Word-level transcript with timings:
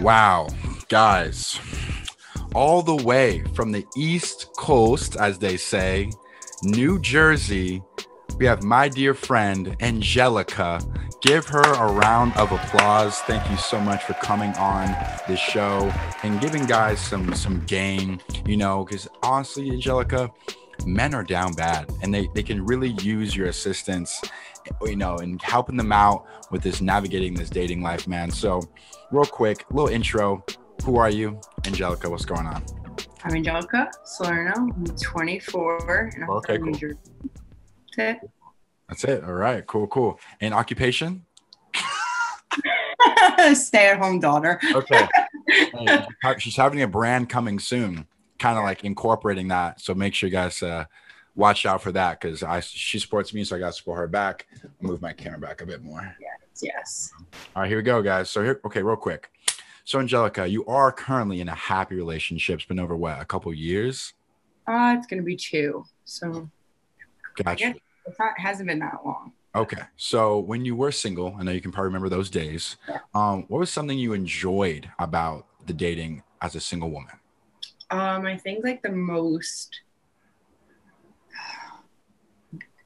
Wow, 0.00 0.48
guys, 0.88 1.60
all 2.54 2.80
the 2.80 2.96
way 2.96 3.44
from 3.52 3.70
the 3.70 3.84
East 3.94 4.48
Coast, 4.56 5.16
as 5.16 5.38
they 5.38 5.58
say, 5.58 6.10
New 6.62 6.98
Jersey, 7.00 7.82
we 8.38 8.46
have 8.46 8.62
my 8.62 8.88
dear 8.88 9.12
friend 9.12 9.76
Angelica. 9.80 10.80
Give 11.20 11.46
her 11.48 11.60
a 11.60 11.92
round 11.92 12.34
of 12.38 12.50
applause. 12.50 13.18
Thank 13.20 13.50
you 13.50 13.58
so 13.58 13.78
much 13.78 14.04
for 14.04 14.14
coming 14.14 14.54
on 14.54 14.96
this 15.28 15.38
show 15.38 15.92
and 16.22 16.40
giving 16.40 16.64
guys 16.64 16.98
some 16.98 17.34
some 17.34 17.60
game, 17.66 18.20
you 18.46 18.56
know, 18.56 18.86
because 18.86 19.06
honestly, 19.22 19.70
Angelica, 19.70 20.32
men 20.86 21.14
are 21.14 21.24
down 21.24 21.52
bad 21.52 21.92
and 22.02 22.12
they, 22.14 22.28
they 22.34 22.42
can 22.42 22.64
really 22.64 22.90
use 23.02 23.36
your 23.36 23.48
assistance, 23.48 24.18
you 24.82 24.96
know, 24.96 25.16
and 25.16 25.40
helping 25.42 25.76
them 25.76 25.92
out 25.92 26.26
with 26.50 26.62
this 26.62 26.80
navigating 26.80 27.34
this 27.34 27.50
dating 27.50 27.82
life, 27.82 28.06
man. 28.08 28.30
So, 28.30 28.60
real 29.10 29.24
quick, 29.24 29.64
little 29.70 29.88
intro. 29.88 30.44
Who 30.84 30.96
are 30.96 31.10
you, 31.10 31.38
Angelica? 31.66 32.08
What's 32.08 32.24
going 32.24 32.46
on? 32.46 32.62
I'm 33.22 33.34
Angelica 33.34 33.90
Salerno. 34.04 34.52
I'm 34.56 34.84
24 34.84 36.10
and 36.14 36.24
I'm 36.24 36.30
Okay, 36.30 36.56
from 36.56 36.64
New 36.66 36.72
cool. 36.72 36.80
Jersey. 36.80 36.98
That's 37.96 38.20
That's 38.88 39.04
it. 39.04 39.24
All 39.24 39.34
right, 39.34 39.66
cool, 39.66 39.86
cool. 39.88 40.18
And 40.40 40.54
occupation? 40.54 41.26
Stay 43.54 43.88
at 43.88 43.98
home 43.98 44.20
daughter. 44.20 44.58
Okay. 44.74 45.06
She's 46.38 46.56
having 46.56 46.82
a 46.82 46.88
brand 46.88 47.28
coming 47.28 47.58
soon, 47.58 48.06
kind 48.38 48.56
of 48.58 48.64
like 48.64 48.84
incorporating 48.84 49.48
that. 49.48 49.80
So 49.80 49.94
make 49.94 50.14
sure 50.14 50.28
you 50.28 50.32
guys 50.32 50.62
uh, 50.62 50.84
watch 51.40 51.66
out 51.66 51.82
for 51.82 51.90
that 51.92 52.20
because 52.20 52.42
I 52.42 52.60
she 52.60 52.98
supports 52.98 53.32
me, 53.34 53.42
so 53.44 53.56
I 53.56 53.58
got 53.58 53.68
to 53.68 53.72
support 53.72 53.98
her 53.98 54.06
back. 54.06 54.46
Move 54.80 55.00
my 55.00 55.12
camera 55.12 55.38
back 55.40 55.62
a 55.62 55.66
bit 55.66 55.82
more. 55.82 56.16
Yes. 56.20 56.62
Yes. 56.62 57.10
All 57.56 57.62
right, 57.62 57.68
here 57.68 57.78
we 57.78 57.82
go, 57.82 58.02
guys. 58.02 58.28
So 58.30 58.42
here, 58.44 58.60
okay, 58.66 58.82
real 58.82 58.96
quick. 58.96 59.30
So 59.84 59.98
Angelica, 59.98 60.46
you 60.46 60.64
are 60.66 60.92
currently 60.92 61.40
in 61.40 61.48
a 61.48 61.54
happy 61.54 61.96
relationship. 61.96 62.58
It's 62.60 62.66
been 62.68 62.78
over 62.78 62.94
what 62.96 63.20
a 63.20 63.24
couple 63.24 63.52
years. 63.54 64.12
Uh, 64.68 64.94
it's 64.96 65.06
going 65.06 65.20
to 65.20 65.24
be 65.24 65.34
two. 65.36 65.84
So 66.04 66.48
Gotcha. 67.36 67.72
guess- 67.72 67.76
it's 68.06 68.18
not, 68.18 68.32
it 68.38 68.40
hasn't 68.40 68.68
been 68.68 68.78
that 68.80 68.98
long. 69.04 69.32
Okay, 69.54 69.82
so 69.96 70.38
when 70.38 70.64
you 70.64 70.76
were 70.76 70.92
single, 70.92 71.34
I 71.38 71.42
know 71.42 71.50
you 71.50 71.60
can 71.60 71.72
probably 71.72 71.88
remember 71.88 72.08
those 72.08 72.30
days. 72.30 72.76
Yeah. 72.88 72.98
Um, 73.14 73.44
what 73.48 73.58
was 73.58 73.70
something 73.70 73.98
you 73.98 74.12
enjoyed 74.12 74.88
about 75.00 75.46
the 75.66 75.72
dating 75.72 76.22
as 76.40 76.54
a 76.54 76.60
single 76.60 76.90
woman? 76.90 77.14
Um, 77.90 78.26
I 78.26 78.36
think 78.36 78.64
like 78.64 78.80
the 78.82 78.92
most, 78.92 79.80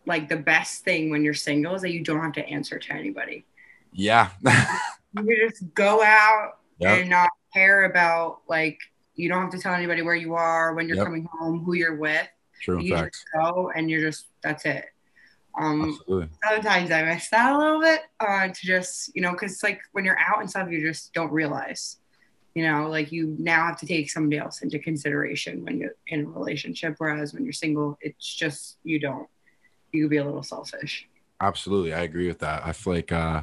like 0.07 0.29
the 0.29 0.37
best 0.37 0.85
thing 0.85 1.11
when 1.11 1.25
you're 1.25 1.35
single 1.35 1.75
is 1.75 1.83
that 1.83 1.93
you 1.93 2.03
don't 2.03 2.21
have 2.21 2.33
to 2.35 2.47
answer 2.47 2.79
to 2.79 2.93
anybody. 2.93 3.45
Yeah. 3.93 4.31
You 5.17 5.49
just 5.49 5.73
go 5.75 6.03
out 6.03 6.59
Yep. 6.81 6.99
and 7.03 7.11
not 7.11 7.29
care 7.55 7.85
about 7.85 8.41
like 8.49 8.81
you 9.15 9.29
don't 9.29 9.43
have 9.43 9.53
to 9.53 9.61
tell 9.61 9.73
anybody 9.73 10.03
where 10.03 10.17
you 10.17 10.35
are, 10.35 10.75
when 10.75 10.89
you're 10.89 10.97
Yep. 10.97 11.05
coming 11.07 11.29
home, 11.39 11.63
who 11.65 11.75
you're 11.75 11.95
with. 11.95 12.27
True 12.61 12.81
you 12.83 12.97
facts. 12.97 13.19
just 13.21 13.27
go 13.33 13.71
and 13.77 13.89
you're 13.89 14.01
just 14.01 14.27
that's 14.43 14.65
it. 14.65 14.87
Um, 15.57 15.83
Absolutely. 16.01 16.29
sometimes 16.45 16.91
I 16.91 17.05
miss 17.05 17.29
that 17.31 17.53
a 17.55 17.57
little 17.57 17.81
bit 17.81 18.01
uh, 18.19 18.49
to 18.49 18.67
just 18.67 19.15
you 19.15 19.23
know 19.23 19.31
because 19.31 19.63
like 19.63 19.81
when 19.93 20.05
you're 20.05 20.19
out 20.19 20.41
and 20.41 20.51
stuff, 20.51 20.69
you 20.69 20.81
just 20.85 21.13
don't 21.15 21.31
realize. 21.31 21.99
You 22.57 22.65
know, 22.67 22.89
like 22.89 23.13
you 23.13 23.37
now 23.39 23.67
have 23.67 23.79
to 23.81 23.87
take 23.87 24.11
somebody 24.11 24.39
else 24.39 24.63
into 24.63 24.81
consideration 24.81 25.65
when 25.65 25.79
you're 25.79 25.95
in 26.09 26.25
a 26.25 26.29
relationship, 26.29 26.97
whereas 26.99 27.35
when 27.35 27.45
you're 27.45 27.53
single, 27.53 27.97
it's 28.01 28.35
just 28.35 28.79
you 28.83 28.99
don't. 28.99 29.29
You 29.95 30.05
could 30.05 30.11
be 30.11 30.17
a 30.17 30.25
little 30.25 30.43
selfish. 30.43 31.09
Absolutely. 31.41 31.95
I 31.95 32.01
agree 32.03 32.27
with 32.27 32.41
that. 32.41 32.67
I 32.67 32.73
feel 32.73 32.95
like 32.95 33.13
uh, 33.13 33.43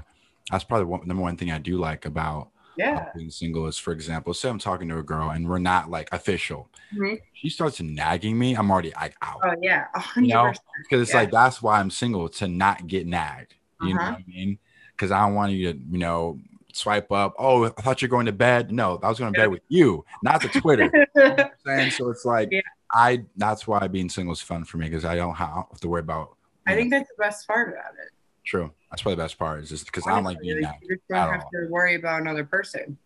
that's 0.52 0.64
probably 0.66 0.86
one, 0.86 1.08
number 1.08 1.24
one 1.24 1.38
thing 1.38 1.50
I 1.52 1.58
do 1.60 1.78
like 1.78 2.06
about 2.06 2.50
Yeah. 2.76 3.10
being 3.16 3.30
single 3.32 3.68
is, 3.68 3.78
for 3.78 3.94
example, 3.94 4.34
say 4.34 4.50
I'm 4.50 4.60
talking 4.60 4.90
to 4.90 4.98
a 4.98 5.04
girl 5.04 5.30
and 5.30 5.48
we're 5.48 5.60
not 5.60 5.90
like 5.90 6.10
official. 6.12 6.70
Mhm. 6.94 7.20
She 7.34 7.50
starts 7.50 7.80
nagging 7.82 8.38
me. 8.38 8.56
I'm 8.56 8.70
already 8.70 8.92
like 8.96 9.16
out. 9.22 9.40
Oh 9.44 9.54
yeah. 9.62 9.86
A 9.96 10.00
hundred 10.00 10.28
You 10.28 10.34
know, 10.34 10.54
because 10.84 11.02
it's 11.04 11.12
Yeah. 11.14 11.22
like 11.22 11.32
that's 11.32 11.62
why 11.62 11.80
I'm 11.80 11.90
single 11.90 12.28
to 12.30 12.48
not 12.48 12.86
get 12.88 13.08
nagged. 13.08 13.56
You 13.82 13.94
know 13.96 14.02
Uh-huh. 14.02 14.12
what 14.12 14.20
I 14.20 14.24
mean? 14.28 14.60
Because 14.92 15.12
I 15.12 15.26
don't 15.26 15.36
want 15.36 15.54
you 15.54 15.72
to, 15.74 15.80
you 15.80 15.98
know, 16.00 16.38
swipe 16.74 17.12
up. 17.12 17.34
Oh, 17.40 17.66
I 17.66 17.70
thought 17.82 18.02
you're 18.02 18.10
going 18.10 18.26
to 18.28 18.32
bed. 18.34 18.72
No, 18.72 19.00
I 19.02 19.10
was 19.10 19.20
going 19.20 19.34
to 19.34 19.40
bed 19.40 19.52
with 19.52 19.64
you, 19.70 20.06
not 20.22 20.42
the 20.42 20.50
Twitter. 20.50 20.90
You 21.16 21.22
know 21.24 21.50
saying? 21.66 21.92
So 21.92 22.10
it's 22.10 22.26
like 22.26 22.50
Yeah. 22.52 22.62
I. 22.92 23.24
That's 23.38 23.68
why 23.68 23.88
being 23.88 24.10
single 24.10 24.34
is 24.34 24.42
fun 24.42 24.64
for 24.66 24.78
me 24.78 24.88
because 24.88 25.06
I 25.06 25.16
don't 25.16 25.36
have 25.36 25.80
to 25.82 25.88
worry 25.90 26.02
about. 26.02 26.38
I 26.68 26.76
think 26.76 26.92
that's 26.92 27.10
the 27.10 27.22
best 27.24 27.48
part 27.48 27.70
about 27.70 27.94
it. 27.94 28.12
true. 28.46 28.72
That's 28.90 29.02
probably 29.02 29.16
the 29.16 29.24
best 29.24 29.40
part 29.40 29.64
is 29.64 29.70
just 29.70 29.86
because 29.86 30.06
I 30.06 30.12
don't 30.12 30.24
like 30.26 30.40
being 30.42 30.58
you 30.58 30.64
just 30.90 31.08
don't 31.10 31.18
have 31.18 31.42
all. 31.42 31.50
to 31.54 31.68
worry 31.70 31.96
about 31.96 32.22
another 32.22 32.44
person. 32.44 32.98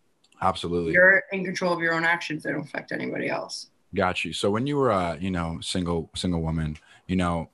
Absolutely. 0.42 0.92
You're 0.92 1.22
in 1.32 1.44
control 1.44 1.72
of 1.72 1.80
your 1.80 1.94
own 1.94 2.04
actions. 2.04 2.42
They 2.42 2.52
don't 2.52 2.62
affect 2.66 2.92
anybody 2.92 3.28
else. 3.28 3.70
Got 3.94 4.24
you. 4.24 4.32
So 4.32 4.50
when 4.50 4.66
you 4.66 4.76
were, 4.76 4.90
uh, 4.90 5.16
you 5.16 5.30
know, 5.30 5.58
single 5.62 6.10
single 6.14 6.42
woman, 6.42 6.76
you 7.06 7.16
know, 7.16 7.48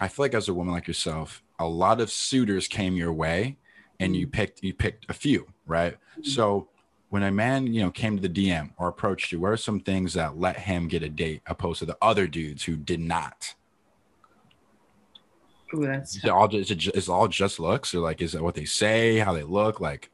I 0.00 0.08
feel 0.08 0.24
like 0.24 0.34
as 0.34 0.48
a 0.48 0.54
woman 0.54 0.72
like 0.74 0.88
yourself, 0.88 1.42
a 1.58 1.66
lot 1.66 2.00
of 2.00 2.10
suitors 2.10 2.66
came 2.66 2.94
your 2.96 3.12
way, 3.12 3.58
and 4.00 4.16
you 4.16 4.26
picked 4.26 4.62
you 4.62 4.74
picked 4.74 5.06
a 5.08 5.12
few, 5.12 5.46
right? 5.66 5.96
Mhm. 6.18 6.26
So 6.26 6.68
when 7.10 7.22
a 7.22 7.30
man, 7.30 7.66
you 7.72 7.80
know, 7.82 7.90
came 7.90 8.16
to 8.16 8.22
the 8.26 8.28
DM 8.28 8.72
or 8.76 8.88
approached 8.88 9.30
you, 9.30 9.38
what 9.38 9.52
are 9.52 9.56
some 9.56 9.78
things 9.78 10.14
that 10.14 10.36
let 10.36 10.56
him 10.60 10.88
get 10.88 11.02
a 11.04 11.08
date 11.08 11.42
opposed 11.46 11.78
to 11.80 11.86
the 11.86 11.96
other 12.02 12.26
dudes 12.26 12.64
who 12.64 12.76
did 12.76 12.98
not? 12.98 13.54
Ooh, 15.72 15.86
that's 15.86 16.16
Is 16.16 16.24
it 16.24 16.30
all 16.30 16.46
just, 16.48 16.70
is 16.70 16.86
it 16.86 16.94
is 16.96 17.08
it 17.08 17.12
all 17.12 17.28
just 17.28 17.58
looks, 17.58 17.94
or 17.94 18.00
like 18.00 18.20
is 18.20 18.34
it 18.34 18.42
what 18.42 18.54
they 18.54 18.64
say, 18.64 19.18
how 19.18 19.32
they 19.32 19.42
look, 19.42 19.80
like? 19.80 20.10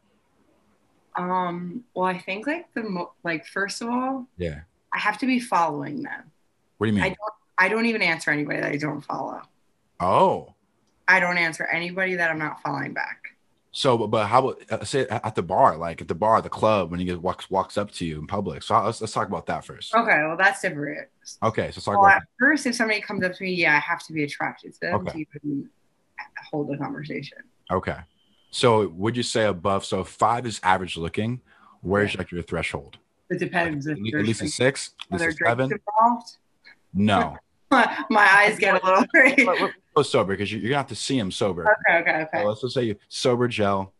um. 1.16 1.84
Well, 1.94 2.06
I 2.06 2.18
think 2.18 2.46
like 2.46 2.72
the 2.74 2.82
mo- 2.84 3.12
like 3.24 3.46
first 3.46 3.82
of 3.82 3.88
all, 3.88 4.26
Yeah. 4.38 4.60
I 4.94 4.98
have 4.98 5.18
to 5.18 5.26
be 5.26 5.40
following 5.40 6.02
them. 6.02 6.30
What 6.78 6.86
do 6.86 6.90
you 6.92 6.94
mean? 6.96 7.04
I 7.04 7.08
don't. 7.08 7.18
I 7.58 7.68
don't 7.68 7.86
even 7.86 8.00
answer 8.00 8.30
anybody 8.30 8.60
that 8.60 8.72
I 8.72 8.76
don't 8.76 9.02
follow. 9.02 9.42
oh, 10.00 10.54
I 11.08 11.18
don't 11.20 11.36
answer 11.36 11.64
anybody 11.66 12.14
that 12.14 12.30
I'm 12.30 12.38
not 12.38 12.62
following 12.62 12.94
back. 12.94 13.19
So, 13.72 13.96
but, 13.96 14.08
but 14.08 14.26
how 14.26 14.48
about 14.48 14.62
uh, 14.70 14.84
say 14.84 15.06
at 15.08 15.34
the 15.36 15.42
bar, 15.42 15.76
like 15.76 16.00
at 16.00 16.08
the 16.08 16.14
bar, 16.14 16.42
the 16.42 16.48
club, 16.48 16.90
when 16.90 16.98
he 16.98 17.06
gets 17.06 17.18
walks 17.20 17.48
walks 17.50 17.78
up 17.78 17.90
to 17.92 18.04
you 18.04 18.18
in 18.18 18.26
public? 18.26 18.62
So 18.64 18.82
let's, 18.82 19.00
let's 19.00 19.12
talk 19.12 19.28
about 19.28 19.46
that 19.46 19.64
first. 19.64 19.94
Okay, 19.94 20.18
well 20.26 20.36
that's 20.36 20.60
different. 20.60 21.08
Okay, 21.42 21.62
so 21.62 21.66
let's 21.76 21.84
talk 21.84 21.94
Well, 21.94 22.06
about 22.06 22.16
at 22.16 22.28
first, 22.38 22.66
if 22.66 22.74
somebody 22.74 23.00
comes 23.00 23.22
up 23.24 23.32
to 23.34 23.42
me, 23.44 23.52
yeah, 23.54 23.76
I 23.76 23.78
have 23.78 24.04
to 24.06 24.12
be 24.12 24.24
attracted 24.24 24.74
to 24.74 24.80
them 24.80 24.94
Okay. 25.06 25.12
to 25.12 25.18
even 25.40 25.70
hold 26.50 26.70
a 26.74 26.78
conversation. 26.78 27.38
Okay, 27.70 27.96
so 28.50 28.88
would 28.88 29.16
you 29.16 29.22
say 29.22 29.44
above? 29.46 29.84
So 29.84 30.00
if 30.00 30.08
five 30.08 30.46
is 30.46 30.60
average 30.62 30.96
looking. 30.96 31.40
Where's 31.82 32.14
like 32.18 32.30
your 32.30 32.42
threshold? 32.42 32.98
It 33.30 33.38
depends. 33.38 33.86
At 33.86 33.96
if 33.98 34.14
at 34.14 34.26
least 34.26 34.42
a 34.42 34.48
six, 34.48 34.90
are 35.10 35.14
at 35.14 35.18
there 35.20 35.28
least 35.28 35.38
seven. 35.42 35.70
involved. 35.72 36.36
No, 36.92 37.36
My, 37.70 38.04
my 38.10 38.26
eyes 38.26 38.58
get 38.58 38.82
a 38.82 38.86
little. 38.86 39.70
Okay, 39.90 39.96
go 39.96 40.02
sober 40.02 40.32
because 40.34 40.52
you're 40.52 40.62
gonna 40.62 40.76
have 40.76 40.86
to 40.88 40.94
see 40.96 41.18
him 41.18 41.30
sober. 41.30 41.66
okay, 41.90 42.26
So 42.32 42.38
okay. 42.38 42.46
let's 42.46 42.60
just 42.60 42.74
say 42.74 42.84
you 42.84 42.96
sober 43.08 43.48
gel. 43.48 43.92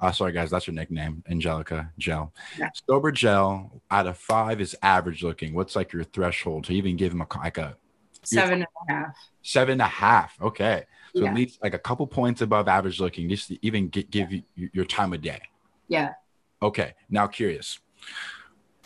Uh, 0.00 0.10
sorry 0.10 0.32
guys, 0.32 0.50
that's 0.50 0.66
your 0.66 0.74
nickname, 0.74 1.22
Angelica 1.30 1.92
Gel. 1.96 2.32
Yeah. 2.58 2.70
Sober 2.88 3.12
gel 3.12 3.82
out 3.90 4.08
of 4.08 4.18
five 4.18 4.60
is 4.60 4.74
average 4.82 5.22
looking. 5.22 5.54
What's 5.54 5.76
like 5.76 5.92
your 5.92 6.02
threshold 6.02 6.64
to 6.64 6.72
even 6.72 6.96
give 6.96 7.12
him 7.12 7.20
a 7.20 7.26
like 7.38 7.58
a 7.58 7.76
Seven 8.24 8.62
and 8.62 8.66
a 8.88 8.92
half. 8.92 9.16
seven 9.42 9.72
and 9.74 9.82
a 9.82 9.86
half? 9.86 10.36
Okay, 10.40 10.84
so 11.14 11.22
Yeah. 11.22 11.30
at 11.30 11.34
least 11.36 11.58
like 11.62 11.74
a 11.74 11.78
couple 11.78 12.06
points 12.08 12.40
above 12.40 12.66
average 12.68 13.00
looking, 13.00 13.28
just 13.28 13.48
to 13.48 13.58
even 13.64 13.88
get, 13.88 14.10
give 14.10 14.32
you 14.32 14.42
your 14.54 14.84
time 14.84 15.12
of 15.12 15.20
day. 15.22 15.40
Yeah. 15.88 16.14
Okay, 16.60 16.94
now 17.10 17.26
curious. 17.28 17.78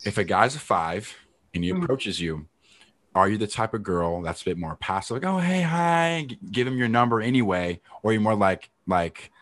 If 0.04 0.16
a 0.19 0.25
guy's 0.25 0.54
a 0.54 0.58
five 0.58 1.14
and 1.54 1.62
he 1.64 1.70
Mhm. 1.72 1.82
approaches 1.82 2.20
you, 2.20 2.46
are 3.16 3.31
you 3.31 3.38
the 3.38 3.47
type 3.47 3.72
of 3.72 3.82
girl 3.82 4.21
that's 4.21 4.43
a 4.43 4.44
bit 4.44 4.59
more 4.59 4.77
passive, 4.77 5.16
like, 5.16 5.25
oh 5.25 5.38
hey, 5.38 5.62
hi, 5.62 6.28
give 6.53 6.66
him 6.66 6.77
your 6.77 6.87
number 6.87 7.21
anyway, 7.22 7.81
or 8.03 8.12
you're 8.12 8.21
more 8.21 8.37
like 8.37 8.71
like 8.87 9.32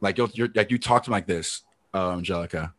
like 0.00 0.16
you'll, 0.16 0.30
you're 0.34 0.48
like 0.54 0.70
you 0.70 0.78
talk 0.78 1.02
to 1.02 1.10
him 1.10 1.12
like 1.12 1.26
this, 1.26 1.62
uh, 1.92 2.12
Angelica. 2.12 2.72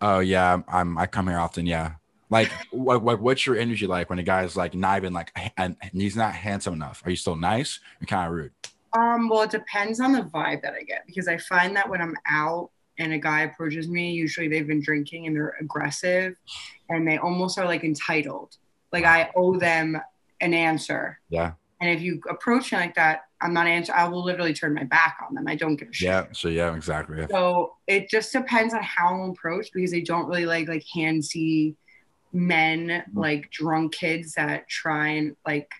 Oh 0.00 0.20
yeah, 0.20 0.62
I'm 0.68 0.96
I 0.96 1.06
come 1.06 1.28
here 1.28 1.38
often, 1.38 1.66
yeah. 1.66 1.92
Like 2.30 2.50
what, 2.70 3.02
what 3.02 3.20
what's 3.20 3.44
your 3.46 3.56
energy 3.56 3.86
like 3.86 4.08
when 4.08 4.18
a 4.18 4.22
guy's 4.22 4.56
like 4.56 4.74
not 4.74 4.96
even 4.96 5.12
like 5.12 5.32
and 5.58 5.76
and 5.82 5.92
he's 5.92 6.16
not 6.16 6.32
handsome 6.32 6.72
enough? 6.72 7.02
Are 7.04 7.10
you 7.10 7.16
still 7.16 7.36
nice? 7.36 7.78
You're 8.00 8.06
kind 8.06 8.26
of 8.26 8.34
rude. 8.34 8.52
Um, 8.94 9.28
well, 9.28 9.42
it 9.42 9.50
depends 9.50 10.00
on 10.00 10.12
the 10.12 10.22
vibe 10.22 10.62
that 10.62 10.72
I 10.72 10.82
get 10.82 11.06
because 11.06 11.28
I 11.28 11.36
find 11.36 11.76
that 11.76 11.88
when 11.88 12.00
I'm 12.00 12.14
out 12.26 12.70
and 12.98 13.12
a 13.12 13.18
guy 13.18 13.42
approaches 13.42 13.86
me, 13.86 14.12
usually 14.12 14.48
they've 14.48 14.66
been 14.66 14.80
drinking 14.80 15.26
and 15.26 15.36
they're 15.36 15.56
aggressive 15.60 16.36
and 16.88 17.06
they 17.06 17.18
almost 17.18 17.58
are 17.58 17.66
like 17.66 17.84
entitled. 17.84 18.56
Like 18.92 19.04
I 19.04 19.30
owe 19.36 19.58
them 19.58 20.00
an 20.40 20.54
answer. 20.54 21.18
Yeah. 21.28 21.52
And 21.80 21.90
if 21.90 22.02
you 22.02 22.20
approach 22.28 22.72
me 22.72 22.78
like 22.78 22.94
that, 22.96 23.22
I'm 23.40 23.52
not 23.52 23.66
answer. 23.66 23.92
I 23.94 24.08
will 24.08 24.24
literally 24.24 24.52
turn 24.52 24.74
my 24.74 24.84
back 24.84 25.18
on 25.26 25.34
them. 25.34 25.46
I 25.46 25.54
don't 25.54 25.76
give 25.76 25.88
a 25.88 25.92
shit. 25.92 26.06
Yeah. 26.06 26.26
So 26.32 26.48
yeah, 26.48 26.74
exactly. 26.74 27.24
So 27.30 27.74
it 27.86 28.10
just 28.10 28.32
depends 28.32 28.74
on 28.74 28.82
how 28.82 29.14
I'm 29.14 29.30
approached 29.30 29.72
because 29.72 29.92
they 29.92 30.00
don't 30.00 30.26
really 30.26 30.46
like 30.46 30.68
like 30.68 30.84
handsy 30.94 31.76
men, 32.32 32.88
mm-hmm. 32.88 33.18
like 33.18 33.50
drunk 33.50 33.94
kids 33.94 34.34
that 34.34 34.68
try 34.68 35.08
and 35.08 35.36
like. 35.46 35.70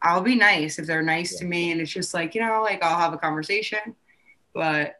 I'll 0.00 0.20
be 0.20 0.36
nice 0.36 0.78
if 0.78 0.86
they're 0.86 1.02
nice 1.02 1.38
to 1.38 1.44
me, 1.44 1.72
and 1.72 1.80
it's 1.80 1.90
just 1.90 2.14
like 2.14 2.36
you 2.36 2.40
know, 2.40 2.62
like 2.62 2.84
I'll 2.84 2.98
have 2.98 3.14
a 3.14 3.18
conversation, 3.18 3.96
but 4.54 4.94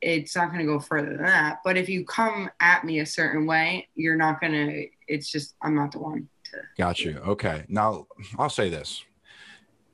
it's 0.00 0.34
not 0.34 0.46
going 0.48 0.60
to 0.60 0.66
go 0.66 0.80
further 0.80 1.10
than 1.16 1.24
that. 1.26 1.58
But 1.64 1.76
if 1.76 1.88
you 1.88 2.04
come 2.04 2.50
at 2.60 2.84
me 2.84 3.00
a 3.00 3.06
certain 3.06 3.46
way, 3.46 3.88
you're 3.94 4.16
not 4.16 4.40
going 4.40 4.52
to, 4.52 4.86
it's 5.08 5.30
just, 5.30 5.54
I'm 5.62 5.74
not 5.74 5.92
the 5.92 5.98
one 5.98 6.28
to. 6.44 6.56
Got 6.78 7.00
you. 7.04 7.18
Okay. 7.18 7.64
Now 7.68 8.06
I'll 8.38 8.50
say 8.50 8.70
this, 8.70 9.04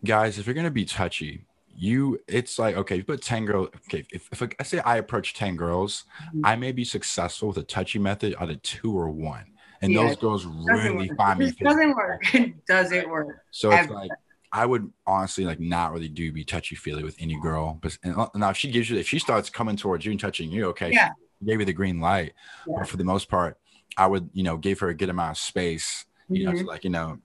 guys. 0.04 0.38
If 0.38 0.46
you're 0.46 0.54
gonna 0.54 0.70
be 0.70 0.84
touchy, 0.84 1.44
you 1.78 2.18
it's 2.26 2.58
like 2.58 2.76
okay, 2.76 2.96
you 2.96 3.04
put 3.04 3.20
ten 3.20 3.44
girls. 3.44 3.68
Okay, 3.88 4.06
if, 4.10 4.28
if 4.32 4.42
I 4.58 4.62
say 4.62 4.78
I 4.80 4.96
approach 4.96 5.34
ten 5.34 5.56
girls, 5.56 6.04
Mhm. 6.34 6.40
I 6.44 6.56
may 6.56 6.72
be 6.72 6.84
successful 6.84 7.48
with 7.48 7.58
a 7.58 7.62
touchy 7.62 7.98
method 7.98 8.34
out 8.40 8.48
of 8.50 8.62
two 8.62 8.96
or 8.96 9.10
one, 9.10 9.44
and 9.82 9.92
Yeah, 9.92 10.06
those 10.06 10.16
girls 10.16 10.46
really 10.46 11.08
work. 11.08 11.16
find 11.18 11.38
me. 11.40 11.46
It 11.48 11.58
doesn't 11.58 11.94
work. 11.94 12.34
It 12.34 12.64
doesn't 12.66 13.08
work. 13.10 13.44
So 13.50 13.70
it's 13.72 13.90
like 13.90 14.10
I 14.52 14.64
would 14.66 14.90
honestly 15.06 15.44
like 15.44 15.60
not 15.60 15.92
really 15.92 16.08
do 16.08 16.32
be 16.32 16.44
touchy 16.44 16.76
feely 16.76 17.02
with 17.02 17.16
any 17.20 17.38
girl, 17.40 17.78
but 17.82 17.98
and 18.02 18.16
uh, 18.16 18.28
now 18.34 18.50
if 18.50 18.56
she 18.56 18.70
gives 18.70 18.88
you 18.88 18.96
if 18.98 19.08
she 19.08 19.18
starts 19.18 19.50
coming 19.50 19.76
towards 19.76 20.04
you 20.04 20.12
and 20.12 20.20
touching 20.20 20.50
you, 20.50 20.66
okay, 20.66 20.90
Yeah. 20.92 21.10
gave 21.44 21.60
you 21.60 21.66
the 21.66 21.72
green 21.72 22.00
light. 22.00 22.32
Yeah. 22.66 22.74
But 22.78 22.88
for 22.88 22.96
the 22.96 23.04
most 23.04 23.28
part, 23.28 23.58
I 23.96 24.06
would 24.06 24.30
you 24.32 24.42
know 24.42 24.56
give 24.56 24.78
her 24.80 24.88
a 24.88 24.94
good 24.94 25.08
amount 25.10 25.32
of 25.32 25.38
space 25.38 26.06
you 26.28 26.44
know, 26.44 26.50
Mhm. 26.52 26.58
to 26.60 26.66
like, 26.66 26.82
you 26.82 26.90
know, 26.90 27.18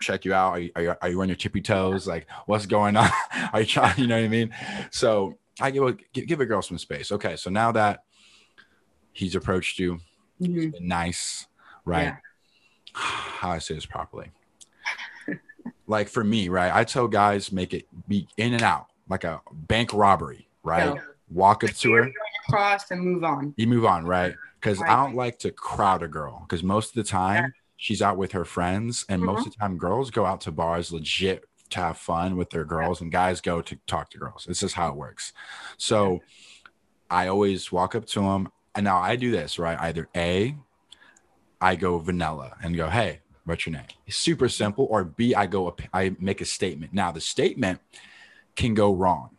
check 0.00 0.24
you 0.24 0.32
out. 0.32 0.52
Are 0.52 0.58
you, 0.58 0.70
are 0.76 0.82
you, 0.82 0.94
are 1.02 1.08
you 1.10 1.20
on 1.20 1.28
your 1.28 1.36
tippy 1.36 1.60
toes? 1.60 2.06
Like, 2.06 2.26
what's 2.46 2.64
going 2.64 2.96
on? 2.96 3.10
are 3.52 3.60
you 3.60 3.66
trying, 3.66 3.98
you 4.00 4.06
know 4.06 4.16
what 4.18 4.24
I 4.24 4.28
mean? 4.28 4.54
So 4.90 5.36
I 5.60 5.70
give 5.70 5.82
a, 5.82 5.92
give, 6.14 6.26
give 6.26 6.40
a 6.40 6.46
girl 6.46 6.62
some 6.62 6.78
space. 6.78 7.12
Okay. 7.12 7.36
So 7.36 7.50
now 7.50 7.72
that 7.72 8.04
he's 9.12 9.34
approached 9.34 9.78
you, 9.78 9.98
Mhm. 10.40 10.72
been 10.72 10.88
nice, 10.88 11.46
right? 11.84 12.04
Yeah. 12.04 12.16
How 12.94 13.50
I 13.50 13.58
say 13.58 13.74
this 13.74 13.84
properly. 13.84 14.30
Like 15.86 16.08
for 16.08 16.24
me, 16.24 16.48
right? 16.48 16.74
I 16.74 16.84
tell 16.84 17.08
guys, 17.08 17.52
make 17.52 17.72
it 17.74 17.86
be 18.08 18.26
in 18.36 18.54
and 18.54 18.62
out, 18.62 18.88
like 19.08 19.24
a 19.24 19.40
bank 19.52 19.92
robbery, 19.92 20.48
right? 20.62 20.94
Yeah. 20.94 21.00
Walk 21.30 21.64
up 21.64 21.70
to 21.70 21.92
her, 21.94 22.12
Cross 22.48 22.90
and 22.92 23.00
move 23.02 23.24
on. 23.24 23.52
you 23.56 23.66
move 23.66 23.84
on, 23.84 24.04
right? 24.06 24.34
Because 24.60 24.80
I 24.80 24.94
don't 24.96 25.14
like 25.16 25.38
to 25.40 25.50
crowd 25.50 26.02
a 26.02 26.08
girl 26.08 26.40
because 26.48 26.62
most 26.62 26.90
of 26.90 26.94
the 26.94 27.08
time 27.08 27.52
she's 27.76 28.00
out 28.00 28.16
with 28.16 28.32
her 28.32 28.44
friends, 28.44 29.04
and 29.08 29.20
most 29.20 29.40
Mm-hmm. 29.40 29.48
of 29.48 29.52
the 29.54 29.58
time 29.58 29.78
girls 29.78 30.10
go 30.10 30.24
out 30.24 30.40
to 30.42 30.52
bars 30.52 30.92
legit 30.92 31.44
to 31.70 31.80
have 31.80 31.98
fun 31.98 32.36
with 32.36 32.50
their 32.50 32.64
girls, 32.64 33.00
and 33.00 33.10
guys 33.10 33.40
go 33.40 33.60
to 33.60 33.76
talk 33.88 34.10
to 34.10 34.18
girls. 34.18 34.44
This 34.46 34.62
is 34.62 34.72
how 34.74 34.88
it 34.90 34.94
works. 34.96 35.32
So 35.76 36.20
I 37.10 37.26
always 37.26 37.72
walk 37.72 37.94
up 37.96 38.06
to 38.06 38.20
them, 38.20 38.50
and 38.76 38.84
now 38.84 38.98
I 38.98 39.16
do 39.16 39.30
this 39.32 39.58
right. 39.58 39.78
Either 39.80 40.08
a, 40.16 40.56
I 41.60 41.74
go 41.76 41.98
vanilla 41.98 42.56
and 42.62 42.76
go, 42.76 42.88
"Hey, 42.88 43.20
what's 43.46 43.64
your 43.66 43.72
name?" 43.72 43.86
It's 44.06 44.16
super 44.16 44.48
simple. 44.48 44.86
Or 44.90 45.04
B, 45.04 45.34
I 45.34 45.46
go, 45.46 45.74
I 45.92 46.14
make 46.20 46.40
a 46.42 46.44
statement. 46.44 46.92
Now 46.92 47.10
the 47.10 47.20
statement 47.20 47.80
can 48.54 48.74
go 48.74 48.92
wrong. 48.94 49.30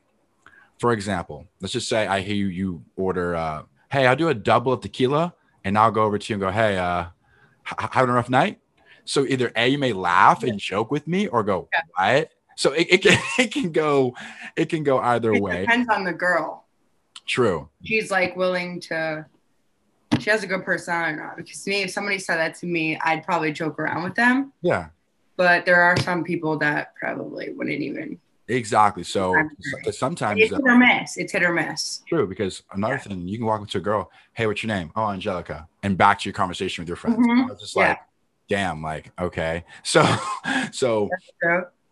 For 0.79 0.91
example, 0.91 1.47
let's 1.61 1.73
just 1.73 1.87
say 1.87 2.07
I 2.07 2.21
hear 2.21 2.35
you, 2.35 2.47
you 2.47 2.83
order, 2.95 3.35
uh, 3.35 3.63
hey, 3.91 4.05
I'll 4.07 4.15
do 4.15 4.29
a 4.29 4.33
double 4.33 4.73
of 4.73 4.81
tequila, 4.81 5.33
and 5.63 5.77
I'll 5.77 5.91
go 5.91 6.03
over 6.03 6.17
to 6.17 6.33
you 6.33 6.35
and 6.35 6.41
go, 6.41 6.51
hey, 6.51 6.77
uh, 6.77 7.05
h- 7.67 7.89
having 7.91 8.09
a 8.09 8.13
rough 8.13 8.29
night. 8.29 8.59
So 9.05 9.25
either 9.25 9.51
A, 9.55 9.67
you 9.69 9.77
may 9.77 9.93
laugh 9.93 10.43
and 10.43 10.59
joke 10.59 10.91
with 10.91 11.07
me, 11.07 11.27
or 11.27 11.43
go, 11.43 11.69
what? 11.95 12.29
So 12.57 12.73
it, 12.73 12.87
it 12.89 13.01
can 13.03 13.19
it 13.39 13.51
can 13.51 13.71
go 13.71 14.15
it 14.55 14.65
can 14.69 14.83
go 14.83 14.99
either 14.99 15.33
It 15.33 15.41
way. 15.41 15.61
depends 15.61 15.89
on 15.89 16.03
the 16.03 16.13
girl. 16.13 16.65
True. 17.25 17.69
She's 17.83 18.11
like 18.11 18.35
willing 18.35 18.79
to. 18.81 19.25
She 20.19 20.29
has 20.29 20.43
a 20.43 20.47
good 20.47 20.63
personality 20.63 21.13
or 21.19 21.23
not. 21.25 21.37
Because 21.37 21.63
to 21.63 21.69
me, 21.69 21.83
if 21.83 21.91
somebody 21.91 22.19
said 22.19 22.37
that 22.37 22.55
to 22.55 22.65
me, 22.65 22.97
I'd 23.03 23.23
probably 23.23 23.51
joke 23.51 23.79
around 23.79 24.03
with 24.03 24.15
them. 24.15 24.53
Yeah. 24.61 24.87
But 25.35 25.65
there 25.65 25.81
are 25.81 25.97
some 25.99 26.23
people 26.23 26.57
that 26.59 26.95
probably 26.95 27.53
wouldn't 27.53 27.81
even. 27.81 28.19
Exactly. 28.47 29.03
So 29.03 29.35
I'm 29.35 29.49
sometimes 29.91 30.39
It's 30.41 30.51
hit 30.51 30.61
or 30.63 30.77
miss. 30.77 31.17
It's 31.17 31.31
hit 31.33 31.43
or 31.43 31.53
miss. 31.53 32.01
true 32.07 32.25
because 32.25 32.63
another 32.71 32.93
Yeah. 32.95 32.99
thing 32.99 33.27
you 33.27 33.37
can 33.37 33.45
walk 33.45 33.61
up 33.61 33.67
to 33.69 33.77
a 33.77 33.81
girl, 33.81 34.09
hey, 34.33 34.47
what's 34.47 34.63
your 34.63 34.69
name? 34.69 34.91
Oh, 34.95 35.09
Angelica, 35.09 35.67
and 35.83 35.97
back 35.97 36.19
to 36.19 36.29
your 36.29 36.33
conversation 36.33 36.81
with 36.81 36.87
your 36.87 36.95
friends. 36.95 37.17
Mhm. 37.17 37.43
I 37.43 37.51
was 37.51 37.59
just 37.59 37.75
Yeah. 37.75 37.89
like, 37.89 37.99
damn, 38.47 38.81
like 38.81 39.11
okay. 39.19 39.65
So 39.83 40.03
So, 40.71 41.09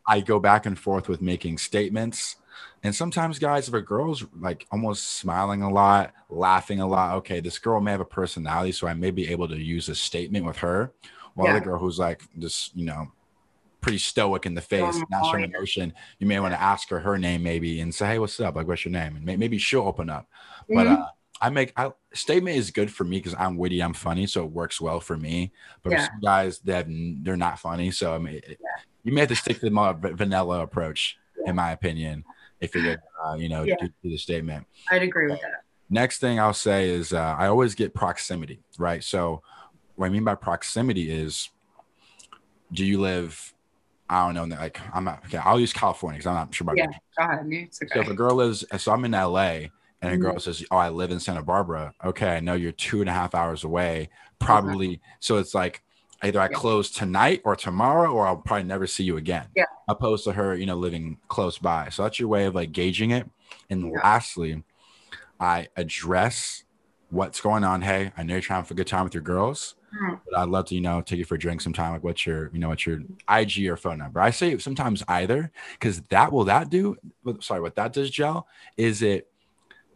I 0.07 0.21
go 0.21 0.39
back 0.39 0.65
and 0.65 0.79
forth 0.79 1.09
with 1.09 1.21
making 1.21 1.57
statements. 1.57 2.38
And 2.85 2.95
sometimes, 2.95 3.39
guys, 3.39 3.67
if 3.67 3.73
a 3.73 3.81
girl's 3.81 4.23
like 4.39 4.67
almost 4.71 5.13
smiling 5.13 5.63
a 5.63 5.69
lot, 5.71 6.13
laughing 6.29 6.81
a 6.81 6.87
lot, 6.87 7.15
okay, 7.15 7.39
this 7.39 7.57
girl 7.57 7.81
may 7.81 7.89
have 7.89 7.99
a 7.99 8.05
personality, 8.05 8.71
so 8.73 8.85
I 8.85 8.93
may 8.93 9.09
be 9.09 9.27
able 9.29 9.47
to 9.47 9.57
use 9.57 9.89
a 9.89 9.95
statement 9.95 10.45
with 10.45 10.57
her. 10.57 10.93
While 11.33 11.47
Yeah. 11.47 11.53
the 11.55 11.65
girl 11.65 11.79
who's 11.79 11.97
like 11.97 12.21
just, 12.37 12.77
you 12.77 12.85
know, 12.85 13.11
pretty 13.81 13.97
stoic 13.97 14.45
in 14.45 14.53
the 14.53 14.61
face, 14.61 15.01
not 15.09 15.25
showing 15.31 15.41
yeah. 15.41 15.57
emotion, 15.57 15.93
you 16.19 16.27
may 16.27 16.39
want 16.39 16.53
to 16.53 16.61
ask 16.61 16.87
her 16.89 16.99
her 16.99 17.17
name 17.17 17.41
maybe 17.41 17.81
and 17.81 17.93
say, 17.93 18.05
hey, 18.05 18.19
what's 18.19 18.39
up? 18.39 18.55
Like, 18.55 18.67
what's 18.67 18.85
your 18.85 18.91
name? 18.91 19.15
And 19.15 19.25
may- 19.25 19.35
maybe 19.35 19.57
she'll 19.57 19.81
open 19.81 20.07
up. 20.11 20.29
But 20.69 20.85
mhm. 20.85 20.99
uh, 20.99 21.07
I 21.41 21.49
make 21.49 21.73
I, 21.75 21.91
statement 22.13 22.55
is 22.55 22.69
good 22.69 22.91
for 22.91 23.03
me 23.03 23.17
because 23.17 23.33
I'm 23.39 23.57
witty, 23.57 23.81
I'm 23.81 23.95
funny, 23.95 24.27
so 24.27 24.43
it 24.43 24.51
works 24.51 24.79
well 24.79 24.99
for 24.99 25.17
me. 25.17 25.51
But 25.81 25.93
for 25.93 25.99
some 25.99 26.19
guys 26.21 26.59
that 26.59 26.85
they're 26.88 27.35
not 27.35 27.59
funny, 27.59 27.89
so 27.89 28.13
I 28.13 28.19
mean, 28.19 28.35
it- 28.35 28.59
you 29.03 29.11
may 29.11 29.21
have 29.21 29.29
to 29.29 29.35
stick 29.35 29.59
to 29.59 29.65
the 29.65 29.71
more 29.71 29.93
vanilla 29.93 30.61
approach, 30.61 31.17
in 31.47 31.55
my 31.55 31.71
opinion, 31.71 32.23
if 32.61 32.73
you're 32.73 32.83
gonna, 32.83 33.01
uh, 33.25 33.35
you 33.35 33.49
know, 33.49 33.63
Yeah. 33.63 33.75
do, 33.79 33.87
do 34.03 34.09
the 34.09 34.17
statement. 34.17 34.65
I'd 34.89 35.03
agree 35.03 35.29
with 35.29 35.41
that. 35.41 35.63
Next 35.89 36.19
thing 36.19 36.39
I'll 36.39 36.53
say 36.53 36.89
is 36.89 37.13
uh, 37.13 37.35
I 37.37 37.47
always 37.47 37.75
get 37.75 37.93
proximity, 37.93 38.59
right? 38.77 39.03
So 39.03 39.41
what 39.95 40.07
I 40.07 40.09
mean 40.09 40.23
by 40.23 40.35
proximity 40.35 41.11
is, 41.11 41.49
do 42.71 42.83
you 42.85 42.99
live? 42.99 43.53
I 44.09 44.31
don't 44.31 44.49
know. 44.49 44.55
Like 44.55 44.79
I'm 44.93 45.03
not. 45.03 45.23
Okay, 45.25 45.37
I'll 45.37 45.59
use 45.59 45.73
California 45.73 46.17
because 46.17 46.27
I'm 46.27 46.35
not 46.35 46.53
sure 46.53 46.65
about 46.65 46.77
Yeah. 46.77 46.85
Go 47.17 47.23
ahead. 47.23 47.69
So 47.73 47.99
if 47.99 48.07
a 48.07 48.13
girl 48.13 48.35
lives, 48.35 48.65
so 48.77 48.91
I'm 48.91 49.05
in 49.05 49.13
LA, 49.13 49.69
and 50.01 50.13
a 50.13 50.17
girl 50.17 50.33
Mhm. 50.35 50.41
says, 50.41 50.63
"Oh, 50.69 50.77
I 50.77 50.89
live 50.89 51.11
in 51.11 51.19
Santa 51.19 51.41
Barbara." 51.43 51.93
Okay, 52.03 52.35
I 52.35 52.39
know 52.39 52.53
you're 52.53 52.71
two 52.71 53.01
and 53.01 53.09
a 53.09 53.13
half 53.13 53.33
hours 53.33 53.63
away. 53.63 54.09
Probably, 54.39 55.01
so 55.19 55.37
it's 55.37 55.55
like 55.55 55.81
either 56.25 56.39
I 56.39 56.50
Yeah. 56.50 56.57
close 56.57 56.89
tonight 56.89 57.42
or 57.45 57.56
tomorrow, 57.56 58.12
or 58.12 58.27
I'll 58.27 58.38
probably 58.38 58.63
never 58.63 58.88
see 58.88 59.04
you 59.04 59.18
again. 59.18 59.48
Yeah. 59.56 59.66
Opposed 59.88 60.24
to 60.25 60.33
her, 60.33 60.56
you 60.56 60.66
know, 60.66 60.75
living 60.75 61.18
close 61.27 61.57
by. 61.57 61.89
So 61.89 62.04
that's 62.04 62.19
your 62.19 62.27
way 62.27 62.45
of 62.45 62.56
like 62.56 62.72
gauging 62.72 63.12
it. 63.12 63.30
And 63.69 63.86
Yeah. 63.86 64.01
lastly, 64.04 64.63
I 65.39 65.68
address 65.75 66.63
what's 67.10 67.39
going 67.39 67.63
on. 67.63 67.81
Hey, 67.81 68.12
I 68.18 68.24
know 68.24 68.33
you're 68.33 68.42
trying 68.42 68.63
for 68.63 68.74
a 68.74 68.77
good 68.77 68.88
time 68.88 69.04
with 69.04 69.13
your 69.13 69.24
girls. 69.24 69.75
Mhm. 69.94 70.19
But 70.25 70.39
I'd 70.39 70.50
love 70.50 70.66
to, 70.66 70.75
you 70.75 70.81
know, 70.81 71.01
take 71.01 71.19
you 71.19 71.25
for 71.25 71.36
a 71.36 71.39
drink 71.39 71.62
sometime. 71.62 71.94
Like, 71.94 72.04
what's 72.04 72.25
your, 72.25 72.50
you 72.51 72.60
know, 72.60 72.69
what's 72.69 72.86
your 72.86 73.01
IG 73.30 73.68
or 73.69 73.77
phone 73.77 74.00
number? 74.00 74.19
I 74.19 74.31
say 74.31 74.57
sometimes 74.57 75.04
either, 75.07 75.51
because 75.74 76.01
that 76.10 76.33
will 76.33 76.44
that 76.45 76.69
do. 76.69 76.98
Sorry, 77.39 77.62
what 77.62 77.75
that 77.75 77.94
does, 77.94 78.10
gel, 78.10 78.48
is 78.77 79.01
it 79.01 79.31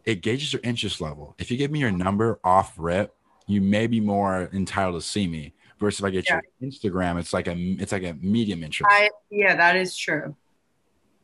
it 0.06 0.22
gauges 0.22 0.54
your 0.54 0.62
interest 0.64 1.02
level. 1.02 1.34
If 1.38 1.50
you 1.50 1.58
give 1.58 1.70
me 1.70 1.80
your 1.80 1.90
number 1.90 2.40
off 2.42 2.74
rip, 2.78 3.14
you 3.46 3.60
may 3.60 3.86
be 3.86 4.00
more 4.00 4.48
entitled 4.52 5.00
to 5.00 5.06
see 5.06 5.26
me. 5.26 5.52
Versus 5.80 6.00
if 6.00 6.04
I 6.04 6.10
get 6.10 6.28
your 6.28 6.42
Instagram, 6.62 7.18
it's 7.18 7.32
like 7.32 7.46
a 7.48 7.54
it's 7.56 7.92
like 7.92 8.02
a 8.04 8.12
medium 8.20 8.62
interest. 8.62 8.86
I 8.92 9.08
yeah, 9.30 9.56
that 9.56 9.76
is 9.76 9.96
true. 9.96 10.36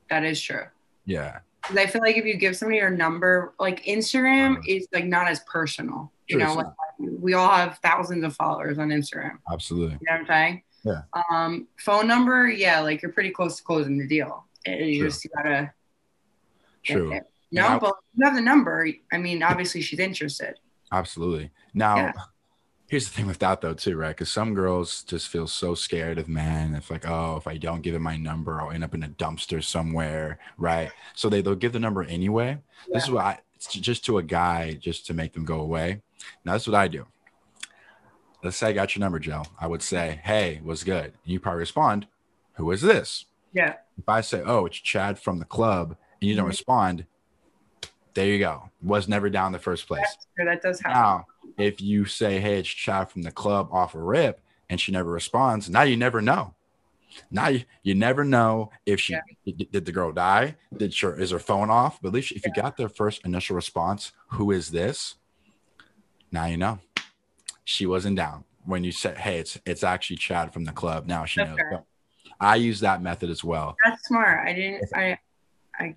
That 0.08 0.24
is 0.24 0.40
true. 0.40 0.64
yeah, 1.04 1.40
I 1.76 1.86
feel 1.86 2.00
like 2.00 2.16
if 2.16 2.24
you 2.24 2.36
give 2.38 2.56
somebody 2.56 2.78
your 2.78 2.90
number, 2.90 3.52
like 3.60 3.84
Instagram 3.84 4.56
Mhm. 4.56 4.62
is 4.66 4.88
like 4.92 5.04
not 5.04 5.28
as 5.28 5.40
personal. 5.40 6.10
You 6.28 6.38
know, 6.38 6.54
like 6.54 6.66
we 6.98 7.34
all 7.34 7.50
have 7.50 7.78
thousands 7.82 8.24
of 8.24 8.34
followers 8.34 8.78
on 8.78 8.88
Instagram. 8.88 9.38
absolutely. 9.52 9.98
You 10.00 10.06
know 10.06 10.12
what 10.12 10.20
I'm 10.22 10.26
saying? 10.26 10.62
Yeah. 10.84 11.02
Um, 11.30 11.66
phone 11.78 12.06
number, 12.06 12.48
yeah, 12.48 12.80
like 12.80 13.02
you're 13.02 13.12
pretty 13.12 13.30
close 13.30 13.56
to 13.58 13.62
closing 13.62 13.98
the 13.98 14.06
deal. 14.08 14.46
And 14.64 14.80
you 14.88 15.00
True. 15.00 15.08
just 15.08 15.26
gotta 15.34 15.72
True. 16.82 17.20
No, 17.52 17.66
I- 17.66 17.78
but 17.78 17.94
you 18.14 18.24
have 18.24 18.34
the 18.34 18.40
number. 18.40 18.88
I 19.12 19.18
mean, 19.18 19.42
obviously 19.42 19.82
she's 19.82 19.98
interested. 19.98 20.54
Absolutely. 20.92 21.50
Now, 21.74 21.96
Yeah. 21.96 22.12
Here's 22.88 23.08
the 23.08 23.14
thing 23.14 23.26
with 23.26 23.38
that 23.40 23.60
though, 23.60 23.74
too, 23.74 23.96
right? 23.96 24.10
Because 24.10 24.30
some 24.30 24.54
girls 24.54 25.02
just 25.02 25.28
feel 25.28 25.46
so 25.46 25.74
scared 25.74 26.18
of 26.18 26.28
men. 26.28 26.74
It's 26.74 26.90
like, 26.90 27.06
oh, 27.08 27.36
if 27.36 27.46
I 27.46 27.56
don't 27.56 27.82
give 27.82 27.94
him 27.94 28.02
my 28.02 28.16
number, 28.16 28.60
I'll 28.60 28.70
end 28.70 28.84
up 28.84 28.94
in 28.94 29.02
a 29.02 29.08
dumpster 29.08 29.62
somewhere, 29.62 30.38
right? 30.58 30.90
So 31.14 31.28
they 31.28 31.42
they'll 31.42 31.54
give 31.54 31.72
the 31.72 31.80
number 31.80 32.02
anyway. 32.04 32.58
This 32.92 33.04
is 33.04 33.10
what 33.10 33.24
I 33.24 33.38
it's 33.54 33.68
just 33.72 34.04
to 34.06 34.18
a 34.18 34.22
guy 34.22 34.74
just 34.74 35.06
to 35.06 35.14
make 35.14 35.32
them 35.32 35.44
go 35.44 35.60
away. 35.60 36.02
Now 36.44 36.52
that's 36.52 36.66
what 36.66 36.74
I 36.76 36.88
do. 36.88 37.06
Let's 38.42 38.58
say 38.58 38.68
I 38.68 38.72
got 38.72 38.94
your 38.94 39.00
number, 39.00 39.18
Joe. 39.18 39.42
I 39.60 39.66
would 39.66 39.82
say, 39.82 40.20
hey, 40.22 40.60
what's 40.62 40.84
good? 40.84 41.04
And 41.06 41.14
you 41.24 41.40
probably 41.40 41.60
respond, 41.60 42.06
who 42.54 42.70
is 42.70 42.82
this? 42.82 43.24
Yeah. 43.52 43.74
If 43.98 44.08
I 44.08 44.20
say, 44.20 44.42
oh, 44.44 44.66
it's 44.66 44.76
Chad 44.76 45.18
from 45.18 45.38
the 45.38 45.44
club, 45.46 45.96
and 46.20 46.28
you 46.28 46.36
don't 46.36 46.44
Mhm. 46.44 46.50
respond, 46.50 47.06
there 48.16 48.26
you 48.26 48.40
go. 48.40 48.68
Was 48.82 49.06
never 49.06 49.30
down 49.30 49.46
in 49.48 49.52
the 49.52 49.58
first 49.60 49.86
place. 49.86 50.16
That 50.36 50.60
does 50.60 50.80
happen. 50.80 51.00
Now, 51.00 51.26
if 51.56 51.80
you 51.80 52.04
say, 52.04 52.40
"Hey, 52.40 52.58
it's 52.58 52.68
Chad 52.68 53.10
from 53.10 53.22
the 53.22 53.30
club," 53.30 53.68
off 53.70 53.94
a 53.94 53.98
rip, 54.00 54.40
and 54.68 54.80
she 54.80 54.90
never 54.90 55.10
responds, 55.12 55.70
now 55.70 55.82
you 55.82 55.96
never 55.96 56.20
know. 56.20 56.54
Now 57.30 57.48
you, 57.48 57.64
you 57.82 57.94
never 57.94 58.24
know 58.24 58.70
if 58.84 59.00
she 59.00 59.14
Yeah. 59.14 59.54
did, 59.70 59.84
the 59.84 59.92
girl 59.92 60.12
die? 60.12 60.56
Did 60.76 60.94
her 60.98 61.18
is 61.18 61.30
her 61.30 61.38
phone 61.38 61.70
off? 61.70 62.00
But 62.02 62.08
at 62.08 62.14
least 62.14 62.32
if 62.32 62.44
you 62.44 62.52
got 62.52 62.76
their 62.76 62.88
first 62.88 63.24
initial 63.24 63.56
response, 63.56 64.12
"Who 64.30 64.50
is 64.50 64.70
this?" 64.70 65.14
Now 66.32 66.46
you 66.46 66.56
know 66.56 66.80
she 67.64 67.86
wasn't 67.86 68.16
down 68.16 68.44
when 68.64 68.84
you 68.84 68.92
said, 68.92 69.18
"Hey, 69.18 69.38
it's 69.38 69.58
it's 69.64 69.84
actually 69.84 70.16
Chad 70.16 70.52
from 70.52 70.64
the 70.64 70.72
club." 70.72 71.06
Now 71.06 71.24
she 71.24 71.40
That's 71.40 71.56
knows. 71.56 71.60
So 71.70 71.86
I 72.40 72.56
use 72.56 72.80
that 72.80 73.00
method 73.00 73.30
as 73.30 73.42
well. 73.42 73.76
That's 73.84 74.06
smart. 74.08 74.46
I 74.46 74.52
didn't. 74.52 74.84
I 74.94 75.18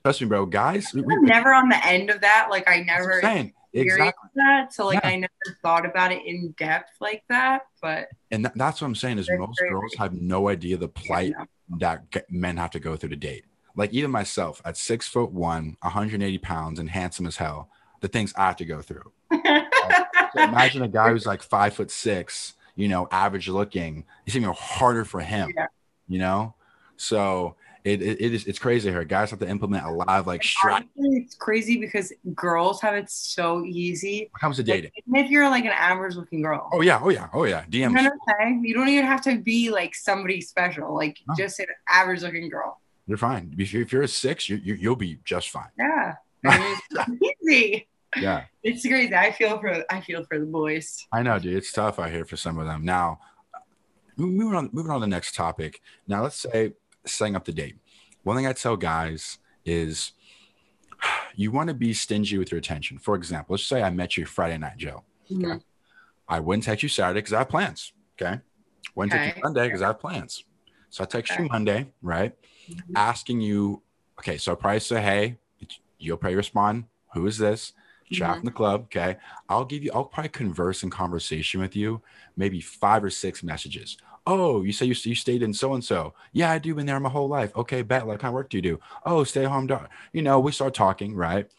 Trust 0.03 0.21
me, 0.21 0.27
bro. 0.27 0.45
Guys, 0.45 0.93
we, 0.93 1.01
we, 1.01 1.15
never 1.21 1.53
on 1.53 1.69
the 1.69 1.85
end 1.85 2.09
of 2.09 2.21
that. 2.21 2.47
Like 2.49 2.67
I 2.69 2.81
never. 2.81 3.11
Experienced 3.13 3.53
Exactly. 3.71 4.29
that, 4.35 4.73
so 4.73 4.87
like 4.87 4.99
Yeah. 5.03 5.09
I 5.09 5.15
never 5.17 5.57
thought 5.61 5.85
about 5.85 6.11
it 6.11 6.25
in 6.25 6.55
depth 6.57 6.89
like 6.99 7.23
that. 7.29 7.67
But 7.81 8.07
And 8.31 8.45
tha- 8.45 8.51
that's 8.55 8.81
what 8.81 8.87
I'm 8.87 8.95
saying 8.95 9.19
is 9.19 9.29
most 9.37 9.59
crazy. 9.59 9.71
girls 9.71 9.93
have 9.99 10.13
no 10.13 10.49
idea 10.49 10.75
the 10.77 10.87
plight 10.87 11.33
yeah, 11.37 11.45
that 11.77 12.25
men 12.31 12.57
have 12.57 12.71
to 12.71 12.79
go 12.79 12.95
through 12.95 13.09
to 13.09 13.15
date. 13.15 13.45
Like 13.75 13.93
even 13.93 14.09
myself 14.09 14.59
at 14.65 14.75
six 14.75 15.07
foot 15.07 15.31
one, 15.31 15.77
180 15.83 16.37
pounds, 16.39 16.79
and 16.79 16.89
handsome 16.89 17.27
as 17.27 17.37
hell, 17.37 17.69
the 18.01 18.07
things 18.07 18.33
I 18.35 18.47
have 18.47 18.55
to 18.57 18.65
go 18.65 18.81
through. 18.81 19.11
no. 19.31 19.63
So 20.35 20.43
imagine 20.43 20.81
a 20.81 20.87
guy 20.87 21.11
who's 21.11 21.27
like 21.27 21.43
five 21.43 21.75
foot 21.75 21.91
six, 21.91 22.55
you 22.75 22.87
know, 22.87 23.07
average 23.11 23.47
looking. 23.47 24.03
It's 24.25 24.35
even 24.35 24.49
harder 24.51 25.05
for 25.05 25.19
him, 25.21 25.53
Yeah. 25.55 25.67
you 26.07 26.17
know. 26.17 26.55
So 26.97 27.55
it, 27.83 28.01
it, 28.01 28.21
it 28.21 28.33
is 28.33 28.45
it's 28.45 28.59
crazy 28.59 28.89
here. 28.89 29.03
Guys 29.05 29.29
have 29.31 29.39
to 29.39 29.47
implement 29.47 29.85
a 29.85 29.89
lot 29.91 30.07
of 30.09 30.27
like 30.27 30.41
strat 30.41 30.85
it's 30.95 31.35
crazy 31.35 31.77
because 31.79 32.11
girls 32.35 32.81
have 32.81 32.93
it 32.95 33.09
so 33.09 33.63
easy. 33.65 34.19
when 34.19 34.23
it 34.25 34.39
comes 34.39 34.57
to 34.57 34.63
dating. 34.63 34.91
Like, 35.07 35.25
if 35.25 35.31
you're 35.31 35.49
like 35.49 35.63
an 35.65 35.71
average 35.71 36.15
looking 36.15 36.41
girl, 36.41 36.69
Oh 36.73 36.81
yeah, 36.81 36.99
oh 37.01 37.09
yeah, 37.09 37.27
oh 37.33 37.45
yeah. 37.45 37.63
you 37.69 37.87
DMs. 37.87 37.93
know 37.93 38.03
what 38.03 38.11
I'm 38.13 38.35
saying? 38.39 38.63
You 38.65 38.73
don't 38.73 38.89
even 38.89 39.05
have 39.05 39.21
to 39.23 39.37
be 39.37 39.69
like 39.71 39.95
somebody 39.95 40.41
special. 40.41 40.93
Like 40.93 41.17
No. 41.27 41.35
just 41.37 41.59
an 41.59 41.67
average 41.87 42.21
looking 42.21 42.49
girl. 42.49 42.79
You're 43.07 43.17
fine. 43.17 43.55
If 43.57 43.73
you're, 43.73 43.81
if 43.83 43.91
you're 43.91 44.03
a 44.03 44.07
six, 44.07 44.47
you, 44.49 44.57
you 44.57 44.75
you'll 44.75 44.95
be 44.95 45.19
just 45.25 45.49
fine. 45.49 45.69
Yeah. 45.77 46.15
I 46.45 46.57
mean, 46.59 46.77
it's 47.21 47.41
easy. 47.43 47.87
Yeah. 48.17 48.43
It's 48.63 48.85
crazy. 48.85 49.13
I 49.15 49.31
feel 49.31 49.59
for 49.59 49.83
I 49.89 50.01
feel 50.01 50.23
for 50.25 50.37
the 50.39 50.45
boys. 50.45 51.05
I 51.11 51.21
know, 51.23 51.39
dude. 51.39 51.55
It's 51.55 51.71
tough 51.71 51.97
out 51.99 52.11
here 52.11 52.25
for 52.25 52.37
some 52.37 52.57
of 52.59 52.65
them. 52.65 52.83
Now, 52.83 53.19
uh, 53.53 53.59
moving 54.17 54.55
on, 54.55 54.69
moving 54.73 54.91
on 54.91 54.99
to 54.99 55.05
the 55.05 55.09
next 55.09 55.33
topic. 55.35 55.81
Now, 56.07 56.23
let's 56.23 56.37
say 56.37 56.73
setting 57.05 57.35
up 57.35 57.45
the 57.45 57.51
date. 57.51 57.75
One 58.23 58.35
thing 58.35 58.47
I 58.47 58.53
tell 58.53 58.75
guys 58.77 59.39
is 59.65 60.11
you 61.35 61.51
want 61.51 61.67
to 61.69 61.73
be 61.73 61.93
stingy 61.93 62.37
with 62.37 62.51
your 62.51 62.59
attention. 62.59 62.97
For 62.99 63.15
example, 63.15 63.53
let's 63.53 63.65
say 63.65 63.81
I 63.81 63.89
met 63.89 64.17
you 64.17 64.25
Friday 64.25 64.57
night, 64.57 64.77
Joe. 64.77 65.03
Mhm. 65.31 65.61
I 66.27 66.39
wouldn't 66.39 66.63
text 66.63 66.83
you 66.83 66.89
Saturday 66.89 67.19
because 67.19 67.33
I 67.33 67.39
have 67.39 67.49
plans. 67.49 67.93
Okay. 68.21 68.39
Wouldn't 68.95 69.13
text 69.13 69.37
you 69.37 69.43
Monday 69.43 69.67
because 69.67 69.81
I 69.81 69.87
have 69.87 69.99
plans. 69.99 70.43
So 70.89 71.03
I 71.03 71.07
text 71.07 71.37
you 71.37 71.45
Monday, 71.45 71.91
right? 72.01 72.35
Mhm. 72.69 72.81
Asking 72.95 73.41
you, 73.41 73.81
okay, 74.19 74.37
so 74.37 74.51
I 74.51 74.55
probably 74.55 74.79
say, 74.79 75.01
hey, 75.01 75.37
you'll 75.97 76.17
probably 76.17 76.35
respond, 76.35 76.85
who 77.13 77.25
is 77.27 77.37
this? 77.37 77.73
Chad 78.11 78.35
Mhm. 78.35 78.39
in 78.39 78.45
the 78.45 78.51
club. 78.51 78.81
Okay. 78.85 79.17
I'll 79.47 79.65
give 79.65 79.83
you, 79.83 79.91
I'll 79.93 80.05
probably 80.05 80.29
converse 80.29 80.81
in 80.81 80.89
conversation 80.89 81.61
with 81.61 81.75
you, 81.75 82.01
maybe 82.35 82.59
five 82.59 83.03
or 83.03 83.11
six 83.11 83.43
messages. 83.43 83.97
Oh, 84.27 84.63
you 84.63 84.71
say 84.71 84.85
you, 84.85 84.95
you 85.03 85.15
stayed 85.15 85.41
in 85.41 85.53
so 85.53 85.73
and 85.73 85.83
so. 85.83 86.13
Yeah, 86.33 86.51
I 86.51 86.59
do. 86.59 86.75
Been 86.75 86.85
there 86.85 86.99
my 86.99 87.09
whole 87.09 87.27
life. 87.27 87.55
Okay, 87.55 87.81
bet. 87.81 88.05
What 88.05 88.19
kind 88.19 88.29
of 88.29 88.35
work 88.35 88.49
do 88.49 88.57
you 88.57 88.61
do? 88.61 88.79
Oh, 89.05 89.23
stay 89.23 89.43
home. 89.45 89.67
Dog. 89.67 89.89
You 90.13 90.21
know, 90.21 90.39
we 90.39 90.51
start 90.51 90.73
talking, 90.73 91.15
right? 91.15 91.49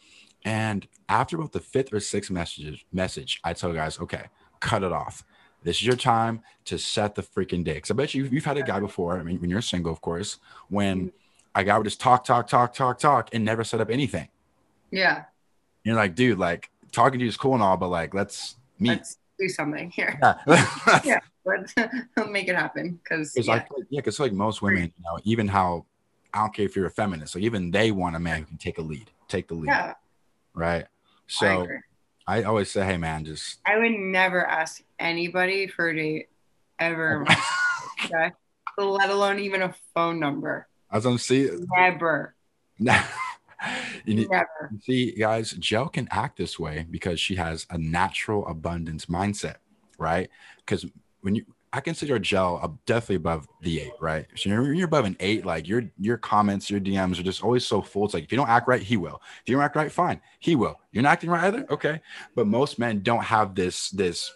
And 0.44 0.86
after 1.08 1.36
about 1.36 1.52
the 1.52 1.60
fifth 1.60 1.92
or 1.92 2.00
sixth 2.00 2.30
messages, 2.30 2.84
message, 2.92 3.40
I 3.44 3.52
tell 3.52 3.72
guys, 3.72 3.98
okay, 4.00 4.26
cut 4.60 4.82
it 4.82 4.92
off. 4.92 5.24
This 5.62 5.76
is 5.76 5.84
your 5.84 5.96
time 5.96 6.42
to 6.64 6.78
set 6.78 7.14
the 7.14 7.22
freaking 7.22 7.64
date. 7.64 7.74
Because 7.74 7.90
I 7.90 7.94
bet 7.94 8.14
you 8.14 8.24
you've 8.24 8.44
had 8.44 8.56
a 8.56 8.62
guy 8.62 8.80
before. 8.80 9.18
I 9.18 9.22
mean, 9.22 9.40
when 9.40 9.50
you're 9.50 9.60
single, 9.60 9.92
of 9.92 10.00
course, 10.00 10.38
when 10.68 10.98
mm-hmm. 10.98 11.08
a 11.54 11.64
guy 11.64 11.76
would 11.76 11.84
just 11.84 12.00
talk, 12.00 12.24
talk, 12.24 12.46
talk, 12.48 12.72
talk, 12.72 12.98
talk, 12.98 13.28
and 13.34 13.44
never 13.44 13.64
set 13.64 13.80
up 13.80 13.90
anything. 13.90 14.28
Yeah. 14.90 15.24
You're 15.84 15.96
like, 15.96 16.14
dude, 16.14 16.38
like 16.38 16.70
talking 16.92 17.18
to 17.18 17.24
you 17.24 17.28
is 17.28 17.36
cool 17.36 17.54
and 17.54 17.62
all, 17.62 17.76
but 17.76 17.88
like, 17.88 18.14
let's 18.14 18.56
meet. 18.78 18.88
Let's 18.88 19.18
do 19.38 19.48
something 19.48 19.90
here. 19.90 20.18
yeah. 20.22 21.00
Yeah. 21.04 21.20
Let's 21.44 21.74
make 22.30 22.48
it 22.48 22.54
happen. 22.54 23.00
Because 23.02 23.32
yeah. 23.36 23.54
like, 23.54 23.68
yeah, 23.88 24.00
because 24.00 24.20
like 24.20 24.32
most 24.32 24.62
women, 24.62 24.84
you 24.84 25.04
know, 25.04 25.18
even 25.24 25.48
how 25.48 25.86
I 26.32 26.40
don't 26.40 26.54
care 26.54 26.64
if 26.64 26.76
you're 26.76 26.86
a 26.86 26.90
feminist, 26.90 27.34
like 27.34 27.44
even 27.44 27.70
they 27.70 27.90
want 27.90 28.16
a 28.16 28.20
man 28.20 28.40
who 28.40 28.44
can 28.46 28.58
take 28.58 28.78
a 28.78 28.82
lead, 28.82 29.10
take 29.28 29.48
the 29.48 29.54
lead, 29.54 29.68
yeah, 29.68 29.94
right? 30.54 30.86
So 31.26 31.62
agree. 31.62 31.78
I, 32.26 32.42
always 32.44 32.70
say, 32.70 32.84
hey, 32.84 32.96
man, 32.96 33.24
just 33.24 33.58
I 33.66 33.78
would 33.78 33.92
never 33.92 34.46
ask 34.46 34.82
anybody 34.98 35.66
for 35.66 35.88
a 35.88 35.96
date 35.96 36.28
ever, 36.78 37.16
in 37.16 37.18
my 37.20 37.24
life, 37.34 37.88
okay? 38.04 38.30
let 38.78 39.10
alone 39.10 39.38
even 39.40 39.62
a 39.62 39.74
phone 39.94 40.20
number. 40.20 40.68
as 40.90 41.06
I'm 41.06 41.18
see, 41.18 41.50
Never, 41.76 42.34
you 42.78 44.14
need, 44.14 44.30
never. 44.30 44.70
see, 44.82 45.12
guys, 45.12 45.52
Jill 45.52 45.88
can 45.88 46.08
act 46.10 46.38
this 46.38 46.58
way 46.58 46.86
because 46.90 47.20
she 47.20 47.34
has 47.36 47.66
a 47.70 47.78
natural 47.78 48.46
abundance 48.46 49.06
mindset, 49.06 49.56
right? 49.98 50.30
Because 50.58 50.86
when 51.22 51.34
you, 51.34 51.44
I 51.72 51.80
consider 51.80 52.16
uh, 52.16 52.68
definitely 52.86 53.16
above 53.16 53.46
the 53.62 53.80
eight, 53.80 53.92
right? 54.00 54.26
So 54.34 54.48
you're, 54.48 54.72
you're 54.72 54.86
above 54.86 55.04
an 55.04 55.16
eight, 55.20 55.46
like 55.46 55.68
your 55.68 55.84
your 55.98 56.16
comments, 56.16 56.68
your 56.68 56.80
DMs 56.80 57.20
are 57.20 57.22
just 57.22 57.44
always 57.44 57.66
so 57.66 57.80
full. 57.80 58.04
It's 58.06 58.14
like 58.14 58.24
if 58.24 58.32
you 58.32 58.38
don't 58.38 58.48
act 58.48 58.66
right, 58.66 58.82
he 58.82 58.96
will. 58.96 59.20
If 59.42 59.48
you 59.48 59.54
don't 59.54 59.64
act 59.64 59.76
right, 59.76 59.92
fine, 59.92 60.20
he 60.40 60.56
will. 60.56 60.80
You're 60.90 61.04
not 61.04 61.12
acting 61.12 61.30
right 61.30 61.44
either, 61.44 61.66
okay. 61.70 62.00
But 62.34 62.48
most 62.48 62.78
men 62.78 63.02
don't 63.02 63.22
have 63.22 63.54
this 63.54 63.90
this 63.90 64.32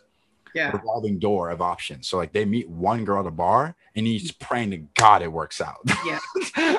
Yeah, 0.55 0.71
revolving 0.71 1.19
door 1.19 1.51
of 1.51 1.61
options. 1.61 2.07
So 2.07 2.19
like 2.19 2.33
they 2.33 2.45
meet 2.45 2.69
one 2.69 3.05
girl 3.05 3.21
at 3.21 3.27
a 3.27 3.33
bar, 3.33 3.75
and 3.97 4.07
he's 4.07 4.31
praying 4.31 4.71
to 4.71 4.79
God 4.95 5.23
it 5.23 5.33
works 5.33 5.61
out. 5.61 5.81
Yeah. 6.07 6.21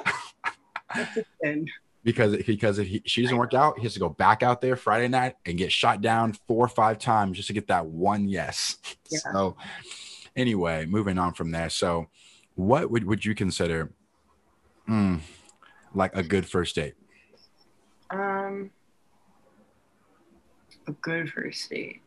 that's 0.96 1.18
a 1.18 1.26
sin. 1.44 1.68
Because 2.06 2.38
because 2.38 2.78
if 2.78 2.88
he, 2.88 3.02
she 3.06 3.24
doesn't 3.24 3.36
work 3.36 3.56
out, 3.56 3.80
he 3.80 3.84
has 3.84 3.96
to 3.96 4.00
go 4.00 4.10
back 4.10 4.44
out 4.44 4.62
there 4.62 4.76
Friday 4.76 5.08
night 5.08 5.36
and 5.46 5.58
get 5.58 5.72
shot 5.72 6.02
down 6.02 6.34
four 6.48 6.64
or 6.64 6.70
five 6.70 7.00
times 7.00 7.36
just 7.36 7.48
to 7.48 7.54
get 7.54 7.68
that 7.68 7.86
one 7.88 8.30
yes. 8.30 8.78
Yeah. 9.12 9.20
So 9.34 9.56
anyway, 10.36 10.88
moving 10.88 11.20
on 11.20 11.34
from 11.34 11.52
there. 11.52 11.70
So 11.70 12.08
what 12.56 12.90
would, 12.90 13.04
would 13.04 13.24
you 13.24 13.36
consider 13.36 13.92
mm, 14.90 15.20
like 15.94 16.16
a 16.16 16.24
good 16.24 16.48
first 16.48 16.74
date? 16.74 16.96
Um, 18.10 18.72
a 20.88 20.92
good 20.92 21.32
first 21.32 21.70
date. 21.70 22.02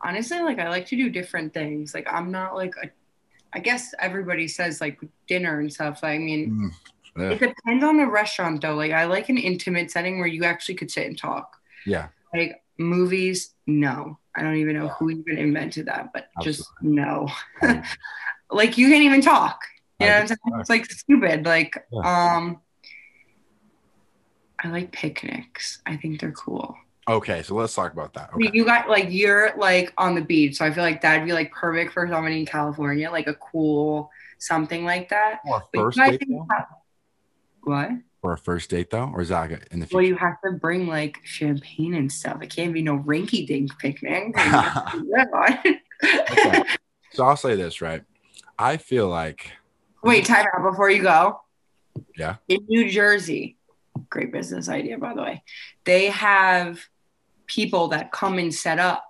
Honestly, 0.00 0.38
like 0.40 0.60
I 0.60 0.68
like 0.68 0.86
to 0.86 0.96
do 0.96 1.10
different 1.10 1.52
things. 1.52 1.92
Like 1.92 2.06
I'm 2.12 2.30
not 2.30 2.54
like 2.54 2.74
a. 2.82 2.90
I 3.52 3.58
guess 3.58 3.94
everybody 3.98 4.46
says 4.46 4.80
like 4.80 5.00
dinner 5.26 5.58
and 5.58 5.72
stuff. 5.72 6.04
I 6.04 6.18
mean, 6.18 6.50
Mm, 6.50 6.70
it 7.20 7.38
depends 7.40 7.84
on 7.84 7.96
the 7.96 8.06
restaurant 8.06 8.60
though. 8.62 8.74
Like 8.74 8.92
I 8.92 9.04
like 9.06 9.28
an 9.28 9.38
intimate 9.38 9.90
setting 9.90 10.18
where 10.18 10.26
you 10.28 10.44
actually 10.44 10.74
could 10.76 10.90
sit 10.90 11.06
and 11.06 11.18
talk. 11.18 11.56
yeah. 11.86 12.08
Like 12.34 12.62
movies, 12.78 13.54
no. 13.66 14.18
I 14.36 14.42
don't 14.42 14.56
even 14.56 14.76
know 14.76 14.88
who 14.88 15.10
even 15.10 15.38
invented 15.38 15.86
that, 15.86 16.10
but 16.12 16.28
just 16.42 16.68
no. 16.82 17.28
Like 18.50 18.78
you 18.78 18.88
can't 18.88 19.02
even 19.02 19.20
talk. 19.20 19.60
You 20.00 20.06
know 20.06 20.12
I 20.12 20.16
what 20.16 20.22
I'm 20.22 20.28
saying? 20.28 20.60
It's 20.60 20.70
like 20.70 20.90
stupid. 20.90 21.44
Like, 21.44 21.84
Yeah. 21.92 22.34
um 22.36 22.60
I 24.62 24.68
like 24.68 24.90
picnics. 24.92 25.80
I 25.86 25.96
think 25.96 26.20
they're 26.20 26.32
cool. 26.32 26.76
okay, 27.08 27.42
so 27.42 27.54
let's 27.54 27.74
talk 27.74 27.92
about 27.92 28.14
that. 28.14 28.30
Okay. 28.34 28.50
You 28.52 28.64
got 28.64 28.88
like 28.88 29.06
you're 29.10 29.52
like 29.56 29.92
on 29.98 30.14
the 30.14 30.20
beach, 30.20 30.56
so 30.56 30.64
I 30.64 30.70
feel 30.72 30.82
like 30.84 31.00
that'd 31.00 31.24
be 31.26 31.32
like 31.32 31.52
perfect 31.52 31.92
for 31.92 32.06
somebody 32.08 32.40
in 32.40 32.46
California, 32.46 33.10
like 33.10 33.26
a 33.28 33.34
cool 33.34 34.10
something 34.38 34.84
like 34.84 35.08
that. 35.10 35.40
For 35.46 35.56
a 35.56 35.60
But 35.60 35.78
you 35.78 35.80
first 35.84 35.98
date 35.98 36.20
can 36.20 36.30
though? 36.32 36.46
have- 36.50 36.66
What? 37.68 37.90
For 38.22 38.32
a 38.32 38.38
first 38.38 38.70
date 38.70 38.88
though, 38.90 39.10
or 39.14 39.20
is 39.20 39.28
that 39.28 39.50
in 39.70 39.80
the 39.80 39.88
Well, 39.92 40.02
you 40.02 40.16
have 40.16 40.40
to 40.44 40.52
bring 40.52 40.86
like 40.86 41.18
champagne 41.22 41.94
and 41.94 42.10
stuff. 42.10 42.40
It 42.42 42.48
can't 42.48 42.72
be 42.72 42.80
no 42.82 42.98
rinky 42.98 43.46
dink 43.46 43.78
picnic. 43.78 44.34
Okay. 46.02 46.62
so 47.12 47.24
I'll 47.24 47.36
say 47.36 47.56
this, 47.56 47.80
right? 47.80 48.02
I 48.58 48.76
feel 48.76 49.08
like 49.08 49.52
Wait, 50.02 50.24
time 50.24 50.46
out 50.56 50.70
before 50.70 50.90
you 50.90 51.02
go. 51.02 51.40
Yeah. 52.16 52.36
In 52.48 52.60
New 52.68 52.88
Jersey, 52.88 53.56
great 54.08 54.32
business 54.32 54.68
idea, 54.68 54.96
by 54.98 55.14
the 55.14 55.22
way. 55.22 55.42
They 55.84 56.06
have 56.06 56.80
people 57.46 57.88
that 57.88 58.12
come 58.12 58.38
and 58.38 58.54
set 58.54 58.78
up 58.78 59.04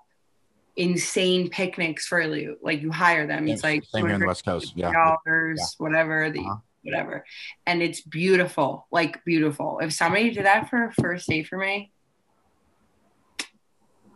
insane 0.77 1.51
picnics 1.51 2.07
for 2.07 2.21
you. 2.21 2.57
Like 2.63 2.81
you 2.81 2.91
hire 2.91 3.27
them. 3.27 3.47
It's 3.49 3.63
like 3.63 3.85
same 3.85 4.07
here 4.07 4.15
on 4.15 4.21
the 4.21 4.27
West 4.27 4.45
Coast. 4.45 4.73
Yeah. 4.75 4.93
dollars, 4.93 5.59
Yeah. 5.61 5.85
whatever 5.85 6.31
the 6.31 6.41
Uh-huh. 6.41 6.57
Whatever. 6.89 7.25
And 7.67 7.83
it's 7.83 8.01
beautiful, 8.01 8.87
like 8.91 9.25
beautiful. 9.25 9.79
If 9.83 9.93
somebody 9.93 10.31
did 10.31 10.47
that 10.47 10.69
for 10.69 10.85
a 10.85 10.93
first 10.93 11.29
date 11.29 11.47
for 11.47 11.59
me, 11.59 11.93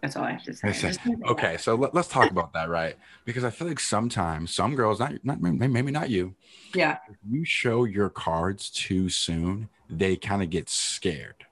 that's 0.01 0.17
all 0.17 0.25
I 0.25 0.33
have 0.33 0.43
to 0.45 0.55
say. 0.55 0.69
Listen, 0.69 0.89
Just 0.89 1.07
leave 1.07 1.19
it 1.21 1.25
at 1.25 1.31
Okay, 1.31 1.57
so 1.59 1.77
let, 1.77 1.95
us 1.95 2.09
talk 2.09 2.29
about 2.31 2.53
that, 2.55 2.69
right? 2.69 2.97
Because 3.25 3.45
I 3.45 3.51
feel 3.51 3.69
like 3.69 3.79
sometimes 3.79 4.53
some 4.53 4.75
girls, 4.75 4.99
not 4.99 5.13
not 5.23 5.41
maybe 5.41 5.93
not 5.93 6.11
you. 6.11 6.35
Yeah. 6.75 6.99
you 7.31 7.45
show 7.45 7.85
your 7.85 8.09
cards 8.09 8.69
too 8.69 9.09
soon, 9.09 9.69
they 9.89 10.17
kind 10.17 10.43
of 10.43 10.51
get 10.51 10.69
scared. 10.69 11.47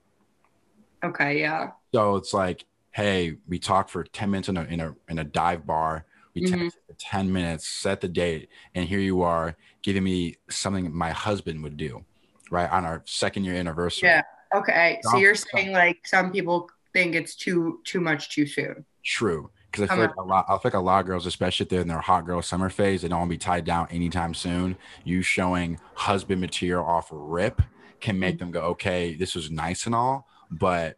Okay. 1.03 1.39
Yeah. 1.39 1.71
So 1.93 2.17
it's 2.17 2.33
like, 2.33 2.65
hey, 2.91 3.37
we 3.47 3.57
talked 3.57 3.89
for 3.89 4.03
ten 4.03 4.31
minutes 4.31 4.49
in 4.49 4.57
a 4.57 4.63
in 4.65 4.79
a 4.81 4.95
in 5.07 5.19
a 5.19 5.23
dive 5.23 5.65
bar. 5.65 6.05
We 6.35 6.43
Mhm. 6.43 6.47
texted 6.53 6.71
for 6.87 6.95
ten 6.99 7.31
minutes, 7.31 7.67
set 7.67 8.01
the 8.01 8.07
date, 8.09 8.49
and 8.75 8.87
here 8.87 8.99
you 8.99 9.21
are 9.21 9.55
giving 9.83 10.03
me 10.03 10.35
something 10.49 10.93
my 10.93 11.11
husband 11.11 11.63
would 11.63 11.77
do, 11.77 12.05
right 12.49 12.69
on 12.71 12.85
our 12.85 13.03
second 13.05 13.43
year 13.43 13.55
anniversary. 13.55 14.09
Yeah. 14.09 14.21
Okay. 14.53 14.99
So 15.03 15.17
you're 15.17 15.35
saying 15.35 15.71
like 15.71 16.05
some 16.05 16.31
people 16.31 16.69
think 16.93 17.15
it's 17.15 17.35
too 17.35 17.79
too 17.85 18.01
much 18.01 18.29
too 18.29 18.45
soon. 18.45 18.85
True. 19.03 19.49
Because 19.71 19.89
I 19.89 19.95
feel 19.95 20.05
like 20.05 20.15
a 20.17 20.21
lot, 20.21 20.45
I 20.49 20.53
feel 20.53 20.61
like 20.65 20.73
a 20.73 20.79
lot 20.79 20.99
of 20.99 21.05
girls, 21.05 21.25
especially 21.25 21.63
if 21.63 21.69
they're 21.69 21.79
in 21.79 21.87
their 21.87 22.01
hot 22.01 22.25
girl 22.25 22.41
summer 22.41 22.69
phase, 22.69 23.01
they 23.01 23.07
don't 23.07 23.19
want 23.19 23.29
to 23.29 23.35
be 23.35 23.37
tied 23.37 23.63
down 23.63 23.87
anytime 23.89 24.33
soon. 24.33 24.75
You 25.05 25.21
showing 25.21 25.79
husband 25.93 26.41
material 26.41 26.85
off 26.85 27.07
rip 27.09 27.61
can 28.01 28.19
make 28.19 28.35
mm-hmm. 28.35 28.45
them 28.45 28.51
go, 28.51 28.61
okay, 28.71 29.15
this 29.15 29.33
was 29.33 29.49
nice 29.49 29.85
and 29.85 29.95
all, 29.95 30.27
but 30.49 30.97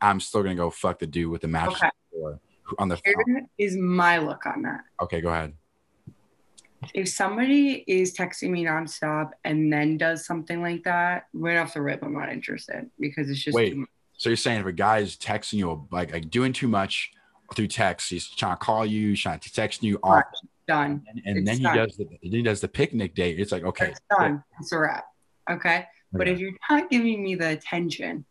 I'm 0.00 0.20
still 0.20 0.42
gonna 0.42 0.54
go 0.54 0.70
fuck 0.70 1.00
the 1.00 1.06
dude 1.06 1.30
with 1.30 1.42
the 1.42 1.48
mattress 1.48 1.82
Okay. 1.82 2.38
on 2.78 2.88
the. 2.88 2.98
Here 3.04 3.46
is 3.58 3.76
my 3.76 4.18
look 4.18 4.46
on 4.46 4.62
that. 4.62 4.80
Okay, 5.02 5.20
go 5.20 5.28
ahead. 5.28 5.52
If 6.94 7.08
somebody 7.08 7.84
is 7.86 8.14
texting 8.16 8.50
me 8.50 8.64
nonstop 8.64 9.30
and 9.44 9.72
then 9.72 9.96
does 9.96 10.26
something 10.26 10.60
like 10.62 10.82
that, 10.84 11.24
right 11.32 11.56
off 11.56 11.74
the 11.74 11.82
rip, 11.82 12.02
I'm 12.02 12.12
not 12.14 12.30
interested 12.32 12.90
because 12.98 13.30
it's 13.30 13.42
just 13.42 13.54
Wait. 13.54 13.76
So 14.16 14.28
you're 14.30 14.36
saying 14.36 14.60
if 14.60 14.66
a 14.66 14.72
guy 14.72 14.98
is 14.98 15.16
texting 15.16 15.54
you 15.54 15.86
like 15.90 16.12
like 16.12 16.30
doing 16.30 16.52
too 16.52 16.68
much 16.68 17.10
through 17.54 17.66
text, 17.68 18.10
he's 18.10 18.28
trying 18.28 18.52
to 18.56 18.64
call 18.64 18.84
you, 18.86 19.16
trying 19.16 19.40
to 19.40 19.52
text 19.52 19.82
you 19.82 19.98
off, 20.02 20.14
Right. 20.14 20.24
done. 20.68 21.02
and, 21.08 21.22
and 21.24 21.46
then 21.46 21.56
he 21.58 21.62
done. 21.64 21.76
does 21.76 21.96
the 21.96 22.04
then 22.04 22.32
he 22.32 22.42
does 22.42 22.60
the 22.60 22.68
picnic 22.68 23.14
date. 23.14 23.38
It's 23.40 23.52
like 23.52 23.64
okay, 23.64 23.88
It's 23.88 24.00
done. 24.10 24.42
It's 24.60 24.72
a 24.72 24.78
wrap. 24.78 25.04
Okay. 25.50 25.86
But 26.12 26.28
if 26.28 26.38
you're 26.38 26.52
not 26.70 26.90
giving 26.90 27.22
me 27.24 27.34
the 27.34 27.48
attention 27.50 28.24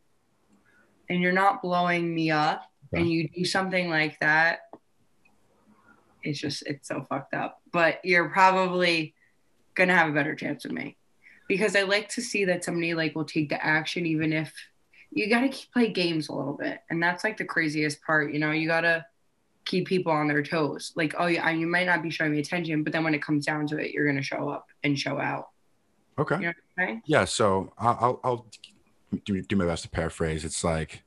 and 1.09 1.21
you're 1.21 1.33
not 1.33 1.61
blowing 1.61 2.15
me 2.15 2.31
up 2.31 2.63
Okay. 2.93 3.01
and 3.01 3.11
you 3.11 3.27
do 3.27 3.43
something 3.43 3.89
like 3.89 4.17
that, 4.21 4.59
it's 6.23 6.39
just, 6.39 6.63
it's 6.65 6.87
so 6.87 7.05
fucked 7.09 7.33
up. 7.33 7.61
But 7.73 7.99
you're 8.05 8.29
probably 8.29 9.13
going 9.75 9.89
to 9.89 9.95
have 9.95 10.09
a 10.09 10.13
better 10.13 10.35
chance 10.35 10.63
with 10.63 10.71
me 10.71 10.95
because 11.47 11.75
I 11.75 11.81
like 11.81 12.09
to 12.09 12.21
see 12.21 12.45
that 12.45 12.63
somebody 12.63 12.93
like 12.93 13.15
will 13.15 13.25
take 13.25 13.49
the 13.49 13.63
action, 13.63 14.05
even 14.05 14.31
if 14.31 14.53
you 15.11 15.29
got 15.29 15.41
to 15.41 15.67
play 15.73 15.89
games 15.89 16.29
a 16.29 16.33
little 16.33 16.53
bit. 16.53 16.79
And 16.89 17.01
that's 17.01 17.23
like 17.23 17.37
the 17.37 17.45
craziest 17.45 18.01
part. 18.03 18.31
You 18.31 18.39
know, 18.39 18.51
you 18.51 18.67
got 18.67 18.81
to 18.81 19.05
keep 19.65 19.87
people 19.87 20.11
on 20.11 20.27
their 20.27 20.43
toes. 20.43 20.93
Like, 20.95 21.15
oh, 21.17 21.27
yeah, 21.27 21.49
you 21.51 21.67
might 21.67 21.85
not 21.85 22.03
be 22.03 22.09
showing 22.09 22.31
me 22.31 22.39
attention, 22.39 22.83
but 22.83 22.93
then 22.93 23.03
when 23.03 23.13
it 23.13 23.21
comes 23.21 23.45
down 23.45 23.67
to 23.67 23.77
it, 23.77 23.91
you're 23.91 24.05
going 24.05 24.17
to 24.17 24.23
show 24.23 24.49
up 24.49 24.67
and 24.83 24.97
show 24.97 25.19
out. 25.19 25.49
okay, 26.17 26.35
You 26.35 26.41
know 26.41 26.53
I'm 26.77 27.01
yeah. 27.05 27.25
So 27.25 27.73
I'll 27.77 28.19
I'll, 28.23 28.47
do, 29.25 29.41
do 29.41 29.55
my 29.55 29.65
best 29.65 29.83
to 29.83 29.89
paraphrase. 29.89 30.45
It's 30.45 30.63
like 30.63 31.03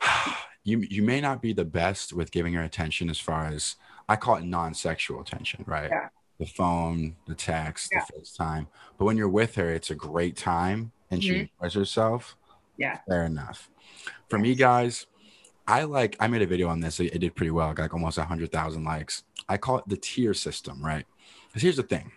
you 0.64 0.80
you 0.80 1.02
may 1.02 1.20
not 1.20 1.42
be 1.42 1.52
the 1.52 1.64
best 1.64 2.12
with 2.12 2.30
giving 2.30 2.54
her 2.54 2.62
attention 2.62 3.10
as 3.10 3.18
far 3.18 3.46
as 3.46 3.76
I 4.08 4.16
call 4.16 4.36
it 4.36 4.44
non-sexual 4.44 5.20
attention, 5.20 5.64
right? 5.66 5.90
Yeah. 5.90 6.08
The 6.38 6.46
phone, 6.46 7.16
the 7.26 7.34
text, 7.34 7.90
Yeah. 7.92 8.04
the 8.14 8.20
FaceTime. 8.20 8.66
But 8.98 9.04
when 9.04 9.16
you're 9.16 9.28
with 9.28 9.54
her, 9.54 9.70
it's 9.70 9.90
a 9.90 9.94
great 9.94 10.36
time 10.36 10.92
and 11.10 11.22
she 11.22 11.30
Mhm. 11.30 11.50
enjoys 11.60 11.74
herself. 11.74 12.36
Yeah. 12.76 12.98
Fair 13.08 13.24
enough. 13.24 13.70
For 14.28 14.38
me, 14.38 14.54
guys, 14.54 15.06
I 15.66 15.84
like 15.84 16.16
I 16.20 16.26
made 16.26 16.42
a 16.42 16.46
video 16.46 16.68
on 16.68 16.80
this. 16.80 17.00
It, 17.00 17.14
it 17.14 17.18
did 17.20 17.34
pretty 17.36 17.50
well. 17.52 17.68
I 17.70 17.72
got 17.72 17.84
like 17.84 17.94
almost 17.94 18.18
hundred 18.18 18.52
thousand 18.52 18.84
likes. 18.84 19.22
I 19.48 19.56
call 19.56 19.78
it 19.78 19.84
the 19.88 19.96
tier 19.96 20.34
system, 20.34 20.84
right? 20.84 21.06
Because 21.48 21.62
here's 21.62 21.76
the 21.76 21.82
thing: 21.84 22.12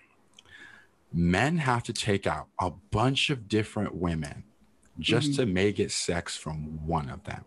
men 1.14 1.58
have 1.58 1.84
to 1.84 1.94
take 1.94 2.28
out 2.28 2.48
a 2.60 2.72
bunch 2.72 3.30
of 3.30 3.48
different 3.48 3.96
women 3.96 4.44
just 5.00 5.32
Mhm. 5.32 5.36
to 5.38 5.46
make 5.46 5.80
it 5.80 5.92
sex 5.92 6.36
from 6.36 6.86
one 6.86 7.10
of 7.10 7.24
them. 7.24 7.46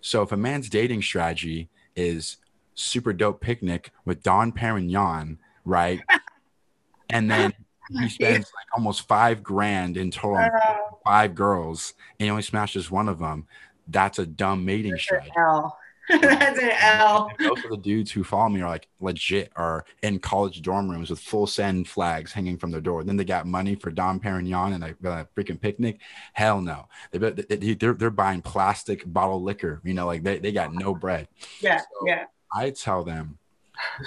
So 0.00 0.22
if 0.22 0.30
a 0.30 0.36
man's 0.36 0.68
dating 0.68 1.02
strategy 1.02 1.68
is 1.96 2.36
super 2.74 3.12
dope 3.12 3.40
picnic 3.40 3.90
with 4.04 4.22
Dom 4.22 4.52
Perignon, 4.52 5.38
right? 5.64 6.00
and 7.10 7.30
then 7.30 7.52
he 7.90 8.08
spends 8.08 8.50
like 8.54 8.66
almost 8.74 9.06
five 9.06 9.42
grand 9.42 9.96
in 9.96 10.10
total 10.10 10.36
on 10.36 10.44
Uh, 10.50 10.76
five 11.04 11.34
girls 11.34 11.94
and 12.18 12.24
he 12.26 12.30
only 12.30 12.42
smashes 12.42 12.90
one 12.90 13.08
of 13.08 13.18
them, 13.18 13.46
that's 13.88 14.18
a 14.18 14.26
dumb 14.26 14.64
mating 14.64 14.96
strategy. 14.98 15.32
L. 15.36 15.78
That's 16.20 16.58
an 16.58 16.70
L. 16.82 17.30
Most 17.38 17.64
of 17.64 17.70
the 17.70 17.76
dudes 17.76 18.10
who 18.10 18.24
follow 18.24 18.48
me 18.48 18.60
are 18.60 18.68
like 18.68 18.88
legit 19.00 19.52
are 19.54 19.84
in 20.02 20.18
college 20.18 20.60
dorm 20.60 20.90
rooms 20.90 21.10
with 21.10 21.20
full 21.20 21.46
send 21.46 21.88
flags 21.88 22.32
hanging 22.32 22.58
from 22.58 22.72
their 22.72 22.80
door. 22.80 23.04
Then 23.04 23.16
they 23.16 23.24
got 23.24 23.46
money 23.46 23.76
for 23.76 23.90
Dom 23.92 24.18
Perignon 24.18 24.74
and 24.74 24.82
a, 24.84 24.88
a 25.08 25.26
freaking 25.36 25.60
picnic. 25.60 26.00
Hell 26.32 26.60
no. 26.60 26.88
They, 27.12 27.18
they, 27.30 27.74
they're, 27.74 27.94
they're 27.94 28.10
buying 28.10 28.42
plastic 28.42 29.04
bottle 29.10 29.42
liquor. 29.42 29.80
You 29.84 29.94
know, 29.94 30.06
like 30.06 30.24
they, 30.24 30.40
they 30.40 30.50
got 30.50 30.74
no 30.74 30.92
bread. 30.92 31.28
Yeah, 31.60 31.78
So- 31.78 31.86
yeah. 32.06 32.24
I 32.54 32.70
tell 32.70 33.04
them, 33.04 33.38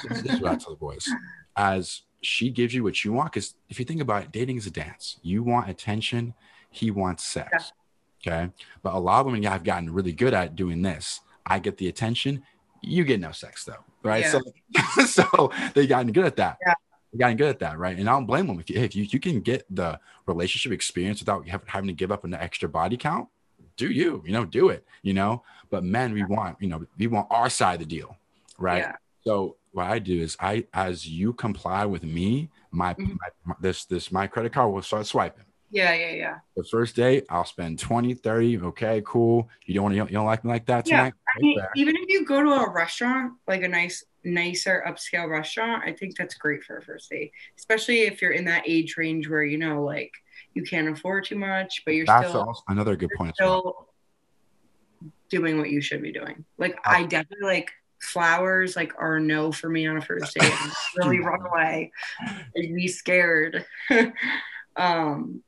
this, 0.03 0.21
is 0.21 0.41
what 0.41 0.51
I 0.51 0.55
tell 0.55 0.71
the 0.71 0.77
boys, 0.79 1.07
as 1.55 2.01
she 2.21 2.49
gives 2.49 2.73
you 2.73 2.83
what 2.83 3.03
you 3.03 3.13
want. 3.13 3.33
Because 3.33 3.55
if 3.69 3.79
you 3.79 3.85
think 3.85 4.01
about 4.01 4.23
it, 4.23 4.31
dating 4.31 4.57
is 4.57 4.67
a 4.67 4.71
dance. 4.71 5.17
You 5.21 5.43
want 5.43 5.69
attention, 5.69 6.33
he 6.69 6.91
wants 6.91 7.25
sex. 7.25 7.71
Okay. 8.25 8.49
But 8.81 8.93
a 8.93 8.99
lot 8.99 9.21
of 9.21 9.27
women 9.27 9.43
have 9.43 9.63
gotten 9.63 9.93
really 9.93 10.11
good 10.11 10.33
at 10.33 10.55
doing 10.55 10.81
this. 10.81 11.21
I 11.45 11.59
get 11.59 11.77
the 11.77 11.87
attention, 11.87 12.43
you 12.81 13.03
get 13.03 13.19
no 13.19 13.31
sex 13.31 13.63
though. 13.63 13.83
Right. 14.03 14.25
So, 14.25 14.41
so 15.05 15.51
they 15.73 15.87
gotten 15.87 16.11
good 16.11 16.25
at 16.25 16.35
that. 16.37 16.57
Yeah. 16.65 16.73
They 17.11 17.19
gotten 17.19 17.37
good 17.37 17.49
at 17.49 17.59
that. 17.59 17.77
Right. 17.77 17.97
And 17.97 18.09
I 18.09 18.13
don't 18.13 18.25
blame 18.25 18.47
them. 18.47 18.59
If 18.59 18.69
you, 18.69 18.79
if 18.79 18.95
you, 18.95 19.03
you 19.03 19.19
can 19.19 19.41
get 19.41 19.65
the 19.69 19.99
relationship 20.25 20.71
experience 20.71 21.19
without 21.19 21.47
hav- 21.47 21.67
having 21.67 21.87
to 21.87 21.93
give 21.93 22.11
up 22.11 22.23
an 22.23 22.33
extra 22.33 22.67
body 22.67 22.97
count, 22.97 23.27
do 23.77 23.89
you, 23.89 24.23
you 24.25 24.31
know, 24.31 24.45
do 24.45 24.69
it, 24.69 24.85
you 25.01 25.13
know, 25.13 25.43
but 25.69 25.83
men, 25.83 26.13
we 26.13 26.23
want, 26.23 26.57
you 26.61 26.67
know, 26.67 26.85
we 26.97 27.07
want 27.07 27.27
our 27.29 27.49
side 27.49 27.73
of 27.73 27.79
the 27.79 27.85
deal. 27.85 28.17
Right. 28.57 28.79
Yeah. 28.79 28.95
So 29.23 29.57
what 29.71 29.87
I 29.87 29.99
do 29.99 30.21
is 30.21 30.37
I, 30.39 30.65
as 30.73 31.07
you 31.07 31.33
comply 31.33 31.85
with 31.85 32.03
me, 32.03 32.49
my, 32.71 32.93
Mhm. 32.93 33.17
my, 33.45 33.55
this, 33.59 33.85
this, 33.85 34.11
my 34.11 34.27
credit 34.27 34.53
card 34.53 34.71
will 34.71 34.81
start 34.81 35.05
swiping. 35.05 35.45
Yeah, 35.71 35.93
yeah, 35.93 36.11
yeah. 36.11 36.35
The 36.55 36.63
first 36.63 36.95
day, 36.95 37.23
I'll 37.29 37.43
spend 37.43 37.79
20, 37.79 38.13
30. 38.13 38.59
Okay, 38.59 39.01
cool. 39.05 39.49
You 39.65 39.73
don't 39.73 39.83
want 39.83 39.95
to, 39.95 39.97
you 40.05 40.17
don't 40.17 40.25
like 40.25 40.43
me 40.45 40.51
like 40.51 40.65
that 40.67 40.87
Yeah, 40.87 40.97
tonight? 40.97 41.13
I 41.35 41.41
mean, 41.41 41.59
even 41.75 41.95
if 41.97 42.07
you 42.07 42.23
go 42.23 42.41
to 42.41 42.49
a 42.49 42.69
restaurant, 42.71 43.33
like 43.47 43.63
a 43.63 43.67
nice, 43.67 44.03
nicer 44.23 44.83
upscale 44.87 45.27
restaurant, 45.27 45.83
I 45.85 45.91
think 45.91 46.15
that's 46.15 46.35
great 46.35 46.63
for 46.63 46.77
a 46.77 46.81
first 46.83 47.09
date, 47.09 47.31
especially 47.57 48.01
if 48.01 48.21
you're 48.21 48.31
in 48.31 48.45
that 48.45 48.63
age 48.67 48.95
range 48.95 49.27
where 49.27 49.43
you 49.43 49.57
know, 49.57 49.83
like, 49.83 50.11
you 50.53 50.63
can't 50.63 50.87
afford 50.87 51.25
too 51.25 51.35
much, 51.37 51.81
but 51.83 51.95
you're 51.95 52.05
That's 52.05 52.29
still 52.29 52.47
also 52.47 52.61
another 52.69 52.95
good 52.95 53.09
point. 53.17 53.31
as 53.31 53.45
well. 53.45 53.59
still 53.61 53.89
doing 55.29 55.57
what 55.57 55.71
you 55.71 55.81
should 55.81 56.01
be 56.01 56.13
doing. 56.13 56.45
Like, 56.57 56.77
I 56.85 57.03
definitely 57.03 57.47
like 57.47 57.71
flowers. 58.01 58.75
Like, 58.75 58.93
are 58.97 59.19
no 59.19 59.51
for 59.51 59.69
me 59.69 59.87
on 59.87 59.97
a 59.97 60.01
first 60.01 60.33
date. 60.35 60.53
Really 60.97 61.19
run 61.19 61.45
away 61.45 61.91
and 62.55 62.75
be 62.75 62.87
scared. 62.87 63.65
um, 64.77 65.43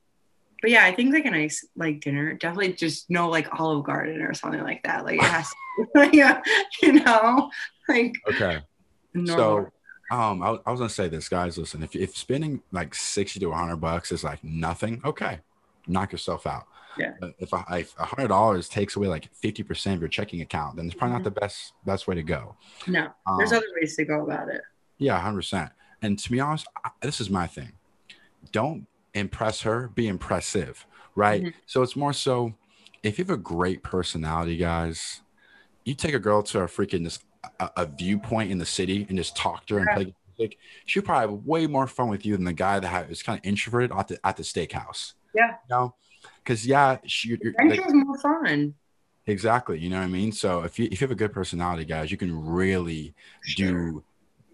but 0.60 0.70
yeah, 0.70 0.84
I 0.84 0.94
think 0.94 1.14
like 1.14 1.24
a 1.24 1.30
nice 1.30 1.64
like 1.76 2.00
dinner, 2.00 2.34
definitely 2.34 2.72
just 2.72 3.08
no 3.08 3.28
like 3.28 3.48
Olive 3.58 3.84
Garden 3.84 4.22
or 4.22 4.34
something 4.34 4.62
like 4.62 4.82
that. 4.82 5.04
Like 5.04 5.16
it 5.16 5.22
has, 5.22 5.48
to, 5.96 6.10
yeah, 6.12 6.42
you 6.82 7.04
know, 7.04 7.50
like 7.88 8.12
Okay. 8.28 8.60
normal. 9.14 9.70
So, 10.10 10.16
um, 10.16 10.42
I, 10.42 10.58
I 10.66 10.70
was 10.70 10.80
gonna 10.80 10.88
say 10.88 11.08
this, 11.08 11.28
guys. 11.28 11.58
Listen, 11.58 11.82
if 11.82 11.94
if 11.94 12.16
spending 12.16 12.62
like 12.72 12.94
sixty 12.94 13.38
to 13.40 13.52
hundred 13.52 13.76
bucks 13.76 14.10
is 14.10 14.24
like 14.24 14.42
nothing, 14.42 15.00
okay, 15.04 15.40
knock 15.88 16.12
yourself 16.12 16.46
out. 16.46 16.66
Yeah. 16.96 17.12
But 17.20 17.34
if 17.38 17.52
a 17.52 17.56
hundred 18.04 18.28
dollars 18.28 18.68
takes 18.68 18.96
away 18.96 19.06
like 19.08 19.28
fifty 19.34 19.62
percent 19.62 19.96
of 19.96 20.00
your 20.02 20.08
checking 20.08 20.40
account, 20.40 20.76
then 20.76 20.86
it's 20.86 20.94
probably 20.94 21.14
not 21.14 21.24
the 21.24 21.30
best 21.30 21.72
best 21.86 22.06
way 22.08 22.14
to 22.16 22.22
go. 22.22 22.56
no, 22.86 23.02
Mm-hmm. 23.02 23.38
there's 23.38 23.52
Um, 23.52 23.58
other 23.58 23.66
ways 23.80 23.96
to 23.96 24.04
go 24.04 24.22
about 24.24 24.48
it. 24.48 24.62
Yeah, 24.98 25.18
hundred 25.20 25.38
percent. 25.38 25.70
And 26.02 26.18
to 26.18 26.30
be 26.30 26.40
honest, 26.40 26.66
I, 26.84 26.90
this 27.02 27.20
is 27.20 27.30
my 27.30 27.46
thing. 27.46 27.72
Don't 28.52 28.86
impress 29.14 29.62
her. 29.62 29.88
Be 29.88 30.08
impressive, 30.08 30.86
right? 31.14 31.42
Mhm. 31.44 31.54
So 31.66 31.82
it's 31.82 31.96
more 31.96 32.12
so 32.12 32.54
if 33.02 33.18
you 33.18 33.24
have 33.24 33.30
a 33.30 33.36
great 33.36 33.82
personality, 33.82 34.56
guys. 34.56 35.20
You 35.84 35.94
take 35.94 36.14
a 36.14 36.18
girl 36.18 36.42
to 36.42 36.60
a 36.60 36.66
freaking 36.66 37.04
this 37.04 37.20
a, 37.60 37.70
a 37.78 37.86
viewpoint 37.86 38.50
in 38.50 38.58
the 38.58 38.66
city 38.66 39.06
and 39.08 39.16
just 39.16 39.36
talk 39.36 39.64
to 39.66 39.74
her 39.74 39.80
and 39.80 39.88
Yeah. 39.90 39.94
play 39.94 40.14
music. 40.36 40.58
She'll 40.84 41.02
probably 41.04 41.32
have 41.36 41.46
way 41.46 41.66
more 41.68 41.86
fun 41.86 42.08
with 42.08 42.26
you 42.26 42.36
than 42.36 42.44
the 42.44 42.52
guy 42.52 42.78
that 42.80 42.88
ha- 42.88 43.06
is 43.08 43.22
kind 43.22 43.38
of 43.38 43.46
introverted 43.46 43.92
at 43.92 44.08
the 44.08 44.18
at 44.26 44.36
the 44.36 44.42
steakhouse. 44.42 45.14
Yeah. 45.34 45.50
You 45.50 45.56
know, 45.76 45.94
because 46.42 46.66
yeah, 46.66 46.98
she, 47.06 47.36
you're, 47.40 47.54
like, 47.66 47.80
more 47.92 48.18
fun. 48.18 48.74
Exactly. 49.26 49.78
You 49.78 49.90
know 49.90 49.98
what 49.98 50.04
I 50.04 50.08
mean? 50.08 50.32
So 50.32 50.62
if 50.62 50.78
you 50.78 50.86
if 50.90 51.00
you 51.00 51.04
have 51.06 51.10
a 51.10 51.14
good 51.14 51.32
personality, 51.32 51.84
guys, 51.84 52.10
you 52.10 52.16
can 52.16 52.34
really 52.46 53.14
do 53.56 54.02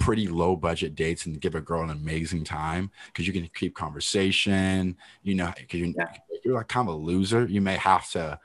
pretty 0.01 0.27
low 0.27 0.57
budget 0.57 0.95
dates 0.97 1.27
and 1.27 1.41
give 1.41 1.55
a 1.55 1.61
girl 1.61 1.83
an 1.83 1.91
amazing 1.91 2.43
time 2.45 2.91
because 3.07 3.27
you 3.27 3.33
can 3.33 3.49
keep 3.55 3.75
conversation. 3.77 4.97
You 5.23 5.37
know, 5.37 5.53
because 5.57 5.79
you, 5.81 5.95
Yeah. 5.97 6.07
you're 6.45 6.55
like 6.55 6.69
kind 6.69 6.89
of 6.89 6.95
a 6.95 6.99
loser, 6.99 7.47
you 7.47 7.61
may 7.61 7.77
have 7.77 8.11
to 8.11 8.39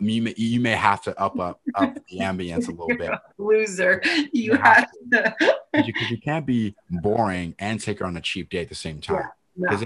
you 0.00 0.22
may, 0.22 0.34
you 0.36 0.60
may 0.60 0.72
have 0.72 1.02
to 1.02 1.18
up 1.20 1.38
up 1.38 1.60
up 1.74 1.94
the 2.08 2.18
ambience 2.18 2.68
a 2.68 2.70
little 2.70 2.88
bit 2.96 3.10
Loser, 3.38 4.00
you 4.04 4.28
You 4.32 4.52
have 4.56 4.62
have 4.76 4.90
to. 5.12 5.34
because 5.72 5.86
you, 5.88 5.92
'cause 5.94 6.10
you 6.10 6.18
can't 6.20 6.44
be 6.46 6.74
boring 6.90 7.54
and 7.58 7.80
take 7.80 7.98
her 8.00 8.06
on 8.06 8.16
a 8.16 8.20
cheap 8.20 8.50
date 8.50 8.62
at 8.62 8.68
the 8.68 8.74
same 8.74 9.00
time. 9.00 9.16
No. 9.16 9.28
Because 9.56 9.84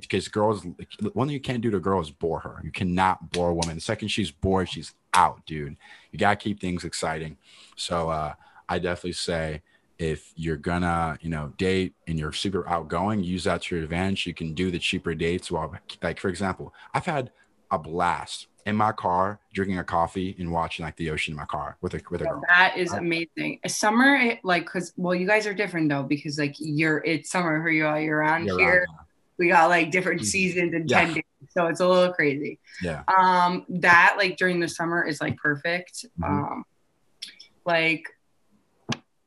because 0.00 0.28
girls, 0.28 0.64
one 1.12 1.28
thing 1.28 1.34
you 1.34 1.40
can't 1.40 1.60
do 1.60 1.70
to 1.70 1.78
a 1.78 1.80
girl 1.80 2.00
is 2.00 2.10
bore 2.10 2.40
her. 2.40 2.60
You 2.62 2.70
cannot 2.70 3.32
bore 3.32 3.50
a 3.50 3.54
woman. 3.54 3.74
The 3.74 3.80
second 3.80 4.08
she's 4.08 4.30
bored, 4.30 4.68
she's 4.68 4.94
out, 5.14 5.44
dude. 5.46 5.76
You 6.12 6.18
gotta 6.18 6.36
keep 6.36 6.60
things 6.60 6.84
exciting. 6.84 7.36
So 7.76 8.10
uh, 8.10 8.34
I 8.68 8.78
definitely 8.78 9.12
say 9.12 9.62
if 9.98 10.32
you're 10.36 10.56
gonna, 10.56 11.18
you 11.20 11.30
know, 11.30 11.52
date 11.58 11.94
and 12.06 12.18
you're 12.18 12.32
super 12.32 12.68
outgoing, 12.68 13.24
use 13.24 13.44
that 13.44 13.62
to 13.62 13.74
your 13.74 13.84
advantage. 13.84 14.26
You 14.26 14.34
can 14.34 14.54
do 14.54 14.70
the 14.70 14.78
cheaper 14.78 15.14
dates. 15.14 15.50
While, 15.50 15.74
like 16.02 16.20
for 16.20 16.28
example, 16.28 16.72
I've 16.94 17.06
had 17.06 17.32
a 17.70 17.78
blast 17.78 18.46
in 18.66 18.76
my 18.76 18.92
car 18.92 19.40
drinking 19.52 19.78
a 19.78 19.84
coffee 19.84 20.36
and 20.38 20.52
watching 20.52 20.84
like 20.84 20.96
the 20.96 21.10
ocean 21.10 21.32
in 21.32 21.36
my 21.36 21.46
car 21.46 21.76
with 21.80 21.94
a 21.94 22.00
with 22.10 22.20
a 22.20 22.24
girl. 22.24 22.42
That 22.48 22.76
is 22.76 22.92
amazing. 22.92 23.60
Summer, 23.66 24.14
it, 24.16 24.40
like, 24.44 24.66
cause 24.66 24.92
well, 24.96 25.14
you 25.14 25.26
guys 25.26 25.46
are 25.46 25.54
different 25.54 25.88
though, 25.88 26.02
because 26.02 26.38
like 26.38 26.54
you're 26.58 27.02
it's 27.04 27.30
summer 27.30 27.60
for 27.62 27.70
you 27.70 27.86
all 27.86 27.98
year 27.98 28.20
round 28.20 28.44
here. 28.44 28.86
round. 28.88 29.07
We 29.38 29.48
got 29.48 29.68
like 29.68 29.90
different 29.90 30.22
Mhm. 30.22 30.26
seasons 30.26 30.74
and 30.74 30.90
Yeah. 30.90 31.00
ten 31.04 31.14
days. 31.14 31.24
So 31.50 31.66
it's 31.66 31.80
a 31.80 31.88
little 31.88 32.12
crazy. 32.12 32.58
Yeah. 32.82 33.04
Um, 33.06 33.64
that 33.68 34.14
like 34.18 34.36
during 34.36 34.60
the 34.60 34.68
summer 34.68 35.04
is 35.04 35.20
like 35.20 35.36
perfect. 35.36 36.04
Mhm. 36.20 36.28
Um, 36.52 36.64
like 37.64 38.04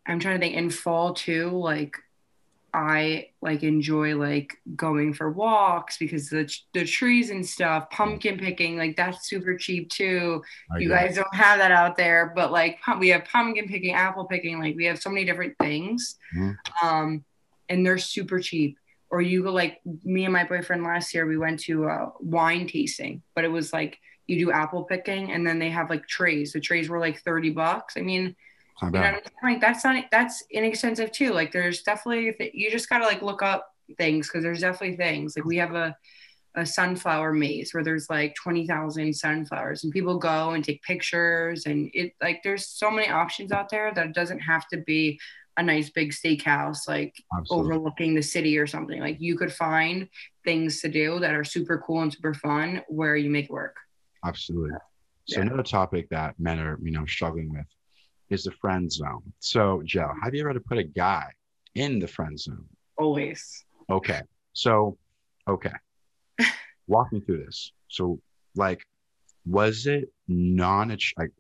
I'm 0.06 0.20
trying 0.20 0.36
to 0.40 0.46
think 0.46 0.56
in 0.56 0.70
fall 0.70 1.14
too, 1.14 1.50
like 1.50 1.96
I 2.74 3.30
like 3.42 3.64
enjoy 3.64 4.16
like 4.16 4.58
going 4.76 5.14
for 5.14 5.30
walks 5.30 5.98
because 5.98 6.30
the 6.30 6.54
the 6.74 6.86
trees 6.86 7.30
and 7.30 7.46
stuff, 7.46 7.90
pumpkin 7.90 8.38
picking, 8.38 8.78
like 8.78 8.96
that's 8.96 9.28
super 9.28 9.56
cheap 9.58 9.90
too. 9.90 10.42
I 10.74 10.80
You 10.80 10.90
guys 10.90 11.16
don't 11.16 11.36
have 11.36 11.60
that 11.60 11.72
out 11.72 11.98
there, 11.98 12.32
but 12.36 12.52
like 12.52 12.80
we 13.00 13.10
have 13.10 13.26
pumpkin 13.26 13.68
picking, 13.68 13.94
apple 13.94 14.26
picking, 14.26 14.60
like 14.60 14.76
we 14.76 14.86
have 14.86 15.00
so 15.02 15.10
many 15.10 15.26
different 15.26 15.58
things. 15.60 16.18
Mhm. 16.36 16.58
Um, 16.82 17.26
and 17.70 17.86
they're 17.86 17.98
super 17.98 18.40
cheap. 18.40 18.78
Or 19.12 19.22
you 19.22 19.44
go 19.44 19.52
like 19.52 19.82
me 20.04 20.24
and 20.24 20.34
my 20.34 20.46
boyfriend 20.46 20.84
last 20.84 21.14
year, 21.14 21.26
we 21.26 21.38
went 21.38 21.60
to 21.62 21.90
uh, 21.90 22.10
wine 22.20 22.68
tasting, 22.68 23.22
but 23.36 23.44
it 23.44 23.50
was 23.50 23.74
like 23.74 24.00
you 24.28 24.40
do 24.40 24.52
apple 24.52 24.84
picking 24.84 25.32
and 25.32 25.46
then 25.46 25.60
they 25.60 25.70
have 25.70 25.90
like 25.90 26.08
trays. 26.08 26.54
The 26.54 26.62
trays 26.62 26.90
were 26.90 27.00
like 27.00 27.22
30 27.22 27.50
bucks. 27.50 27.96
I 27.98 28.02
mean, 28.02 28.36
you 28.82 28.90
know 28.90 29.00
what 29.00 29.24
I'm? 29.44 29.52
Like 29.52 29.62
that's 29.62 29.84
not 29.84 30.06
that's 30.12 30.44
inexpensive 30.50 31.12
too. 31.12 31.34
Like 31.34 31.52
there's 31.52 31.84
definitely 31.84 32.52
you 32.54 32.72
just 32.72 32.90
gotta 32.90 33.04
like 33.04 33.22
look 33.22 33.42
up 33.42 33.68
things 33.98 34.28
because 34.28 34.44
there's 34.44 34.62
definitely 34.62 34.96
things. 34.98 35.36
Like 35.36 35.46
we 35.46 35.58
have 35.58 35.76
a 35.76 35.96
a 36.56 36.66
sunflower 36.66 37.32
maze 37.34 37.74
where 37.74 37.84
there's 37.84 38.10
like 38.10 38.36
20,000 38.36 39.14
sunflowers 39.14 39.84
and 39.84 39.94
people 39.94 40.18
go 40.18 40.50
and 40.50 40.66
take 40.66 40.84
pictures 40.84 41.66
and 41.66 41.90
it 41.94 42.14
like 42.22 42.42
there's 42.44 42.68
so 42.68 42.92
many 42.92 43.08
options 43.08 43.54
out 43.54 43.70
there 43.70 43.94
that 43.94 44.08
it 44.08 44.14
doesn't 44.14 44.40
have 44.40 44.68
to 44.68 44.78
be 44.78 45.18
a 45.62 45.64
nice 45.64 45.90
big 45.92 46.12
steakhouse 46.12 46.88
like 46.88 47.16
Absolutely. 47.38 47.74
overlooking 47.74 48.16
the 48.16 48.22
city 48.22 48.58
or 48.58 48.68
something. 48.68 49.00
Like 49.00 49.18
you 49.20 49.38
could 49.38 49.54
find 49.54 50.10
things 50.44 50.82
to 50.82 50.90
do 50.90 51.20
that 51.20 51.34
are 51.34 51.44
super 51.44 51.82
cool 51.86 52.02
and 52.02 52.12
super 52.12 52.34
fun 52.34 52.82
where 52.90 53.16
you 53.16 53.30
make 53.30 53.46
it 53.46 53.52
work. 53.52 53.76
Absolutely. 54.26 54.72
So 55.26 55.40
Yeah. 55.40 55.46
another 55.46 55.64
topic 55.64 56.10
that 56.10 56.40
men 56.40 56.60
are, 56.60 56.78
you 56.82 56.92
know, 56.92 57.06
struggling 57.06 57.52
with 57.52 57.66
is 58.30 58.44
the 58.44 58.52
friend 58.52 58.92
zone. 58.92 59.22
So, 59.40 59.82
Joe, 59.86 60.12
have 60.24 60.34
you 60.34 60.42
ever 60.42 60.60
put 60.60 60.78
a 60.80 60.84
guy 60.84 61.28
in 61.76 62.00
the 62.00 62.08
friend 62.08 62.40
zone? 62.40 62.66
Always. 62.98 63.66
Okay. 63.90 64.22
So, 64.54 64.98
okay. 65.48 65.74
Walk 66.88 67.14
me 67.14 67.22
through 67.22 67.46
this. 67.46 67.72
So, 67.88 68.20
like, 68.56 68.82
was 69.46 69.86
it 69.86 70.12
non 70.28 70.90
like 71.18 71.32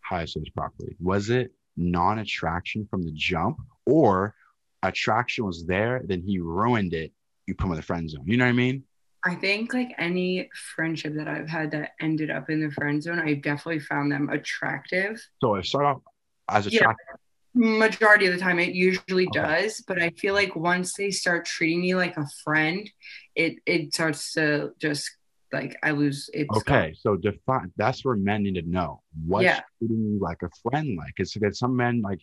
how 0.00 0.16
I 0.16 0.24
say 0.24 0.40
this 0.40 0.50
properly? 0.50 0.96
Was 0.98 1.30
it 1.30 1.52
non-attraction 1.76 2.86
from 2.90 3.02
the 3.02 3.12
jump, 3.12 3.58
or 3.86 4.34
attraction 4.82 5.44
was 5.44 5.66
there, 5.66 6.02
then 6.04 6.22
he 6.22 6.38
ruined 6.38 6.94
it? 6.94 7.12
You 7.46 7.54
put 7.54 7.66
him 7.66 7.72
in 7.72 7.76
the 7.76 7.82
friend 7.82 8.08
zone. 8.08 8.24
You 8.26 8.36
know 8.36 8.44
what 8.44 8.50
I 8.50 8.52
mean? 8.52 8.84
I 9.24 9.34
think 9.34 9.74
like 9.74 9.94
any 9.98 10.48
friendship 10.74 11.14
that 11.16 11.28
I've 11.28 11.48
had 11.48 11.72
that 11.72 11.90
ended 12.00 12.30
up 12.30 12.48
in 12.48 12.60
the 12.60 12.70
friend 12.70 13.02
zone, 13.02 13.18
I've 13.18 13.42
definitely 13.42 13.80
found 13.80 14.10
them 14.10 14.30
attractive. 14.30 15.20
So 15.42 15.56
it 15.56 15.66
started 15.66 15.88
off 15.88 16.02
as 16.48 16.66
Yeah. 16.66 16.78
attraction. 16.80 17.04
Majority 17.52 18.26
of 18.26 18.32
the 18.32 18.38
time, 18.38 18.60
it 18.60 18.74
usually 18.74 19.26
Okay. 19.26 19.40
does, 19.40 19.82
but 19.86 20.00
I 20.00 20.10
feel 20.10 20.34
like 20.34 20.54
once 20.54 20.94
they 20.94 21.10
start 21.10 21.44
treating 21.44 21.80
me 21.80 21.96
like 21.96 22.16
a 22.16 22.26
friend, 22.44 22.88
it 23.34 23.56
it 23.66 23.92
starts 23.92 24.32
to 24.34 24.70
just 24.78 25.10
like 25.52 25.76
I 25.82 25.90
lose 25.92 26.30
it. 26.32 26.48
Okay, 26.56 26.94
so 26.98 27.16
define 27.16 27.72
that's 27.76 28.04
where 28.04 28.16
men 28.16 28.42
need 28.42 28.54
to 28.54 28.62
know 28.62 29.02
what's 29.26 29.44
Yeah. 29.44 29.60
treating 29.78 29.98
you 30.04 30.18
like 30.20 30.42
a 30.42 30.50
friend 30.62 30.96
like. 30.96 31.14
It's 31.16 31.34
because 31.34 31.58
some 31.58 31.76
men 31.76 32.02
like 32.02 32.20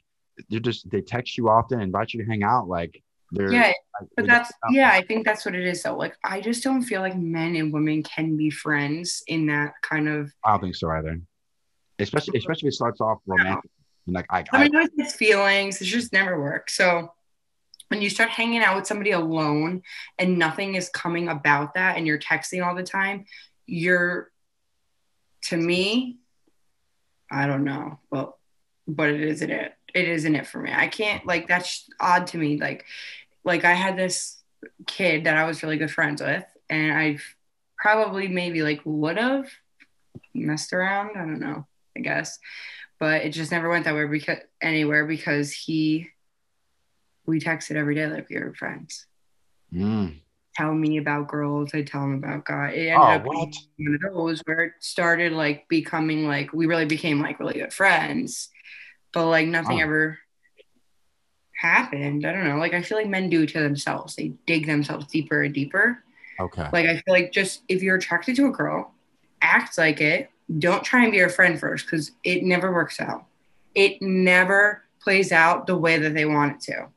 they're 0.49 0.59
just 0.59 0.89
they 0.89 1.01
text 1.01 1.37
you 1.37 1.49
often, 1.49 1.79
invite 1.81 2.13
you 2.13 2.23
to 2.23 2.29
hang 2.29 2.43
out, 2.43 2.67
like 2.67 3.01
they're 3.31 3.51
Yeah, 3.51 3.73
like, 3.99 4.09
but 4.15 4.27
that's 4.27 4.51
yeah, 4.71 4.91
I 4.91 5.01
think 5.01 5.25
that's 5.25 5.45
what 5.45 5.55
it 5.55 5.65
is 5.65 5.83
though. 5.83 5.97
Like 5.97 6.15
I 6.23 6.41
just 6.41 6.63
don't 6.63 6.83
feel 6.83 7.01
like 7.01 7.17
men 7.17 7.55
and 7.55 7.73
women 7.73 8.03
can 8.03 8.37
be 8.37 8.49
friends 8.49 9.23
in 9.27 9.47
that 9.47 9.73
kind 9.81 10.07
of 10.07 10.31
I 10.45 10.51
don't 10.51 10.61
think 10.61 10.75
so 10.75 10.89
either. 10.91 11.19
Especially 11.99 12.37
especially 12.37 12.67
if 12.67 12.73
it 12.73 12.75
starts 12.75 13.01
off 13.01 13.19
romantic. 13.25 13.69
And 14.05 14.15
like 14.15 14.27
I, 14.29 14.39
I 14.39 14.45
I 14.53 14.63
mean, 14.63 14.75
it 14.75 14.91
it's 14.97 15.15
feelings. 15.15 15.81
It 15.81 15.85
just 15.85 16.13
never 16.13 16.39
works. 16.39 16.77
So 16.77 17.11
when 17.89 18.02
you 18.02 18.10
start 18.10 18.30
hanging 18.30 18.62
out 18.62 18.76
with 18.76 18.88
somebody 18.88 19.12
alone 19.12 19.84
and 20.19 20.38
nothing 20.38 20.76
is 20.76 20.89
coming 20.89 21.30
about 21.30 21.73
that, 21.76 21.97
and 21.97 22.06
you're 22.06 22.19
texting 22.19 22.65
all 22.65 22.76
the 22.76 22.84
time, 22.84 23.26
you're, 23.65 24.30
to 25.43 25.58
me, 25.58 26.17
I 27.32 27.47
don't 27.47 27.63
know, 27.63 28.00
but 28.10 28.34
but 28.89 29.10
it 29.10 29.21
isn't 29.21 29.52
it. 29.52 29.73
It 29.93 30.08
isn't 30.08 30.36
it 30.36 30.47
for 30.47 30.60
me. 30.60 30.71
I 30.73 30.88
can't 30.88 31.26
like 31.26 31.47
that's 31.47 31.89
odd 32.00 32.28
to 32.28 32.38
me. 32.38 32.58
Like, 32.58 32.86
like 33.43 33.65
I 33.65 33.73
had 33.73 33.97
this 33.97 34.41
kid 34.86 35.26
that 35.26 35.36
I 35.36 35.45
was 35.45 35.62
really 35.62 35.78
good 35.78 35.91
friends 35.91 36.21
with, 36.21 36.45
and 36.69 36.93
I've 36.93 37.23
probably 37.78 38.28
maybe 38.28 38.62
like 38.62 38.82
would 38.86 39.17
have 39.17 39.50
messed 40.34 40.71
around. 40.71 41.12
I 41.17 41.19
don't 41.19 41.39
know. 41.39 41.65
I 41.97 42.00
guess 42.00 42.39
but 43.00 43.23
it 43.23 43.30
just 43.30 43.52
never 43.52 43.69
went 43.69 43.86
that 43.86 43.95
way 43.95 44.06
because 44.06 44.39
anywhere 44.62 45.06
because 45.06 45.52
he 45.52 46.10
we 47.27 47.39
texted 47.39 47.75
every 47.75 47.93
day 47.95 48.07
like 48.07 48.29
we 48.29 48.39
were 48.39 48.53
friends 48.53 49.05
Mm, 49.73 50.21
tell 50.55 50.73
me 50.73 50.97
about 50.97 51.27
girls 51.27 51.71
i 51.73 51.81
tell 51.81 52.01
him 52.03 52.13
about 52.15 52.45
guys 52.45 52.73
it 52.73 52.87
ended 52.87 52.97
Oh, 52.97 53.03
up 53.03 53.25
what? 53.25 53.53
one 53.77 53.95
of 53.95 54.13
those 54.13 54.41
where 54.45 54.63
it 54.63 54.73
started 54.79 55.33
like 55.33 55.67
becoming 55.67 56.25
like 56.27 56.53
we 56.53 56.65
really 56.67 56.85
became 56.85 57.21
like 57.21 57.39
really 57.39 57.55
good 57.59 57.73
friends 57.73 58.49
but 59.13 59.27
like 59.27 59.47
nothing 59.47 59.79
Oh. 59.81 59.83
ever 59.83 60.17
happened 61.55 62.25
i 62.25 62.31
don't 62.31 62.45
know 62.47 62.57
like 62.57 62.73
i 62.73 62.81
feel 62.81 62.97
like 62.97 63.07
men 63.07 63.29
do 63.29 63.41
it 63.43 63.49
to 63.49 63.59
themselves 63.59 64.15
they 64.15 64.29
dig 64.45 64.65
themselves 64.67 65.05
deeper 65.07 65.41
and 65.43 65.53
deeper 65.53 66.03
okay. 66.39 66.69
like 66.71 66.85
I 66.85 66.95
feel 67.01 67.13
like 67.13 67.31
just 67.31 67.63
if 67.67 67.81
you're 67.81 67.95
attracted 67.97 68.35
to 68.35 68.45
a 68.45 68.51
girl, 68.51 68.93
act 69.41 69.75
like 69.79 69.99
it. 70.01 70.29
Don't 70.59 70.83
try 70.83 71.01
and 71.01 71.11
be 71.11 71.17
her 71.17 71.29
friend 71.29 71.59
first 71.59 71.85
because 71.87 72.11
it 72.23 72.43
never 72.43 72.71
works 72.71 72.99
out. 73.01 73.25
It 73.73 73.99
never 74.03 74.83
plays 75.01 75.31
out 75.31 75.65
the 75.65 75.75
way 75.75 75.97
that 75.97 76.13
they 76.13 76.25
want 76.25 76.53
it 76.57 76.61
to. 76.71 76.89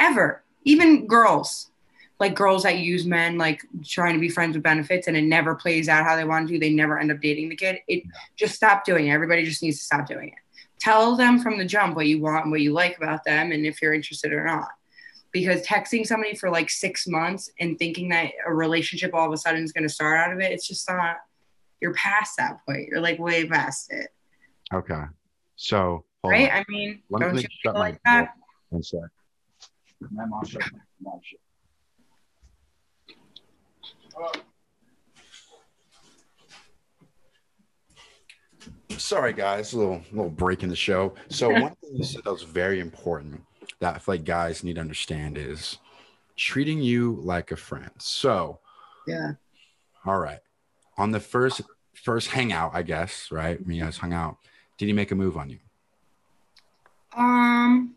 Ever. 0.00 0.42
Even 0.64 1.06
girls. 1.06 1.70
Like 2.18 2.34
girls 2.34 2.62
that 2.62 2.78
use 2.78 3.04
men 3.04 3.36
like 3.36 3.62
trying 3.84 4.14
to 4.14 4.20
be 4.20 4.30
friends 4.30 4.54
with 4.56 4.62
benefits 4.62 5.06
and 5.06 5.16
it 5.16 5.24
never 5.24 5.54
plays 5.54 5.88
out 5.88 6.04
how 6.04 6.16
they 6.16 6.24
want 6.24 6.48
to. 6.48 6.58
They 6.58 6.72
never 6.72 6.98
end 6.98 7.12
up 7.12 7.20
dating 7.20 7.50
the 7.50 7.56
kid. 7.56 7.78
It 7.88 8.04
just 8.36 8.54
stop 8.54 8.86
doing 8.86 9.08
it. 9.08 9.10
Everybody 9.10 9.44
just 9.44 9.62
needs 9.62 9.78
to 9.78 9.84
stop 9.84 10.08
doing 10.08 10.28
it. 10.28 10.60
Tell 10.80 11.14
them 11.14 11.38
from 11.40 11.58
the 11.58 11.64
jump 11.64 11.94
what 11.94 12.06
you 12.06 12.20
want 12.20 12.44
and 12.44 12.52
what 12.52 12.62
you 12.62 12.72
like 12.72 12.96
about 12.96 13.24
them 13.24 13.52
and 13.52 13.66
if 13.66 13.82
you're 13.82 13.92
interested 13.92 14.32
or 14.32 14.44
not 14.44 14.68
because 15.36 15.60
texting 15.66 16.06
somebody 16.06 16.34
for 16.34 16.48
like 16.48 16.70
six 16.70 17.06
months 17.06 17.50
and 17.60 17.78
thinking 17.78 18.08
that 18.08 18.30
a 18.46 18.54
relationship 18.54 19.12
all 19.12 19.26
of 19.26 19.32
a 19.34 19.36
sudden 19.36 19.62
is 19.62 19.70
going 19.70 19.86
to 19.86 19.92
start 19.92 20.18
out 20.18 20.32
of 20.32 20.40
it, 20.40 20.50
it's 20.50 20.66
just 20.66 20.88
not. 20.88 21.16
You're 21.78 21.92
past 21.92 22.38
that 22.38 22.64
point. 22.64 22.88
You're 22.88 23.02
like 23.02 23.18
way 23.18 23.46
past 23.46 23.92
it, 23.92 24.08
Okay. 24.72 25.02
So 25.56 26.06
right? 26.24 26.50
on. 26.50 26.56
I 26.56 26.64
mean, 26.68 27.02
Let 27.10 27.20
don't 27.20 27.34
me 27.34 27.42
you 27.42 27.48
feel 27.62 27.74
like 27.74 28.00
that? 28.06 28.32
One 28.70 28.82
sec. 28.82 29.00
My 30.00 30.26
mom 30.26 30.44
shut 30.44 30.62
my 30.72 30.78
mom 31.00 31.20
shut. 31.22 31.40
Sorry, 38.98 39.32
guys, 39.32 39.72
a 39.72 39.78
little 39.78 40.02
little 40.12 40.30
break 40.30 40.62
in 40.62 40.68
the 40.68 40.76
show. 40.76 41.14
So 41.28 41.50
one 41.50 41.74
thing 41.76 41.96
you 41.96 42.04
said 42.04 42.22
that 42.24 42.30
was 42.30 42.42
very 42.42 42.80
important 42.80 43.42
that 43.80 43.94
I 43.94 43.98
feel 43.98 44.14
like 44.14 44.24
guys 44.24 44.64
need 44.64 44.74
to 44.74 44.80
understand 44.80 45.36
is 45.36 45.78
treating 46.36 46.80
you 46.80 47.18
like 47.22 47.52
a 47.52 47.56
friend. 47.56 47.90
So, 47.98 48.60
Yeah. 49.06 49.32
all 50.04 50.18
right, 50.18 50.38
on 50.96 51.10
the 51.10 51.20
first 51.20 51.62
first 51.94 52.28
hangout, 52.28 52.72
I 52.74 52.82
guess, 52.82 53.30
right? 53.30 53.60
When 53.64 53.74
you 53.74 53.82
guys 53.82 53.98
hung 53.98 54.12
out, 54.12 54.38
did 54.78 54.86
he 54.86 54.92
make 54.92 55.10
a 55.10 55.14
move 55.14 55.36
on 55.36 55.50
you? 55.50 55.58
Um. 57.12 57.94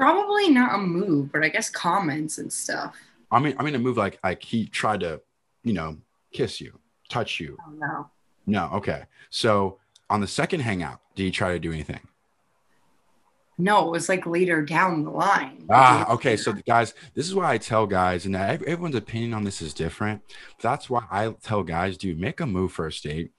Probably 0.00 0.48
not 0.48 0.74
a 0.74 0.78
move, 0.78 1.30
but 1.30 1.44
I 1.44 1.50
guess 1.50 1.68
comments 1.68 2.38
and 2.38 2.50
stuff. 2.50 2.96
I 3.30 3.38
mean, 3.38 3.54
I 3.58 3.62
mean, 3.62 3.74
a 3.74 3.78
move 3.78 3.98
like 3.98 4.18
like 4.24 4.42
he 4.42 4.64
tried 4.64 5.00
to, 5.00 5.20
you 5.62 5.74
know, 5.74 5.98
kiss 6.32 6.58
you, 6.58 6.78
touch 7.10 7.38
you. 7.38 7.58
I 7.60 7.86
don't. 7.86 8.06
No, 8.46 8.70
okay. 8.76 9.04
So 9.28 9.78
on 10.08 10.22
the 10.22 10.26
second 10.26 10.60
hangout, 10.60 11.00
did 11.14 11.24
he 11.24 11.30
try 11.30 11.52
to 11.52 11.58
do 11.58 11.70
anything? 11.70 12.00
No, 13.58 13.88
it 13.88 13.90
was 13.90 14.08
like 14.08 14.24
later 14.24 14.62
down 14.62 15.04
the 15.04 15.10
line. 15.10 15.66
Ah, 15.68 16.10
okay. 16.14 16.34
So 16.38 16.52
the 16.52 16.62
guys, 16.62 16.94
this 17.14 17.28
is 17.28 17.34
why 17.34 17.52
I 17.52 17.58
tell 17.58 17.86
guys, 17.86 18.24
and 18.24 18.34
ev- 18.34 18.62
everyone's 18.62 18.94
opinion 18.94 19.34
on 19.34 19.44
this 19.44 19.60
is 19.60 19.74
different. 19.74 20.22
That's 20.62 20.88
why 20.88 21.04
I 21.10 21.34
tell 21.42 21.62
guys, 21.62 21.98
dude, 21.98 22.18
make 22.18 22.40
a 22.40 22.46
move 22.46 22.72
first 22.72 23.04
date 23.04 23.32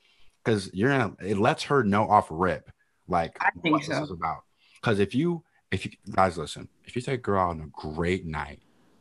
because 0.44 0.70
you're 0.74 0.90
gonna. 0.90 1.14
It 1.26 1.38
lets 1.40 1.64
her 1.64 1.84
know 1.84 2.08
off 2.08 2.28
rip, 2.30 2.70
like 3.08 3.36
I 3.42 3.50
think 3.64 3.74
what 3.74 3.88
this 3.88 3.98
so. 3.98 4.04
is 4.04 4.12
about. 4.12 4.44
Because 4.76 5.00
if 5.00 5.16
you, 5.16 5.44
if 5.72 5.86
you 5.86 5.92
guys 6.12 6.38
listen, 6.38 6.68
if 6.86 6.96
you 6.96 7.02
take 7.02 7.20
a 7.20 7.22
girl 7.22 7.42
out 7.42 7.50
on 7.52 7.62
a 7.62 7.68
great 7.68 8.26
night 8.26 8.60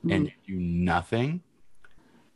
and 0.09 0.27
Mm-hmm. 0.29 0.53
do 0.53 0.59
nothing, 0.61 1.43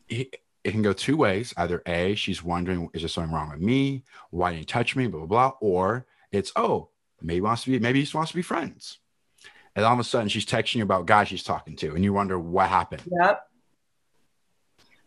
it, 0.09 0.37
it 0.65 0.73
can 0.73 0.83
go 0.83 0.93
two 0.93 1.17
ways. 1.17 1.55
Either 1.57 1.83
A, 1.87 2.15
she's 2.15 2.43
wondering, 2.43 2.91
is 2.93 3.03
there 3.03 3.09
something 3.09 3.33
wrong 3.33 3.51
with 3.51 3.61
me? 3.61 4.03
Why 4.31 4.51
didn't 4.51 4.61
you 4.61 4.67
touch 4.67 4.97
me? 4.97 5.07
Blah, 5.07 5.21
blah, 5.21 5.27
blah. 5.27 5.53
Or 5.61 6.07
it's, 6.33 6.53
oh, 6.57 6.89
maybe 7.23 7.41
wants 7.41 7.65
to 7.65 7.71
be, 7.71 7.79
maybe 7.79 8.01
he 8.01 8.05
just 8.05 8.15
wants 8.15 8.33
to 8.33 8.37
be 8.37 8.43
friends. 8.43 8.99
And 9.77 9.85
all 9.85 9.95
of 9.95 9.99
a 9.99 10.05
sudden 10.05 10.29
she's 10.29 10.47
texting 10.47 10.77
you 10.77 10.83
about 10.83 11.07
guys 11.07 11.29
she's 11.29 11.43
talking 11.43 11.75
to, 11.77 11.95
and 11.95 12.05
you 12.05 12.13
wonder 12.13 12.39
what 12.39 12.69
happened. 12.69 13.03
Yep. 13.21 13.49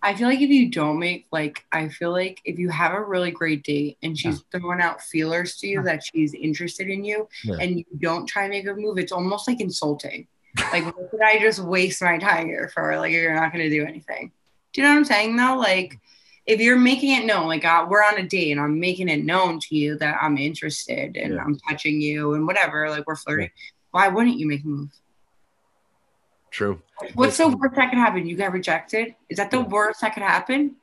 I 0.04 0.14
feel 0.14 0.28
like 0.28 0.42
if 0.42 0.50
you 0.50 0.70
don't 0.70 1.00
make 1.00 1.26
like 1.32 1.66
I 1.72 1.90
feel 1.90 2.12
like 2.12 2.40
if 2.46 2.60
you 2.60 2.70
have 2.70 2.94
a 2.94 3.02
really 3.04 3.32
great 3.32 3.64
date 3.64 3.98
and 4.04 4.18
she's 4.18 4.44
throwing 4.52 4.80
out 4.80 5.02
feelers 5.02 5.58
to 5.58 5.68
you 5.68 5.82
that 5.84 6.04
she's 6.04 6.34
interested 6.34 6.90
in 6.90 7.04
you 7.04 7.28
Yeah. 7.44 7.56
and 7.60 7.80
you 7.80 7.86
don't 8.00 8.26
try 8.28 8.44
and 8.44 8.52
make 8.52 8.68
a 8.68 8.74
move, 8.76 8.98
it's 9.00 9.12
almost 9.12 9.48
like 9.48 9.60
insulting. 9.60 10.28
Like 10.72 10.86
what 10.86 11.12
did 11.12 11.22
I 11.22 11.40
just 11.40 11.60
waste 11.60 12.02
my 12.02 12.18
time 12.20 12.46
here 12.48 12.70
for? 12.74 12.96
Like 12.98 13.12
you're 13.12 13.34
not 13.34 13.52
gonna 13.52 13.70
do 13.70 13.86
anything. 13.86 14.32
Do 14.74 14.82
you 14.82 14.88
know 14.88 14.94
what 14.94 15.00
I'm 15.00 15.06
saying 15.06 15.36
though? 15.36 15.56
Like 15.58 16.00
if 16.46 16.62
you're 16.62 16.78
making 16.78 17.12
it 17.20 17.26
known, 17.26 17.48
like 17.48 17.66
uh, 17.66 17.86
we're 17.90 18.04
on 18.04 18.18
a 18.20 18.24
date 18.28 18.52
and 18.52 18.62
I'm 18.62 18.80
making 18.80 19.10
it 19.10 19.26
known 19.26 19.60
to 19.62 19.76
you 19.76 19.98
that 19.98 20.18
I'm 20.22 20.38
interested 20.38 21.18
and 21.18 21.34
Yeah. 21.34 21.42
I'm 21.44 21.58
touching 21.68 22.00
you 22.00 22.34
and 22.36 22.46
whatever, 22.46 22.90
like 22.90 23.06
we're 23.08 23.16
flirting, 23.16 23.50
why 23.92 24.08
wouldn't 24.10 24.38
you 24.40 24.48
make 24.48 24.64
a 24.64 24.68
move? 24.68 24.90
True. 26.58 26.82
What's 27.14 27.38
the 27.38 27.50
worst 27.50 27.76
that 27.76 27.92
could 27.92 28.00
happen? 28.00 28.26
You 28.26 28.36
get 28.36 28.52
rejected? 28.52 29.14
Is 29.30 29.38
that 29.38 29.52
the 29.52 29.62
worst 29.62 30.02
that 30.02 30.16
could 30.16 30.24
happen? 30.24 30.78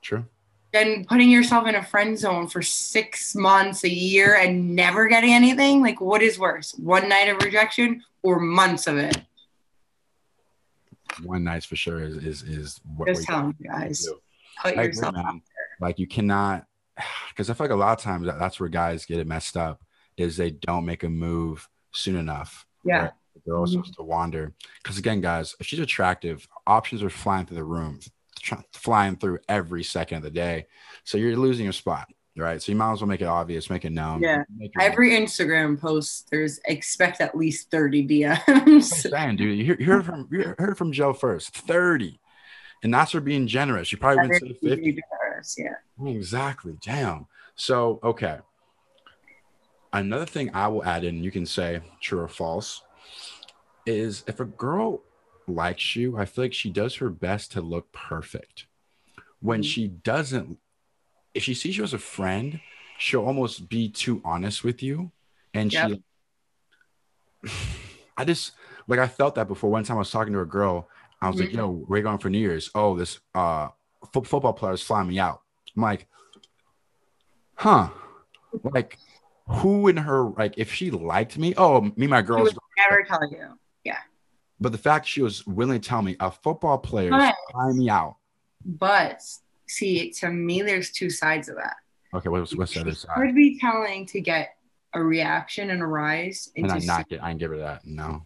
True. 0.00 0.24
Then 0.72 1.04
putting 1.04 1.28
yourself 1.28 1.68
in 1.68 1.74
a 1.74 1.82
friend 1.82 2.18
zone 2.18 2.46
for 2.46 2.62
six 2.62 3.34
months, 3.34 3.84
a 3.84 3.90
year, 3.90 4.36
and 4.36 4.74
never 4.74 5.06
getting 5.06 5.34
anything? 5.34 5.82
Like, 5.82 6.00
what 6.00 6.22
is 6.22 6.38
worse? 6.38 6.72
One 6.78 7.10
night 7.10 7.28
of 7.28 7.36
rejection 7.42 8.02
or 8.22 8.40
months 8.40 8.86
of 8.86 8.96
it? 8.96 9.20
One 11.22 11.44
night 11.44 11.64
for 11.64 11.76
sure 11.76 12.00
is 12.00 12.16
is 12.16 12.42
is 12.42 12.80
what 12.96 13.06
Just 13.06 13.24
telling 13.24 13.54
you 13.58 13.68
guys. 13.68 14.08
Put 14.62 14.78
I 14.78 14.84
yourself 14.84 15.16
out. 15.18 15.34
Like 15.82 15.98
you 15.98 16.06
cannot, 16.06 16.64
because 17.28 17.50
I 17.50 17.52
feel 17.52 17.66
like 17.66 17.72
a 17.72 17.76
lot 17.76 17.98
of 17.98 18.02
times 18.02 18.24
that, 18.24 18.38
that's 18.38 18.58
where 18.58 18.70
guys 18.70 19.04
get 19.04 19.18
it 19.18 19.26
messed 19.26 19.58
up 19.58 19.84
is 20.16 20.38
they 20.38 20.52
don't 20.52 20.86
make 20.86 21.02
a 21.02 21.10
move 21.10 21.68
soon 21.92 22.16
enough. 22.16 22.64
Yeah. 22.86 23.02
right? 23.02 23.12
They're 23.44 23.56
also 23.56 23.74
Mhm. 23.74 23.82
supposed 23.82 23.94
to 23.96 24.02
wander. 24.02 24.52
Because 24.82 24.98
again, 24.98 25.20
guys, 25.20 25.54
if 25.60 25.66
she's 25.66 25.78
attractive, 25.80 26.48
options 26.66 27.02
are 27.02 27.10
flying 27.10 27.46
through 27.46 27.56
the 27.58 27.64
room, 27.64 28.00
flying 28.72 29.16
through 29.16 29.38
every 29.48 29.82
second 29.84 30.18
of 30.18 30.22
the 30.24 30.30
day. 30.30 30.66
So 31.04 31.18
you're 31.18 31.36
losing 31.36 31.64
your 31.64 31.72
spot, 31.72 32.08
right? 32.36 32.60
So 32.62 32.72
you 32.72 32.76
might 32.76 32.92
as 32.92 33.00
well 33.00 33.08
make 33.08 33.20
it 33.20 33.26
obvious, 33.26 33.68
make 33.70 33.84
it 33.84 33.90
known. 33.92 34.22
Yeah. 34.22 34.44
Every 34.80 35.10
Instagram 35.10 35.78
post, 35.80 36.30
there's 36.30 36.58
expect 36.66 37.20
at 37.20 37.36
least 37.36 37.70
30 37.70 38.02
DMs. 38.06 38.42
I'm 38.48 38.80
saying, 38.80 39.36
dude, 39.36 39.58
you 39.58 39.66
heard, 39.66 39.80
you 39.80 39.86
heard 39.86 40.04
from 40.06 40.28
you 40.30 40.54
heard 40.58 40.78
from 40.78 40.92
Joe 40.92 41.12
first, 41.12 41.54
thirty, 41.54 42.20
and 42.82 42.92
that's 42.94 43.12
her 43.12 43.20
being 43.20 43.46
generous. 43.46 43.92
You 43.92 43.98
probably 43.98 44.28
wouldn't 44.28 44.40
say 44.40 44.68
fifty. 44.68 45.02
Yeah. 45.58 46.06
Exactly. 46.06 46.78
Damn. 46.82 47.26
So, 47.56 48.00
okay. 48.02 48.38
Another 49.92 50.26
thing 50.26 50.50
I 50.54 50.66
will 50.68 50.82
add 50.84 51.04
in, 51.04 51.22
you 51.22 51.30
can 51.30 51.46
say 51.46 51.80
true 52.00 52.20
or 52.20 52.28
false, 52.28 52.82
is 53.86 54.24
if 54.26 54.40
a 54.40 54.44
girl 54.44 55.02
likes 55.46 55.94
you, 55.96 56.16
I 56.16 56.24
feel 56.24 56.44
like 56.44 56.54
she 56.54 56.70
does 56.70 56.96
her 56.96 57.10
best 57.10 57.52
to 57.52 57.60
look 57.60 57.92
perfect. 57.92 58.66
When 59.40 59.60
Mhm. 59.60 59.64
she 59.64 59.88
doesn't, 59.88 60.58
if 61.34 61.42
she 61.42 61.54
sees 61.54 61.76
you 61.76 61.84
as 61.84 61.92
a 61.92 61.98
friend, 61.98 62.60
she'll 62.98 63.24
almost 63.26 63.68
be 63.68 63.88
too 63.88 64.22
honest 64.24 64.64
with 64.64 64.82
you. 64.82 65.12
And 65.52 65.72
she, 65.72 66.02
I 68.16 68.24
just, 68.24 68.52
like, 68.86 68.98
I 69.00 69.08
felt 69.08 69.34
that 69.34 69.48
before. 69.48 69.70
One 69.70 69.84
time 69.84 69.96
I 69.96 70.00
was 70.00 70.10
talking 70.10 70.32
to 70.32 70.40
a 70.40 70.46
girl, 70.46 70.88
I 71.20 71.28
was 71.28 71.38
like, 71.40 71.50
Mhm. 71.50 71.54
yo, 71.56 71.70
where 71.70 71.98
you 71.98 72.02
going 72.04 72.18
for 72.18 72.30
New 72.30 72.38
Year's? 72.38 72.70
Oh, 72.74 72.96
this, 72.96 73.20
uh, 73.34 73.68
fo- 74.12 74.22
football 74.22 74.52
players 74.52 74.82
flying 74.82 75.08
me 75.08 75.18
out. 75.18 75.42
I'm 75.76 75.82
like, 75.82 76.06
huh? 77.56 77.90
Like, 78.62 78.98
who 79.48 79.88
in 79.88 79.96
her 79.98 80.22
like 80.30 80.54
if 80.56 80.72
she 80.72 80.90
liked 80.90 81.36
me? 81.36 81.54
Oh, 81.56 81.80
me, 81.96 82.06
my 82.06 82.22
She 82.22 82.26
girls. 82.26 82.54
would 82.54 82.58
never 82.88 83.02
tell 83.02 83.28
you. 83.30 83.58
But 84.60 84.72
the 84.72 84.78
fact 84.78 85.06
she 85.06 85.20
was 85.20 85.46
willing 85.46 85.80
to 85.80 85.88
tell 85.88 86.02
me 86.02 86.16
a 86.20 86.30
football 86.30 86.78
player 86.78 87.10
flying 87.50 87.78
me 87.78 87.90
out. 87.90 88.16
But 88.64 89.20
see, 89.66 90.10
to 90.12 90.30
me, 90.30 90.62
there's 90.62 90.90
two 90.90 91.10
sides 91.10 91.48
of 91.48 91.56
that. 91.56 91.76
Okay, 92.14 92.28
what's 92.28 92.54
what's 92.56 92.74
the 92.74 92.80
other 92.80 92.94
side? 92.94 93.14
could 93.16 93.34
be 93.34 93.58
telling 93.58 94.06
to 94.06 94.20
get 94.20 94.56
a 94.94 95.02
reaction 95.02 95.70
and 95.70 95.82
a 95.82 95.86
rise 95.86 96.50
And 96.56 96.66
into 96.66 96.76
I 96.76 96.78
not 96.86 97.08
get, 97.08 97.22
I 97.22 97.28
didn't 97.28 97.40
give 97.40 97.50
her 97.50 97.58
that. 97.58 97.84
No. 97.84 98.22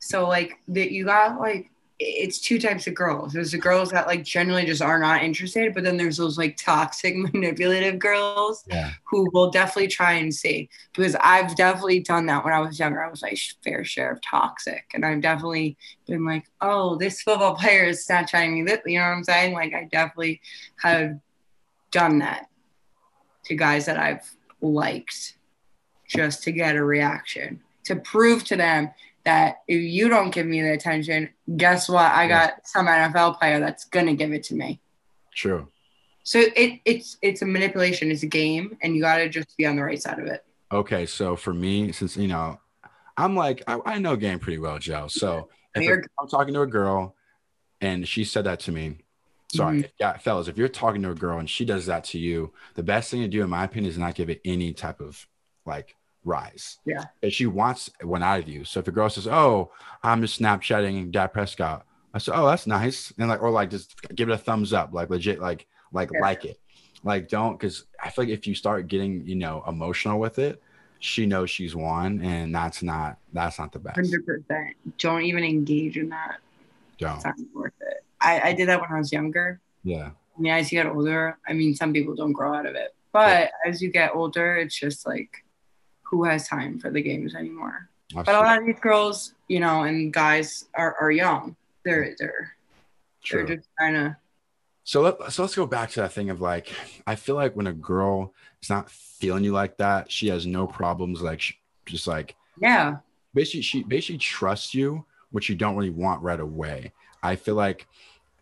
so 0.00 0.26
like 0.26 0.58
that 0.68 0.90
you 0.90 1.04
got 1.04 1.38
like 1.38 1.70
it's 2.04 2.38
two 2.40 2.58
types 2.58 2.86
of 2.86 2.94
girls. 2.94 3.32
There's 3.32 3.52
the 3.52 3.58
girls 3.58 3.90
that 3.90 4.06
like 4.06 4.24
generally 4.24 4.64
just 4.64 4.82
are 4.82 4.98
not 4.98 5.22
interested, 5.22 5.72
but 5.74 5.84
then 5.84 5.96
there's 5.96 6.16
those 6.16 6.36
like 6.36 6.56
toxic 6.56 7.16
manipulative 7.32 7.98
girls 7.98 8.64
Yeah. 8.68 8.90
who 9.04 9.30
will 9.32 9.50
definitely 9.50 9.88
try 9.88 10.12
and 10.14 10.34
see 10.34 10.68
because 10.94 11.14
I've 11.20 11.54
definitely 11.56 12.00
done 12.00 12.26
that 12.26 12.44
when 12.44 12.52
I 12.52 12.60
was 12.60 12.78
younger. 12.78 13.02
I 13.02 13.10
was 13.10 13.22
like 13.22 13.38
fair 13.62 13.84
share 13.84 14.12
of 14.12 14.20
toxic, 14.22 14.84
and 14.94 15.04
I've 15.04 15.20
definitely 15.20 15.76
been 16.06 16.24
like, 16.24 16.44
oh, 16.60 16.96
this 16.96 17.22
football 17.22 17.54
player 17.62 17.84
is 17.84 18.08
not 18.08 18.28
trying 18.28 18.54
me. 18.54 18.62
That 18.70 18.82
you 18.86 18.98
know 18.98 19.04
what 19.04 19.16
I'm 19.16 19.24
saying? 19.24 19.54
Like 19.54 19.72
I 19.74 19.84
definitely 19.90 20.40
have 20.82 21.18
done 21.90 22.18
that 22.18 22.46
to 23.44 23.54
guys 23.54 23.86
that 23.86 23.98
I've 23.98 24.28
liked 24.60 25.36
just 26.08 26.42
to 26.44 26.52
get 26.52 26.76
a 26.76 26.84
reaction 26.84 27.60
to 27.84 27.96
prove 27.96 28.44
to 28.44 28.56
them 28.56 28.90
that 29.24 29.58
if 29.68 29.80
you 29.80 30.08
don't 30.08 30.30
give 30.30 30.46
me 30.46 30.60
the 30.62 30.72
attention, 30.72 31.28
guess 31.56 31.88
what? 31.88 32.10
I 32.12 32.26
got 32.28 32.66
some 32.66 32.86
NFL 32.86 33.38
player 33.38 33.60
that's 33.60 33.84
gonna 33.84 34.14
give 34.14 34.32
it 34.32 34.42
to 34.44 34.54
me. 34.54 34.80
True. 35.34 35.68
So 36.24 36.40
it 36.56 36.80
it's 36.84 37.16
it's 37.22 37.42
a 37.42 37.46
manipulation, 37.46 38.10
it's 38.10 38.22
a 38.22 38.26
game, 38.28 38.76
and 38.82 38.94
you 38.94 39.02
gotta 39.02 39.28
just 39.28 39.56
be 39.56 39.66
on 39.66 39.76
the 39.76 39.82
right 39.82 40.00
side 40.00 40.18
of 40.18 40.26
it. 40.26 40.44
Okay, 40.70 41.06
so 41.06 41.36
for 41.36 41.52
me, 41.52 41.92
since 41.92 42.16
you 42.16 42.28
know, 42.28 42.58
I'm 43.16 43.36
like 43.36 43.62
I, 43.66 43.78
I 43.84 43.98
know 43.98 44.16
game 44.16 44.38
pretty 44.38 44.58
well, 44.58 44.78
Joe. 44.78 45.06
So 45.08 45.48
if 45.74 45.82
You're- 45.82 46.02
I'm 46.20 46.28
talking 46.28 46.54
to 46.54 46.62
a 46.62 46.66
girl 46.66 47.16
and 47.80 48.06
she 48.06 48.24
said 48.24 48.44
that 48.44 48.60
to 48.60 48.72
me, 48.72 48.98
sorry, 49.54 49.82
Mhm. 49.82 49.90
yeah, 49.98 50.16
fellas, 50.18 50.48
if 50.48 50.56
you're 50.56 50.68
talking 50.68 51.02
to 51.02 51.10
a 51.10 51.14
girl 51.14 51.38
and 51.38 51.48
she 51.50 51.64
does 51.64 51.86
that 51.86 52.04
to 52.04 52.18
you, 52.18 52.52
the 52.74 52.82
best 52.82 53.10
thing 53.10 53.22
to 53.22 53.28
do, 53.28 53.42
in 53.42 53.50
my 53.50 53.64
opinion, 53.64 53.90
is 53.90 53.98
not 53.98 54.14
give 54.14 54.30
it 54.30 54.40
any 54.44 54.72
type 54.72 55.00
of 55.00 55.26
like 55.66 55.96
rise. 56.24 56.78
Yeah. 56.84 57.04
If 57.20 57.32
she 57.34 57.46
wants 57.46 57.90
one 58.02 58.22
out 58.22 58.40
of 58.40 58.48
you. 58.48 58.64
So 58.64 58.80
if 58.80 58.88
a 58.88 58.92
girl 58.92 59.08
says, 59.08 59.26
"Oh, 59.26 59.70
I'm 60.02 60.20
just 60.22 60.40
Snapchatting 60.40 61.10
Dak 61.10 61.32
Prescott," 61.32 61.84
I 62.14 62.18
say, 62.18 62.32
"Oh, 62.34 62.46
that's 62.46 62.66
nice," 62.66 63.12
and 63.18 63.28
like, 63.28 63.42
or 63.42 63.50
like 63.50 63.70
just 63.70 64.00
give 64.14 64.28
it 64.28 64.32
a 64.32 64.38
thumbs 64.38 64.72
up, 64.72 64.92
like 64.92 65.10
legit, 65.10 65.40
like 65.40 65.66
like 65.92 66.10
Yeah. 66.12 66.20
like 66.20 66.44
it, 66.44 66.60
like 67.04 67.28
don't, 67.28 67.58
because 67.58 67.84
I 68.02 68.10
feel 68.10 68.24
like 68.24 68.32
if 68.32 68.46
you 68.46 68.54
start 68.54 68.88
getting 68.88 69.26
you 69.26 69.34
know 69.34 69.64
emotional 69.66 70.18
with 70.20 70.38
it, 70.38 70.62
she 71.00 71.26
knows 71.26 71.50
she's 71.50 71.74
won, 71.74 72.20
and 72.22 72.54
that's 72.54 72.82
not 72.82 73.18
that's 73.32 73.58
not 73.58 73.72
the 73.72 73.78
best. 73.78 73.96
Hundred 73.96 74.24
percent. 74.24 74.76
Don't 74.98 75.22
even 75.22 75.44
engage 75.44 75.96
in 75.96 76.08
that. 76.10 76.38
Don't. 76.98 77.16
It's 77.16 77.24
not 77.24 77.36
worth 77.54 77.72
it. 77.80 78.04
I, 78.20 78.50
I 78.50 78.52
did 78.52 78.68
that 78.68 78.80
when 78.80 78.90
I 78.92 78.98
was 78.98 79.12
younger. 79.12 79.60
Yeah. 79.82 80.10
I 80.38 80.40
mean, 80.40 80.52
as 80.52 80.70
you 80.70 80.80
get 80.82 80.90
older, 80.90 81.36
I 81.46 81.52
mean, 81.52 81.74
some 81.74 81.92
people 81.92 82.14
don't 82.14 82.32
grow 82.32 82.54
out 82.54 82.66
of 82.66 82.74
it, 82.76 82.94
but 83.12 83.50
as 83.66 83.82
you 83.82 83.90
get 83.90 84.14
older, 84.14 84.56
it's 84.56 84.78
just 84.78 85.06
like, 85.06 85.41
who 86.12 86.24
has 86.24 86.46
time 86.46 86.78
for 86.78 86.90
the 86.90 87.02
games 87.02 87.34
anymore? 87.34 87.88
But 88.14 88.28
a 88.28 88.32
lot 88.32 88.58
of 88.58 88.66
these 88.66 88.78
girls, 88.78 89.32
you 89.48 89.58
know, 89.58 89.84
and 89.84 90.12
guys 90.12 90.66
are, 90.74 90.94
are 91.00 91.10
young. 91.10 91.56
They're 91.84 92.14
they're 92.18 92.52
True. 93.24 93.46
they're 93.46 93.56
just 93.56 93.68
trying 93.78 93.94
to. 93.94 94.16
So 94.84 95.00
let, 95.00 95.32
so 95.32 95.42
let's 95.42 95.54
go 95.54 95.66
back 95.66 95.90
to 95.92 96.00
that 96.02 96.12
thing 96.12 96.28
of 96.28 96.40
like 96.40 96.70
I 97.06 97.14
feel 97.16 97.34
like 97.34 97.56
when 97.56 97.66
a 97.66 97.72
girl 97.72 98.34
is 98.62 98.68
not 98.68 98.90
feeling 98.90 99.42
you 99.42 99.52
like 99.52 99.78
that, 99.78 100.12
she 100.12 100.28
has 100.28 100.46
no 100.46 100.66
problems 100.66 101.22
like 101.22 101.40
sh- 101.40 101.54
just 101.86 102.06
like 102.06 102.36
Yeah, 102.60 102.96
basically 103.32 103.62
she 103.62 103.82
basically 103.82 104.18
trusts 104.18 104.74
you, 104.74 105.06
which 105.30 105.48
you 105.48 105.54
don't 105.54 105.76
really 105.76 105.90
want 105.90 106.22
right 106.22 106.40
away. 106.40 106.92
I 107.22 107.36
feel 107.36 107.54
like 107.54 107.86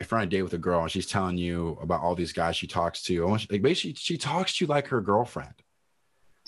if 0.01 0.11
you're 0.11 0.19
on 0.19 0.27
a 0.27 0.31
date 0.31 0.43
with 0.43 0.55
a 0.55 0.59
girl 0.59 0.83
and 0.83 0.91
she's 0.91 1.07
telling 1.07 1.39
you 1.39 1.79
about 1.81 2.01
all 2.01 2.17
these 2.17 2.33
guys 2.33 2.57
she 2.57 2.67
talks 2.67 3.03
to, 3.05 3.25
like 3.51 3.63
basically 3.63 3.95
she 3.95 4.17
talks 4.19 4.57
to 4.57 4.65
you 4.65 4.69
like 4.69 4.89
her 4.89 5.01
girlfriend. 5.01 5.55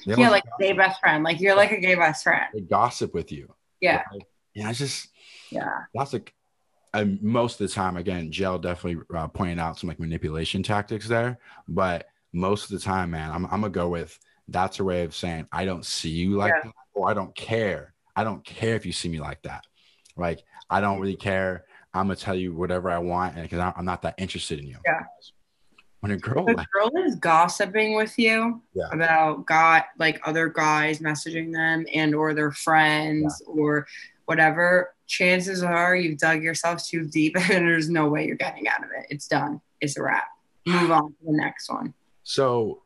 They 0.06 0.14
yeah, 0.14 0.30
like 0.30 0.44
gay 0.60 0.72
best 0.72 1.00
friend. 1.00 1.24
Like 1.24 1.40
you're 1.40 1.56
like 1.56 1.72
a 1.72 1.80
gay 1.80 1.94
best 1.94 2.22
friend. 2.24 2.46
they 2.52 2.60
gossip 2.60 3.14
with 3.14 3.30
you. 3.32 3.54
Yeah, 3.80 4.02
right? 4.12 4.22
Yeah, 4.54 4.70
it's 4.70 4.78
just 4.78 5.08
yeah, 5.50 5.68
that's 5.94 6.12
like 6.12 6.34
um, 6.94 7.18
most 7.22 7.60
of 7.60 7.68
the 7.68 7.72
time 7.74 7.96
again 7.96 8.30
Jill 8.30 8.58
definitely 8.58 9.02
uh, 9.14 9.28
pointed 9.28 9.58
out 9.58 9.78
some 9.78 9.88
like 9.88 9.98
manipulation 10.00 10.62
tactics 10.62 11.08
there 11.08 11.38
but 11.68 12.06
most 12.32 12.64
of 12.64 12.70
the 12.70 12.78
time 12.78 13.10
man 13.10 13.30
i'm, 13.30 13.44
I'm 13.46 13.60
gonna 13.62 13.70
go 13.70 13.88
with 13.88 14.18
that's 14.48 14.78
a 14.80 14.84
way 14.84 15.02
of 15.02 15.14
saying 15.14 15.46
i 15.52 15.64
don't 15.64 15.84
see 15.86 16.10
you 16.10 16.36
like 16.36 16.52
Yeah. 16.54 16.70
that 16.70 16.74
or 16.94 17.08
i 17.10 17.14
don't 17.14 17.34
care 17.34 17.94
i 18.16 18.24
don't 18.24 18.44
care 18.44 18.74
if 18.74 18.84
you 18.84 18.92
see 18.92 19.08
me 19.08 19.20
like 19.20 19.42
that 19.42 19.64
like 20.16 20.42
i 20.68 20.80
don't 20.80 21.00
really 21.00 21.16
care 21.16 21.64
i'm 21.94 22.06
gonna 22.06 22.16
tell 22.16 22.34
you 22.34 22.54
whatever 22.54 22.90
i 22.90 22.98
want 22.98 23.36
and 23.36 23.42
because 23.42 23.72
i'm 23.76 23.84
not 23.84 24.02
that 24.02 24.14
interested 24.18 24.58
in 24.58 24.66
you 24.66 24.76
Yeah. 24.84 25.00
When 26.02 26.10
a 26.10 26.16
girl 26.16 26.44
the 26.44 26.66
girl 26.72 26.90
is 27.06 27.14
gossiping 27.14 27.94
with 27.94 28.18
you 28.18 28.60
Yeah. 28.74 28.88
about 28.92 29.46
guy 29.46 29.84
like 30.00 30.20
other 30.26 30.48
guys 30.48 30.98
messaging 30.98 31.52
them 31.52 31.86
and 31.94 32.12
or 32.12 32.34
their 32.34 32.50
friends 32.50 33.40
or 33.46 33.86
whatever. 34.24 34.94
Chances 35.06 35.62
are 35.62 35.94
you've 35.94 36.18
dug 36.18 36.42
yourself 36.42 36.84
too 36.84 37.06
deep 37.08 37.36
and 37.50 37.66
there's 37.68 37.88
no 37.88 38.08
way 38.08 38.26
you're 38.26 38.34
getting 38.36 38.66
out 38.66 38.82
of 38.82 38.90
it. 38.98 39.06
It's 39.10 39.28
done. 39.28 39.60
It's 39.80 39.96
a 39.96 40.02
wrap. 40.02 40.26
Move 40.66 40.90
on 40.90 41.10
to 41.10 41.16
the 41.24 41.32
next 41.36 41.70
one. 41.70 41.94
So 42.24 42.82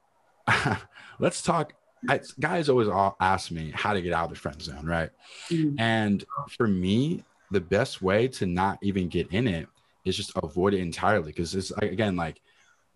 let's 1.18 1.40
talk. 1.40 1.72
I, 2.10 2.20
guys 2.38 2.68
always 2.68 2.88
all 2.88 3.16
ask 3.18 3.50
me 3.50 3.72
how 3.74 3.94
to 3.94 4.02
get 4.02 4.12
out 4.12 4.24
of 4.24 4.30
the 4.30 4.36
friend 4.36 4.60
zone 4.60 4.84
right? 4.84 5.08
Mhm. 5.50 5.76
And 5.78 6.22
for 6.56 6.68
me, 6.68 7.24
the 7.50 7.62
best 7.62 8.02
way 8.02 8.28
to 8.28 8.44
not 8.44 8.78
even 8.82 9.08
get 9.08 9.28
in 9.32 9.48
it 9.48 9.68
is 10.04 10.16
just 10.18 10.32
avoid 10.42 10.74
it 10.74 10.80
entirely 10.80 11.32
because 11.32 11.54
it's 11.54 11.70
again 11.78 12.14
like 12.14 12.42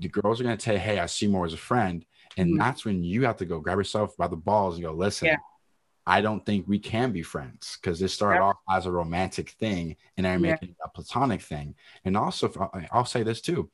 the 0.01 0.09
girls 0.09 0.41
are 0.41 0.45
gonna 0.45 0.59
say, 0.59 0.79
"Hey, 0.79 0.99
I 0.99 1.07
see 1.07 1.27
more 1.29 1.45
as 1.47 1.53
a 1.55 1.59
friend," 1.59 2.05
and 2.37 2.55
Mhm. 2.55 2.59
that's 2.59 2.85
when 2.85 3.03
you 3.05 3.25
have 3.25 3.37
to 3.39 3.45
go 3.45 3.61
grab 3.61 3.79
yourself 3.79 4.17
by 4.17 4.27
the 4.29 4.37
balls 4.37 4.75
and 4.77 4.85
go, 4.85 4.93
"Listen." 4.93 5.29
Yeah. 5.29 5.37
I 6.07 6.21
don't 6.23 6.45
think 6.45 6.67
we 6.67 6.79
can 6.79 7.13
be 7.13 7.23
friends 7.23 7.79
because 7.81 8.01
this 8.01 8.13
started 8.15 8.37
Yep. 8.41 8.43
off 8.43 8.57
as 8.71 8.87
a 8.87 8.91
romantic 8.91 9.51
thing 9.51 9.97
and 10.17 10.27
I'm 10.27 10.43
Yeah. 10.45 10.53
making 10.53 10.71
it 10.71 10.77
a 10.85 10.89
platonic 10.89 11.41
thing. 11.43 11.75
And 12.05 12.17
also, 12.17 12.51
I'll 12.91 13.05
say 13.05 13.23
this 13.23 13.41
too. 13.41 13.71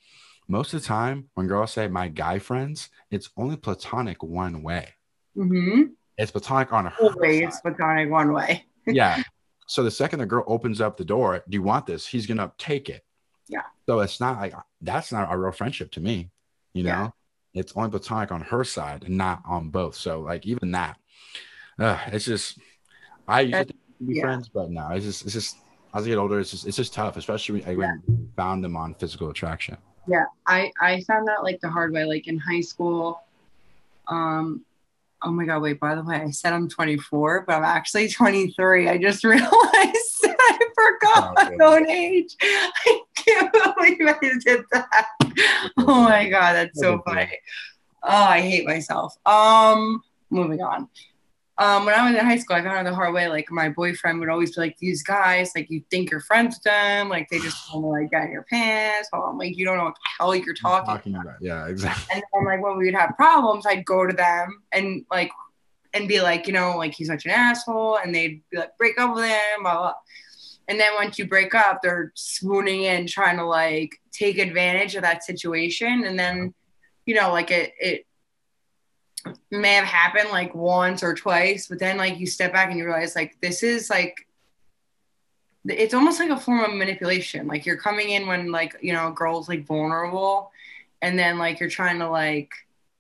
Most 0.49 0.75
of 0.75 0.83
the 0.83 0.87
time, 0.87 1.31
when 1.35 1.47
girls 1.47 1.73
say 1.73 1.89
my 1.89 2.09
guy 2.09 2.39
friends, 2.39 2.91
it's 3.11 3.31
only 3.37 3.57
platonic 3.57 4.23
one 4.23 4.63
way. 4.63 4.95
Mm-hmm. 5.37 5.93
It's 6.19 6.31
platonic 6.33 6.73
on 6.73 6.87
her 6.87 6.95
Always 7.01 7.55
side. 7.55 7.63
platonic 7.63 8.11
one 8.11 8.33
way. 8.33 8.67
Yeah. 8.87 9.23
So 9.67 9.83
the 9.83 9.91
second 9.91 10.19
the 10.19 10.27
girl 10.27 10.45
opens 10.47 10.81
up 10.81 10.97
the 10.97 11.05
door, 11.05 11.43
do 11.49 11.57
you 11.57 11.63
want 11.63 11.87
this? 11.87 12.07
He's 12.07 12.27
gonna 12.27 12.53
take 12.59 12.89
it. 12.89 13.05
Yeah. 13.49 13.63
So 13.87 14.01
it's 14.01 14.21
not 14.21 14.39
like 14.41 14.55
that's 14.81 15.13
not 15.13 15.33
a 15.33 15.37
real 15.39 15.53
friendship 15.53 15.91
to 15.93 16.01
me. 16.01 16.31
You 16.75 16.83
know, 16.85 16.91
Yeah. 16.91 17.11
it's 17.55 17.73
only 17.77 17.91
platonic 17.91 18.33
on 18.33 18.41
her 18.43 18.65
side 18.65 19.05
and 19.05 19.17
not 19.17 19.43
on 19.47 19.71
both. 19.71 19.95
So 19.95 20.21
like 20.21 20.45
even 20.47 20.73
that, 20.73 20.99
uh, 21.79 21.99
it's 22.09 22.25
just 22.25 22.59
I 23.29 23.43
used 23.43 23.55
That- 23.55 23.69
to 23.69 23.75
be 24.05 24.17
yeah. 24.17 24.23
friends, 24.23 24.49
but 24.49 24.71
no, 24.71 24.89
it's 24.91 25.05
just 25.07 25.25
it's 25.25 25.33
just 25.35 25.57
as 25.95 26.05
I 26.05 26.09
get 26.09 26.19
older, 26.19 26.39
it's 26.41 26.51
just 26.51 26.67
it's 26.67 26.77
just 26.77 26.93
tough, 26.93 27.17
especially 27.17 27.63
when, 27.63 27.79
when 27.79 28.03
you 28.09 28.29
found 28.37 28.63
them 28.63 28.77
on 28.77 28.95
physical 28.95 29.31
attraction. 29.31 29.77
Yeah, 30.07 30.25
I 30.47 30.71
I 30.81 31.01
found 31.03 31.27
that 31.29 31.43
like 31.43 31.61
the 31.61 31.71
hard 31.71 31.93
way, 31.93 32.05
like 32.05 32.29
in 32.29 32.39
high 32.39 32.61
school. 32.61 33.23
Um, 34.09 34.65
oh 35.23 35.31
my 35.33 35.45
god, 35.47 35.63
wait. 35.63 35.81
By 35.81 35.95
the 35.95 36.03
way, 36.05 36.17
I 36.17 36.31
said 36.31 36.53
I'm 36.53 36.69
24, 36.69 37.45
but 37.47 37.55
I'm 37.57 37.65
actually 37.65 38.09
23. 38.09 38.89
I 38.89 38.99
just 38.99 39.25
realized 39.33 39.51
I 39.53 39.93
forgot 40.77 41.35
Oh, 41.37 41.57
my 41.57 41.65
own 41.65 41.89
age. 41.91 42.37
I 42.43 43.01
can't 43.17 43.53
believe 43.53 43.99
I 44.07 44.39
did 44.45 44.65
that. 44.73 45.07
Oh 45.79 46.03
my 46.03 46.29
god, 46.31 46.55
that's 46.55 46.81
so 46.81 47.03
funny. 47.05 47.29
Oh, 48.03 48.09
I 48.09 48.41
hate 48.41 48.67
myself. 48.67 49.15
Um, 49.27 50.01
moving 50.31 50.63
on. 50.63 50.89
Um, 51.59 51.85
when 51.87 51.95
I 51.95 52.09
was 52.11 52.19
in 52.19 52.25
high 52.25 52.37
school, 52.37 52.57
I 52.57 52.63
found 52.63 52.77
out 52.79 52.85
the 52.91 52.95
hard 52.95 53.13
way. 53.15 53.29
Like 53.29 53.51
my 53.51 53.69
boyfriend 53.69 54.21
would 54.21 54.29
always 54.31 54.55
be 54.55 54.61
like, 54.63 54.79
"These 54.79 55.03
guys, 55.03 55.53
like 55.57 55.71
you 55.71 55.83
think 55.91 56.11
you're 56.11 56.21
friends 56.21 56.57
with 56.57 56.63
them, 56.65 57.09
like 57.09 57.29
they 57.31 57.39
just 57.39 57.59
want 57.73 57.85
to 57.85 57.89
like 57.89 58.11
get 58.11 58.25
in 58.25 58.33
your 58.33 58.45
pants." 58.51 59.09
Oh, 59.13 59.23
I'm 59.23 59.39
like, 59.39 59.57
you 59.57 59.65
don't 59.65 59.77
know 59.79 59.85
what 59.85 59.95
the 59.95 60.11
hell 60.19 60.35
you're 60.35 60.55
talking. 60.55 60.87
Talking 60.87 61.15
about 61.17 61.37
yeah, 61.41 61.67
exactly. 61.67 62.07
And 62.15 62.23
then 62.33 62.45
like 62.45 62.63
when 62.63 62.77
we 62.79 62.87
would 62.87 62.95
have 62.95 63.17
problems, 63.17 63.67
I'd 63.67 63.85
go 63.87 64.07
to 64.07 64.13
them 64.15 64.63
and 64.73 65.05
like 65.11 65.31
and 65.95 66.07
be 66.09 66.21
like, 66.21 66.47
you 66.47 66.53
know, 66.53 66.77
like 66.77 66.95
he's 66.95 67.09
such 67.09 67.25
an 67.25 67.31
asshole, 67.31 67.99
and 68.03 68.15
they'd 68.15 68.43
be 68.51 68.59
like, 68.59 68.77
break 68.79 68.99
up 68.99 69.15
with 69.15 69.25
him, 69.25 69.63
blah 69.63 69.77
blah. 69.79 69.95
And 70.69 70.81
then 70.81 70.95
once 70.95 71.19
you 71.19 71.27
break 71.27 71.55
up, 71.55 71.81
they're 71.83 72.13
swooning 72.15 72.83
in, 72.83 73.07
trying 73.07 73.37
to 73.37 73.45
like 73.45 74.01
take 74.13 74.39
advantage 74.39 74.97
of 74.97 75.03
that 75.03 75.25
situation, 75.25 76.05
and 76.05 76.19
then 76.19 76.55
you 77.05 77.15
know, 77.15 77.31
like 77.31 77.51
it 77.51 77.73
it 77.81 78.07
may 79.51 79.75
have 79.75 79.85
happened 79.85 80.31
like 80.31 80.55
once 80.55 81.03
or 81.03 81.15
twice, 81.15 81.69
but 81.69 81.79
then 81.79 81.97
like 81.97 82.19
you 82.19 82.27
step 82.27 82.53
back 82.53 82.71
and 82.71 82.79
you 82.79 82.85
realize 82.85 83.15
like 83.15 83.37
this 83.41 83.63
is 83.63 83.89
like 83.89 84.27
it's 85.65 85.95
almost 85.95 86.21
like 86.21 86.31
a 86.31 86.37
form 86.37 86.65
of 86.65 86.77
manipulation. 86.77 87.47
Like 87.47 87.67
you're 87.67 87.77
coming 87.77 88.11
in 88.11 88.27
when 88.27 88.51
like 88.53 88.77
you 88.81 88.93
know 88.93 89.09
a 89.09 89.13
girl's 89.13 89.49
like 89.49 89.67
vulnerable, 89.67 90.51
and 91.01 91.19
then 91.19 91.39
like 91.39 91.61
you're 91.61 91.71
trying 91.71 91.99
to 92.01 92.09
like 92.09 92.51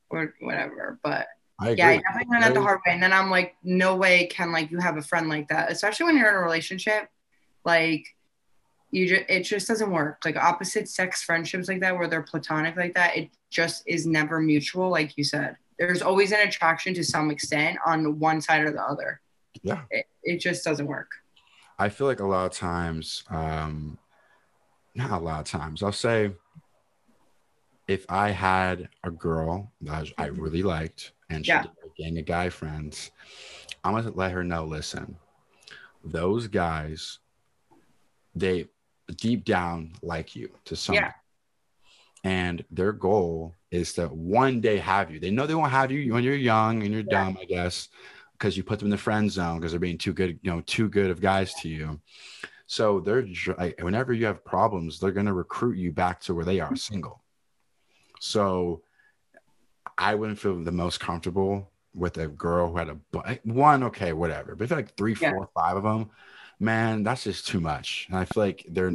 or 0.09 0.35
whatever. 0.41 0.99
But 1.03 1.27
I 1.59 1.71
yeah, 1.71 1.89
I 1.89 1.97
definitely 1.99 2.31
learned 2.31 2.45
that 2.45 2.55
the 2.55 2.63
hard 2.63 2.81
way. 2.87 2.93
And 2.93 3.03
then 3.03 3.13
I'm 3.13 3.31
like, 3.31 3.57
no 3.63 3.97
way 3.97 4.27
can 4.27 4.53
like 4.53 4.71
you 4.71 4.79
have 4.79 4.97
a 4.97 5.03
friend 5.03 5.29
like 5.29 5.49
that, 5.49 5.71
especially 5.71 6.07
when 6.07 6.17
you're 6.17 6.29
in 6.29 6.35
a 6.35 6.41
relationship. 6.41 7.09
Like 7.67 8.07
you 8.93 9.09
just 9.09 9.25
it 9.29 9.43
just 9.43 9.69
doesn't 9.69 9.91
work. 9.91 10.23
Like 10.25 10.37
opposite 10.37 10.89
sex 10.89 11.23
friendships 11.23 11.69
like 11.69 11.81
that, 11.81 11.99
where 11.99 12.07
they're 12.09 12.23
platonic 12.23 12.77
like 12.77 12.95
that, 12.95 13.17
it 13.17 13.31
just 13.51 13.83
is 13.87 14.07
never 14.07 14.41
mutual. 14.41 14.89
Like 14.89 15.19
you 15.19 15.25
said, 15.25 15.57
there's 15.79 16.01
always 16.01 16.31
an 16.33 16.47
attraction 16.47 16.95
to 16.95 17.05
some 17.05 17.31
extent 17.31 17.77
on 17.85 18.19
one 18.21 18.41
side 18.41 18.63
or 18.63 18.71
the 18.71 18.81
other. 18.83 19.21
Yeah. 19.63 19.83
It, 19.91 20.07
it 20.23 20.39
just 20.39 20.65
doesn't 20.65 20.87
work. 20.87 21.11
I 21.79 21.89
feel 21.89 22.07
like 22.07 22.21
a 22.21 22.27
lot 22.27 22.47
of 22.47 22.53
times, 22.53 23.25
um, 23.29 23.99
not 24.95 25.11
a 25.11 25.23
lot 25.23 25.41
of 25.41 25.47
times, 25.47 25.83
I'll 25.83 25.93
say 25.93 26.33
if 27.89 28.07
I 28.09 28.31
had 28.31 28.89
a 29.05 29.11
girl 29.11 29.73
that 29.83 30.07
I 30.17 30.27
really 30.27 30.63
liked 30.63 31.13
and 31.31 31.45
she 31.45 31.51
Yeah. 31.53 31.59
had 31.63 31.71
a 31.85 32.03
gang 32.03 32.19
of 32.19 32.25
guy 32.27 32.49
friends, 32.49 33.11
I'm 33.85 33.93
gonna 33.95 34.11
let 34.11 34.33
her 34.33 34.43
know, 34.45 34.65
listen, 34.65 35.17
those 36.05 36.47
guys, 36.49 37.19
they 38.37 38.67
deep 39.17 39.45
down 39.45 39.93
like 40.03 40.37
you 40.37 40.51
to 40.67 40.77
some 40.77 40.95
Yeah. 40.95 41.13
and 42.23 42.65
their 42.71 42.93
goal 42.93 43.55
is 43.71 43.95
to 43.95 44.09
one 44.09 44.61
day 44.61 44.77
have 44.79 45.11
you. 45.11 45.19
They 45.19 45.31
know 45.31 45.47
they 45.47 45.55
won't 45.55 45.71
have 45.71 45.91
you 45.91 46.13
when 46.13 46.23
you're 46.23 46.35
young 46.35 46.83
and 46.83 46.93
you're 46.93 47.03
Yeah. 47.03 47.25
dumb, 47.25 47.39
I 47.41 47.45
guess, 47.45 47.89
because 48.33 48.57
you 48.57 48.63
put 48.63 48.79
them 48.79 48.87
in 48.87 48.91
the 48.91 48.99
friend 48.99 49.31
zone 49.31 49.59
because 49.59 49.73
they're 49.73 49.81
being 49.81 49.99
too 49.99 50.13
good, 50.13 50.39
you 50.43 50.51
know, 50.51 50.61
too 50.63 50.89
good 50.89 51.11
of 51.11 51.21
guys 51.21 51.55
to 51.55 51.69
you. 51.69 52.01
So 52.67 53.01
they're 53.01 53.27
like, 53.59 53.81
whenever 53.81 54.13
you 54.13 54.27
have 54.27 54.45
problems, 54.45 54.99
they're 54.99 55.13
gonna 55.13 55.33
recruit 55.33 55.79
you 55.79 55.93
back 55.93 56.21
to 56.23 56.35
where 56.35 56.45
they 56.45 56.61
are 56.61 56.67
mm-hmm. 56.67 56.77
single. 56.77 57.23
So 58.21 58.83
I 59.97 60.15
wouldn't 60.15 60.39
feel 60.39 60.63
the 60.63 60.73
most 60.73 61.01
comfortable 61.01 61.71
with 61.95 62.19
a 62.19 62.29
girl 62.29 62.71
who 62.71 62.77
had 62.77 62.89
a 62.91 62.99
eh, 63.27 63.39
one, 63.45 63.85
okay, 63.85 64.13
whatever. 64.13 64.55
But 64.55 64.65
if 64.65 64.71
like 64.71 64.97
three, 64.97 65.17
Yeah. 65.19 65.31
four, 65.31 65.49
five 65.55 65.77
of 65.77 65.85
them, 65.85 66.11
man, 66.59 67.03
that's 67.03 67.25
just 67.25 67.47
too 67.47 67.61
much. 67.61 68.07
And 68.09 68.19
I 68.19 68.25
feel 68.25 68.43
like 68.43 68.67
they're 68.69 68.93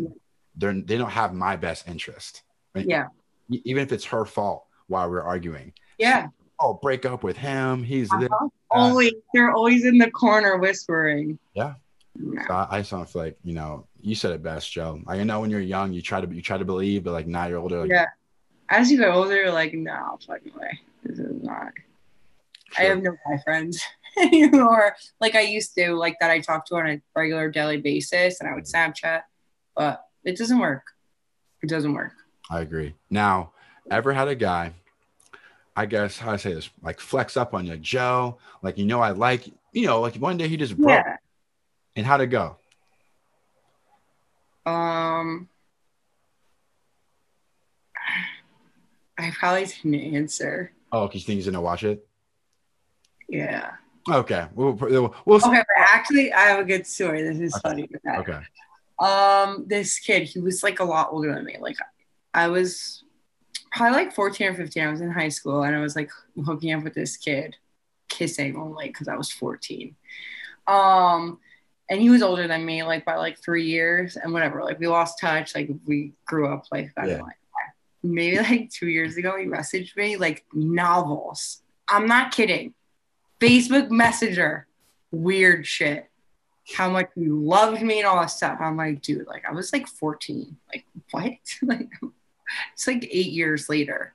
they're 0.55 0.73
they 0.73 0.97
don't 0.97 1.09
have 1.09 1.33
my 1.33 1.55
best 1.55 1.87
interest. 1.87 2.43
Right? 2.75 2.85
Yeah. 2.87 3.07
Even 3.49 3.83
if 3.83 3.91
it's 3.91 4.05
her 4.05 4.25
fault 4.25 4.65
while 4.87 5.09
we're 5.09 5.21
arguing. 5.21 5.73
Yeah. 5.97 6.27
Oh, 6.59 6.79
break 6.81 7.05
up 7.05 7.23
with 7.23 7.37
him. 7.37 7.83
He's. 7.83 8.11
Uh-huh. 8.11 8.47
Always 8.69 9.13
they're 9.33 9.51
always 9.51 9.85
in 9.85 9.97
the 9.97 10.09
corner 10.11 10.57
whispering. 10.57 11.37
Yeah. 11.53 11.73
Yeah. 12.15 12.47
So 12.47 12.53
I, 12.53 12.77
I 12.77 12.83
feel 12.83 13.07
like 13.15 13.37
you 13.43 13.53
know. 13.53 13.87
You 14.03 14.15
said 14.15 14.31
it 14.31 14.41
best, 14.41 14.71
Joe. 14.71 14.99
I 15.05 15.23
know 15.23 15.41
when 15.41 15.51
you're 15.51 15.59
young, 15.59 15.93
you 15.93 16.01
try 16.01 16.21
to 16.21 16.35
you 16.35 16.41
try 16.41 16.57
to 16.57 16.65
believe, 16.65 17.03
but 17.03 17.11
like 17.11 17.27
now 17.27 17.45
you're 17.45 17.59
older. 17.59 17.81
Like, 17.81 17.91
yeah. 17.91 18.07
As 18.67 18.89
you 18.89 18.97
get 18.97 19.11
older, 19.11 19.35
you're 19.35 19.51
like, 19.51 19.75
no, 19.75 20.17
fucking 20.25 20.53
way. 20.59 20.79
This 21.03 21.19
is 21.19 21.43
not. 21.43 21.71
I 22.79 22.85
have 22.85 23.03
no 23.03 23.11
guy 23.11 23.37
friends 23.43 23.79
anymore. 24.17 24.95
Like 25.19 25.35
I 25.35 25.41
used 25.41 25.75
to, 25.75 25.93
like 25.93 26.17
that 26.19 26.31
I 26.31 26.39
talk 26.39 26.65
to 26.67 26.75
on 26.75 26.87
a 26.87 27.01
regular 27.15 27.49
daily 27.49 27.77
basis, 27.77 28.39
and 28.39 28.49
I 28.49 28.53
would 28.53 28.65
Snapchat, 28.65 29.21
but 29.75 30.05
it 30.23 30.37
doesn't 30.37 30.59
work. 30.59 30.83
It 31.63 31.69
doesn't 31.69 31.93
work. 31.93 32.13
I 32.49 32.61
agree. 32.61 32.95
Now, 33.09 33.51
ever 33.89 34.13
had 34.13 34.27
a 34.27 34.35
guy, 34.35 34.73
I 35.75 35.85
guess 35.85 36.17
how 36.17 36.31
I 36.31 36.37
say 36.37 36.53
this, 36.53 36.69
like 36.81 36.99
flex 36.99 37.37
up 37.37 37.53
on 37.53 37.65
you, 37.65 37.71
like 37.73 37.81
Joe, 37.81 38.37
like 38.61 38.77
you 38.77 38.85
know 38.85 38.99
I 38.99 39.11
like, 39.11 39.47
you 39.71 39.85
know, 39.85 40.01
like 40.01 40.15
one 40.15 40.37
day 40.37 40.47
he 40.47 40.57
just 40.57 40.77
broke. 40.77 40.89
Yeah. 40.89 41.17
And 41.95 42.05
how'd 42.05 42.21
it 42.21 42.27
go? 42.27 42.57
Um. 44.65 45.47
I 49.17 49.31
probably 49.31 49.65
didn't 49.65 50.15
answer. 50.15 50.71
Oh, 50.91 51.07
because 51.07 51.21
you 51.21 51.25
think 51.27 51.37
he's 51.37 51.45
gonna 51.45 51.61
watch 51.61 51.83
it? 51.83 52.05
Yeah. 53.29 53.73
Okay, 54.09 54.47
we'll 54.53 54.73
we'll, 54.73 55.15
we'll 55.25 55.37
Okay, 55.37 55.63
but 55.75 55.77
actually, 55.77 56.33
I 56.33 56.41
have 56.41 56.59
a 56.59 56.63
good 56.63 56.87
story. 56.87 57.21
This 57.21 57.39
is 57.39 57.55
Okay. 57.65 57.87
funny. 57.87 57.89
okay. 58.17 58.39
Um, 58.99 59.65
this 59.67 59.99
kid, 59.99 60.23
he 60.23 60.39
was 60.39 60.63
like 60.63 60.79
a 60.79 60.83
lot 60.83 61.09
older 61.11 61.33
than 61.33 61.45
me. 61.45 61.57
Like 61.59 61.77
I 62.33 62.47
was 62.47 63.03
probably 63.71 63.97
like 63.97 64.13
14 64.13 64.47
or 64.47 64.53
15. 64.53 64.83
I 64.83 64.91
was 64.91 65.01
in 65.01 65.11
high 65.11 65.29
school 65.29 65.63
and 65.63 65.75
I 65.75 65.79
was 65.79 65.95
like 65.95 66.11
hooking 66.45 66.71
up 66.73 66.83
with 66.83 66.93
this 66.93 67.17
kid, 67.17 67.55
kissing 68.09 68.55
only 68.55 68.87
because 68.87 69.07
I 69.07 69.15
was 69.15 69.31
14. 69.31 69.95
Um, 70.67 71.39
and 71.89 71.99
he 71.99 72.09
was 72.09 72.21
older 72.21 72.47
than 72.47 72.65
me, 72.65 72.83
like 72.83 73.03
by 73.05 73.15
like 73.15 73.39
three 73.39 73.65
years 73.65 74.17
and 74.17 74.31
whatever. 74.33 74.63
Like 74.63 74.79
we 74.79 74.87
lost 74.87 75.19
touch, 75.19 75.55
like 75.55 75.69
we 75.85 76.13
grew 76.25 76.47
up 76.53 76.65
like 76.71 76.91
that. 76.95 77.07
Yeah. 77.07 77.21
Maybe 78.03 78.37
like 78.37 78.69
two 78.71 78.87
years 78.87 79.17
ago, 79.17 79.37
he 79.37 79.45
messaged 79.45 79.95
me 79.95 80.15
like 80.17 80.45
novels. 80.53 81.61
I'm 81.87 82.07
not 82.07 82.31
kidding. 82.31 82.73
Facebook 83.41 83.89
Messenger, 83.89 84.67
weird 85.11 85.65
shit 85.65 86.11
how 86.75 86.89
much 86.89 87.09
you 87.15 87.39
loved 87.39 87.81
me 87.81 87.99
and 87.99 88.07
all 88.07 88.19
that 88.19 88.27
stuff. 88.27 88.59
I'm 88.61 88.77
like, 88.77 89.01
dude, 89.01 89.27
like 89.27 89.43
I 89.47 89.51
was 89.51 89.73
like 89.73 89.87
14. 89.87 90.55
Like, 90.69 90.85
what? 91.11 91.33
like 91.61 91.89
it's 92.73 92.87
like 92.87 93.07
eight 93.11 93.31
years 93.31 93.69
later. 93.69 94.13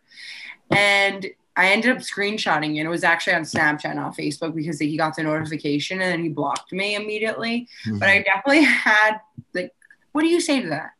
And 0.70 1.26
I 1.56 1.70
ended 1.70 1.96
up 1.96 2.02
screenshotting 2.02 2.76
it. 2.76 2.84
It 2.84 2.88
was 2.88 3.04
actually 3.04 3.34
on 3.34 3.42
Snapchat, 3.42 3.94
not 3.94 4.16
Facebook, 4.16 4.54
because 4.54 4.78
he 4.78 4.96
got 4.96 5.16
the 5.16 5.22
notification 5.22 6.00
and 6.00 6.12
then 6.12 6.22
he 6.22 6.28
blocked 6.28 6.72
me 6.72 6.96
immediately. 6.96 7.68
Mm-hmm. 7.86 7.98
But 7.98 8.08
I 8.08 8.22
definitely 8.22 8.64
had 8.64 9.20
like, 9.54 9.74
what 10.12 10.22
do 10.22 10.28
you 10.28 10.40
say 10.40 10.60
to 10.60 10.68
that? 10.68 10.90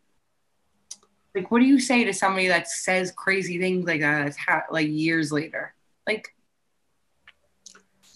Like, 1.35 1.51
what 1.51 1.59
do 1.59 1.66
you 1.66 1.79
say 1.79 2.05
to 2.05 2.14
somebody 2.14 2.49
that 2.49 2.68
says 2.68 3.12
crazy 3.12 3.59
things 3.59 3.87
like 3.87 4.01
that? 4.01 4.24
That's 4.24 4.37
ha- 4.39 4.64
like 4.70 4.89
years 4.89 5.31
later. 5.31 5.74
Like, 6.07 6.35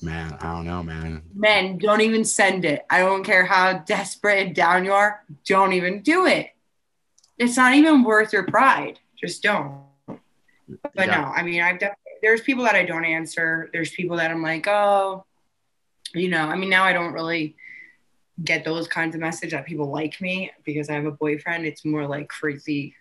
man, 0.03 0.36
I 0.40 0.53
don't 0.55 0.66
know, 0.66 0.82
man. 0.82 1.22
men, 1.34 1.78
don't 1.78 2.01
even 2.01 2.24
send 2.24 2.64
it. 2.64 2.84
I 2.90 3.01
don't 3.01 3.24
care 3.24 3.44
how 3.44 3.78
desperate 3.78 4.46
and 4.46 4.55
down 4.55 4.84
you 4.84 4.92
are. 4.92 5.24
Don't 5.46 5.72
even 5.72 6.03
do 6.03 6.26
it. 6.26 6.51
it's 7.38 7.57
not 7.57 7.74
even 7.74 8.05
worth 8.05 8.32
your 8.34 8.44
pride. 8.44 8.98
Just 9.18 9.42
don't. 9.42 9.82
But 10.07 11.07
Yeah. 11.09 11.20
no, 11.20 11.22
I 11.24 11.42
mean, 11.42 11.62
I've 11.62 11.78
definitely 11.78 11.96
there's 12.22 12.42
people 12.42 12.64
that 12.64 12.74
I 12.74 12.84
don't 12.84 13.07
answer. 13.07 13.70
There's 13.72 13.90
people 13.92 14.18
that 14.18 14.30
I'm 14.30 14.42
like, 14.42 14.66
oh, 14.68 15.24
you 16.14 16.28
know, 16.28 16.44
I 16.46 16.55
mean, 16.57 16.68
now 16.68 16.84
I 16.84 16.92
don't 16.92 17.14
really 17.14 17.57
get 18.44 18.62
those 18.64 18.86
kinds 18.86 19.14
of 19.14 19.22
message 19.22 19.53
that 19.53 19.64
people 19.64 19.90
like 19.90 20.20
me 20.20 20.51
because 20.64 20.90
I 20.90 20.94
have 20.94 21.07
a 21.07 21.12
boyfriend. 21.12 21.64
It's 21.64 21.84
more 21.84 22.07
like 22.07 22.28
crazy, 22.28 22.94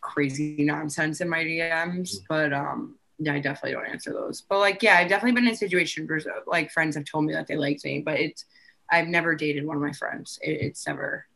crazy 0.00 0.62
nonsense 0.64 1.20
in 1.20 1.28
my 1.28 1.42
DMs. 1.42 2.18
But 2.28 2.52
um, 2.52 2.96
I 3.28 3.38
definitely 3.38 3.72
don't 3.72 3.86
answer 3.86 4.12
those. 4.12 4.40
But 4.42 4.58
like, 4.60 4.82
yeah, 4.82 4.96
I've 4.96 5.08
definitely 5.08 5.40
been 5.40 5.48
in 5.48 5.56
situations 5.56 6.08
where 6.08 6.20
like 6.46 6.70
friends 6.70 6.96
have 6.96 7.04
told 7.04 7.24
me 7.26 7.32
that 7.34 7.46
they 7.46 7.56
liked 7.56 7.84
me, 7.84 8.00
but 8.00 8.18
it's 8.18 8.44
I've 8.90 9.08
never 9.08 9.34
dated 9.34 9.66
one 9.66 9.76
of 9.76 9.82
my 9.82 9.92
friends. 9.92 10.38
It, 10.42 10.60
it's 10.62 10.86
never 10.86 11.26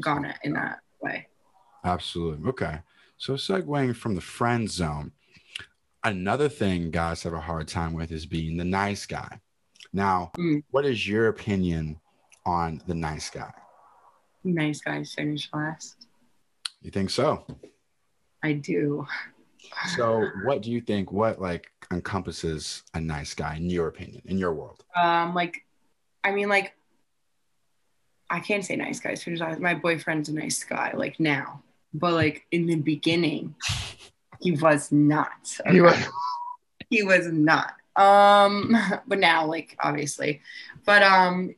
gone 0.00 0.32
in 0.42 0.54
that 0.54 0.80
way. 1.00 1.26
Absolutely. 1.84 2.48
Okay. 2.48 2.78
So 3.18 3.34
segueing 3.34 3.94
from 3.94 4.14
the 4.14 4.20
friend 4.20 4.70
zone, 4.70 5.12
another 6.04 6.48
thing 6.48 6.90
guys 6.90 7.22
have 7.22 7.34
a 7.34 7.40
hard 7.40 7.68
time 7.68 7.92
with 7.92 8.10
is 8.10 8.26
being 8.26 8.56
the 8.56 8.64
nice 8.64 9.06
guy. 9.06 9.40
Now, 9.92 10.32
Mm. 10.36 10.62
what 10.70 10.84
is 10.84 11.06
your 11.06 11.28
opinion 11.28 12.00
on 12.46 12.80
the 12.86 12.94
nice 12.94 13.30
guy? 13.30 13.52
Nice 14.44 14.80
guys 14.80 15.12
finish 15.14 15.48
last. 15.52 16.06
You 16.80 16.90
think 16.90 17.10
so? 17.10 17.44
I 18.42 18.52
do. 18.52 19.06
So, 19.96 20.28
what 20.44 20.62
do 20.62 20.70
you 20.70 20.80
think? 20.80 21.12
What 21.12 21.40
like 21.40 21.70
encompasses 21.92 22.82
a 22.94 23.00
nice 23.00 23.34
guy 23.34 23.56
in 23.56 23.70
your 23.70 23.88
opinion, 23.88 24.22
in 24.26 24.38
your 24.38 24.52
world? 24.52 24.84
Um, 24.96 25.34
like, 25.34 25.64
I 26.24 26.32
mean, 26.32 26.48
like, 26.48 26.74
I 28.30 28.40
can't 28.40 28.64
say 28.64 28.76
nice 28.76 29.00
guys 29.00 29.22
finish 29.22 29.40
last. 29.40 29.60
My 29.60 29.74
boyfriend's 29.74 30.28
a 30.28 30.34
nice 30.34 30.62
guy, 30.64 30.92
like 30.94 31.18
now, 31.18 31.62
but 31.94 32.12
like 32.12 32.46
in 32.50 32.66
the 32.66 32.76
beginning, 32.76 33.54
he 34.40 34.52
was 34.52 34.92
not. 34.92 35.30
He 35.70 35.80
was- 35.80 36.08
he 36.90 37.02
was 37.02 37.26
not. 37.28 37.74
Um, 37.96 38.76
but 39.06 39.18
now, 39.18 39.46
like, 39.46 39.76
obviously, 39.80 40.40
but 40.84 41.02
um, 41.02 41.54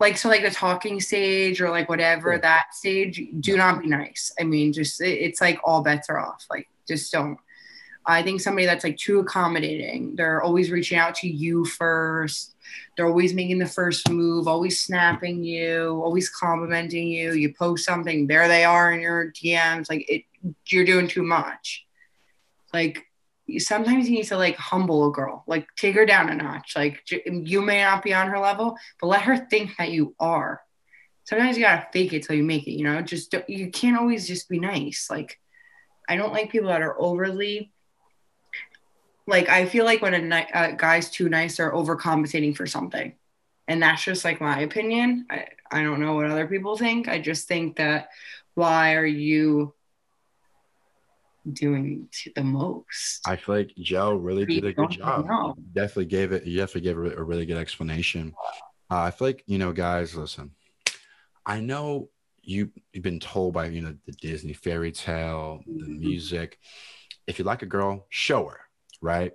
like 0.00 0.16
so, 0.16 0.28
like 0.28 0.42
the 0.42 0.50
talking 0.50 1.00
stage 1.00 1.60
or 1.60 1.70
like 1.70 1.88
whatever 1.88 2.32
Yeah. 2.32 2.38
that 2.38 2.74
stage, 2.74 3.20
do 3.40 3.56
not 3.56 3.80
be 3.80 3.86
nice. 3.88 4.32
I 4.40 4.44
mean, 4.44 4.72
just 4.72 5.00
it- 5.00 5.20
it's 5.20 5.40
like 5.40 5.60
all 5.64 5.82
bets 5.82 6.08
are 6.10 6.18
off. 6.18 6.44
Like, 6.50 6.68
just 6.86 7.12
don't. 7.12 7.38
I 8.04 8.22
think 8.22 8.40
somebody 8.40 8.66
that's 8.66 8.84
like 8.84 8.96
too 8.96 9.20
accommodating. 9.20 10.16
They're 10.16 10.42
always 10.42 10.70
reaching 10.70 10.98
out 10.98 11.14
to 11.16 11.28
you 11.28 11.64
first. 11.64 12.54
They're 12.96 13.06
always 13.06 13.32
making 13.32 13.58
the 13.58 13.66
first 13.66 14.10
move, 14.10 14.48
always 14.48 14.80
snapping 14.80 15.44
you, 15.44 16.00
always 16.02 16.28
complimenting 16.28 17.08
you. 17.08 17.32
You 17.32 17.54
post 17.54 17.84
something, 17.84 18.26
there 18.26 18.48
they 18.48 18.64
are 18.64 18.92
in 18.92 19.00
your 19.00 19.30
DMs. 19.32 19.88
Like 19.88 20.08
it, 20.08 20.24
you're 20.66 20.84
doing 20.84 21.06
too 21.06 21.22
much. 21.22 21.86
Like 22.72 23.06
sometimes 23.58 24.08
you 24.08 24.16
need 24.16 24.26
to 24.26 24.36
like 24.36 24.56
humble 24.56 25.08
a 25.08 25.12
girl, 25.12 25.44
like 25.46 25.66
take 25.76 25.94
her 25.94 26.06
down 26.06 26.30
a 26.30 26.34
notch. 26.34 26.74
Like 26.74 27.02
you 27.26 27.62
may 27.62 27.82
not 27.82 28.02
be 28.02 28.14
on 28.14 28.28
her 28.28 28.38
level, 28.38 28.76
but 29.00 29.08
let 29.08 29.22
her 29.22 29.36
think 29.36 29.76
that 29.76 29.90
you 29.90 30.14
are. 30.18 30.60
Sometimes 31.24 31.56
you 31.56 31.62
gotta 31.62 31.86
fake 31.92 32.12
it 32.12 32.24
till 32.24 32.36
you 32.36 32.42
make 32.42 32.66
it. 32.66 32.72
You 32.72 32.84
know, 32.84 33.00
just 33.02 33.30
don't, 33.30 33.48
you 33.48 33.70
can't 33.70 33.98
always 33.98 34.26
just 34.26 34.48
be 34.48 34.58
nice. 34.58 35.08
Like 35.08 35.38
I 36.08 36.16
don't 36.16 36.32
like 36.32 36.50
people 36.50 36.68
that 36.68 36.82
are 36.82 37.00
overly 37.00 37.72
like 39.26 39.48
I 39.48 39.66
feel 39.66 39.84
like 39.84 40.02
when 40.02 40.14
a 40.14 40.18
ni- 40.18 40.52
uh, 40.52 40.72
guy's 40.72 41.10
too 41.10 41.28
nice, 41.28 41.56
they're 41.56 41.72
overcompensating 41.72 42.56
for 42.56 42.66
something, 42.66 43.14
and 43.68 43.82
that's 43.82 44.02
just 44.02 44.24
like 44.24 44.40
my 44.40 44.60
opinion. 44.60 45.26
I 45.30 45.46
I 45.70 45.82
don't 45.82 46.00
know 46.00 46.14
what 46.14 46.30
other 46.30 46.46
people 46.46 46.76
think. 46.76 47.08
I 47.08 47.20
just 47.20 47.48
think 47.48 47.76
that 47.76 48.08
why 48.54 48.94
are 48.94 49.06
you 49.06 49.74
doing 51.50 52.08
the 52.34 52.42
most? 52.42 53.26
I 53.26 53.36
feel 53.36 53.56
like 53.56 53.74
Joe 53.78 54.14
really 54.14 54.44
did 54.44 54.64
a 54.64 54.72
good 54.72 54.90
job. 54.90 55.26
know. 55.26 55.54
Definitely 55.72 56.06
gave 56.06 56.32
it. 56.32 56.44
You 56.44 56.58
definitely 56.58 56.82
gave 56.82 56.98
a, 56.98 57.20
a 57.20 57.22
really 57.22 57.46
good 57.46 57.58
explanation. 57.58 58.34
Uh, 58.90 59.02
I 59.02 59.10
feel 59.12 59.28
like 59.28 59.44
you 59.46 59.58
know, 59.58 59.72
guys. 59.72 60.16
Listen, 60.16 60.50
I 61.46 61.60
know 61.60 62.08
you 62.42 62.70
you've 62.92 63.02
been 63.04 63.20
told 63.20 63.54
by 63.54 63.66
you 63.66 63.80
know 63.82 63.94
the 64.06 64.12
Disney 64.12 64.52
fairy 64.52 64.92
tale, 64.92 65.62
the 65.66 65.86
Mhm. 65.86 65.98
music. 65.98 66.58
If 67.26 67.38
you 67.38 67.44
like 67.44 67.62
a 67.62 67.66
girl, 67.66 68.06
show 68.08 68.48
her, 68.48 68.60
right? 69.00 69.32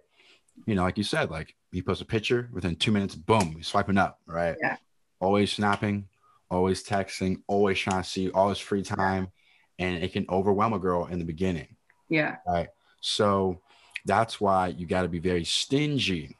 You 0.65 0.75
know, 0.75 0.83
like 0.83 0.97
you 0.97 1.03
said, 1.03 1.29
like 1.31 1.55
you 1.71 1.83
post 1.83 2.01
a 2.01 2.05
picture 2.05 2.49
within 2.51 2.75
two 2.75 2.91
minutes, 2.91 3.15
boom, 3.15 3.53
you're 3.53 3.63
swiping 3.63 3.97
up, 3.97 4.19
right? 4.25 4.57
Yeah. 4.61 4.77
Always 5.19 5.51
snapping, 5.53 6.09
always 6.49 6.83
texting, 6.83 7.41
always 7.47 7.79
trying 7.79 8.03
to 8.03 8.09
see 8.09 8.29
all 8.31 8.49
his 8.49 8.59
free 8.59 8.83
time, 8.83 9.31
and 9.79 10.03
it 10.03 10.11
can 10.11 10.25
overwhelm 10.29 10.73
a 10.73 10.79
girl 10.79 11.05
in 11.05 11.19
the 11.19 11.25
beginning. 11.25 11.75
Yeah, 12.09 12.37
Right. 12.45 12.69
So 13.01 13.61
that's 14.05 14.39
why 14.39 14.67
you 14.69 14.85
got 14.85 15.01
to 15.03 15.07
be 15.09 15.19
very 15.19 15.43
stingy 15.43 16.37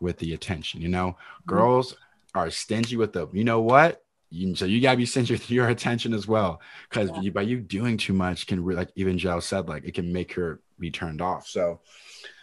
with 0.00 0.18
the 0.18 0.32
attention. 0.34 0.80
You 0.80 0.88
know, 0.88 1.16
girls 1.46 1.94
are 2.34 2.50
stingy 2.50 2.96
with 2.96 3.12
the, 3.12 3.28
you 3.32 3.44
know 3.44 3.60
what? 3.60 4.02
You, 4.30 4.54
so 4.54 4.64
you 4.64 4.80
got 4.80 4.92
to 4.92 4.96
be 4.96 5.32
with 5.32 5.50
your 5.50 5.68
attention 5.68 6.14
as 6.14 6.26
well. 6.28 6.60
Because 6.88 7.10
Yeah. 7.20 7.30
by 7.30 7.42
you 7.42 7.60
doing 7.60 7.96
too 7.96 8.12
much 8.12 8.46
can, 8.46 8.64
re- 8.64 8.76
like 8.76 8.90
even 8.96 9.18
Joe 9.18 9.40
said, 9.40 9.68
like 9.68 9.84
it 9.84 9.94
can 9.94 10.12
make 10.12 10.32
her 10.34 10.60
be 10.78 10.90
turned 10.90 11.20
off. 11.20 11.46
So 11.48 11.80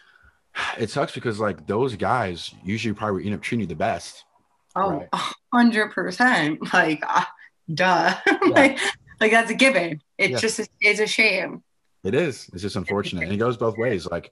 it 0.78 0.90
sucks 0.90 1.14
because 1.14 1.40
like 1.40 1.66
those 1.68 1.96
guys 1.96 2.54
usually 2.64 2.94
probably 2.94 3.26
end 3.26 3.36
up 3.36 3.42
treating 3.42 3.62
you 3.62 3.68
the 3.68 3.76
best. 3.76 4.24
oh, 4.76 4.92
Right. 5.00 5.10
a 5.14 5.20
hundred 5.54 5.92
percent. 5.92 6.74
Like, 6.74 7.02
uh, 7.08 7.24
duh. 7.74 8.16
like, 8.50 8.80
like 9.20 9.32
that's 9.32 9.52
a 9.52 9.56
given. 9.56 10.02
It's 10.18 10.32
Yeah. 10.32 10.38
just 10.40 10.70
it's 10.82 11.00
a 11.00 11.08
shame. 11.08 11.64
It 12.04 12.14
is. 12.14 12.50
It's 12.54 12.62
just 12.62 12.76
unfortunate. 12.76 13.24
And 13.24 13.34
it 13.34 13.38
goes 13.38 13.58
both 13.58 13.78
ways. 13.78 14.06
Like 14.06 14.32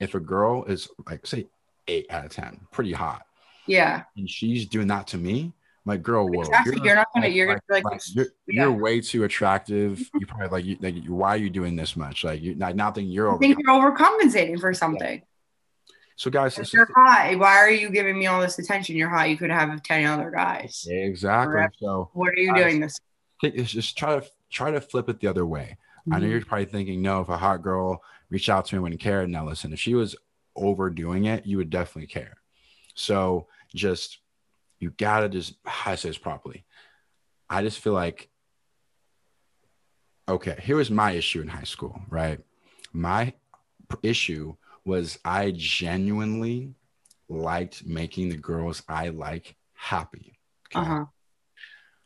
if 0.00 0.14
a 0.14 0.20
girl 0.20 0.64
is 0.64 0.88
like, 1.08 1.26
say, 1.26 1.46
eight 1.86 2.06
out 2.10 2.24
of 2.24 2.30
10, 2.32 2.66
pretty 2.72 2.92
hot. 2.92 3.22
Yeah, 3.66 4.02
and 4.16 4.28
she's 4.28 4.66
doing 4.66 4.88
that 4.88 5.06
to 5.08 5.16
me, 5.18 5.52
my 5.84 5.96
girl, 5.96 6.26
whoa, 6.28 6.40
exactly. 6.40 6.80
You're, 6.82 6.94
not 6.94 7.08
gonna. 7.14 7.28
You're 7.28 7.46
gonna 7.46 7.60
be 7.68 7.74
like, 7.74 8.00
you're, 8.14 8.26
yeah. 8.46 8.62
you're 8.62 8.72
way 8.72 9.00
too 9.00 9.24
attractive. 9.24 9.98
You 10.18 10.26
probably 10.26 10.48
like, 10.48 10.64
you, 10.64 10.76
like, 10.80 11.06
why 11.06 11.30
are 11.30 11.36
you 11.36 11.50
doing 11.50 11.76
this 11.76 11.96
much? 11.96 12.24
Like, 12.24 12.40
you 12.40 12.54
not, 12.54 12.76
not 12.76 12.94
thinking 12.94 13.12
you're 13.12 13.28
I 13.28 13.32
over. 13.32 13.40
think 13.40 13.58
you're 13.58 13.74
overcompensating 13.74 14.58
for 14.60 14.72
something. 14.72 15.22
So, 16.16 16.30
guys, 16.30 16.58
If 16.58 16.72
you're 16.72 16.88
hot, 16.94 17.36
why 17.38 17.56
are 17.56 17.70
you 17.70 17.90
giving 17.90 18.18
me 18.18 18.26
all 18.26 18.40
this 18.40 18.58
attention? 18.58 18.96
You're 18.96 19.08
hot. 19.10 19.28
You 19.28 19.36
could 19.36 19.50
have 19.50 19.82
ten 19.82 20.06
other 20.06 20.30
guys. 20.30 20.86
exactly. 20.88 21.52
Correct. 21.52 21.76
So, 21.80 22.10
What 22.14 22.30
are 22.30 22.38
you 22.38 22.54
Guys, 22.54 22.62
doing 22.62 22.80
this? 22.80 22.98
think- 23.40 23.56
it's 23.56 23.70
just 23.70 23.98
try 23.98 24.20
to 24.20 24.26
try 24.50 24.70
to 24.70 24.80
flip 24.80 25.08
it 25.08 25.20
the 25.20 25.26
other 25.26 25.44
way. 25.44 25.76
I 26.06 26.18
know 26.18 26.24
mm-hmm. 26.24 26.32
you're 26.32 26.44
probably 26.44 26.66
thinking, 26.66 27.02
no, 27.02 27.22
if 27.22 27.28
a 27.28 27.36
hot 27.36 27.62
girl 27.62 28.02
reached 28.30 28.48
out 28.48 28.66
to 28.66 28.74
me, 28.74 28.78
wouldn't 28.78 29.00
care. 29.00 29.26
Now, 29.26 29.46
listen, 29.46 29.72
if 29.72 29.80
she 29.80 29.94
was 29.94 30.14
overdoing 30.54 31.24
it, 31.24 31.46
you 31.46 31.56
would 31.56 31.70
definitely 31.70 32.06
care. 32.06 32.36
So, 32.94 33.48
just 33.74 34.18
you 34.84 34.90
gotta 34.98 35.30
just 35.30 35.54
how 35.64 35.92
I 35.92 35.94
say 35.94 36.10
this 36.10 36.18
properly. 36.18 36.62
I 37.48 37.62
just 37.62 37.78
feel 37.78 37.94
like, 37.94 38.28
okay, 40.28 40.58
here 40.60 40.76
was 40.76 40.90
my 40.90 41.12
issue 41.12 41.40
in 41.40 41.48
high 41.48 41.64
school, 41.64 41.98
right? 42.10 42.38
My 42.92 43.32
issue 44.02 44.56
was 44.84 45.18
I 45.24 45.54
genuinely 45.56 46.74
liked 47.30 47.86
making 47.86 48.28
the 48.28 48.36
girls 48.36 48.82
I 48.86 49.08
like 49.08 49.56
happy. 49.72 50.38
okay? 50.68 50.80
Uh 50.80 50.84
huh. 50.84 51.04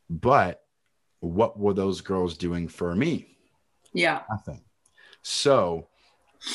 But 0.09 0.63
what 1.19 1.59
were 1.59 1.75
those 1.75 2.01
girls 2.01 2.37
doing 2.37 2.69
for 2.69 2.95
me? 2.95 3.37
Yeah. 3.93 4.23
Nothing. 4.31 4.63
So 5.23 5.89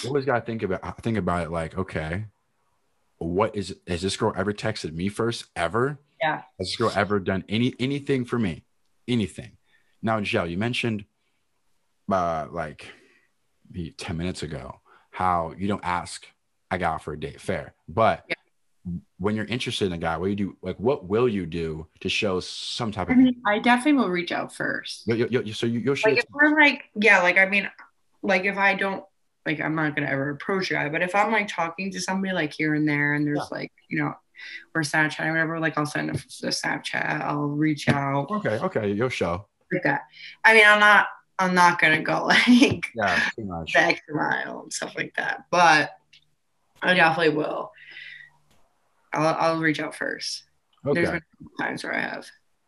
you 0.02 0.08
always 0.08 0.24
gotta 0.24 0.46
think 0.46 0.64
about 0.64 1.04
think 1.04 1.18
about 1.18 1.48
it 1.48 1.52
like, 1.52 1.78
okay, 1.78 2.28
what 3.18 3.58
is 3.58 3.76
has 3.88 4.02
this 4.02 4.16
girl 4.16 4.32
ever 4.38 4.54
texted 4.54 4.94
me 4.94 5.10
first 5.10 5.48
ever? 5.58 6.00
Yeah. 6.24 6.38
Has 6.58 6.70
this 6.70 6.76
girl 6.78 6.92
ever 6.96 7.20
done 7.20 7.44
any 7.50 7.74
anything 7.80 8.24
for 8.24 8.40
me? 8.40 8.64
Anything. 9.08 9.58
Now, 10.02 10.22
Jill, 10.22 10.48
you 10.48 10.58
mentioned 10.58 11.04
uh 12.12 12.48
like 12.52 12.88
maybe 13.70 13.92
10 13.92 14.18
minutes 14.18 14.44
ago 14.44 14.80
how 15.12 15.54
you 15.58 15.68
don't 15.68 15.84
ask 15.84 16.26
a 16.72 16.78
guy 16.78 16.98
for 16.98 17.14
a 17.14 17.20
date 17.20 17.42
fair. 17.42 17.74
But 17.88 18.26
when 19.18 19.36
you're 19.36 19.46
interested 19.46 19.86
in 19.86 19.94
a 19.94 19.98
guy, 19.98 20.18
what 20.18 20.30
you 20.30 20.36
do 20.36 20.58
like 20.62 20.78
what 20.78 21.06
will 21.08 21.28
you 21.28 21.46
do 21.46 21.88
to 22.02 22.10
show 22.10 22.40
some 22.40 22.92
type 22.92 23.10
I 23.10 23.14
of 23.14 23.18
mean, 23.18 23.42
I 23.46 23.60
definitely 23.60 23.94
will 24.02 24.10
reach 24.10 24.32
out 24.32 24.54
first. 24.56 25.08
you, 25.08 25.28
you, 25.30 25.54
so 25.54 25.66
you, 25.66 25.80
you'll 25.80 25.96
show 25.96 26.10
Like 26.10 26.20
if 26.20 26.26
we're 26.32 26.58
like, 26.60 26.86
yeah, 26.96 27.22
like 27.22 27.38
I 27.38 27.46
mean, 27.46 27.70
like 28.22 28.46
if 28.46 28.58
I 28.58 28.76
don't 28.76 29.04
like 29.46 29.60
I'm 29.60 29.76
not 29.76 29.96
gonna 29.96 30.08
ever 30.08 30.30
approach 30.30 30.72
a 30.72 30.76
guy, 30.76 30.90
but 30.90 31.02
if 31.02 31.16
I'm 31.16 31.32
like 31.32 31.48
talking 31.50 31.92
to 31.92 32.00
somebody 32.00 32.34
like 32.34 32.54
here 32.54 32.74
and 32.76 32.88
there 32.88 33.14
and 33.14 33.26
there's 33.28 33.48
Yeah. 33.52 33.58
like, 33.58 33.72
you 33.90 34.00
know, 34.00 34.14
or 34.76 34.82
Snapchat 34.82 35.26
or 35.26 35.32
whatever, 35.32 35.60
like 35.60 35.78
I'll 35.78 35.86
send 35.86 36.10
a, 36.10 36.14
a 36.14 36.50
Snapchat, 36.52 37.22
I'll 37.22 37.44
reach 37.48 37.88
out 37.90 38.30
okay, 38.32 38.60
okay, 38.60 38.92
you'll 38.92 39.10
show. 39.10 39.48
like 39.72 39.84
that. 39.84 40.02
I 40.44 40.54
mean, 40.54 40.66
I'm 40.66 40.80
not 40.80 41.08
I'm 41.40 41.56
not 41.56 41.80
gonna 41.80 42.02
go 42.02 42.26
like 42.28 42.86
Yeah, 42.96 43.20
too 43.36 43.46
much. 43.46 43.74
the 43.74 43.80
extra 43.82 44.16
mile 44.16 44.62
and 44.64 44.74
stuff 44.74 44.94
like 44.96 45.14
that. 45.18 45.46
But 45.52 45.92
I 46.82 46.94
definitely 46.94 47.36
will. 47.36 47.72
I'll, 49.14 49.36
I'll 49.40 49.60
reach 49.60 49.80
out 49.80 49.96
first. 49.96 50.44
There's 50.84 51.08
Okay. 51.10 51.20
been 51.40 51.50
times 51.66 51.84
where 51.84 51.94
I 51.96 52.00
have. 52.02 52.26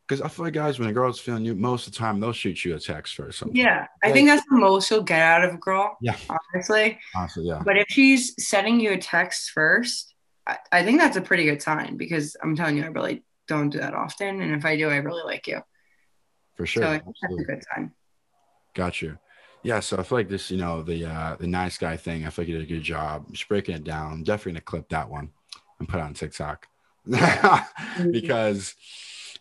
Because 0.07 0.21
I 0.21 0.27
feel 0.29 0.45
like 0.45 0.53
guys, 0.53 0.77
when 0.77 0.87
a 0.87 0.93
girl's 0.93 1.19
feeling 1.19 1.43
you, 1.43 1.55
most 1.55 1.87
of 1.87 1.93
the 1.93 1.97
time 1.99 2.19
they'll 2.19 2.31
shoot 2.31 2.63
you 2.63 2.75
a 2.75 2.79
text 2.79 3.15
first. 3.15 3.39
Something. 3.39 3.57
Yeah, 3.57 3.87
I 4.03 4.11
think 4.11 4.27
that's 4.29 4.45
the 4.49 4.55
most 4.57 4.89
you'll 4.91 5.01
get 5.01 5.19
out 5.19 5.43
of 5.43 5.55
a 5.55 5.57
girl. 5.57 5.97
Yeah. 6.01 6.15
honestly. 6.53 6.99
Honestly, 7.15 7.45
yeah. 7.47 7.61
But 7.65 7.77
if 7.77 7.85
she's 7.89 8.35
sending 8.37 8.79
you 8.79 8.91
a 8.91 8.97
text 8.97 9.49
first, 9.51 10.13
I, 10.47 10.57
I 10.71 10.83
think 10.83 10.99
that's 10.99 11.17
a 11.17 11.21
pretty 11.21 11.45
good 11.45 11.61
sign 11.61 11.97
because 11.97 12.35
I'm 12.41 12.55
telling 12.55 12.77
you, 12.77 12.83
I 12.83 12.87
really 12.87 13.23
don't 13.47 13.69
do 13.69 13.79
that 13.79 13.93
often, 13.93 14.41
and 14.41 14.55
if 14.55 14.65
I 14.65 14.77
do, 14.77 14.89
I 14.89 14.97
really 14.97 15.23
like 15.23 15.47
you. 15.47 15.61
For 16.55 16.65
sure. 16.65 16.83
so 16.83 16.89
I 16.89 16.99
think 16.99 17.15
that's 17.21 17.33
a 17.33 17.43
good 17.43 17.63
sign. 17.73 17.91
Got 18.73 19.01
you. 19.01 19.17
Yeah, 19.63 19.79
so 19.79 19.97
I 19.97 20.03
feel 20.03 20.19
like 20.19 20.29
this, 20.29 20.51
you 20.51 20.57
know, 20.57 20.83
the 20.83 21.05
uh 21.05 21.37
the 21.39 21.47
nice 21.47 21.77
guy 21.77 21.97
thing, 21.97 22.25
I 22.25 22.29
feel 22.29 22.43
like 22.43 22.49
you 22.49 22.59
did 22.59 22.69
a 22.69 22.73
good 22.73 22.83
job 22.83 23.25
just 23.31 23.47
breaking 23.47 23.75
it 23.75 23.83
down. 23.83 24.11
I'm 24.11 24.23
definitely 24.23 24.53
gonna 24.53 24.61
clip 24.61 24.89
that 24.89 25.09
one 25.09 25.31
and 25.79 25.89
put 25.89 25.99
it 25.99 26.03
on 26.03 26.13
TikTok. 26.13 26.67
because 28.11 28.75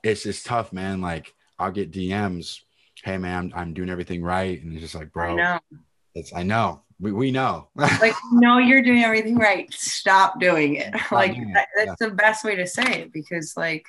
it's 0.03 0.23
just 0.23 0.47
tough, 0.47 0.73
man. 0.73 1.01
Like 1.01 1.35
I'll 1.59 1.71
get 1.71 1.93
DMs, 1.93 2.61
hey 3.03 3.19
man, 3.19 3.53
I'm, 3.55 3.61
I'm 3.61 3.75
doing 3.75 3.91
everything 3.91 4.23
right. 4.23 4.63
And 4.63 4.73
it's 4.73 4.81
just 4.81 4.95
like, 4.95 5.13
bro, 5.13 5.33
I 5.33 5.35
know. 5.35 5.59
it's 6.15 6.33
I 6.35 6.43
know. 6.43 6.83
We 7.01 7.13
we 7.13 7.31
know. 7.31 7.69
Like, 7.75 8.15
no, 8.33 8.59
you're 8.59 8.83
doing 8.83 9.03
everything 9.03 9.37
right. 9.37 9.73
Stop 9.73 10.41
doing 10.41 10.77
it. 10.77 10.95
Like 11.11 11.35
doing 11.35 11.51
it, 11.51 11.55
that, 11.55 11.69
that's 11.77 11.99
the 11.99 12.11
best 12.11 12.45
way 12.45 12.57
to 12.57 12.67
say 12.67 13.01
it 13.01 13.13
because, 13.13 13.57
like, 13.57 13.87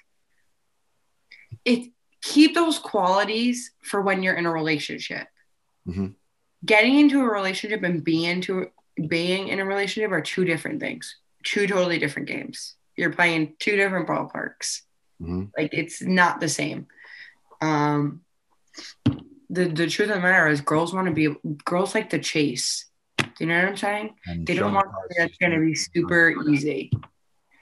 it 1.63 1.91
keep 2.21 2.55
those 2.55 2.79
qualities 2.79 3.71
for 3.83 4.01
when 4.01 4.23
you're 4.23 4.33
in 4.35 4.45
a 4.45 4.51
relationship. 4.51 5.27
Mhm. 5.87 6.15
Getting 6.65 6.99
into 6.99 7.21
a 7.21 7.29
relationship 7.31 7.83
and 7.83 8.03
being 8.03 8.23
into 8.23 8.71
being 9.07 9.49
in 9.49 9.59
a 9.59 9.65
relationship 9.65 10.11
are 10.11 10.21
two 10.21 10.45
different 10.45 10.79
things. 10.79 11.15
Two 11.43 11.67
totally 11.67 11.99
different 11.99 12.27
games. 12.27 12.75
You're 12.95 13.13
playing 13.13 13.55
two 13.59 13.75
different 13.75 14.07
ballparks. 14.07 14.81
Mhm. 15.21 15.51
Like 15.57 15.73
it's 15.73 16.01
not 16.01 16.39
the 16.39 16.49
same. 16.49 16.87
Um, 17.61 18.21
the 19.49 19.65
the 19.65 19.87
truth 19.87 20.09
of 20.09 20.15
the 20.15 20.21
matter 20.21 20.47
is, 20.47 20.61
girls 20.61 20.93
want 20.93 21.07
to 21.07 21.13
be 21.13 21.35
girls 21.63 21.93
like 21.93 22.09
to 22.09 22.19
chase. 22.19 22.85
Do 23.37 23.43
you 23.43 23.45
know 23.47 23.59
what 23.59 23.69
I'm 23.69 23.77
saying? 23.77 24.15
And 24.27 24.45
They 24.47 24.55
don't 24.55 24.73
want 24.73 24.87
it's 24.87 24.93
something 24.95 25.17
that's 25.19 25.37
going 25.37 25.51
to 25.53 25.59
be 25.65 25.75
super 25.75 26.33
easy. 26.49 26.91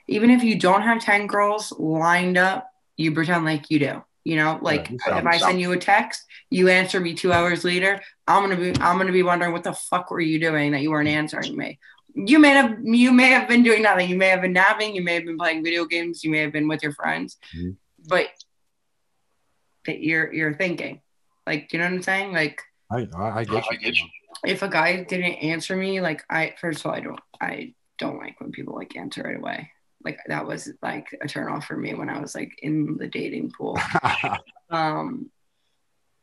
Even 0.06 0.30
if 0.30 0.42
you 0.44 0.58
don't 0.58 0.82
have 0.82 1.00
10 1.02 1.26
girls 1.26 1.72
lined 1.78 2.36
up, 2.36 2.68
you 2.96 3.12
pretend 3.12 3.44
like 3.44 3.70
you 3.70 3.78
do. 3.78 4.02
You 4.24 4.36
know, 4.36 4.58
like 4.62 4.88
you 4.90 4.96
if 5.06 5.26
I 5.26 5.36
sound- 5.38 5.40
send 5.50 5.60
you 5.60 5.72
a 5.72 5.76
text, 5.76 6.24
you 6.50 6.68
answer 6.68 6.98
me 7.00 7.12
two 7.14 7.32
hours 7.32 7.62
later, 7.64 8.00
I'm 8.26 8.42
gonna 8.42 8.56
be 8.56 8.80
I'm 8.80 8.96
gonna 8.96 9.12
be 9.12 9.22
wondering 9.22 9.52
what 9.52 9.64
the 9.64 9.74
fuck 9.74 10.10
were 10.10 10.20
you 10.20 10.40
doing 10.40 10.72
that 10.72 10.80
you 10.80 10.90
weren't 10.90 11.08
answering 11.10 11.54
me. 11.56 11.78
You 12.14 12.38
may 12.38 12.50
have 12.50 12.78
you 12.82 13.12
may 13.12 13.28
have 13.32 13.48
been 13.48 13.62
doing 13.62 13.82
nothing. 13.82 14.08
You 14.08 14.16
may 14.16 14.28
have 14.28 14.40
been 14.40 14.54
napping, 14.54 14.94
you 14.94 15.02
may 15.02 15.14
have 15.14 15.26
been 15.26 15.36
playing 15.36 15.62
video 15.62 15.84
games, 15.84 16.24
you 16.24 16.30
may 16.30 16.38
have 16.38 16.52
been 16.52 16.68
with 16.68 16.82
your 16.82 16.92
friends, 16.92 17.36
Mhm. 17.54 17.76
but 18.08 18.28
that 19.86 20.00
you're 20.00 20.32
you're 20.32 20.54
thinking. 20.54 21.00
Like, 21.46 21.68
do 21.68 21.76
you 21.76 21.82
know 21.82 21.90
what 21.90 21.96
I'm 21.96 22.02
saying? 22.02 22.32
Like 22.32 22.62
I, 22.90 23.06
I, 23.16 23.40
I 23.40 23.44
get 23.44 23.94
you. 23.96 24.06
If 24.46 24.62
a 24.62 24.68
guy 24.68 25.02
didn't 25.02 25.34
answer 25.34 25.76
me, 25.76 26.00
like 26.00 26.24
I 26.28 26.54
first 26.60 26.80
of 26.80 26.86
all, 26.86 26.92
I 26.92 27.00
don't 27.00 27.20
I 27.40 27.74
don't 27.98 28.18
like 28.18 28.40
when 28.40 28.52
people 28.52 28.74
like 28.74 28.96
answer 28.96 29.22
right 29.22 29.36
away. 29.36 29.70
Like 30.04 30.18
that 30.26 30.46
was 30.46 30.70
like 30.82 31.06
a 31.22 31.28
turn 31.28 31.50
off 31.50 31.66
for 31.66 31.76
me 31.76 31.94
when 31.94 32.10
I 32.10 32.20
was 32.20 32.34
like 32.34 32.52
in 32.62 32.96
the 32.96 33.08
dating 33.08 33.52
pool. 33.56 33.78
Um 34.70 35.30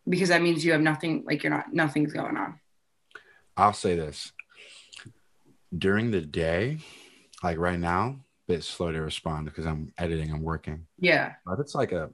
because 0.09 0.30
that 0.30 0.41
means 0.41 0.65
you 0.65 0.72
have 0.72 0.82
nothing 0.82 1.24
like 1.26 1.43
you're 1.43 1.51
not 1.51 1.72
nothing's 1.74 2.11
going 2.11 2.36
on. 2.36 2.59
I'll 3.55 3.72
say 3.72 3.95
this. 3.95 4.32
During 5.78 6.11
the 6.11 6.22
day, 6.22 6.80
like 7.43 7.57
right 7.57 7.80
now, 7.80 8.17
bit 8.47 8.63
slow 8.63 8.91
to 8.91 9.01
respond 9.01 9.45
because 9.45 9.65
I'm 9.65 9.93
editing, 9.97 10.32
I'm 10.32 10.41
working. 10.41 10.88
Yeah. 10.97 11.34
But 11.45 11.59
it's 11.59 11.76
like 11.76 11.91
a 11.91 12.09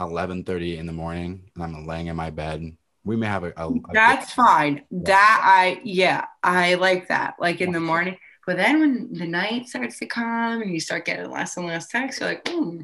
11:30 0.00 0.78
in 0.78 0.86
the 0.86 0.92
morning 0.92 1.50
and 1.54 1.64
I'm 1.64 1.86
laying 1.86 2.08
in 2.08 2.16
my 2.16 2.30
bed. 2.30 2.76
We 3.06 3.14
may 3.14 3.26
have 3.28 3.44
a, 3.44 3.52
a, 3.56 3.68
a 3.68 3.80
That's 3.92 4.32
fine. 4.32 4.82
That 4.90 5.40
I 5.44 5.80
yeah, 5.84 6.24
I 6.42 6.74
like 6.74 7.06
that. 7.08 7.36
Like 7.38 7.60
in 7.60 7.70
the 7.70 7.80
morning. 7.80 8.18
But 8.46 8.56
then 8.56 8.80
when 8.80 9.12
the 9.12 9.26
night 9.26 9.68
starts 9.68 9.98
to 10.00 10.06
come 10.06 10.60
and 10.60 10.72
you 10.72 10.80
start 10.80 11.04
getting 11.04 11.30
less 11.30 11.56
and 11.56 11.66
less 11.66 11.86
texts, 11.88 12.20
you're 12.20 12.30
like, 12.30 12.46
hmm, 12.46 12.80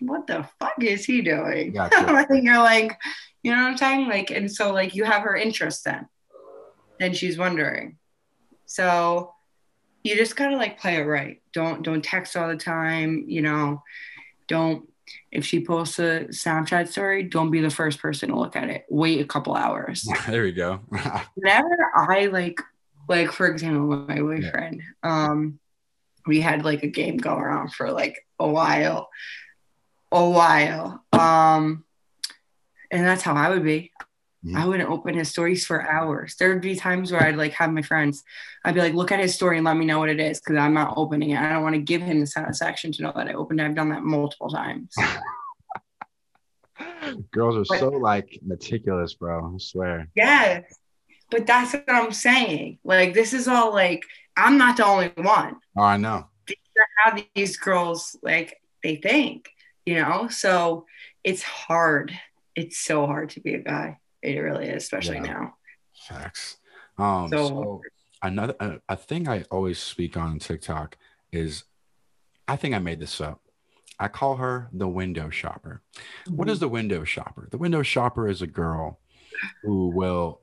what 0.00 0.26
the 0.26 0.46
fuck 0.58 0.74
is 0.82 1.06
he 1.06 1.22
doing? 1.22 1.72
Gotcha. 1.72 2.26
and 2.30 2.44
you're 2.44 2.58
like, 2.58 2.98
you 3.42 3.52
know 3.52 3.62
what 3.62 3.70
I'm 3.70 3.76
saying? 3.78 4.08
Like, 4.08 4.30
and 4.30 4.52
so 4.52 4.72
like 4.72 4.94
you 4.94 5.04
have 5.04 5.22
her 5.22 5.34
interest 5.34 5.84
then. 5.84 6.08
then 7.00 7.14
she's 7.14 7.38
wondering. 7.38 7.96
So 8.66 9.32
you 10.04 10.14
just 10.14 10.36
gotta 10.36 10.56
like 10.56 10.78
play 10.78 10.96
it 10.96 11.04
right. 11.04 11.40
Don't 11.54 11.82
don't 11.82 12.04
text 12.04 12.36
all 12.36 12.48
the 12.48 12.56
time, 12.56 13.24
you 13.28 13.40
know. 13.40 13.82
Don't 14.46 14.91
if 15.30 15.44
she 15.44 15.64
posts 15.64 15.98
a 15.98 16.26
Snapchat 16.28 16.88
story, 16.88 17.22
don't 17.24 17.50
be 17.50 17.60
the 17.60 17.70
first 17.70 17.98
person 17.98 18.30
to 18.30 18.38
look 18.38 18.56
at 18.56 18.68
it. 18.68 18.84
Wait 18.88 19.20
a 19.20 19.24
couple 19.24 19.54
hours. 19.54 20.06
there 20.26 20.42
we 20.42 20.52
go. 20.52 20.80
Whenever 21.34 21.90
I 21.94 22.26
like 22.26 22.60
like 23.08 23.32
for 23.32 23.46
example, 23.46 23.96
my 24.06 24.20
boyfriend, 24.20 24.82
um, 25.02 25.58
we 26.26 26.40
had 26.40 26.64
like 26.64 26.82
a 26.82 26.88
game 26.88 27.16
going 27.16 27.44
on 27.44 27.68
for 27.68 27.90
like 27.90 28.26
a 28.38 28.48
while. 28.48 29.08
A 30.10 30.28
while. 30.28 31.04
Um 31.12 31.84
and 32.90 33.06
that's 33.06 33.22
how 33.22 33.34
I 33.34 33.48
would 33.48 33.64
be. 33.64 33.90
Mhm. 34.44 34.56
I 34.56 34.66
wouldn't 34.66 34.90
open 34.90 35.14
his 35.14 35.28
stories 35.30 35.64
for 35.64 35.88
hours. 35.88 36.34
There 36.36 36.48
would 36.48 36.60
be 36.62 36.74
times 36.74 37.12
where 37.12 37.22
I'd 37.22 37.36
like 37.36 37.52
have 37.52 37.70
my 37.72 37.82
friends, 37.82 38.24
I'd 38.64 38.74
be 38.74 38.80
like, 38.80 38.92
look 38.94 39.12
at 39.12 39.20
his 39.20 39.34
story 39.34 39.56
and 39.58 39.64
let 39.64 39.76
me 39.76 39.84
know 39.86 40.00
what 40.00 40.08
it 40.08 40.18
is 40.18 40.40
because 40.40 40.56
I'm 40.56 40.74
not 40.74 40.94
opening 40.96 41.30
it. 41.30 41.38
I 41.38 41.52
don't 41.52 41.62
want 41.62 41.76
to 41.76 41.80
give 41.80 42.02
him 42.02 42.18
the 42.20 42.26
satisfaction 42.26 42.90
to 42.92 43.02
know 43.02 43.12
that 43.14 43.28
I 43.28 43.34
opened 43.34 43.60
it. 43.60 43.64
I've 43.64 43.74
done 43.76 43.90
that 43.90 44.02
multiple 44.02 44.48
times. 44.50 44.92
Girls 47.30 47.56
are 47.56 47.64
But- 47.68 47.78
so 47.78 47.88
like 47.90 48.38
meticulous, 48.42 49.14
bro. 49.14 49.54
I 49.54 49.58
swear. 49.58 50.08
Yes. 50.14 50.64
But 51.30 51.46
that's 51.46 51.72
what 51.72 51.84
I'm 51.88 52.12
saying. 52.12 52.78
Like, 52.84 53.14
this 53.14 53.32
is 53.32 53.48
all 53.48 53.72
like, 53.72 54.02
I'm 54.36 54.58
not 54.58 54.76
the 54.76 54.84
only 54.86 55.12
one. 55.16 55.56
Oh, 55.76 55.82
I 55.82 55.96
know. 55.96 56.26
How 57.04 57.16
these 57.34 57.56
girls, 57.56 58.16
like, 58.22 58.60
they 58.82 58.96
think, 58.96 59.48
you 59.86 59.94
know? 59.94 60.28
So 60.28 60.86
it's 61.24 61.42
hard. 61.42 62.12
It's 62.54 62.78
so 62.78 63.06
hard 63.06 63.30
to 63.30 63.40
be 63.40 63.54
a 63.54 63.60
guy. 63.60 63.98
It 64.22 64.38
really 64.38 64.66
is, 64.68 64.84
especially 64.84 65.16
Yeah. 65.16 65.22
now. 65.22 65.54
Facts. 66.08 66.58
Um, 66.98 67.28
So- 67.28 67.48
so, 67.48 67.80
another 68.22 68.54
a, 68.60 68.80
a 68.88 68.96
thing 68.96 69.28
I 69.28 69.42
always 69.50 69.78
speak 69.78 70.16
on 70.16 70.38
TikTok 70.38 70.96
is, 71.32 71.64
I 72.48 72.56
think 72.56 72.74
I 72.74 72.78
made 72.78 73.00
this 73.00 73.20
up. 73.20 73.40
I 73.98 74.08
call 74.08 74.36
her 74.36 74.68
the 74.72 74.88
window 74.88 75.30
shopper. 75.30 75.82
What 76.28 76.48
is 76.48 76.58
the 76.60 76.68
window 76.68 77.04
shopper? 77.04 77.48
The 77.50 77.58
window 77.58 77.82
shopper 77.82 78.28
is 78.28 78.42
a 78.42 78.46
girl 78.46 78.98
who 79.62 79.88
will, 79.88 80.40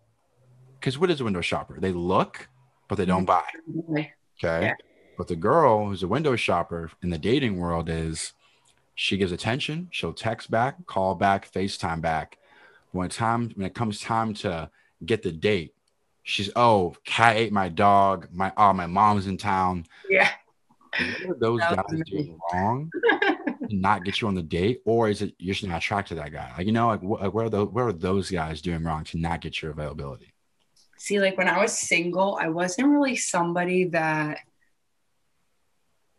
because 0.79 0.97
what 0.97 1.09
is 1.09 1.19
a 1.19 1.23
window 1.25 1.41
shopper? 1.41 1.79
They 1.79 1.91
look, 1.91 2.47
but 2.87 2.95
they 2.97 3.05
don't 3.05 3.25
buy. 3.25 3.43
Okay. 3.91 4.13
Okay. 4.43 4.65
Yeah. 4.67 4.73
But 5.17 5.27
the 5.27 5.35
girl 5.35 5.87
who's 5.87 6.03
a 6.03 6.07
window 6.07 6.35
shopper 6.37 6.89
in 7.03 7.09
the 7.09 7.17
dating 7.17 7.57
world 7.57 7.89
is 7.89 8.33
she 8.95 9.17
gives 9.17 9.31
attention, 9.33 9.89
she'll 9.91 10.13
text 10.13 10.49
back, 10.49 10.85
call 10.85 11.15
back, 11.15 11.51
FaceTime 11.51 12.01
back. 12.01 12.37
When 12.91 13.09
time 13.09 13.51
when 13.55 13.65
it 13.65 13.75
comes 13.75 13.99
time 13.99 14.33
to 14.35 14.69
get 15.05 15.23
the 15.23 15.31
date, 15.31 15.75
she's 16.23 16.49
oh, 16.55 16.95
cat 17.05 17.37
ate 17.37 17.53
my 17.53 17.69
dog, 17.69 18.27
my 18.31 18.51
oh, 18.57 18.73
my 18.73 18.87
mom's 18.87 19.27
in 19.27 19.37
town. 19.37 19.85
Yeah. 20.09 20.29
What 21.25 21.39
those 21.39 21.59
guys 21.59 21.83
doing 22.05 22.39
wrong 22.51 22.91
to 23.11 23.39
not 23.75 24.03
get 24.03 24.21
you 24.21 24.27
on 24.27 24.33
the 24.33 24.41
date? 24.41 24.81
Or 24.85 25.07
is 25.09 25.21
it 25.21 25.35
you're 25.37 25.53
just 25.53 25.67
not 25.67 25.77
attracted 25.77 26.15
to 26.15 26.21
that 26.21 26.31
guy? 26.31 26.51
Like, 26.57 26.65
you 26.65 26.73
know, 26.73 26.87
like 26.87 27.03
what, 27.03 27.33
where 27.33 27.45
are 27.45 27.49
those 27.49 27.69
where 27.69 27.87
are 27.87 27.93
those 27.93 28.31
guys 28.31 28.61
doing 28.61 28.83
wrong 28.83 29.03
to 29.05 29.19
not 29.19 29.41
get 29.41 29.61
your 29.61 29.71
availability? 29.71 30.33
See, 30.99 31.19
like 31.21 31.37
when 31.37 31.47
I 31.47 31.61
was 31.61 31.77
single, 31.77 32.37
I 32.39 32.49
wasn't 32.49 32.89
really 32.89 33.15
somebody 33.15 33.85
that, 33.85 34.39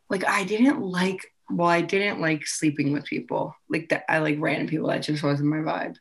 like, 0.09 0.25
I 0.27 0.45
didn't 0.45 0.81
like, 0.81 1.35
well, 1.53 1.69
I 1.69 1.81
didn't 1.81 2.21
like 2.21 2.47
sleeping 2.47 2.93
with 2.93 3.05
people. 3.05 3.55
Like, 3.69 3.89
that 3.91 4.05
I 4.09 4.19
like 4.19 4.37
random 4.39 4.69
people. 4.69 4.89
That 4.89 5.03
just 5.03 5.23
wasn't 5.23 5.49
my 5.49 5.59
vibe. 5.59 5.97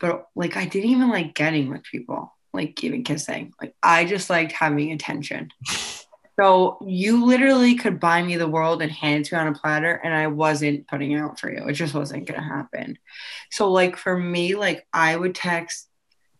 But 0.00 0.26
like, 0.34 0.56
I 0.56 0.66
didn't 0.66 0.90
even 0.90 1.08
like 1.10 1.34
getting 1.34 1.70
with 1.70 1.82
people, 1.84 2.32
like, 2.52 2.82
even 2.82 3.04
kissing. 3.04 3.52
Like, 3.60 3.74
I 3.82 4.04
just 4.04 4.30
liked 4.30 4.52
having 4.52 4.92
attention. 4.92 5.50
So 6.40 6.78
you 6.86 7.26
literally 7.26 7.74
could 7.74 8.00
buy 8.00 8.22
me 8.22 8.36
the 8.36 8.48
world 8.48 8.80
and 8.80 8.90
hand 8.90 9.20
it 9.20 9.28
to 9.28 9.34
me 9.34 9.40
on 9.40 9.48
a 9.48 9.52
platter, 9.52 9.92
and 10.02 10.14
I 10.14 10.28
wasn't 10.28 10.88
putting 10.88 11.14
out 11.14 11.38
for 11.38 11.52
you. 11.52 11.68
It 11.68 11.74
just 11.74 11.94
wasn't 11.94 12.26
gonna 12.26 12.42
happen. 12.42 12.98
So 13.50 13.70
like 13.70 13.96
for 13.96 14.16
me, 14.16 14.54
like 14.54 14.86
I 14.92 15.14
would 15.14 15.34
text 15.34 15.88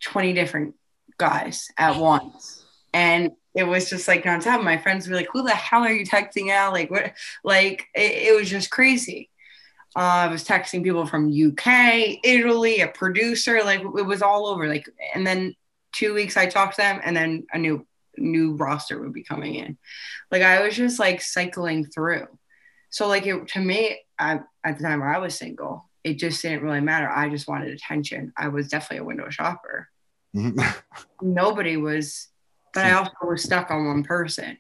20 0.01 0.33
different 0.33 0.75
guys 1.19 1.69
at 1.77 1.97
once. 1.97 2.65
And 2.95 3.33
it 3.55 3.65
was 3.65 3.91
just 3.91 4.09
like 4.09 4.25
nonstop. 4.25 4.63
My 4.63 4.79
friends 4.79 5.09
were 5.09 5.17
like, 5.17 5.29
Who 5.33 5.43
the 5.43 5.51
hell 5.51 5.83
are 5.83 5.93
you 5.93 6.07
texting 6.07 6.51
out? 6.51 6.73
Like 6.73 6.91
what 6.91 7.13
like 7.45 7.89
it, 7.95 8.29
it 8.29 8.37
was 8.37 8.49
just 8.49 8.71
crazy. 8.71 9.31
Uh, 9.95 9.99
I 9.99 10.29
was 10.29 10.45
texting 10.45 10.83
people 10.83 11.07
from 11.07 11.31
UK, 11.31 12.19
Italy, 12.25 12.81
a 12.81 12.89
producer, 12.89 13.63
like 13.63 13.81
it 13.81 14.07
was 14.07 14.23
all 14.23 14.47
over. 14.47 14.67
Like, 14.67 14.89
and 15.15 15.27
then 15.27 15.55
two 15.93 16.15
weeks 16.15 16.37
I 16.39 16.47
talked 16.47 16.77
to 16.77 16.83
them, 16.83 17.01
and 17.05 17.15
then 17.15 17.47
a 17.53 17.59
new 17.59 17.87
new 18.17 18.55
roster 18.55 19.01
would 19.01 19.13
be 19.13 19.23
coming 19.23 19.55
in. 19.57 19.77
Like 20.31 20.43
I 20.43 20.63
was 20.63 20.77
just 20.77 20.99
like 20.99 21.21
cycling 21.21 21.87
through. 21.87 22.27
So 22.91 23.07
like 23.07 23.27
it, 23.27 23.49
to 23.49 23.61
me, 23.61 23.99
I, 24.19 24.41
at 24.65 24.79
the 24.79 24.85
time 24.85 25.03
I 25.03 25.19
was 25.19 25.37
single, 25.37 25.89
it 26.05 26.15
just 26.15 26.43
didn't 26.43 26.63
really 26.63 26.81
matter. 26.81 27.09
I 27.09 27.29
just 27.29 27.49
wanted 27.49 27.73
attention. 27.73 28.33
I 28.37 28.49
was 28.49 28.69
definitely 28.69 28.99
a 28.99 29.05
window 29.05 29.31
shopper. 29.31 29.89
Nobody 31.23 31.77
was, 31.77 32.29
but 32.75 32.85
I 32.85 32.93
also 32.93 33.13
was 33.23 33.43
stuck 33.43 33.71
on 33.71 33.87
one 33.87 34.03
person. 34.03 34.57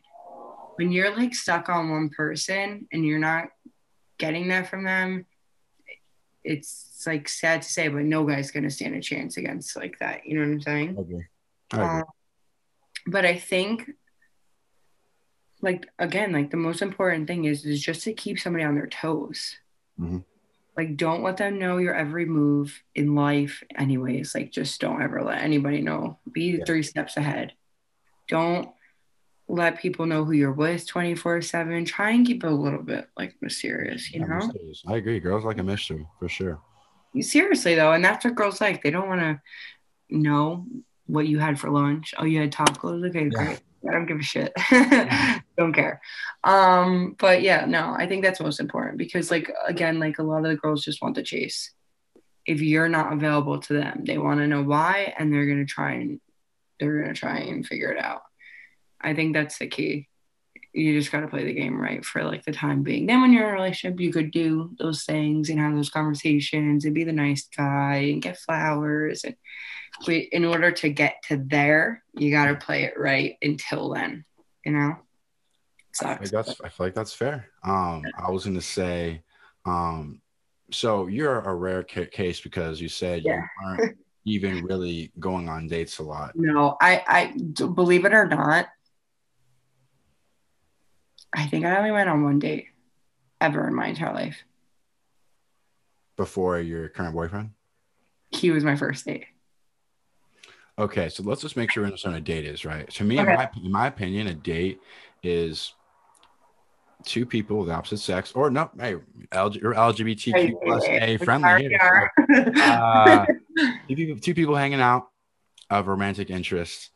When 0.77 0.93
you're 0.93 1.15
like 1.17 1.35
stuck 1.35 1.69
on 1.69 1.91
one 1.91 2.11
person 2.11 2.87
and 2.93 3.07
you're 3.07 3.19
not 3.19 3.49
getting 4.19 4.49
that 4.49 4.69
from 4.69 4.85
them, 4.85 5.27
it's 6.45 7.05
like 7.07 7.29
sad 7.29 7.63
to 7.63 7.69
say, 7.69 7.89
but 7.89 8.03
no 8.03 8.25
guy's 8.25 8.51
gonna 8.51 8.71
stand 8.71 8.95
a 8.95 9.01
chance 9.01 9.37
against 9.37 9.77
like 9.77 9.99
that. 10.01 10.27
You 10.27 10.35
know 10.35 10.41
what 10.47 10.53
I'm 10.53 10.61
saying? 10.61 10.97
Okay. 10.99 11.27
I 11.73 11.77
agree. 11.77 12.01
Um, 12.01 12.05
but 13.07 13.25
I 13.25 13.37
think, 13.37 13.91
like 15.61 15.87
again, 15.99 16.33
like 16.33 16.51
the 16.51 16.57
most 16.57 16.83
important 16.83 17.27
thing 17.27 17.45
is 17.45 17.65
is 17.65 17.83
just 17.83 18.03
to 18.05 18.13
keep 18.13 18.39
somebody 18.39 18.65
on 18.65 18.75
their 18.75 18.89
toes. 18.89 19.57
Mhm. 20.01 20.25
Like, 20.77 20.97
don't 20.97 21.23
let 21.23 21.37
them 21.37 21.59
know 21.59 21.77
your 21.77 21.95
every 21.95 22.25
move 22.25 22.83
in 22.95 23.15
life. 23.15 23.63
Anyways, 23.77 24.35
like 24.35 24.51
just 24.51 24.81
don't 24.81 25.03
ever 25.03 25.23
let 25.23 25.43
anybody 25.43 25.83
know. 25.83 26.19
Be 26.31 26.57
Yeah. 26.57 26.65
three 26.65 26.83
steps 26.83 27.17
ahead. 27.17 27.53
Don't 28.33 28.68
let 29.49 29.78
people 29.78 30.07
know 30.07 30.24
who 30.24 30.33
you're 30.33 30.53
with 30.53 30.87
24 30.87 31.43
7 31.43 31.85
try 31.85 32.12
and 32.12 32.26
keep 32.26 32.43
it 32.43 32.47
a 32.47 32.51
little 32.51 32.83
bit 32.83 33.07
like 33.18 33.35
mysterious 33.43 34.11
you 34.12 34.20
know? 34.20 34.37
mysteries. 34.37 34.83
I 34.87 34.97
agree. 34.97 35.20
Girls 35.20 35.45
like 35.45 35.59
a 35.59 35.62
mystery 35.62 36.07
for 36.18 36.28
sure. 36.28 36.59
seriously 37.20 37.74
though 37.74 37.93
and 37.93 38.03
that's 38.05 38.24
what 38.24 38.35
girls 38.35 38.61
like. 38.61 38.83
They 38.83 38.91
don't 38.91 39.09
want 39.09 39.20
to 39.20 39.41
know 40.09 40.64
what 41.07 41.26
you 41.26 41.39
had 41.39 41.61
for 41.61 41.68
lunch. 41.70 42.14
Oh 42.16 42.24
you 42.24 42.41
had 42.41 42.53
tacos? 42.53 43.07
Okay 43.09 43.28
Yeah. 43.30 43.45
great. 43.45 43.61
I 43.87 43.93
don't 43.93 44.07
give 44.07 44.20
a 44.20 44.22
shit. 44.22 44.53
Don't 45.59 45.74
care. 45.74 46.01
Um 46.45 47.14
but 47.18 47.43
yeah 47.43 47.66
no 47.66 47.95
i 47.99 48.07
think 48.07 48.22
that's 48.22 48.41
most 48.41 48.61
important 48.61 48.97
because 48.97 49.30
like 49.30 49.53
again 49.66 49.99
like 50.01 50.18
a 50.18 50.22
lot 50.22 50.45
of 50.45 50.51
the 50.51 50.57
girls 50.57 50.85
just 50.85 51.03
want 51.03 51.14
the 51.16 51.22
chase. 51.22 51.72
If 52.47 52.61
you're 52.62 52.89
not 52.89 53.12
available 53.12 53.59
to 53.61 53.72
them 53.74 54.05
they 54.07 54.16
want 54.18 54.41
to 54.41 54.47
know 54.47 54.62
why 54.62 55.12
and 55.18 55.30
they're 55.30 55.47
going 55.47 55.66
to 55.66 55.72
try 55.78 55.93
and 56.01 56.20
they're 56.87 57.03
going 57.03 57.14
to 57.14 57.20
try 57.20 57.39
and 57.39 57.66
figure 57.66 57.91
it 57.93 58.03
out 58.03 58.22
i 59.01 59.14
think 59.14 59.33
that's 59.35 59.59
the 59.59 59.66
key 59.66 60.09
you 60.74 60.99
just 60.99 61.12
got 61.12 61.20
to 61.20 61.28
play 61.28 61.45
the 61.45 61.53
game 61.53 61.78
right 61.78 62.03
for 62.03 62.24
like 62.24 62.47
the 62.47 62.53
time 62.53 62.83
being. 62.83 63.05
Then 63.05 63.20
when 63.20 63.30
you're 63.30 63.45
in 63.47 63.51
a 63.51 63.53
relationship, 63.53 64.01
you 64.01 64.11
could 64.11 64.30
do 64.30 64.70
those 64.78 65.05
things 65.05 65.51
and 65.51 65.61
have 65.61 65.74
those 65.74 65.91
conversations 65.91 66.87
and 66.87 66.95
be 66.95 67.05
the 67.05 67.12
nice 67.12 67.47
guy 67.55 67.97
and 68.11 68.22
get 68.22 68.39
flowers. 68.39 69.24
And 69.24 69.37
but 70.07 70.14
in 70.14 70.47
order 70.47 70.70
to 70.72 70.89
get 70.89 71.16
to 71.28 71.45
there, 71.47 72.03
you 72.14 72.30
got 72.30 72.47
to 72.47 72.55
play 72.55 72.85
it 72.85 72.95
right 72.99 73.37
until 73.43 73.91
then. 73.93 74.24
You 74.64 74.72
know, 74.72 74.95
I 74.97 74.97
sucks. 75.93 76.30
feel 76.30 76.39
like 76.39 76.47
that's 76.47 76.61
I 76.64 76.68
feel 76.70 76.87
like 76.87 76.95
that's 76.95 77.12
fair. 77.12 77.49
Um, 77.62 78.03
I 78.18 78.30
was 78.30 78.47
gonna 78.47 78.62
say, 78.62 79.22
um, 79.66 80.22
so 80.70 81.07
you're 81.07 81.41
a 81.41 81.55
rare 81.55 81.83
ca- 81.85 82.07
case 82.07 82.41
because 82.41 82.80
you 82.80 82.89
said 82.89 83.24
Yeah. 83.26 83.43
you 83.43 83.66
aren't 83.66 83.99
even 84.25 84.62
really 84.64 85.11
going 85.18 85.49
on 85.49 85.66
dates 85.66 85.99
a 85.99 86.03
lot. 86.03 86.33
No, 86.37 86.77
I, 86.81 87.03
I 87.07 87.64
believe 87.66 88.05
it 88.05 88.12
or 88.14 88.27
not, 88.27 88.68
I 91.33 91.47
think 91.47 91.64
I 91.64 91.77
only 91.79 91.91
went 91.91 92.09
on 92.09 92.23
one 92.23 92.39
date 92.39 92.66
ever 93.41 93.66
in 93.66 93.75
my 93.75 93.87
entire 93.89 94.14
life. 94.14 94.37
before 96.16 96.61
your 96.61 96.89
current 96.89 97.14
boyfriend. 97.14 97.51
He 98.31 98.51
was 98.51 98.64
my 98.64 98.77
first 98.77 99.05
date. 99.05 99.27
Okay, 100.79 101.09
so 101.09 101.23
let's 101.23 101.41
just 101.43 101.57
make 101.57 101.70
sure 101.70 101.83
we 101.83 101.87
understand 101.87 102.14
what 102.14 102.20
a 102.20 102.25
date 102.25 102.45
is, 102.45 102.64
right? 102.64 102.89
To 102.91 103.05
me, 103.05 103.18
in, 103.18 103.27
my, 103.27 103.51
in 103.64 103.73
my 103.73 103.87
opinion, 103.89 104.27
a 104.29 104.35
date 104.35 104.81
is 105.23 105.75
two 107.05 107.27
people 107.27 107.59
with 107.59 107.70
opposite 107.70 107.99
sex, 107.99 108.33
or 108.33 108.51
no, 108.51 108.70
hey, 108.79 108.97
LG, 109.33 109.62
or 109.64 109.75
LGBTQ 109.75 110.55
plus 110.62 110.85
A 110.85 111.16
friendly. 111.18 111.43
Sorry, 111.49 111.62
here, 111.68 112.11
so- 112.57 112.62
Uh, 112.62 113.27
two 113.97 114.07
people, 114.07 114.20
two 114.20 114.34
people 114.34 114.55
hanging 114.57 114.80
out 114.80 115.09
of 115.70 115.86
romantic 115.86 116.30
interest. 116.30 116.90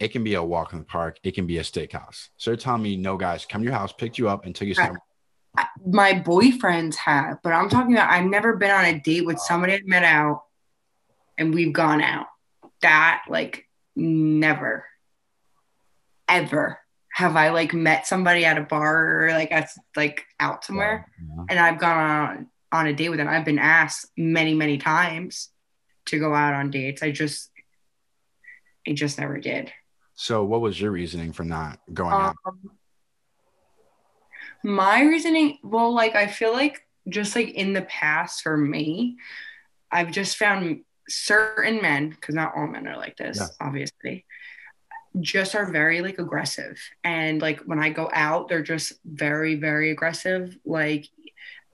It 0.00 0.08
can 0.08 0.24
be 0.24 0.34
a 0.34 0.42
walk 0.42 0.72
in 0.72 0.80
the 0.80 0.84
park. 0.84 1.18
It 1.22 1.34
can 1.34 1.46
be 1.46 1.58
a 1.58 1.62
steakhouse. 1.62 2.28
So 2.36 2.50
you're 2.50 2.56
telling 2.58 2.82
me, 2.82 2.96
no, 2.96 3.16
guys, 3.16 3.46
come 3.46 3.60
to 3.62 3.64
your 3.64 3.74
house, 3.74 3.92
picked 3.92 4.18
you 4.18 4.28
up, 4.28 4.44
and 4.44 4.54
took 4.54 4.66
you 4.68 4.74
somewhere. 4.74 5.00
my 5.86 6.12
boyfriends 6.14 6.96
have, 6.96 7.38
but 7.42 7.52
I'm 7.52 7.68
talking 7.68 7.92
about 7.94 8.10
I've 8.10 8.24
never 8.28 8.56
been 8.56 8.72
on 8.72 8.84
a 8.84 8.98
date 8.98 9.24
with 9.24 9.38
somebody 9.38 9.74
I 9.74 9.80
met 9.84 10.02
out 10.02 10.42
and 11.38 11.54
we've 11.54 11.72
gone 11.72 12.00
out. 12.02 12.26
That 12.82 13.22
like 13.28 13.66
never 13.96 14.84
ever 16.28 16.78
have 17.12 17.36
I 17.36 17.50
like 17.50 17.72
met 17.72 18.06
somebody 18.06 18.44
at 18.44 18.58
a 18.58 18.62
bar 18.62 19.26
or 19.26 19.30
like 19.30 19.52
at 19.52 19.68
like 19.94 20.24
out 20.40 20.64
somewhere 20.64 21.06
Yeah. 21.20 21.44
and 21.50 21.58
I've 21.58 21.78
gone 21.78 21.98
on 21.98 22.46
on 22.72 22.86
a 22.88 22.92
date 22.92 23.10
with 23.10 23.18
them. 23.18 23.28
I've 23.28 23.44
been 23.44 23.58
asked 23.60 24.06
many, 24.16 24.52
many 24.54 24.78
times 24.78 25.50
to 26.06 26.18
go 26.18 26.34
out 26.34 26.54
on 26.54 26.70
dates. 26.70 27.02
I 27.02 27.10
just 27.10 27.50
I 28.86 28.92
just 28.92 29.18
never 29.18 29.38
did. 29.38 29.72
So 30.14 30.44
what 30.44 30.60
was 30.60 30.80
your 30.80 30.90
reasoning 30.92 31.32
for 31.32 31.44
not 31.44 31.80
going 31.92 32.14
out? 32.14 32.36
Um, 32.46 32.70
my 34.62 35.02
reasoning, 35.02 35.58
well, 35.62 35.92
like 35.92 36.14
I 36.14 36.26
feel 36.26 36.52
like 36.52 36.86
just 37.08 37.34
like 37.36 37.50
in 37.50 37.72
the 37.72 37.82
past 37.82 38.42
for 38.42 38.56
me, 38.56 39.16
I've 39.90 40.10
just 40.10 40.36
found 40.36 40.80
certain 41.08 41.82
men, 41.82 42.10
because 42.10 42.34
not 42.34 42.54
all 42.56 42.66
men 42.66 42.86
are 42.88 42.96
like 42.96 43.16
this, 43.16 43.38
Yeah. 43.38 43.66
obviously, 43.66 44.24
just 45.20 45.54
are 45.54 45.70
very 45.70 46.00
like 46.00 46.18
aggressive. 46.18 46.78
And 47.02 47.42
like 47.42 47.60
when 47.60 47.78
I 47.78 47.90
go 47.90 48.08
out, 48.12 48.48
they're 48.48 48.62
just 48.62 48.94
very, 49.04 49.56
very 49.56 49.90
aggressive. 49.90 50.56
Like 50.64 51.08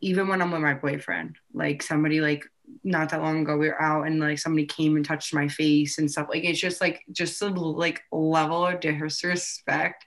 even 0.00 0.28
when 0.28 0.42
I'm 0.42 0.50
with 0.50 0.62
my 0.62 0.74
boyfriend, 0.74 1.36
like 1.52 1.82
somebody 1.82 2.20
like 2.20 2.44
not 2.84 3.10
that 3.10 3.22
long 3.22 3.42
ago 3.42 3.56
we 3.56 3.68
were 3.68 3.80
out 3.80 4.06
and 4.06 4.20
like 4.20 4.38
somebody 4.38 4.66
came 4.66 4.96
and 4.96 5.04
touched 5.04 5.34
my 5.34 5.48
face 5.48 5.98
and 5.98 6.10
stuff. 6.10 6.28
Like 6.28 6.44
it's 6.44 6.60
just 6.60 6.80
like 6.80 7.02
just 7.12 7.38
the 7.40 7.50
like 7.50 8.02
level 8.10 8.66
of 8.66 8.80
disrespect 8.80 10.04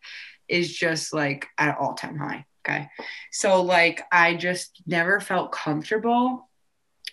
is 0.48 0.76
just 0.76 1.14
like 1.14 1.48
at 1.58 1.78
all-time 1.78 2.18
high 2.18 2.46
okay? 2.66 2.90
So 3.32 3.62
like 3.62 4.04
i 4.12 4.36
just 4.36 4.82
never 4.86 5.20
felt 5.20 5.52
comfortable 5.52 6.50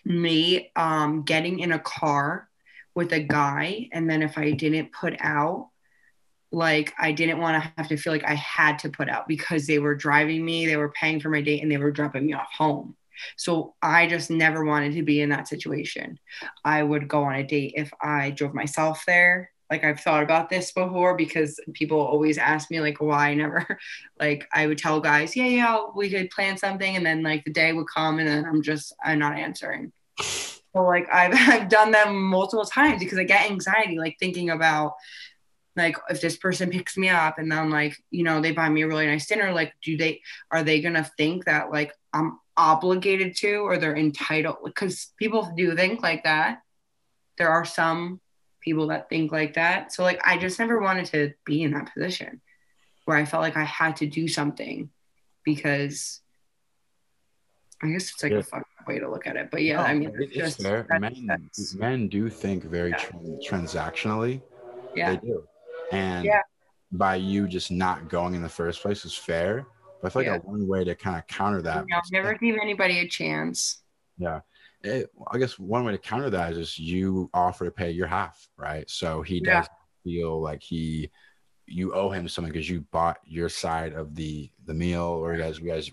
me 0.04 0.70
um 0.76 1.22
getting 1.22 1.60
in 1.60 1.72
a 1.72 1.78
car 1.78 2.48
with 2.94 3.12
a 3.12 3.20
guy 3.20 3.88
and 3.92 4.08
then 4.08 4.22
if 4.22 4.38
i 4.38 4.50
didn't 4.50 4.92
put 4.92 5.14
out 5.20 5.68
like 6.50 6.92
i 6.98 7.12
didn't 7.12 7.38
want 7.38 7.62
to 7.62 7.72
have 7.76 7.88
to 7.88 7.96
feel 7.96 8.12
like 8.12 8.24
i 8.24 8.34
had 8.34 8.78
to 8.78 8.88
put 8.88 9.08
out 9.08 9.28
because 9.28 9.66
they 9.66 9.78
were 9.78 9.94
driving 9.94 10.44
me 10.44 10.66
they 10.66 10.76
were 10.76 10.90
paying 10.92 11.20
for 11.20 11.28
my 11.28 11.42
date 11.42 11.62
and 11.62 11.70
they 11.70 11.76
were 11.76 11.92
dropping 11.92 12.26
me 12.26 12.32
off 12.32 12.48
home 12.56 12.96
so 13.36 13.74
I 13.82 14.06
just 14.06 14.30
never 14.30 14.64
wanted 14.64 14.94
to 14.94 15.02
be 15.02 15.20
in 15.20 15.30
that 15.30 15.48
situation. 15.48 16.18
I 16.64 16.82
would 16.82 17.08
go 17.08 17.24
on 17.24 17.36
a 17.36 17.44
date 17.44 17.74
if 17.76 17.92
I 18.02 18.30
drove 18.30 18.54
myself 18.54 19.04
there. 19.06 19.50
Like 19.70 19.84
I've 19.84 20.00
thought 20.00 20.24
about 20.24 20.50
this 20.50 20.72
before 20.72 21.16
because 21.16 21.60
people 21.74 22.00
always 22.00 22.38
ask 22.38 22.70
me 22.70 22.80
like 22.80 23.00
why 23.00 23.30
I 23.30 23.34
never 23.34 23.78
like 24.20 24.48
I 24.52 24.66
would 24.66 24.78
tell 24.78 25.00
guys, 25.00 25.36
yeah, 25.36 25.46
yeah, 25.46 25.80
we 25.94 26.10
could 26.10 26.30
plan 26.30 26.56
something 26.56 26.96
and 26.96 27.06
then 27.06 27.22
like 27.22 27.44
the 27.44 27.52
day 27.52 27.72
would 27.72 27.86
come 27.86 28.18
and 28.18 28.28
then 28.28 28.44
I'm 28.44 28.62
just 28.62 28.92
I'm 29.04 29.18
not 29.18 29.38
answering. 29.38 29.92
So 30.20 30.82
like 30.82 31.06
I've 31.12 31.34
I've 31.34 31.68
done 31.68 31.92
that 31.92 32.12
multiple 32.12 32.64
times 32.64 32.98
because 32.98 33.18
I 33.18 33.24
get 33.24 33.50
anxiety 33.50 33.98
like 33.98 34.16
thinking 34.18 34.50
about 34.50 34.94
like 35.76 35.96
if 36.08 36.20
this 36.20 36.36
person 36.36 36.70
picks 36.70 36.96
me 36.96 37.08
up 37.08 37.38
and 37.38 37.50
then 37.50 37.70
like 37.70 37.96
you 38.10 38.24
know 38.24 38.40
they 38.40 38.52
buy 38.52 38.68
me 38.68 38.82
a 38.82 38.88
really 38.88 39.06
nice 39.06 39.26
dinner 39.26 39.52
like 39.52 39.72
do 39.82 39.96
they 39.96 40.20
are 40.50 40.62
they 40.62 40.80
gonna 40.80 41.08
think 41.16 41.44
that 41.44 41.70
like 41.70 41.92
i'm 42.12 42.38
obligated 42.60 43.34
to 43.36 43.54
or 43.66 43.78
they're 43.78 43.96
entitled 43.96 44.56
because 44.64 45.12
people 45.18 45.50
do 45.56 45.74
think 45.74 46.02
like 46.02 46.24
that 46.24 46.60
there 47.38 47.48
are 47.48 47.64
some 47.64 48.20
people 48.60 48.88
that 48.88 49.08
think 49.08 49.32
like 49.32 49.54
that 49.54 49.90
so 49.92 50.02
like 50.02 50.20
i 50.26 50.36
just 50.36 50.58
never 50.58 50.78
wanted 50.78 51.06
to 51.06 51.32
be 51.46 51.62
in 51.62 51.70
that 51.72 51.90
position 51.94 52.40
where 53.06 53.16
i 53.16 53.24
felt 53.24 53.40
like 53.40 53.56
i 53.56 53.64
had 53.64 53.96
to 53.96 54.06
do 54.06 54.28
something 54.28 54.90
because 55.42 56.20
i 57.82 57.86
guess 57.88 58.10
it's 58.12 58.22
like 58.22 58.32
Yeah. 58.32 58.42
a 58.60 58.84
way 58.86 58.98
to 58.98 59.08
look 59.10 59.26
at 59.26 59.36
it 59.36 59.50
but 59.50 59.62
yeah 59.62 59.76
No, 59.76 59.82
i 59.84 59.94
mean 59.94 60.12
it's 60.20 60.34
just- 60.34 60.62
fair. 60.62 60.86
Men, 60.90 61.24
that's- 61.26 61.74
men 61.74 62.08
do 62.08 62.28
think 62.28 62.64
very 62.64 62.90
Yeah. 62.90 62.98
tran- 62.98 63.40
transactionally. 63.48 64.42
yeah 64.94 65.10
They 65.14 65.26
do. 65.28 65.46
And 65.92 66.24
Yeah. 66.26 66.42
by 66.92 67.14
you 67.16 67.48
just 67.48 67.70
not 67.70 68.08
going 68.08 68.34
in 68.34 68.42
the 68.42 68.48
first 68.60 68.82
place 68.82 69.04
is 69.04 69.16
fair. 69.16 69.66
But 70.00 70.08
I 70.08 70.10
feel 70.10 70.22
like 70.22 70.42
Yeah. 70.42 70.48
a 70.48 70.50
one 70.50 70.66
way 70.66 70.84
to 70.84 70.94
kind 70.94 71.18
of 71.18 71.26
counter 71.26 71.62
that. 71.62 71.84
Never 72.10 72.34
give 72.34 72.56
anybody 72.60 72.98
a 73.00 73.08
chance 73.08 73.82
Yeah. 74.18 74.40
It, 74.82 75.10
I 75.30 75.36
guess 75.38 75.58
one 75.58 75.84
way 75.84 75.92
to 75.92 75.98
counter 75.98 76.30
that 76.30 76.52
is 76.52 76.58
just 76.58 76.78
you 76.78 77.28
offer 77.34 77.66
to 77.66 77.70
pay 77.70 77.90
your 77.90 78.06
half, 78.06 78.48
right? 78.56 78.88
So 78.88 79.20
he 79.22 79.40
Yeah. 79.44 79.60
does 79.60 79.68
feel 80.04 80.40
like 80.40 80.62
he 80.62 81.10
you 81.66 81.94
owe 81.94 82.10
him 82.10 82.26
something 82.28 82.52
because 82.52 82.68
you 82.68 82.80
bought 82.90 83.18
your 83.24 83.48
side 83.48 83.92
of 83.92 84.14
the 84.16 84.50
the 84.64 84.74
meal 84.74 85.02
or 85.02 85.34
you 85.34 85.40
guys 85.40 85.60
you 85.60 85.66
guys 85.66 85.86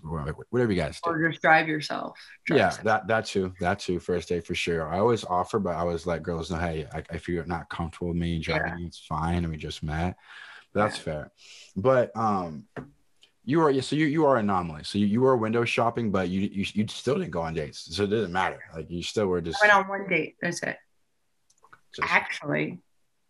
whatever 0.50 0.72
you 0.72 0.80
guys 0.80 1.00
do. 1.00 1.10
or 1.10 1.28
just 1.30 1.40
drive 1.40 1.68
yourself 1.68 2.18
drive 2.46 2.58
Yeah, 2.58 2.64
yourself. 2.66 2.84
that 2.84 3.06
that 3.06 3.26
too, 3.26 3.54
that 3.60 3.78
too. 3.78 4.00
First 4.00 4.28
date 4.30 4.44
for 4.44 4.56
sure. 4.56 4.88
I 4.88 4.98
always 4.98 5.22
offer, 5.24 5.60
but 5.60 5.76
I 5.76 5.80
always 5.80 6.04
let 6.04 6.24
girls 6.24 6.50
know, 6.50 6.56
hey, 6.56 6.88
I, 6.92 7.04
if 7.12 7.28
you're 7.28 7.44
not 7.44 7.68
comfortable 7.68 8.08
with 8.08 8.16
me 8.16 8.40
driving, 8.40 8.86
it's 8.86 8.98
fine, 8.98 9.44
and 9.44 9.50
we 9.50 9.56
just 9.56 9.82
met. 9.84 10.16
But 10.72 10.80
that's 10.82 10.98
fair. 10.98 11.30
But 11.76 12.10
um, 12.16 12.64
You 13.48 13.62
are 13.62 13.80
so 13.80 13.96
you 13.96 14.04
you 14.04 14.26
are 14.26 14.36
an 14.36 14.44
anomaly. 14.50 14.84
So 14.84 14.98
you, 14.98 15.06
you 15.06 15.22
were 15.22 15.34
window 15.34 15.64
shopping, 15.64 16.10
but 16.10 16.28
you, 16.28 16.42
you 16.52 16.66
you 16.74 16.86
still 16.86 17.14
didn't 17.14 17.30
go 17.30 17.40
on 17.40 17.54
dates. 17.54 17.96
So 17.96 18.02
it 18.02 18.10
didn't 18.10 18.30
matter. 18.30 18.60
Like 18.74 18.90
you 18.90 19.02
still 19.02 19.26
were 19.26 19.40
just 19.40 19.58
I 19.64 19.68
went 19.68 19.74
on 19.74 19.88
one 19.88 20.06
date. 20.06 20.36
That's 20.42 20.62
it. 20.62 20.76
just- 21.96 22.12
Actually, 22.12 22.80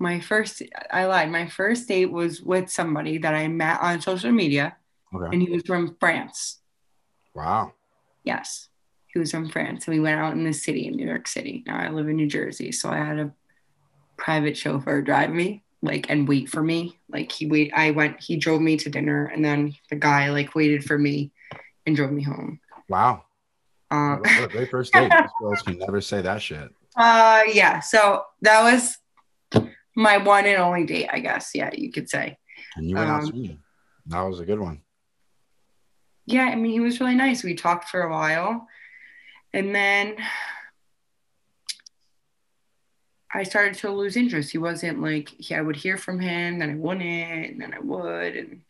my 0.01 0.19
first, 0.19 0.61
I 0.91 1.07
lied. 1.07 1.31
My 1.31 1.47
first 1.47 1.87
date 1.87 2.11
was 2.11 2.43
with 2.43 2.69
somebody 2.69 3.19
that 3.19 3.33
I 3.33 3.47
met 3.47 3.81
on 3.81 4.01
social 4.01 4.33
media, 4.33 4.77
okay. 5.15 5.29
and 5.33 5.41
he 5.41 5.51
was 5.51 5.63
from 5.65 5.97
France. 6.01 6.59
Wow. 7.33 7.75
Yes, 8.25 8.71
he 9.07 9.21
was 9.21 9.31
from 9.31 9.49
France. 9.49 9.87
And 9.87 9.95
we 9.95 10.01
went 10.01 10.19
out 10.19 10.33
in 10.33 10.43
the 10.43 10.53
city 10.53 10.89
in 10.89 10.97
New 10.97 11.07
York 11.07 11.29
City. 11.29 11.63
Now 11.65 11.79
I 11.79 11.91
live 11.91 12.09
in 12.09 12.17
New 12.17 12.27
Jersey, 12.27 12.73
so 12.73 12.91
I 12.91 12.97
had 12.97 13.21
a 13.21 13.33
private 14.17 14.57
chauffeur 14.57 15.01
drive 15.01 15.31
me, 15.31 15.63
like, 15.83 16.07
and 16.11 16.27
wait 16.29 16.49
for 16.49 16.63
me. 16.63 16.99
Like 17.09 17.31
he 17.33 17.47
wait, 17.47 17.73
I 17.75 17.91
went, 17.93 18.21
he 18.21 18.37
drove 18.37 18.61
me 18.61 18.77
to 18.79 18.91
dinner, 18.91 19.27
and 19.27 19.45
then 19.45 19.75
the 19.91 19.97
guy 19.97 20.31
like 20.31 20.55
waited 20.55 20.85
for 20.85 20.99
me 20.99 21.31
and 21.87 21.95
drove 21.97 22.13
me 22.13 22.23
home. 22.23 22.61
Wow. 22.89 23.25
Um, 23.91 24.19
What 24.21 24.45
a 24.45 24.49
great 24.49 24.71
first 24.71 24.93
date. 24.93 25.11
Girls 25.41 25.63
can 25.63 25.79
never 25.79 26.01
say 26.01 26.21
that 26.23 26.43
shit. 26.43 26.69
uh, 26.97 27.43
yeah. 27.53 27.81
So 27.81 28.25
that 28.43 28.63
was 28.63 28.99
my 29.95 30.19
one 30.19 30.45
and 30.47 30.61
only 30.61 30.85
date, 30.85 31.09
I 31.11 31.21
guess. 31.21 31.53
Yeah, 31.55 31.71
you 31.73 31.91
could 31.91 32.09
say. 32.11 32.37
And 32.77 32.89
you 32.89 32.97
went 32.97 33.09
out 33.11 33.21
Um, 33.23 33.27
swinging. 33.29 33.59
That 34.07 34.21
was 34.23 34.41
a 34.41 34.45
good 34.45 34.59
one. 34.61 34.83
yeah, 36.27 36.45
I 36.45 36.55
mean, 36.57 36.73
he 36.73 36.81
was 36.81 37.01
really 37.01 37.15
nice. 37.15 37.43
We 37.43 37.55
talked 37.55 37.89
for 37.89 38.03
a 38.03 38.11
while. 38.11 38.67
And 39.55 39.75
then 39.75 40.17
I 43.33 43.43
started 43.43 43.75
to 43.75 43.91
lose 43.91 44.17
interest. 44.17 44.51
He 44.51 44.59
wasn't 44.59 45.03
like, 45.03 45.29
he, 45.29 45.55
I 45.55 45.61
would 45.61 45.77
hear 45.77 45.97
from 45.97 46.19
him, 46.19 46.59
then 46.59 46.71
I 46.71 46.75
wouldn't, 46.75 47.51
and 47.51 47.61
then 47.61 47.75
I 47.75 47.81
would. 47.81 48.37
And 48.37 48.63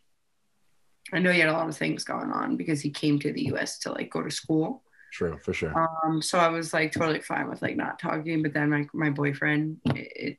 I 1.13 1.21
know 1.21 1.31
he 1.31 1.41
had 1.41 1.49
a 1.49 1.53
lot 1.53 1.69
of 1.69 1.77
things 1.77 2.05
going 2.05 2.31
on 2.31 2.57
because 2.57 2.81
he 2.81 2.91
came 2.91 3.19
to 3.21 3.33
the 3.33 3.47
US 3.53 3.79
to 3.81 3.93
like 3.93 4.11
go 4.11 4.23
to 4.23 4.31
school. 4.31 4.83
True, 5.13 5.39
for 5.43 5.55
sure. 5.55 5.73
Um, 6.05 6.21
so 6.21 6.39
I 6.39 6.49
was 6.49 6.73
like 6.73 6.93
totally 6.93 7.21
fine 7.21 7.49
with 7.49 7.63
like 7.63 7.77
not 7.77 7.99
talking. 7.99 8.43
But 8.43 8.53
then 8.53 8.71
my, 8.71 8.87
my 8.93 9.11
boyfriend, 9.11 9.79
it, 9.87 10.13
it 10.17 10.39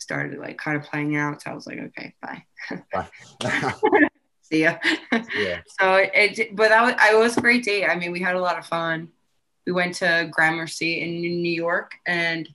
started 0.00 0.38
like 0.38 0.58
kind 0.58 0.76
of 0.76 0.82
playing 0.82 1.16
out. 1.16 1.42
So 1.42 1.50
I 1.50 1.54
was 1.54 1.66
like, 1.66 1.78
okay, 1.78 2.14
bye. 2.20 2.44
See 4.42 4.62
ya. 4.62 4.76
yeah. 5.12 5.60
So 5.80 5.96
it, 5.96 6.54
but 6.54 6.68
that 6.68 6.82
was, 6.82 6.94
I 6.98 7.14
was 7.14 7.36
a 7.36 7.40
great 7.40 7.64
date. 7.64 7.86
I 7.86 7.96
mean, 7.96 8.12
we 8.12 8.20
had 8.20 8.36
a 8.36 8.40
lot 8.40 8.58
of 8.58 8.66
fun. 8.66 9.08
We 9.66 9.72
went 9.72 9.94
to 9.96 10.28
Gramercy 10.30 11.00
in 11.00 11.42
New 11.42 11.52
York, 11.52 11.92
and 12.04 12.46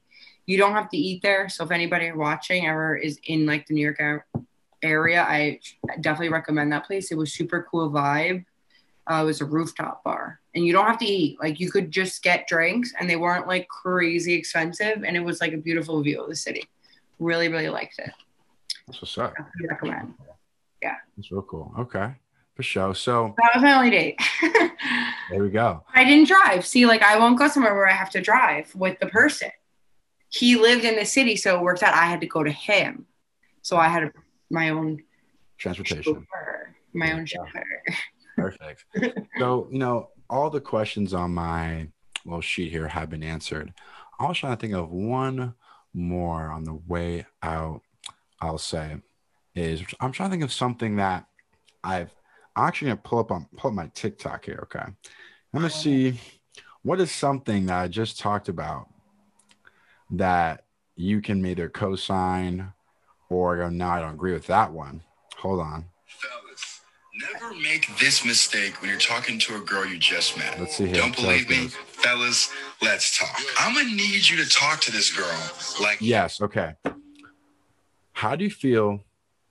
you 0.49 0.57
don't 0.57 0.73
have 0.73 0.89
to 0.89 0.97
eat 0.97 1.21
there. 1.21 1.47
So 1.47 1.63
if 1.63 1.69
anybody 1.69 2.11
watching 2.11 2.65
ever 2.65 2.95
is 2.95 3.19
in 3.25 3.45
like 3.45 3.67
the 3.67 3.75
New 3.75 3.83
York 3.83 4.25
area, 4.81 5.21
I 5.21 5.59
definitely 6.01 6.29
recommend 6.29 6.73
that 6.73 6.87
place. 6.87 7.11
It 7.11 7.17
was 7.19 7.31
super 7.31 7.67
cool 7.69 7.91
vibe. 7.91 8.45
Uh, 9.05 9.21
it 9.21 9.25
was 9.25 9.41
a 9.41 9.45
rooftop 9.45 10.03
bar, 10.03 10.39
and 10.55 10.65
you 10.65 10.73
don't 10.73 10.87
have 10.87 10.97
to 10.99 11.05
eat. 11.05 11.39
Like 11.39 11.59
you 11.59 11.69
could 11.71 11.91
just 11.91 12.23
get 12.23 12.47
drinks, 12.47 12.93
and 12.99 13.07
they 13.07 13.15
weren't 13.15 13.47
like 13.47 13.67
crazy 13.67 14.33
expensive, 14.33 15.03
and 15.03 15.15
it 15.15 15.19
was 15.19 15.39
like 15.39 15.53
a 15.53 15.57
beautiful 15.57 16.01
view 16.01 16.21
of 16.23 16.29
the 16.29 16.35
city. 16.35 16.67
Really, 17.19 17.47
really 17.49 17.69
liked 17.69 17.99
it. 17.99 18.11
That's 18.87 19.01
what's 19.01 19.17
up. 19.19 19.35
Definitely 19.35 19.67
recommend. 19.67 20.13
That's 21.15 21.31
real 21.31 21.41
cool. 21.43 21.73
Okay. 21.77 22.15
For 22.55 22.63
sure. 22.63 22.95
So 22.95 23.35
That 23.37 23.51
was 23.53 23.63
my 23.63 23.73
only 23.73 23.89
date. 23.89 24.19
there 25.29 25.43
we 25.43 25.49
go. 25.49 25.83
I 25.93 26.05
didn't 26.05 26.27
drive. 26.27 26.65
See, 26.65 26.85
like 26.85 27.03
I 27.03 27.19
won't 27.19 27.37
go 27.37 27.47
somewhere 27.47 27.75
where 27.75 27.89
I 27.89 27.93
have 27.93 28.09
to 28.11 28.21
drive 28.21 28.73
with 28.73 28.97
the 28.99 29.07
person. 29.07 29.51
He 30.29 30.55
lived 30.55 30.85
in 30.85 30.95
the 30.95 31.05
city, 31.05 31.35
so 31.35 31.57
it 31.57 31.61
worked 31.63 31.83
out. 31.83 31.93
I 31.93 32.05
had 32.05 32.21
to 32.21 32.27
go 32.27 32.43
to 32.43 32.51
him, 32.51 33.05
so 33.61 33.77
I 33.77 33.87
had 33.87 34.11
my 34.49 34.69
own 34.69 35.03
Transportation. 35.57 36.03
chauffeur. 36.03 36.75
My 36.93 37.11
own 37.13 37.19
Yeah. 37.19 37.25
chauffeur. 37.25 37.65
Perfect. 38.35 38.85
so, 39.37 39.67
you 39.71 39.79
know, 39.79 40.09
all 40.29 40.49
the 40.49 40.61
questions 40.61 41.13
on 41.13 41.33
my 41.33 41.87
little 42.25 42.41
sheet 42.41 42.71
here 42.71 42.87
have 42.87 43.09
been 43.09 43.23
answered. 43.23 43.73
I 44.19 44.27
was 44.27 44.37
trying 44.37 44.55
to 44.55 44.59
think 44.61 44.73
of 44.73 44.89
one 44.91 45.55
more 45.93 46.49
on 46.51 46.63
the 46.63 46.75
way 46.75 47.25
out. 47.41 47.81
I'll 48.41 48.57
say 48.57 48.97
is 49.55 49.83
I'm 49.99 50.11
trying 50.11 50.29
to 50.29 50.33
think 50.33 50.43
of 50.43 50.53
something 50.53 50.97
that 50.97 51.25
I've 51.83 52.13
I'm 52.55 52.67
actually 52.67 52.89
gonna 52.89 53.01
pull 53.03 53.19
up 53.19 53.31
on 53.31 53.47
pull 53.57 53.69
up 53.69 53.75
my 53.75 53.87
TikTok 53.93 54.45
here. 54.45 54.59
Okay. 54.63 54.85
Let 55.53 55.63
me 55.63 55.69
see 55.69 56.19
what 56.83 56.99
is 57.01 57.11
something 57.11 57.65
that 57.65 57.79
I 57.79 57.87
just 57.87 58.19
talked 58.19 58.47
about 58.49 58.88
that 60.11 60.65
you 60.95 61.21
can 61.21 61.45
either 61.45 61.69
co-sign 61.69 62.73
or 63.29 63.57
go, 63.57 63.69
no, 63.69 63.87
I 63.87 63.99
don't 63.99 64.13
agree 64.15 64.33
with 64.33 64.47
that 64.47 64.71
one. 64.71 65.01
Hold 65.37 65.59
on. 65.61 65.85
Fellas, 66.07 66.81
never 67.33 67.53
make 67.61 67.87
this 67.99 68.25
mistake 68.25 68.81
when 68.81 68.89
you're 68.89 68.99
talking 68.99 69.39
to 69.39 69.55
a 69.55 69.59
girl 69.59 69.85
you 69.85 69.97
just 69.97 70.37
met. 70.37 70.59
Let's 70.59 70.75
see 70.75 70.87
here. 70.87 70.95
Don't 70.95 71.15
See 71.15 71.23
how 71.23 71.29
it 71.29 71.47
believe 71.47 71.49
me? 71.49 71.63
goes. 71.67 71.75
Fellas, 71.75 72.51
let's 72.81 73.17
talk. 73.17 73.39
I'm 73.59 73.73
gonna 73.75 73.89
need 73.95 74.27
you 74.27 74.37
to 74.43 74.49
talk 74.49 74.81
to 74.81 74.91
this 74.91 75.15
girl 75.15 75.39
like 75.81 75.97
Yes. 76.01 76.41
Okay. 76.41 76.73
How 78.13 78.35
do 78.35 78.43
you 78.43 78.49
feel? 78.51 79.05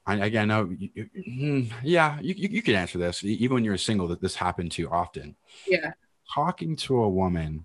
I, 0.07 0.17
again, 0.27 0.51
I 0.51 0.63
know. 0.63 0.71
You, 0.79 0.89
you- 0.95 1.11
hmm, 1.25 1.63
yeah, 1.83 2.19
you, 2.21 2.35
you, 2.37 2.49
you 2.51 2.63
can 2.63 2.75
answer 2.75 2.99
this. 2.99 3.23
Even 3.25 3.55
when 3.57 3.65
you're 3.65 3.77
single, 3.79 4.09
that 4.09 4.21
this 4.21 4.35
happened 4.35 4.73
to 4.73 4.83
you 4.83 4.91
often. 4.91 5.37
Yeah. 5.67 5.93
Talking 6.35 6.77
to 6.77 7.03
a 7.03 7.09
woman 7.09 7.65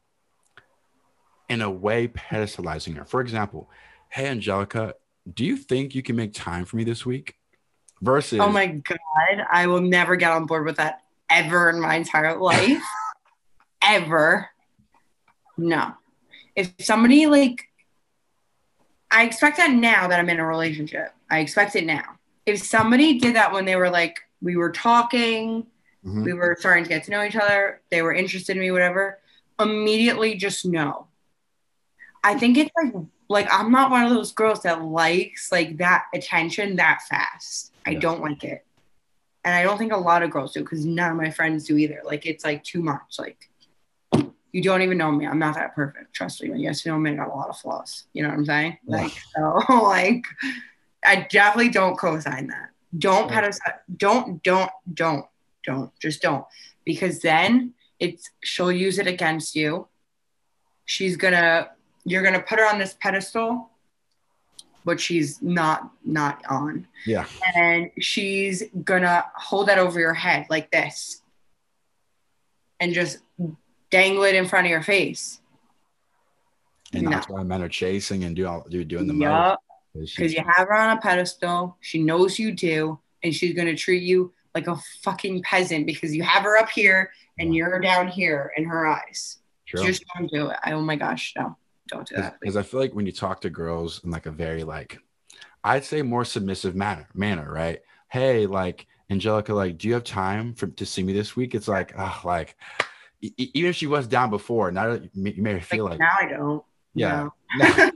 in 1.49 1.61
a 1.61 1.69
way 1.69 2.07
pedestalizing 2.07 2.95
her. 2.97 3.05
For 3.05 3.21
example, 3.21 3.69
hey, 4.09 4.27
Angelica, 4.27 4.95
do 5.33 5.45
you 5.45 5.57
think 5.57 5.95
you 5.95 6.03
can 6.03 6.15
make 6.15 6.33
time 6.33 6.65
for 6.65 6.75
me 6.77 6.83
this 6.83 7.05
week? 7.05 7.35
Versus, 8.01 8.39
Oh 8.41 8.49
my 8.49 8.67
god, 8.67 8.97
I 9.49 9.67
will 9.67 9.79
never 9.81 10.15
get 10.17 10.31
on 10.31 10.45
board 10.45 10.65
with 10.65 10.75
that 10.77 11.03
ever 11.29 11.69
in 11.69 11.79
my 11.79 11.95
entire 11.95 12.37
life. 12.39 12.81
ever. 13.81 14.49
No. 15.57 15.93
If 16.55 16.73
somebody 16.79 17.25
like 17.27 17.63
I 19.11 19.23
expect 19.25 19.57
that 19.57 19.71
now 19.71 20.07
that 20.07 20.19
I'm 20.19 20.29
in 20.29 20.39
a 20.39 20.45
relationship. 20.45 21.13
I 21.29 21.39
expect 21.39 21.75
it 21.75 21.85
now. 21.85 22.03
If 22.45 22.61
somebody 22.63 23.19
did 23.19 23.35
that 23.35 23.51
when 23.53 23.65
they 23.65 23.75
were 23.75 23.89
like 23.89 24.19
we 24.41 24.55
were 24.57 24.71
talking, 24.71 25.67
Mhm. 26.05 26.25
we 26.25 26.33
were 26.33 26.57
starting 26.59 26.83
to 26.83 26.89
get 26.89 27.05
to 27.05 27.11
know 27.11 27.23
each 27.23 27.35
other, 27.37 27.79
they 27.89 28.01
were 28.01 28.13
interested 28.13 28.57
in 28.57 28.61
me, 28.61 28.71
whatever, 28.71 29.19
immediately 29.59 30.35
just 30.35 30.65
no. 30.65 31.07
I 32.23 32.37
think 32.37 32.57
it's 32.57 32.71
like 32.81 32.93
like 33.29 33.47
I'm 33.51 33.71
not 33.71 33.91
one 33.91 34.03
of 34.05 34.09
those 34.11 34.31
girls 34.31 34.61
that 34.63 34.83
likes 34.83 35.51
like 35.51 35.77
that 35.77 36.05
attention 36.13 36.75
that 36.77 37.01
fast. 37.09 37.71
I 37.85 37.91
Yeah. 37.91 37.99
don't 37.99 38.21
like 38.21 38.43
it. 38.43 38.65
And 39.45 39.53
I 39.53 39.63
don't 39.63 39.77
think 39.77 39.91
a 39.91 39.97
lot 39.97 40.23
of 40.23 40.31
girls 40.31 40.53
do 40.53 40.61
because 40.61 40.85
none 40.85 41.11
of 41.11 41.17
my 41.17 41.29
friends 41.31 41.65
do 41.65 41.77
either. 41.77 42.01
Like 42.05 42.25
it's 42.25 42.45
like 42.45 42.63
too 42.63 42.81
much. 42.81 43.17
Like 43.19 43.49
you 44.51 44.61
don't 44.61 44.83
even 44.83 44.97
know 44.97 45.11
me. 45.11 45.25
I'm 45.25 45.39
not 45.39 45.55
that 45.55 45.73
perfect. 45.75 46.13
Trust 46.13 46.41
me. 46.43 46.49
When 46.51 46.59
you 46.59 46.71
know 46.85 46.99
me, 46.99 47.11
I 47.11 47.15
got 47.15 47.27
a 47.27 47.33
lot 47.33 47.49
of 47.49 47.57
flaws. 47.57 48.05
You 48.13 48.23
know 48.23 48.29
what 48.29 48.37
I'm 48.37 48.45
saying? 48.45 48.77
Yeah. 48.85 48.97
Like 48.97 49.11
so 49.35 49.59
like 49.83 50.23
I 51.03 51.27
definitely 51.29 51.69
don't 51.69 51.97
co-sign 51.97 52.47
that. 52.47 52.69
Don't 52.97 53.23
Sure. 53.23 53.29
pedestal 53.29 53.73
don't 53.97 54.43
don't 54.43 54.71
don't 54.93 55.25
don't 55.63 55.91
just 55.99 56.21
don't 56.21 56.45
because 56.85 57.19
then 57.21 57.73
it's 57.99 58.29
she'll 58.43 58.71
use 58.71 58.99
it 58.99 59.07
against 59.07 59.55
you 59.55 59.87
she's 60.85 61.15
gonna 61.17 61.69
you're 62.05 62.23
gonna 62.23 62.41
put 62.41 62.59
her 62.59 62.65
on 62.65 62.79
this 62.79 62.95
pedestal 62.99 63.69
but 64.85 64.99
she's 64.99 65.41
not 65.41 65.91
not 66.03 66.41
on 66.49 66.85
yeah, 67.05 67.25
and 67.55 67.89
she's 67.99 68.63
gonna 68.83 69.23
hold 69.35 69.67
that 69.69 69.77
over 69.77 69.99
your 69.99 70.13
head 70.13 70.45
like 70.49 70.69
this 70.71 71.21
and 72.79 72.93
just 72.93 73.19
dangle 73.89 74.23
it 74.23 74.35
in 74.35 74.45
front 74.47 74.65
of 74.65 74.71
your 74.71 74.81
face 74.83 75.39
and 76.93 77.03
No. 77.03 77.09
that's 77.11 77.29
why 77.29 77.43
men 77.43 77.61
are 77.61 77.69
chasing 77.69 78.23
and 78.25 78.35
do 78.35 78.45
all 78.47 78.65
do 78.69 78.83
doing 78.83 79.07
the 79.07 79.13
most. 79.13 79.57
'Cause 79.93 80.09
she- 80.09 80.17
because 80.21 80.33
you 80.33 80.43
have 80.43 80.67
her 80.67 80.73
on 80.73 80.97
a 80.97 81.01
pedestal. 81.01 81.77
She 81.81 82.01
knows 82.01 82.37
you 82.39 82.51
do, 82.51 82.99
and 83.23 83.33
she's 83.33 83.53
gonna 83.55 83.75
treat 83.75 84.01
you 84.03 84.33
like 84.55 84.67
a 84.67 84.75
fucking 85.03 85.41
peasant 85.43 85.85
because 85.87 86.15
you 86.15 86.23
have 86.23 86.43
her 86.43 86.57
up 86.57 86.69
here 86.69 87.11
and 87.39 87.55
you're 87.55 87.79
down 87.79 88.07
here 88.07 88.51
in 88.57 88.65
her 88.65 88.85
eyes. 88.87 89.37
True. 89.67 89.83
Just 89.85 90.03
don't 90.15 90.29
do 90.31 90.49
it. 90.49 90.57
I, 90.63 90.73
oh 90.73 90.81
my 90.81 90.95
gosh, 90.95 91.33
no, 91.37 91.55
don't 91.87 92.07
do 92.07 92.15
that. 92.15 92.39
because 92.39 92.57
I 92.57 92.63
feel 92.63 92.79
like 92.79 92.93
when 92.93 93.05
you 93.05 93.11
talk 93.11 93.41
to 93.41 93.49
girls 93.49 94.03
in 94.03 94.11
like 94.11 94.25
a 94.25 94.31
very 94.31 94.63
like, 94.63 94.99
I'd 95.63 95.85
say 95.85 96.01
more 96.01 96.25
submissive 96.25 96.75
manner, 96.75 97.07
manner, 97.13 97.51
right? 97.51 97.79
Hey, 98.09 98.45
like 98.45 98.87
Angelica, 99.09 99.53
like, 99.53 99.77
do 99.77 99.87
you 99.87 99.93
have 99.93 100.03
time 100.03 100.53
for 100.53 100.67
to 100.67 100.85
see 100.85 101.03
me 101.03 101.13
this 101.13 101.35
week? 101.35 101.55
It's 101.55 101.67
like, 101.67 101.93
ah, 101.97 102.21
like, 102.23 102.55
e- 103.21 103.33
even 103.53 103.69
if 103.69 103.75
she 103.75 103.87
was 103.87 104.07
down 104.07 104.29
before, 104.29 104.71
now 104.71 104.93
you 104.93 105.09
may, 105.13 105.59
feel 105.59 105.85
like, 105.85 105.99
now 105.99 106.15
I 106.19 106.27
don't. 106.27 106.63
yeah, 106.95 107.29
No. 107.55 107.91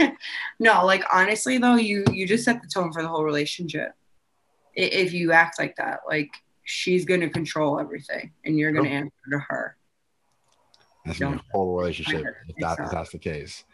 no, 0.60 0.84
like 0.84 1.04
honestly 1.12 1.58
though, 1.58 1.76
you 1.76 2.04
you 2.12 2.26
just 2.26 2.44
set 2.44 2.60
the 2.62 2.68
tone 2.68 2.92
for 2.92 3.02
the 3.02 3.08
whole 3.08 3.24
relationship. 3.24 3.92
If 4.74 5.12
you 5.12 5.32
act 5.32 5.58
like 5.58 5.74
that, 5.76 6.00
like 6.06 6.30
she's 6.64 7.04
gonna 7.04 7.30
control 7.30 7.80
everything, 7.80 8.32
and 8.44 8.58
you're 8.58 8.72
gonna 8.72 8.88
True. 8.88 8.96
answer 8.96 9.12
to 9.32 9.38
her. 9.48 9.76
That's 11.08 11.18
Don't- 11.18 11.40
whole 11.52 11.76
relationship 11.76 12.24
if, 12.48 12.56
that, 12.60 12.78
if 12.80 12.90
that's 12.90 13.10
the 13.10 13.18
case. 13.18 13.64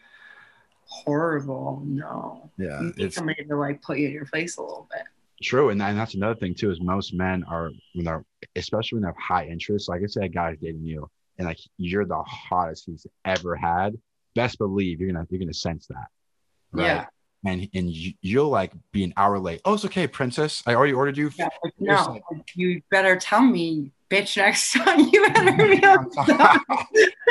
Horrible. 0.87 1.81
No. 1.85 2.49
Yeah, 2.57 2.79
you 2.79 2.85
need 2.87 3.05
it's 3.05 3.15
somebody 3.15 3.43
to 3.43 3.55
like 3.55 3.81
put 3.81 3.97
you 3.97 4.07
in 4.07 4.13
your 4.13 4.25
place 4.25 4.57
a 4.57 4.61
little 4.61 4.87
bit. 4.91 5.03
True, 5.43 5.69
and, 5.69 5.81
and 5.81 5.97
that's 5.97 6.13
another 6.13 6.35
thing 6.35 6.53
too. 6.53 6.71
Is 6.71 6.79
most 6.79 7.13
men 7.13 7.43
are 7.43 7.71
when 7.93 8.05
they're, 8.05 8.23
especially 8.55 8.97
when 8.97 9.03
they 9.03 9.07
have 9.07 9.17
high 9.17 9.47
interest. 9.47 9.89
Like 9.89 10.01
I 10.03 10.05
said, 10.05 10.23
a 10.23 10.29
guy's 10.29 10.57
dating 10.61 10.85
you, 10.85 11.09
and 11.37 11.47
like 11.47 11.59
you're 11.77 12.05
the 12.05 12.21
hottest 12.23 12.85
he's 12.85 13.05
ever 13.25 13.55
had. 13.55 13.95
Best 14.35 14.57
believe 14.57 14.99
you're 15.01 15.11
gonna 15.11 15.25
you're 15.29 15.39
gonna 15.39 15.53
sense 15.53 15.87
that, 15.87 16.07
right? 16.71 16.85
Yeah. 16.85 17.05
And 17.45 17.67
and 17.73 17.89
you, 17.89 18.13
you'll 18.21 18.49
like 18.49 18.71
be 18.91 19.03
an 19.03 19.13
hour 19.17 19.37
late. 19.39 19.61
Oh, 19.65 19.73
it's 19.73 19.85
okay, 19.85 20.07
princess. 20.07 20.63
I 20.65 20.73
already 20.75 20.93
ordered 20.93 21.17
you. 21.17 21.31
Yeah, 21.37 21.49
like, 21.63 21.73
no, 21.79 22.21
like- 22.31 22.55
you 22.55 22.81
better 22.89 23.17
tell 23.17 23.41
me, 23.41 23.91
bitch, 24.09 24.37
next 24.37 24.73
time 24.73 24.99
you 25.11 25.27
better 25.27 25.51
be 25.55 25.83
on 25.83 26.09
time. 26.11 26.59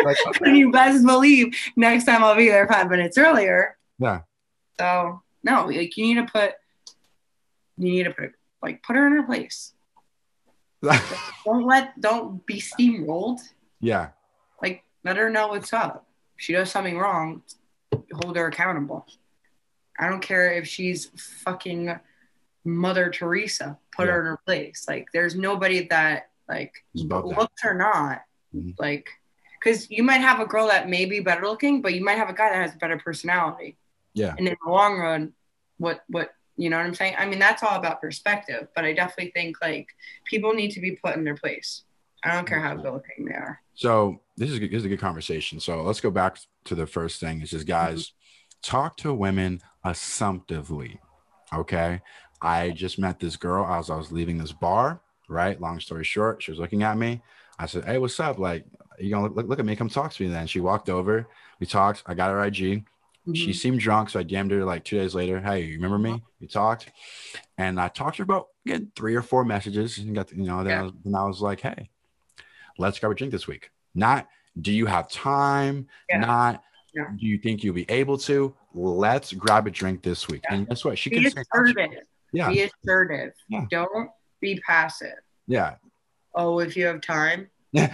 like, 0.05 0.17
and 0.43 0.57
you 0.57 0.71
best 0.73 1.05
believe 1.05 1.55
next 1.77 2.05
time 2.05 2.23
I'll 2.25 2.37
be 2.37 2.49
there 2.49 2.67
five 2.69 2.89
minutes 2.91 3.17
earlier. 3.19 3.77
yeah, 3.99 4.21
So 4.79 5.23
no, 5.43 5.67
like 5.67 5.97
you 5.97 6.05
need 6.05 6.27
to 6.27 6.33
put, 6.33 6.53
you 7.77 7.91
need 7.93 8.05
to 8.05 8.11
put 8.11 8.33
like 8.63 8.83
put 8.83 8.97
her 8.97 9.07
in 9.07 9.13
her 9.15 9.23
place. 9.25 9.73
Don't 11.45 11.65
let, 11.67 11.99
don't 11.99 12.45
be 12.45 12.61
steamrolled. 12.61 13.41
yeah, 13.81 14.11
Like 14.63 14.83
let 15.03 15.17
her 15.17 15.31
know 15.31 15.49
what's 15.49 15.73
up. 15.73 16.07
If 16.37 16.45
she 16.45 16.53
does 16.53 16.71
something 16.71 16.99
wrong, 16.99 17.43
hold 18.13 18.37
her 18.37 18.49
accountable. 18.49 19.07
I 19.99 20.09
don't 20.09 20.21
care 20.21 20.53
if 20.53 20.67
she's 20.69 21.07
fucking 21.45 21.99
Mother 22.67 23.09
Teresa. 23.11 23.79
Put 23.97 24.09
her 24.09 24.21
in 24.21 24.27
her 24.27 24.41
place. 24.45 24.85
Like 24.89 25.07
there's 25.15 25.35
nobody 25.37 25.87
that 25.89 26.29
like 26.49 26.73
looks 26.95 27.65
or 27.65 27.75
not, 27.75 28.23
Mhm. 28.55 28.75
like 28.79 29.09
because 29.59 29.91
you 29.91 30.03
might 30.03 30.21
have 30.21 30.41
a 30.41 30.47
girl 30.47 30.69
that 30.69 30.89
may 30.89 31.07
be 31.07 31.21
better 31.21 31.43
looking, 31.47 31.81
but 31.81 31.95
you 31.95 32.05
might 32.05 32.19
have 32.19 32.29
a 32.29 32.35
guy 32.35 32.51
that 32.51 32.61
has 32.63 32.75
a 32.75 32.79
better 32.79 32.99
personality. 32.99 33.79
Yeah. 34.13 34.35
And 34.37 34.47
in 34.47 34.57
the 34.65 34.71
long 34.71 34.99
run, 34.99 35.33
what 35.79 36.05
what 36.09 36.35
you 36.57 36.71
know 36.71 36.77
what 36.77 36.87
I'm 36.87 36.95
saying? 36.95 37.15
I 37.19 37.27
mean, 37.27 37.39
that's 37.41 37.63
all 37.63 37.77
about 37.77 38.01
perspective, 38.01 38.69
but 38.77 38.85
I 38.85 38.93
definitely 38.93 39.33
think 39.33 39.57
like 39.61 39.89
people 40.25 40.53
need 40.53 40.71
to 40.73 40.81
be 40.81 40.93
put 40.93 41.17
in 41.17 41.25
their 41.25 41.35
place. 41.37 41.83
I 42.23 42.33
don't 42.35 42.47
care 42.47 42.61
how 42.61 42.75
good 42.75 42.93
looking 42.93 43.25
they 43.27 43.35
are. 43.35 43.61
So 43.75 44.21
this 44.37 44.51
is 44.51 44.59
good, 44.59 44.71
this 44.71 44.79
is 44.79 44.85
a 44.85 44.89
good 44.89 45.01
conversation. 45.01 45.59
So 45.61 45.83
let's 45.83 46.01
go 46.01 46.11
back 46.11 46.39
to 46.65 46.75
the 46.75 46.87
first 46.87 47.19
thing. 47.21 47.41
Is 47.43 47.51
just 47.51 47.67
guys, 47.67 48.13
talk 48.63 48.97
to 48.99 49.13
women 49.13 49.61
assumptively. 49.83 51.01
Okay. 51.53 52.01
I 52.41 52.71
just 52.71 52.99
met 52.99 53.19
this 53.21 53.37
girl 53.37 53.67
as 53.67 53.91
I 53.91 53.97
was 53.97 54.13
leaving 54.13 54.39
this 54.39 54.53
bar. 54.53 55.01
Right. 55.29 55.61
Long 55.61 55.81
story 55.81 56.05
short, 56.05 56.43
she 56.43 56.51
was 56.51 56.61
looking 56.61 56.83
at 56.83 56.97
me. 56.99 57.23
I 57.59 57.67
said, 57.67 57.85
"Hey, 57.85 57.99
what's 57.99 58.19
up? 58.21 58.39
Like, 58.39 58.65
you 58.99 59.11
gonna 59.11 59.33
look, 59.33 59.47
look 59.47 59.59
at 59.59 59.65
me? 59.65 59.77
Come 59.77 59.89
talk 59.89 60.13
to 60.13 60.23
me." 60.23 60.29
Then 60.29 60.47
she 60.47 60.61
walked 60.61 60.89
over. 60.89 61.27
We 61.61 61.67
talked. 61.67 62.03
I 62.07 62.15
got 62.15 62.31
her 62.31 62.45
IG. 62.45 62.85
She 63.33 63.51
Mhm. 63.51 63.55
seemed 63.55 63.81
drunk, 63.81 64.11
so 64.11 64.21
I 64.21 64.25
DM'd 64.25 64.51
her 64.51 64.65
like 64.65 64.85
two 64.85 64.99
days 64.99 65.15
later. 65.15 65.41
Hey, 65.41 65.63
you 65.63 65.77
remember 65.77 65.99
me? 65.99 66.23
We 66.41 66.47
talked, 66.47 66.91
and 67.57 67.81
I 67.81 67.89
talked 67.89 68.17
to 68.17 68.23
her 68.23 68.25
about 68.25 68.49
again 68.67 68.93
three 68.97 69.15
or 69.15 69.23
four 69.23 69.45
messages, 69.47 69.97
and 69.99 70.15
got 70.15 70.31
you 70.33 70.43
know. 70.45 70.59
Then, 70.63 70.71
Yeah. 70.73 70.81
I 70.81 70.83
was, 70.83 70.93
then 71.05 71.15
I 71.15 71.25
was 71.25 71.41
like, 71.41 71.61
hey, 71.61 71.89
let's 72.77 72.99
grab 72.99 73.13
a 73.13 73.15
drink 73.15 73.33
this 73.33 73.47
week. 73.47 73.71
Not 73.95 74.29
do 74.61 74.73
you 74.73 74.87
have 74.87 75.09
time? 75.11 75.89
Yeah. 76.11 76.19
Not 76.19 76.63
Yeah. 76.93 77.07
do 77.17 77.27
you 77.27 77.39
think 77.39 77.65
you'll 77.65 77.75
be 77.75 77.87
able 77.91 78.19
to? 78.19 78.55
Let's 78.75 79.33
grab 79.33 79.67
a 79.67 79.71
drink 79.71 80.03
this 80.03 80.29
week. 80.29 80.45
And 80.51 80.69
guess 80.69 80.85
what? 80.85 80.99
She 80.99 81.09
be 81.11 81.23
can 81.23 81.31
say 81.31 81.41
assertive. 81.41 81.93
yeah, 82.33 82.51
Be 82.51 82.63
assertive. 82.63 83.33
Don't 83.71 84.11
be 84.45 84.61
passive. 84.61 85.19
yeah, 85.47 85.77
Oh, 86.35 86.59
if 86.59 86.77
you 86.77 86.85
have 86.87 87.01
time, 87.01 87.49
no, 87.73 87.89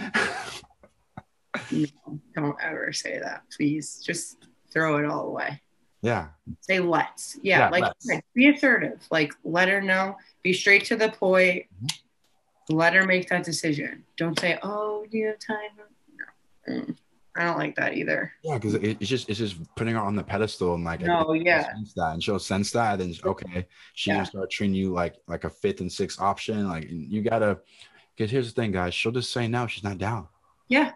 don't 2.35 2.57
ever 2.61 2.91
say 2.93 3.19
that. 3.19 3.43
Please 3.55 4.01
just 4.05 4.37
throw 4.71 4.97
it 4.97 5.05
all 5.05 5.27
away. 5.27 5.61
yeah. 6.01 6.27
Say 6.61 6.79
let's. 6.79 7.37
Yeah, 7.43 7.59
Yeah, 7.59 7.69
like 7.69 7.83
let's. 7.83 8.07
be 8.35 8.49
assertive. 8.49 8.99
Like 9.11 9.31
let 9.43 9.69
her 9.69 9.81
know. 9.81 10.17
Be 10.43 10.53
straight 10.53 10.85
to 10.85 10.95
the 10.95 11.09
point. 11.09 11.65
Mm-hmm. 11.83 12.75
Let 12.75 12.93
her 12.93 13.05
make 13.05 13.29
that 13.29 13.43
decision. 13.43 14.03
Don't 14.17 14.39
say, 14.39 14.57
"Oh, 14.63 15.05
do 15.11 15.17
you 15.17 15.27
have 15.27 15.39
time?" 15.39 15.71
No. 16.67 16.73
Mm. 16.73 16.95
I 17.35 17.45
don't 17.45 17.57
like 17.57 17.75
that 17.77 17.93
either. 17.95 18.33
Yeah, 18.43 18.55
because 18.55 18.73
it's 18.75 19.07
just 19.07 19.29
it's 19.29 19.39
just 19.39 19.55
putting 19.75 19.93
her 19.95 20.01
on 20.01 20.15
the 20.15 20.23
pedestal 20.23 20.75
and 20.75 20.83
like 20.83 20.99
No, 21.01 21.31
yeah. 21.33 21.63
sense 21.73 21.93
that 21.93 22.13
and 22.13 22.23
she'll 22.23 22.39
sense 22.39 22.71
that 22.71 22.99
and 22.99 23.17
okay 23.25 23.67
she's 23.93 24.07
Yeah. 24.11 24.15
gonna 24.15 24.25
start 24.25 24.51
treating 24.51 24.75
you 24.75 24.91
like 24.91 25.15
like 25.27 25.45
a 25.45 25.49
fifth 25.49 25.79
and 25.79 25.91
sixth 25.91 26.19
option 26.19 26.67
like 26.67 26.87
you 26.89 27.21
gotta 27.21 27.59
because 28.15 28.29
here's 28.31 28.53
the 28.53 28.61
thing 28.61 28.71
guys 28.73 28.93
she'll 28.93 29.13
just 29.13 29.31
say 29.31 29.47
no 29.47 29.65
she's 29.65 29.83
not 29.83 29.97
down 29.97 30.27
Yeah. 30.67 30.91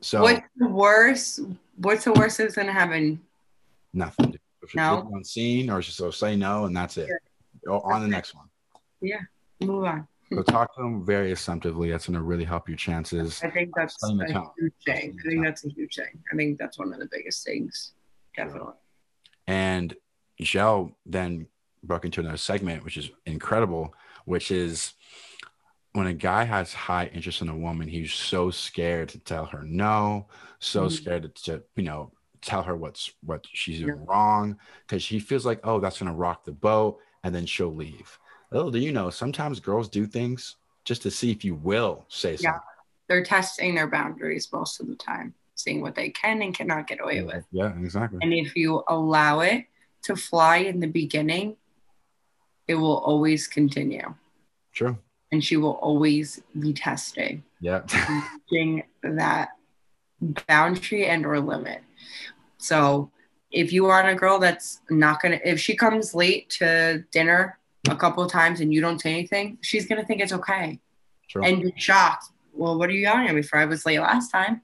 so 0.00 0.22
What's 0.22 0.40
the 0.56 0.68
worst? 0.68 1.40
What's 1.76 2.04
the 2.04 2.12
worst 2.14 2.38
that's 2.38 2.54
gonna 2.56 2.72
happen? 2.72 3.20
nothing 3.92 4.34
if 4.62 4.74
No. 4.74 5.02
no. 5.02 5.16
on 5.16 5.24
scene 5.24 5.68
or 5.70 5.82
she'll 5.82 6.10
say 6.12 6.36
no 6.36 6.64
and 6.64 6.74
that's 6.76 6.96
it 6.96 7.10
Go 7.66 7.80
on 7.80 8.00
the 8.00 8.08
next 8.08 8.34
one 8.34 8.46
Yeah, 9.02 9.20
Move 9.60 9.84
on. 9.84 10.08
So 10.32 10.42
talk 10.46 10.74
to 10.74 10.82
them 10.82 11.04
very 11.04 11.32
assumptively 11.32 11.90
that's 11.90 12.06
gonna 12.06 12.22
really 12.22 12.44
help 12.44 12.68
your 12.68 12.76
chances 12.76 13.40
I 13.42 13.50
think 13.50 13.70
that's 13.74 14.02
a 14.02 14.16
huge 14.58 14.72
thing. 14.84 15.18
I 15.24 15.28
think 15.28 15.44
that's 15.44 15.64
a 15.64 15.68
huge 15.70 15.94
thing. 15.96 16.22
I 16.32 16.36
think 16.36 16.58
that's 16.58 16.78
one 16.78 16.92
of 16.92 16.98
the 16.98 17.08
biggest 17.10 17.44
things. 17.44 17.92
Definitely. 18.36 18.74
And 19.46 19.94
Michelle 20.38 20.96
then 21.06 21.46
broke 21.82 22.04
into 22.04 22.20
another 22.20 22.36
segment, 22.36 22.84
which 22.84 22.96
is 22.96 23.10
incredible, 23.26 23.94
which 24.24 24.50
is 24.50 24.94
when 25.92 26.06
a 26.06 26.12
guy 26.12 26.44
has 26.44 26.72
high 26.72 27.06
interest 27.06 27.40
in 27.42 27.48
a 27.48 27.56
woman, 27.56 27.88
he's 27.88 28.12
so 28.12 28.50
scared 28.50 29.08
to 29.10 29.18
tell 29.18 29.46
her 29.46 29.62
no, 29.64 30.28
so 30.58 30.86
Mhm. 30.86 30.92
scared 30.92 31.34
to, 31.34 31.62
you 31.76 31.82
know, 31.82 32.12
tell 32.40 32.62
her 32.62 32.76
what's 32.76 33.12
what 33.22 33.46
she's 33.52 33.80
doing 33.80 33.98
Yeah. 33.98 34.04
wrong 34.06 34.58
because 34.86 35.02
she 35.02 35.18
feels 35.18 35.46
like, 35.46 35.60
oh, 35.64 35.80
that's 35.80 35.98
gonna 35.98 36.14
rock 36.14 36.44
the 36.44 36.52
boat, 36.52 37.00
and 37.24 37.34
then 37.34 37.46
she'll 37.46 37.74
leave. 37.74 38.18
Little 38.50 38.70
do 38.70 38.78
you 38.78 38.92
know, 38.92 39.10
sometimes 39.10 39.60
girls 39.60 39.88
do 39.88 40.06
things 40.06 40.56
just 40.84 41.02
to 41.02 41.10
see 41.10 41.30
if 41.30 41.44
you 41.44 41.54
will 41.54 42.06
say 42.08 42.32
Yeah. 42.32 42.52
something. 42.52 42.60
They're 43.08 43.24
testing 43.24 43.74
their 43.74 43.86
boundaries 43.88 44.50
most 44.52 44.80
of 44.80 44.86
the 44.86 44.94
time, 44.96 45.34
seeing 45.54 45.80
what 45.80 45.94
they 45.94 46.10
can 46.10 46.42
and 46.42 46.54
cannot 46.54 46.86
get 46.86 47.00
away 47.00 47.22
with. 47.22 47.44
Yeah, 47.50 47.78
exactly. 47.78 48.18
And 48.22 48.32
if 48.32 48.54
you 48.56 48.82
allow 48.88 49.40
it 49.40 49.66
to 50.02 50.16
fly 50.16 50.58
in 50.58 50.80
the 50.80 50.86
beginning, 50.86 51.56
it 52.66 52.74
will 52.74 52.98
always 52.98 53.46
continue. 53.46 54.14
True. 54.72 54.98
And 55.32 55.42
she 55.44 55.56
will 55.56 55.72
always 55.82 56.42
be 56.58 56.72
testing, 56.72 57.44
Yeah. 57.60 57.82
reaching 58.50 58.84
that 59.02 59.50
boundary 60.20 61.06
and 61.06 61.24
or 61.24 61.40
limit. 61.40 61.82
So 62.58 63.10
if 63.50 63.72
you 63.72 63.86
are 63.86 64.06
a 64.06 64.14
girl 64.14 64.38
that's 64.38 64.80
not 64.90 65.22
gonna 65.22 65.40
if 65.44 65.60
she 65.60 65.74
comes 65.76 66.14
late 66.14 66.50
to 66.50 67.04
dinner 67.10 67.58
a 67.90 67.96
couple 67.96 68.22
of 68.22 68.30
times 68.30 68.60
and 68.60 68.72
you 68.72 68.80
don't 68.80 69.00
say 69.00 69.10
anything, 69.12 69.58
she's 69.60 69.86
gonna 69.86 70.04
think 70.04 70.20
it's 70.20 70.32
okay 70.32 70.78
True. 71.28 71.44
and 71.44 71.62
be 71.62 71.72
shocked. 71.76 72.26
Well, 72.52 72.78
what 72.78 72.88
are 72.88 72.92
you 72.92 73.00
yelling 73.00 73.28
at 73.28 73.34
me 73.34 73.42
for? 73.42 73.58
I 73.58 73.64
was 73.64 73.86
late 73.86 74.00
last 74.00 74.30
time. 74.30 74.62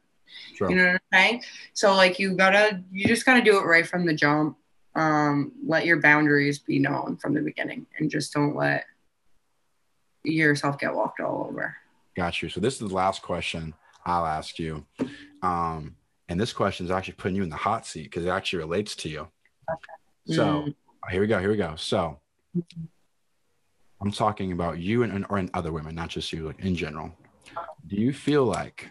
True. 0.57 0.71
You 0.71 0.77
know 0.77 0.85
what 0.87 0.93
I'm 0.95 1.01
saying? 1.13 1.43
So 1.75 1.95
like 1.95 2.19
you 2.19 2.35
gotta 2.35 2.83
you 2.93 3.07
just 3.07 3.25
gotta 3.27 3.43
do 3.43 3.59
it 3.59 3.65
right 3.65 3.87
from 3.87 4.05
the 4.07 4.15
jump. 4.15 4.57
Um, 4.97 5.53
let 5.67 5.87
your 5.87 6.01
boundaries 6.01 6.59
be 6.61 6.79
known 6.79 7.17
from 7.17 7.35
the 7.35 7.41
beginning 7.41 7.87
and 7.99 8.09
just 8.11 8.33
don't 8.33 8.55
let 8.55 8.85
yourself 10.25 10.79
get 10.79 10.95
walked 10.95 11.21
all 11.21 11.47
over. 11.49 11.77
Got 12.17 12.43
you. 12.43 12.49
So 12.49 12.61
this 12.61 12.75
is 12.75 12.89
the 12.89 12.95
last 12.95 13.23
question 13.23 13.75
I'll 14.07 14.27
ask 14.27 14.59
you. 14.59 14.85
Um, 15.43 15.97
and 16.29 16.41
this 16.41 16.53
question 16.53 16.87
is 16.87 16.93
actually 16.93 17.15
putting 17.15 17.37
you 17.37 17.43
in 17.43 17.49
the 17.49 17.57
hot 17.57 17.87
seat 17.87 18.05
because 18.05 18.25
it 18.25 18.29
actually 18.29 18.61
relates 18.61 18.95
to 18.97 19.09
you. 19.09 19.29
So 20.27 20.45
Mm. 20.45 20.75
here 21.11 21.21
we 21.21 21.27
go. 21.27 21.39
Here 21.39 21.51
we 21.51 21.57
go. 21.57 21.75
So 21.77 22.19
I'm 24.01 24.11
talking 24.13 24.53
about 24.53 24.79
you 24.79 25.03
and, 25.03 25.13
and 25.13 25.27
or 25.31 25.39
in 25.39 25.51
other 25.55 25.73
women, 25.73 25.95
not 25.95 26.09
just 26.11 26.33
you, 26.33 26.47
like 26.47 26.61
in 26.61 26.75
general. 26.75 27.15
Do 27.87 27.97
you 27.97 28.13
feel 28.13 28.45
like 28.45 28.91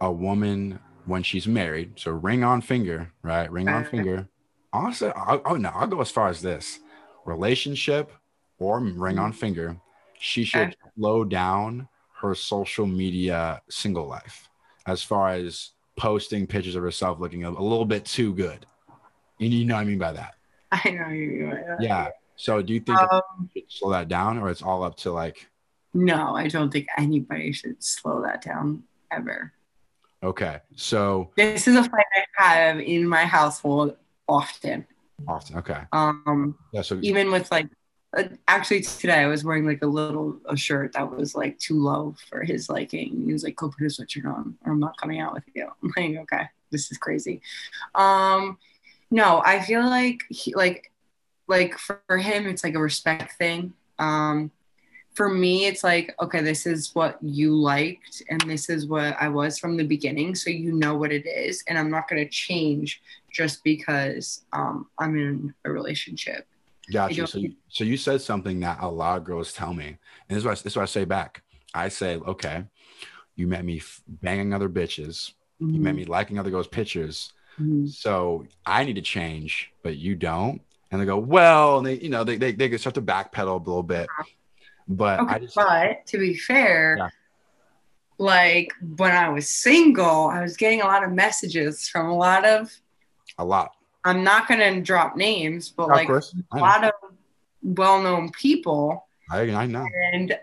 a 0.00 0.10
woman 0.10 0.78
when 1.06 1.22
she's 1.22 1.46
married, 1.46 1.92
so 1.96 2.10
ring 2.10 2.44
on 2.44 2.60
finger, 2.60 3.12
right? 3.22 3.50
Ring 3.50 3.68
on 3.68 3.84
Uh. 3.84 3.88
finger. 3.88 4.28
Honestly, 4.72 5.10
I'll, 5.16 5.42
oh 5.44 5.56
no, 5.56 5.70
I'll 5.70 5.86
go 5.88 6.00
as 6.00 6.10
far 6.10 6.28
as 6.28 6.40
this: 6.42 6.80
relationship 7.24 8.12
or 8.58 8.78
ring 8.80 9.18
on 9.18 9.32
finger. 9.32 9.76
She 10.18 10.44
should 10.44 10.68
Okay. 10.68 10.76
slow 10.96 11.24
down 11.24 11.88
her 12.20 12.34
social 12.34 12.86
media 12.86 13.62
single 13.70 14.06
life 14.06 14.48
as 14.86 15.02
far 15.02 15.30
as 15.30 15.70
posting 15.96 16.46
pictures 16.46 16.76
of 16.76 16.82
herself 16.82 17.18
looking 17.18 17.44
a, 17.44 17.50
a 17.50 17.50
little 17.50 17.84
bit 17.86 18.04
too 18.04 18.34
good. 18.34 18.66
And 19.40 19.52
you 19.52 19.64
know 19.64 19.74
what 19.74 19.80
I 19.80 19.84
mean 19.84 19.98
by 19.98 20.12
that. 20.12 20.34
I 20.70 20.90
know 20.90 21.08
you. 21.08 21.26
mean 21.28 21.50
by 21.50 21.56
that. 21.56 21.80
Yeah. 21.80 22.08
So 22.40 22.62
do 22.62 22.72
you 22.72 22.80
think 22.80 22.98
Um, 22.98 23.20
you 23.54 23.62
should 23.62 23.70
slow 23.70 23.90
that 23.90 24.08
down 24.08 24.38
or 24.38 24.48
it's 24.48 24.62
all 24.62 24.82
up 24.82 24.96
to 24.98 25.12
like, 25.12 25.48
no, 25.92 26.34
I 26.34 26.48
don't 26.48 26.70
think 26.72 26.86
anybody 26.96 27.52
should 27.52 27.82
slow 27.84 28.22
that 28.22 28.40
down 28.42 28.84
ever. 29.10 29.52
okay, 30.22 30.60
so 30.76 31.30
This 31.36 31.68
is 31.68 31.76
a 31.76 31.84
fight 31.84 32.06
I 32.38 32.42
have 32.42 32.80
in 32.80 33.06
my 33.06 33.24
household 33.26 33.96
often. 34.26 34.86
often, 35.28 35.58
okay. 35.58 35.82
Um, 35.92 36.56
Yeah. 36.72 36.82
So 36.82 36.98
even 37.02 37.30
with 37.30 37.50
like 37.50 37.68
uh, 38.16 38.24
actually 38.48 38.80
today 38.82 39.20
I 39.20 39.26
was 39.26 39.44
wearing 39.44 39.66
like 39.66 39.82
a 39.82 39.86
little 39.86 40.38
a 40.46 40.56
shirt 40.56 40.94
that 40.94 41.10
was 41.14 41.34
like 41.34 41.58
too 41.58 41.78
low 41.78 42.14
for 42.28 42.42
his 42.42 42.68
liking. 42.68 43.24
He 43.26 43.32
was 43.32 43.44
like, 43.44 43.54
"Go 43.56 43.68
put 43.68 43.82
a 43.82 43.84
sweatshirt 43.86 44.26
on, 44.26 44.56
or 44.64 44.72
I'm 44.72 44.80
not 44.80 44.96
coming 44.96 45.20
out 45.20 45.32
with 45.34 45.44
you." 45.54 45.68
I'm 45.82 45.92
like, 45.96 46.16
"Okay, 46.24 46.44
this 46.72 46.90
is 46.90 46.98
crazy." 46.98 47.40
Um, 47.94 48.58
no, 49.12 49.42
I 49.44 49.60
feel 49.60 49.84
like 49.86 50.24
he, 50.28 50.54
like 50.54 50.89
like 51.50 51.76
for, 51.76 52.00
for 52.06 52.16
him, 52.16 52.46
it's 52.46 52.64
like 52.64 52.74
a 52.74 52.80
respect 52.80 53.32
thing. 53.36 53.74
Um, 53.98 54.50
for 55.14 55.28
me, 55.28 55.66
it's 55.66 55.82
like, 55.82 56.14
okay, 56.22 56.40
this 56.40 56.64
is 56.64 56.94
what 56.94 57.18
you 57.20 57.54
liked, 57.54 58.22
and 58.30 58.40
this 58.42 58.70
is 58.70 58.86
what 58.86 59.16
I 59.20 59.28
was 59.28 59.58
from 59.58 59.76
the 59.76 59.84
beginning. 59.84 60.34
So 60.36 60.48
you 60.48 60.72
know 60.72 60.94
what 60.94 61.12
it 61.12 61.26
is, 61.26 61.64
and 61.66 61.76
I'm 61.76 61.90
not 61.90 62.08
going 62.08 62.24
to 62.24 62.30
change 62.30 63.02
just 63.32 63.62
because 63.64 64.42
um, 64.52 64.86
I'm 64.98 65.18
in 65.18 65.52
a 65.64 65.70
relationship. 65.70 66.46
Gotcha. 66.92 67.26
So 67.26 67.38
you, 67.38 67.54
so 67.68 67.84
you 67.84 67.96
said 67.96 68.22
something 68.22 68.60
that 68.60 68.78
a 68.80 68.88
lot 68.88 69.18
of 69.18 69.24
girls 69.24 69.52
tell 69.52 69.74
me, 69.74 69.88
and 69.88 69.98
this 70.28 70.38
is 70.38 70.44
what 70.44 70.52
I, 70.52 70.54
this 70.54 70.72
is 70.72 70.76
what 70.76 70.82
I 70.82 70.86
say 70.86 71.04
back. 71.04 71.42
I 71.74 71.88
say, 71.88 72.16
okay, 72.16 72.64
you 73.34 73.48
met 73.48 73.64
me 73.64 73.82
banging 74.06 74.54
other 74.54 74.68
bitches. 74.68 75.32
Mm-hmm. 75.60 75.74
You 75.74 75.80
met 75.80 75.94
me 75.96 76.04
liking 76.04 76.38
other 76.38 76.50
girls' 76.50 76.68
pictures. 76.68 77.32
Mm-hmm. 77.60 77.88
So 77.88 78.46
I 78.64 78.84
need 78.84 78.94
to 78.94 79.02
change, 79.02 79.72
but 79.82 79.96
you 79.96 80.14
don't. 80.14 80.62
And 80.90 81.00
they 81.00 81.06
go, 81.06 81.18
well, 81.18 81.78
and 81.78 81.86
they, 81.86 81.98
you 81.98 82.08
know, 82.08 82.24
they, 82.24 82.36
they, 82.36 82.52
they 82.52 82.76
start 82.76 82.94
to 82.96 83.02
backpedal 83.02 83.54
a 83.54 83.58
little 83.58 83.82
bit. 83.82 84.08
Uh-huh. 84.18 84.24
But 84.88 85.20
okay, 85.20 85.34
I 85.34 85.38
just, 85.38 85.54
but 85.54 86.06
to 86.06 86.18
be 86.18 86.34
fair, 86.34 86.96
yeah. 86.98 87.08
like 88.18 88.72
when 88.96 89.12
I 89.12 89.28
was 89.28 89.48
single, 89.48 90.26
I 90.26 90.42
was 90.42 90.56
getting 90.56 90.82
a 90.82 90.84
lot 90.84 91.04
of 91.04 91.12
messages 91.12 91.88
from 91.88 92.06
a 92.06 92.16
lot 92.16 92.44
of 92.44 92.72
a 93.38 93.44
lot. 93.44 93.70
I'm 94.04 94.24
not 94.24 94.48
gonna 94.48 94.80
drop 94.80 95.14
names, 95.14 95.68
but 95.68 95.88
like 95.88 96.08
a 96.08 96.58
lot 96.58 96.82
of 96.82 96.92
well-known 97.62 98.32
people. 98.32 99.06
I, 99.30 99.42
I 99.42 99.66
know. 99.66 99.86
And 100.12 100.36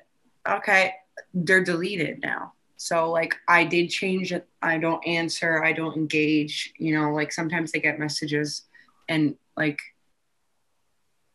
okay, 0.48 0.93
they're 1.34 1.64
deleted 1.64 2.22
now. 2.22 2.54
So 2.78 3.12
like 3.12 3.36
I 3.50 3.66
did 3.66 3.89
change 3.89 4.32
it. 4.32 4.48
I 4.62 4.78
don't 4.78 5.06
answer. 5.06 5.62
I 5.62 5.74
don't 5.74 5.98
engage. 5.98 6.72
You 6.78 6.98
know, 6.98 7.12
like 7.12 7.34
sometimes 7.34 7.74
they 7.74 7.80
get 7.80 8.00
messages, 8.00 8.62
and 9.10 9.36
like, 9.58 9.80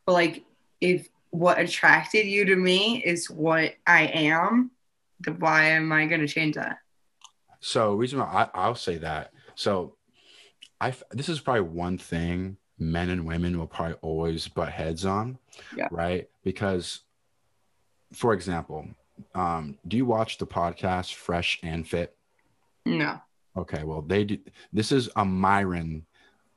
but 0.06 0.12
like 0.12 0.44
if 0.80 1.08
what 1.30 1.58
attracted 1.58 2.26
you 2.26 2.44
to 2.44 2.56
me 2.56 3.02
is 3.02 3.30
what 3.30 3.74
I 3.86 4.02
am, 4.06 4.70
then 5.20 5.38
why 5.38 5.70
am 5.70 5.92
I 5.92 6.06
going 6.06 6.20
to 6.20 6.28
change 6.28 6.56
that? 6.56 6.78
So 7.60 7.94
reason 7.94 8.18
why 8.18 8.26
I, 8.26 8.48
I'll 8.58 8.74
say 8.74 8.98
that. 8.98 9.32
So 9.54 9.96
I 10.80 10.92
this 11.12 11.28
is 11.28 11.40
probably 11.40 11.62
one 11.62 11.96
thing 11.96 12.56
men 12.78 13.10
and 13.10 13.24
women 13.24 13.58
will 13.58 13.66
probably 13.66 13.96
always 14.02 14.48
butt 14.48 14.70
heads 14.70 15.04
on, 15.04 15.38
yeah. 15.76 15.88
right? 15.90 16.28
Because, 16.42 17.00
for 18.12 18.34
example, 18.34 18.88
um, 19.34 19.78
do 19.86 19.96
you 19.96 20.04
watch 20.04 20.38
the 20.38 20.46
podcast 20.46 21.14
Fresh 21.14 21.60
and 21.62 21.86
Fit? 21.86 22.16
No. 22.84 23.20
Okay, 23.56 23.84
well 23.84 24.02
they 24.02 24.24
do. 24.24 24.38
This 24.72 24.92
is 24.92 25.08
a 25.16 25.24
Myron. 25.24 26.04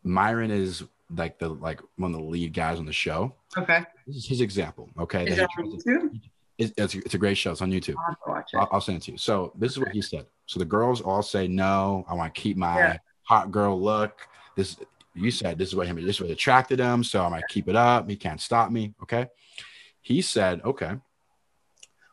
Myron 0.03 0.51
is 0.51 0.83
like 1.10 1.39
the 1.39 1.49
like 1.49 1.82
one 1.97 2.14
of 2.14 2.20
the 2.20 2.26
lead 2.26 2.53
guys 2.53 2.80
on 2.80 2.86
the 2.86 2.93
show. 2.93 3.34
Okay. 3.58 3.84
This 4.08 4.18
is 4.18 4.28
his 4.28 4.41
example. 4.41 4.89
Okay. 4.99 5.26
Is 5.26 5.38
it 5.38 5.47
on 5.58 5.72
YouTube? 5.72 6.22
It's, 6.58 6.74
it's, 6.78 6.95
it's, 6.95 7.14
a 7.14 7.18
great 7.18 7.38
show. 7.38 7.51
It's 7.51 7.62
on 7.62 7.72
YouTube. 7.72 7.95
I'll, 8.08 8.38
it. 8.38 8.45
I'll, 8.56 8.70
I'll, 8.74 8.82
send 8.82 8.97
it 8.97 9.03
to 9.03 9.12
you. 9.12 9.18
So 9.18 9.51
this 9.58 9.74
is 9.74 9.80
what 9.80 9.89
he 9.89 10.01
said. 10.01 10.26
So 10.45 10.58
the 10.58 10.66
girls 10.66 11.01
all 11.01 11.22
say 11.22 11.47
no. 11.49 12.06
I 12.08 12.14
want 12.14 12.34
to 12.34 12.41
keep 12.41 12.56
my 12.56 12.78
yeah. 12.78 12.97
hot 13.24 13.51
girl 13.51 13.80
look. 13.80 14.28
This 14.56 14.78
you 15.14 15.32
said 15.32 15.58
this 15.58 15.70
is 15.70 15.76
what 15.76 15.88
him 15.88 15.97
this 15.97 16.16
is 16.16 16.22
what 16.22 16.30
attracted 16.30 16.80
him. 16.80 17.03
So 17.03 17.24
I'm 17.24 17.32
gonna 17.32 17.43
keep 17.49 17.68
it 17.68 17.76
up. 17.76 18.10
He 18.10 18.16
can't 18.16 18.39
stop 18.39 18.72
me. 18.72 18.93
Okay. 19.03 19.28
He 20.01 20.22
said, 20.22 20.62
okay. 20.64 20.93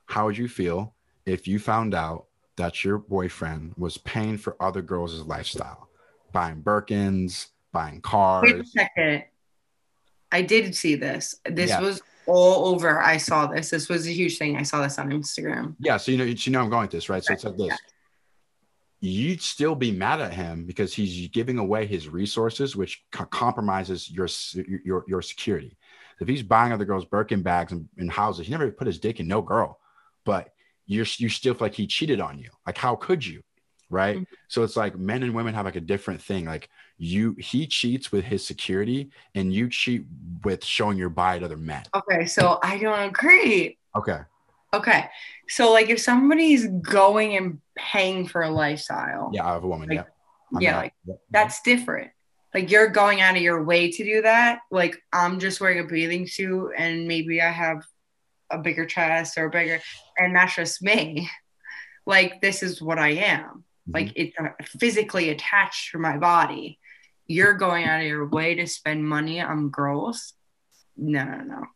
How 0.07 0.27
would 0.27 0.37
you 0.37 0.49
feel 0.49 0.95
if 1.25 1.47
you 1.47 1.59
found 1.59 1.95
out 1.95 2.27
that 2.57 2.85
your 2.85 2.99
boyfriend 2.99 3.75
was 3.77 3.99
paying 3.99 4.39
for 4.39 4.57
other 4.61 4.83
girls' 4.83 5.21
lifestyle, 5.23 5.89
buying 6.33 6.63
Birkins, 6.63 7.49
buying 7.73 8.01
cars? 8.01 8.45
Wait 8.45 8.61
a 8.61 8.65
second. 8.65 9.25
I 10.31 10.43
did 10.43 10.75
see 10.75 10.95
this. 10.95 11.35
This 11.45 11.71
yeah. 11.71 11.81
was 11.81 12.01
all 12.27 12.67
over. 12.67 13.03
I 13.03 13.17
saw 13.17 13.47
this. 13.47 13.71
This 13.71 13.89
was 13.89 14.07
a 14.07 14.11
huge 14.11 14.39
thing. 14.39 14.57
I 14.57 14.63
saw 14.63 14.83
this 14.83 14.99
on 14.99 15.11
Instagram. 15.11 15.77
Yeah. 15.79 15.97
So 15.97 16.13
you 16.13 16.19
know, 16.19 16.25
you 16.25 16.53
know, 16.53 16.61
I'm 16.61 16.71
going 16.71 16.83
with 16.83 16.91
this, 16.91 17.09
right? 17.09 17.23
So 17.23 17.35
it's 17.35 17.45
like 17.45 17.57
this. 17.57 17.67
Yeah. 17.69 17.77
You'd 19.01 19.43
still 19.43 19.75
be 19.75 19.91
mad 19.91 20.21
at 20.21 20.33
him 20.33 20.65
because 20.65 20.95
he's 20.95 21.29
giving 21.29 21.59
away 21.59 21.87
his 21.87 22.09
resources, 22.09 22.77
which 22.77 23.05
co- 23.11 23.25
compromises 23.27 24.11
your 24.11 24.29
your 24.85 25.05
your 25.09 25.23
security. 25.23 25.77
If 26.21 26.29
he's 26.29 26.43
buying 26.43 26.73
other 26.73 26.85
girls' 26.85 27.05
Birkin 27.05 27.43
bags 27.43 27.73
and, 27.73 27.89
and 27.99 28.11
houses, 28.11 28.47
he 28.47 28.53
never 28.53 28.71
put 28.71 28.87
his 28.87 29.01
dick 29.01 29.19
in 29.19 29.27
no 29.27 29.43
girl, 29.43 29.81
but 30.25 30.55
you're 30.87 31.07
you 31.17 31.29
still 31.29 31.55
feel 31.55 31.67
like 31.67 31.75
he 31.75 31.87
cheated 31.87 32.21
on 32.21 32.39
you. 32.39 32.51
Like 32.67 32.79
how 32.79 32.95
could 32.95 33.27
you? 33.27 33.43
Right. 33.93 34.17
Mm-hmm. 34.17 34.35
So 34.49 34.63
it's 34.63 34.75
like 34.75 34.99
men 34.99 35.23
and 35.23 35.35
women 35.35 35.53
have 35.53 35.67
like 35.67 35.77
a 35.77 35.81
different 35.81 36.23
thing. 36.23 36.47
Like 36.47 36.71
you 36.97 37.37
he 37.39 37.67
cheats 37.67 38.11
with 38.11 38.25
his 38.25 38.45
security 38.45 39.11
and 39.35 39.53
you 39.53 39.69
cheat 39.69 40.07
with 40.45 40.65
showing 40.65 40.97
your 40.97 41.11
body 41.11 41.41
to 41.41 41.45
other 41.45 41.59
men. 41.59 41.83
Okay, 41.95 42.25
so 42.25 42.59
I 42.63 42.79
don't 42.79 43.11
agree. 43.11 43.77
Okay. 43.95 44.21
Okay. 44.73 45.05
So 45.49 45.71
like 45.71 45.91
if 45.91 46.01
somebody's 46.01 46.67
going 46.67 47.37
and 47.37 47.61
paying 47.77 48.27
for 48.27 48.43
a 48.43 48.51
lifestyle. 48.51 49.31
Yeah, 49.35 49.47
I 49.47 49.53
have 49.53 49.65
a 49.65 49.69
woman, 49.69 49.91
like, 49.91 49.97
yeah. 49.97 50.05
I'm 50.55 50.63
yeah, 50.63 50.73
not, 50.73 50.79
like 50.79 50.95
yeah. 51.05 51.15
that's 51.31 51.61
different. 51.61 52.13
Like 52.55 52.71
you're 52.71 52.89
going 52.89 53.21
out 53.21 53.37
of 53.37 53.43
your 53.43 53.63
way 53.63 53.91
to 53.91 54.05
do 54.05 54.23
that. 54.23 54.61
Like 54.71 54.97
I'm 55.13 55.39
just 55.39 55.61
wearing 55.61 55.81
a 55.81 55.85
bathing 55.85 56.27
suit 56.27 56.73
and 56.79 57.07
maybe 57.07 57.43
I 57.43 57.51
have 57.51 57.83
a 58.49 58.57
bigger 58.57 58.87
chest 58.87 59.37
or 59.37 59.47
a 59.47 59.51
bigger 59.51 59.83
and 60.17 60.35
that's 60.35 60.57
just 60.57 60.83
me. 60.83 61.29
Like 62.07 62.41
this 62.41 62.63
is 62.63 62.81
what 62.81 62.99
I 62.99 63.11
am. 63.11 63.65
Mm-hmm. 63.89 63.93
Like 63.95 64.13
it's 64.15 64.37
physically 64.79 65.31
attached 65.31 65.93
to 65.93 65.99
my 65.99 66.17
body 66.17 66.79
you're 67.27 67.55
going 67.55 67.85
out 67.85 68.01
of 68.01 68.07
your 68.07 68.27
way 68.27 68.55
to 68.55 68.67
spend 68.67 69.07
money 69.07 69.41
on 69.41 69.71
girls. 69.71 70.35
No, 70.97 71.25
no, 71.25 71.39
no. 71.39 71.67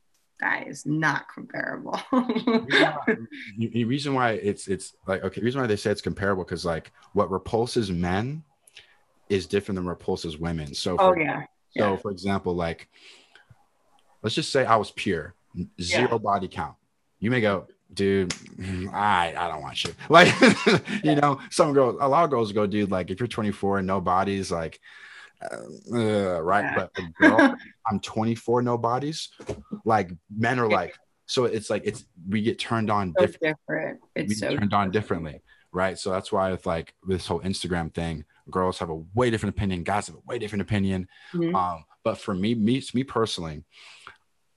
That 0.40 0.68
is 0.68 0.84
not 0.84 1.26
comparable. 1.32 1.98
the 2.12 3.84
reason 3.86 4.12
why 4.12 4.32
it's 4.32 4.68
it's 4.68 4.94
like 5.06 5.24
okay, 5.24 5.40
reason 5.40 5.62
why 5.62 5.66
they 5.66 5.76
say 5.76 5.90
it's 5.90 6.02
comparable 6.02 6.44
because 6.44 6.66
like 6.66 6.92
what 7.14 7.30
repulses 7.30 7.90
men 7.90 8.44
is 9.30 9.46
different 9.46 9.76
than 9.76 9.86
repulses 9.86 10.36
women. 10.36 10.74
So 10.74 10.98
for, 10.98 11.02
oh 11.02 11.14
yeah. 11.16 11.44
So 11.70 11.92
yeah. 11.92 11.96
for 11.96 12.10
example, 12.10 12.54
like 12.54 12.90
let's 14.22 14.34
just 14.34 14.52
say 14.52 14.66
I 14.66 14.76
was 14.76 14.90
pure, 14.90 15.34
zero 15.80 16.08
yeah. 16.12 16.18
body 16.18 16.48
count. 16.48 16.74
You 17.18 17.30
may 17.30 17.40
go, 17.40 17.66
dude, 17.92 18.34
I 18.92 19.34
I 19.36 19.48
don't 19.48 19.62
want 19.62 19.84
you. 19.84 19.94
Like, 20.08 20.32
you 21.02 21.16
know, 21.16 21.40
some 21.50 21.72
girls, 21.72 21.96
a 22.00 22.08
lot 22.08 22.24
of 22.24 22.30
girls 22.30 22.52
go, 22.52 22.66
dude, 22.66 22.90
like 22.90 23.10
if 23.10 23.20
you're 23.20 23.26
24 23.26 23.78
and 23.78 23.86
no 23.86 24.00
bodies, 24.00 24.50
like 24.50 24.80
uh, 25.42 26.42
right? 26.42 26.64
Yeah. 26.64 26.86
But 26.94 27.14
girl, 27.20 27.56
I'm 27.90 28.00
24, 28.00 28.62
no 28.62 28.78
bodies. 28.78 29.30
Like 29.84 30.10
men 30.34 30.58
are 30.58 30.68
like, 30.68 30.96
so 31.26 31.44
it's 31.44 31.70
like 31.70 31.82
it's 31.84 32.04
we 32.28 32.42
get 32.42 32.58
turned 32.58 32.90
on 32.90 33.14
so 33.18 33.26
different. 33.26 33.58
different. 33.68 34.00
It's 34.14 34.28
we 34.28 34.34
so 34.34 34.56
turned 34.56 34.74
on 34.74 34.90
differently, 34.90 35.42
right? 35.72 35.98
So 35.98 36.10
that's 36.10 36.32
why 36.32 36.50
with 36.50 36.66
like 36.66 36.94
this 37.06 37.26
whole 37.26 37.40
Instagram 37.40 37.92
thing, 37.92 38.24
girls 38.50 38.78
have 38.78 38.90
a 38.90 39.02
way 39.14 39.30
different 39.30 39.56
opinion, 39.56 39.82
guys 39.82 40.06
have 40.06 40.16
a 40.16 40.20
way 40.26 40.38
different 40.38 40.62
opinion. 40.62 41.08
Mm-hmm. 41.34 41.54
Um, 41.54 41.84
but 42.04 42.18
for 42.18 42.34
me, 42.34 42.54
me, 42.54 42.82
me 42.94 43.04
personally, 43.04 43.64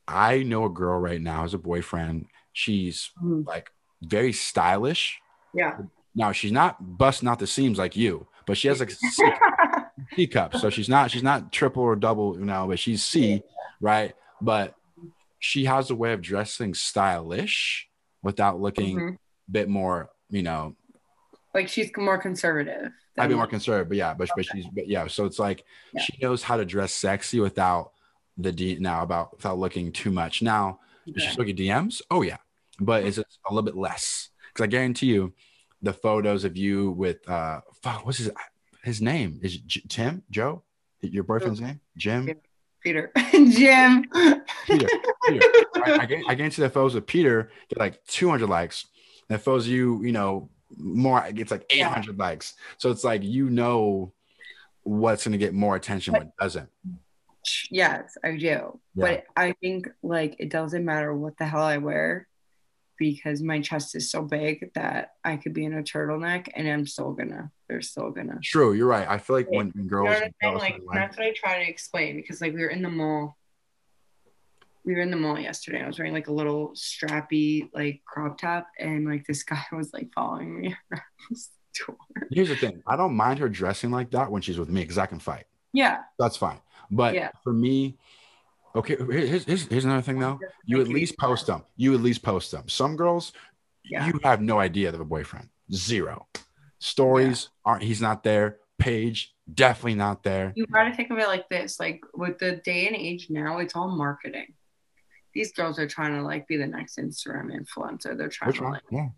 I 0.07 0.43
know 0.43 0.65
a 0.65 0.69
girl 0.69 0.99
right 0.99 1.21
now 1.21 1.43
as 1.43 1.53
a 1.53 1.59
boyfriend. 1.59 2.27
She's 2.59 3.11
mm-hmm. 3.23 3.47
like 3.47 3.71
very 4.01 4.33
stylish. 4.33 5.21
Yeah. 5.53 5.77
Now 6.13 6.33
she's 6.33 6.51
not 6.51 6.97
busting 6.97 7.29
out 7.29 7.39
the 7.39 7.47
seams 7.47 7.77
like 7.77 7.95
you, 7.95 8.27
but 8.45 8.57
she 8.57 8.67
has 8.67 8.81
like 8.81 8.91
C 10.15 10.27
cup. 10.27 10.57
So 10.57 10.69
she's 10.69 10.89
not 10.89 11.09
she's 11.09 11.23
not 11.23 11.53
triple 11.53 11.83
or 11.83 11.95
double, 11.95 12.37
you 12.37 12.45
know, 12.45 12.67
but 12.67 12.79
she's 12.79 13.01
C, 13.01 13.43
right? 13.79 14.13
But 14.41 14.75
she 15.39 15.65
has 15.65 15.89
a 15.89 15.95
way 15.95 16.11
of 16.11 16.21
dressing 16.21 16.73
stylish 16.73 17.87
without 18.21 18.59
looking 18.59 18.97
mm-hmm. 18.97 19.15
a 19.15 19.51
bit 19.51 19.69
more, 19.69 20.09
you 20.29 20.43
know, 20.43 20.75
like 21.53 21.69
she's 21.69 21.89
more 21.97 22.17
conservative. 22.17 22.91
I'd 23.17 23.29
be 23.29 23.35
more 23.35 23.47
conservative, 23.47 23.87
but 23.87 23.97
yeah, 23.97 24.13
but, 24.13 24.29
okay. 24.29 24.33
but 24.35 24.45
she's 24.45 24.67
but 24.67 24.87
yeah, 24.87 25.07
so 25.07 25.25
it's 25.25 25.39
like 25.39 25.63
yeah. 25.93 26.01
she 26.01 26.17
knows 26.21 26.43
how 26.43 26.57
to 26.57 26.65
dress 26.65 26.91
sexy 26.93 27.39
without 27.39 27.91
the 28.37 28.51
D 28.51 28.77
now 28.79 29.03
about 29.03 29.37
without 29.37 29.57
looking 29.57 29.91
too 29.91 30.11
much. 30.11 30.41
Now, 30.41 30.79
okay. 31.07 31.13
does 31.13 31.23
she 31.23 31.29
still 31.31 31.45
get 31.45 31.57
DMs? 31.57 32.01
Oh 32.11 32.21
yeah, 32.21 32.37
but 32.79 33.03
it's 33.03 33.17
a 33.17 33.23
little 33.49 33.63
bit 33.63 33.75
less 33.75 34.29
because 34.53 34.63
I 34.63 34.67
guarantee 34.67 35.07
you, 35.07 35.33
the 35.81 35.93
photos 35.93 36.43
of 36.43 36.57
you 36.57 36.91
with 36.91 37.27
uh, 37.29 37.61
fuck, 37.81 38.05
what's 38.05 38.17
his 38.17 38.31
his 38.83 39.01
name 39.01 39.39
is 39.41 39.57
J- 39.57 39.83
Tim 39.87 40.23
Joe. 40.29 40.63
Your 41.01 41.23
boyfriend's 41.23 41.61
name 41.61 41.79
Jim. 41.97 42.29
Peter. 42.83 43.11
Jim. 43.31 44.05
Peter. 44.65 44.87
Peter. 45.27 45.47
I, 45.75 45.97
I, 46.01 46.05
get, 46.05 46.23
I 46.27 46.35
guarantee 46.35 46.61
that 46.61 46.73
photos 46.73 46.95
of 46.95 47.05
Peter 47.05 47.51
get 47.69 47.79
like 47.79 48.03
200 48.07 48.47
likes. 48.47 48.85
That 49.27 49.41
photos 49.41 49.65
of 49.65 49.71
you, 49.71 50.03
you 50.03 50.11
know, 50.11 50.49
more 50.77 51.23
it's 51.27 51.51
like 51.51 51.65
800 51.69 52.05
yeah. 52.17 52.23
likes. 52.23 52.55
So 52.77 52.89
it's 52.91 53.03
like 53.03 53.23
you 53.23 53.49
know 53.49 54.13
what's 54.83 55.25
going 55.25 55.33
to 55.33 55.37
get 55.37 55.53
more 55.53 55.75
attention, 55.75 56.13
what 56.13 56.35
doesn't. 56.37 56.69
Yes, 57.69 58.17
I 58.23 58.31
do. 58.31 58.37
Yeah. 58.39 58.69
But 58.95 59.23
I 59.35 59.53
think 59.61 59.87
like 60.01 60.35
it 60.39 60.49
doesn't 60.49 60.83
matter 60.83 61.13
what 61.13 61.37
the 61.37 61.45
hell 61.45 61.61
I 61.61 61.77
wear 61.77 62.27
because 62.99 63.41
my 63.41 63.61
chest 63.61 63.95
is 63.95 64.11
so 64.11 64.21
big 64.21 64.71
that 64.75 65.13
I 65.23 65.37
could 65.37 65.53
be 65.53 65.65
in 65.65 65.73
a 65.73 65.81
turtleneck 65.81 66.49
and 66.53 66.67
I'm 66.67 66.85
still 66.85 67.13
gonna, 67.13 67.51
they're 67.67 67.81
still 67.81 68.11
gonna. 68.11 68.39
True, 68.43 68.73
you're 68.73 68.87
right. 68.87 69.07
I 69.09 69.17
feel 69.17 69.37
like 69.37 69.49
when, 69.49 69.71
when 69.73 69.87
girls, 69.87 70.19
you 70.19 70.29
know 70.43 70.53
what 70.53 70.61
like, 70.61 70.81
that's 70.93 71.17
what 71.17 71.25
I 71.25 71.33
try 71.33 71.63
to 71.63 71.69
explain 71.69 72.17
because 72.17 72.41
like 72.41 72.53
we 72.53 72.61
were 72.61 72.69
in 72.69 72.83
the 72.83 72.89
mall 72.89 73.37
we 74.85 74.95
were 74.95 75.01
in 75.01 75.11
the 75.11 75.17
mall 75.17 75.39
yesterday. 75.39 75.83
I 75.83 75.87
was 75.87 75.99
wearing 75.99 76.13
like 76.13 76.29
a 76.29 76.33
little 76.33 76.69
strappy 76.69 77.69
like 77.73 78.01
crop 78.05 78.39
top, 78.39 78.67
and 78.79 79.05
like 79.05 79.25
this 79.25 79.43
guy 79.43 79.63
was 79.71 79.93
like 79.93 80.09
following 80.13 80.59
me 80.61 80.75
around 80.91 81.03
the 81.29 81.39
store. 81.73 81.95
Here's 82.31 82.49
the 82.49 82.55
thing: 82.55 82.81
I 82.87 82.95
don't 82.95 83.13
mind 83.13 83.39
her 83.39 83.49
dressing 83.49 83.91
like 83.91 84.11
that 84.11 84.31
when 84.31 84.41
she's 84.41 84.57
with 84.57 84.69
me 84.69 84.81
because 84.81 84.97
I 84.97 85.05
can 85.05 85.19
fight. 85.19 85.45
Yeah, 85.73 85.99
That's 86.17 86.37
fine. 86.37 86.59
But 86.89 87.13
Yeah. 87.13 87.29
for 87.43 87.53
me, 87.53 87.97
okay, 88.75 88.95
here's, 89.09 89.43
here's, 89.45 89.65
here's 89.67 89.85
another 89.85 90.01
thing 90.01 90.19
though. 90.19 90.39
You 90.65 90.81
at 90.81 90.87
least 90.87 91.17
post 91.17 91.47
them. 91.47 91.63
You 91.77 91.93
at 91.93 92.01
least 92.01 92.21
post 92.23 92.51
them. 92.51 92.67
Some 92.67 92.95
girls, 92.95 93.33
Yeah. 93.83 94.07
you 94.07 94.19
have 94.23 94.41
no 94.41 94.59
idea 94.59 94.91
have 94.91 94.99
a 94.99 95.05
boyfriend. 95.05 95.49
Zero. 95.73 96.27
Stories 96.79 97.49
aren't. 97.65 97.83
He's 97.83 98.01
not 98.01 98.23
there. 98.23 98.57
Page 98.77 99.35
definitely 99.53 99.95
not 99.95 100.23
there. 100.23 100.53
you 100.55 100.65
gotta 100.67 100.93
think 100.95 101.09
of 101.11 101.17
it 101.17 101.27
like 101.27 101.49
this: 101.49 101.79
like 101.79 102.01
with 102.13 102.37
the 102.39 102.57
day 102.63 102.87
and 102.87 102.95
age 102.95 103.27
now, 103.29 103.57
it's 103.59 103.75
all 103.75 103.89
marketing. 103.89 104.53
These 105.33 105.51
girls 105.53 105.77
are 105.79 105.87
trying 105.87 106.15
to 106.15 106.21
like 106.23 106.47
be 106.47 106.55
the 106.57 106.65
next 106.67 106.97
Instagram 106.97 107.51
influencer. 107.51 108.17
They're 108.17 108.29
trying 108.29 108.47
Which 108.47 108.57
to 108.57 108.63
one? 108.63 108.71
like, 108.73 108.83
Yeah. 108.89 109.09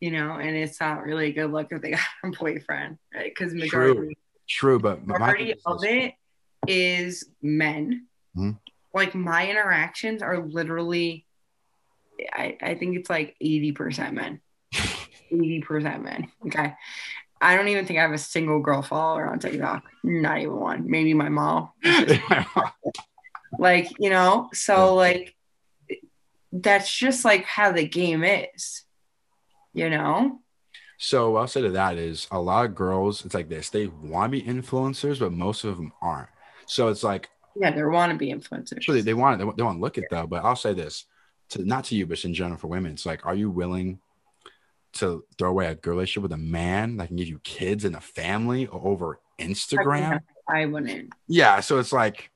you 0.00 0.10
know, 0.10 0.32
and 0.34 0.56
it's 0.56 0.80
not 0.80 1.04
really 1.04 1.28
a 1.28 1.32
good 1.32 1.52
look 1.52 1.68
if 1.70 1.80
they 1.82 1.90
got 1.92 2.00
a 2.24 2.30
boyfriend, 2.30 2.98
right? 3.14 3.30
Because 3.34 3.52
True. 3.52 3.60
majority 3.94 4.18
True, 4.48 4.80
but 4.80 5.06
my 5.06 5.18
majority 5.18 5.54
of 5.64 5.84
it 5.84 6.14
is 6.66 7.30
men. 7.40 8.08
Mhm. 8.36 8.58
Like 8.92 9.14
my 9.14 9.48
interactions 9.48 10.22
are 10.22 10.38
literally, 10.38 11.26
I, 12.32 12.56
I 12.60 12.74
think 12.74 12.96
it's 12.96 13.10
like 13.10 13.36
80% 13.42 14.12
men. 14.12 14.40
80% 15.32 16.02
men. 16.02 16.28
Okay. 16.46 16.74
I 17.40 17.56
don't 17.56 17.68
even 17.68 17.86
think 17.86 17.98
I 17.98 18.02
have 18.02 18.12
a 18.12 18.18
single 18.18 18.60
girl 18.60 18.82
follower 18.82 19.26
on 19.26 19.38
TikTok. 19.38 19.84
Not 20.04 20.38
even 20.38 20.56
one. 20.56 20.90
Maybe 20.90 21.14
my 21.14 21.28
mom. 21.28 21.70
Like, 23.58 23.90
you 23.98 24.10
know, 24.10 24.48
so 24.52 24.94
like 24.94 25.34
that's 26.52 26.92
just 26.92 27.24
like 27.24 27.44
how 27.44 27.72
the 27.72 27.86
game 27.86 28.24
is. 28.24 28.84
You 29.72 29.90
know? 29.90 30.40
So 30.98 31.30
what 31.30 31.40
I'll 31.40 31.48
say 31.48 31.62
to 31.62 31.70
that 31.70 31.96
is 31.96 32.26
a 32.30 32.40
lot 32.40 32.66
of 32.66 32.74
girls, 32.74 33.24
it's 33.24 33.34
like 33.34 33.48
this. 33.48 33.70
They 33.70 33.86
want 33.86 34.32
to 34.32 34.40
be 34.40 34.42
influencers, 34.42 35.18
but 35.18 35.32
most 35.32 35.64
of 35.64 35.76
them 35.76 35.92
aren't. 36.02 36.28
So 36.66 36.88
it's 36.88 37.02
like 37.02 37.30
Yeah, 37.60 37.72
they're 37.72 37.90
wannabe 37.90 38.32
influencers. 38.34 38.82
Sure, 38.82 38.94
they, 38.94 39.02
they 39.02 39.12
want 39.12 39.34
it. 39.34 39.38
They, 39.38 39.44
want- 39.44 39.56
they 39.58 39.62
want 39.62 39.76
to 39.76 39.82
look 39.82 39.98
it 39.98 40.04
though. 40.10 40.26
But 40.26 40.44
I'll 40.44 40.56
say 40.56 40.72
this 40.72 41.04
to 41.50 41.62
not 41.62 41.84
to 41.84 41.94
you, 41.94 42.06
but 42.06 42.24
in 42.24 42.32
general 42.32 42.58
for 42.58 42.68
women. 42.68 42.92
It's 42.92 43.04
like, 43.04 43.26
are 43.26 43.34
you 43.34 43.50
willing 43.50 44.00
to 44.94 45.24
throw 45.38 45.50
away 45.50 45.66
a 45.66 45.74
girl 45.74 45.94
relationship 45.96 46.22
with 46.22 46.32
a 46.32 46.38
man 46.38 46.96
that 46.96 47.08
can 47.08 47.16
give 47.16 47.28
you 47.28 47.38
kids 47.40 47.84
and 47.84 47.94
a 47.94 48.00
family 48.00 48.66
over 48.68 49.20
Instagram? 49.38 50.20
I 50.48 50.64
wouldn't. 50.64 51.12
Yeah. 51.28 51.60
So 51.60 51.78
it's 51.78 51.92
like, 51.92 52.30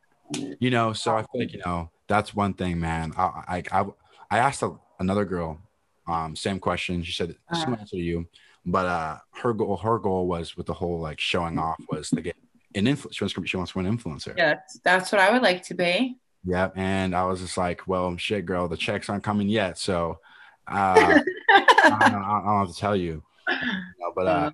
you 0.60 0.70
know. 0.70 0.92
So 0.92 1.16
I 1.16 1.22
think 1.34 1.52
you 1.54 1.60
know 1.64 1.90
that's 2.06 2.34
one 2.34 2.52
thing, 2.52 2.78
man. 2.78 3.12
I 3.16 3.62
I 3.72 3.80
I, 3.80 3.84
I 4.30 4.38
asked 4.38 4.62
a, 4.62 4.72
another 5.00 5.24
girl, 5.24 5.58
um, 6.06 6.36
same 6.36 6.60
question. 6.60 7.02
She 7.02 7.12
said 7.12 7.34
similar 7.52 7.80
answer 7.80 7.96
to 7.96 8.02
you, 8.02 8.26
but 8.66 8.84
uh, 8.86 9.18
her 9.40 9.54
goal 9.54 9.78
her 9.78 9.98
goal 9.98 10.26
was 10.28 10.54
with 10.56 10.66
the 10.66 10.74
whole 10.74 11.00
like 11.00 11.18
showing 11.18 11.58
off 11.58 11.76
was 11.90 12.10
to 12.10 12.20
get 12.20 12.36
an 12.74 12.86
influence. 12.86 13.16
She 13.16 13.24
wants, 13.24 13.50
she 13.50 13.56
wants 13.56 13.72
to 13.72 13.78
be 13.78 13.86
an 13.86 13.98
influencer. 13.98 14.36
Yeah, 14.36 14.60
that's, 14.84 15.12
what 15.12 15.20
I 15.20 15.32
would 15.32 15.42
like 15.42 15.62
to 15.64 15.74
be. 15.74 16.18
Yeah, 16.44 16.70
And 16.76 17.14
I 17.14 17.24
was 17.24 17.40
just 17.40 17.56
like, 17.56 17.86
well, 17.86 18.16
shit, 18.16 18.44
girl, 18.44 18.68
the 18.68 18.76
checks 18.76 19.08
aren't 19.08 19.24
coming 19.24 19.48
yet. 19.48 19.78
So 19.78 20.18
uh, 20.66 21.20
I, 21.50 21.64
don't, 21.84 22.14
I 22.14 22.42
don't 22.44 22.66
have 22.66 22.74
to 22.74 22.78
tell 22.78 22.96
you. 22.96 23.22
Know, 23.48 24.12
but 24.14 24.26
uh, 24.26 24.50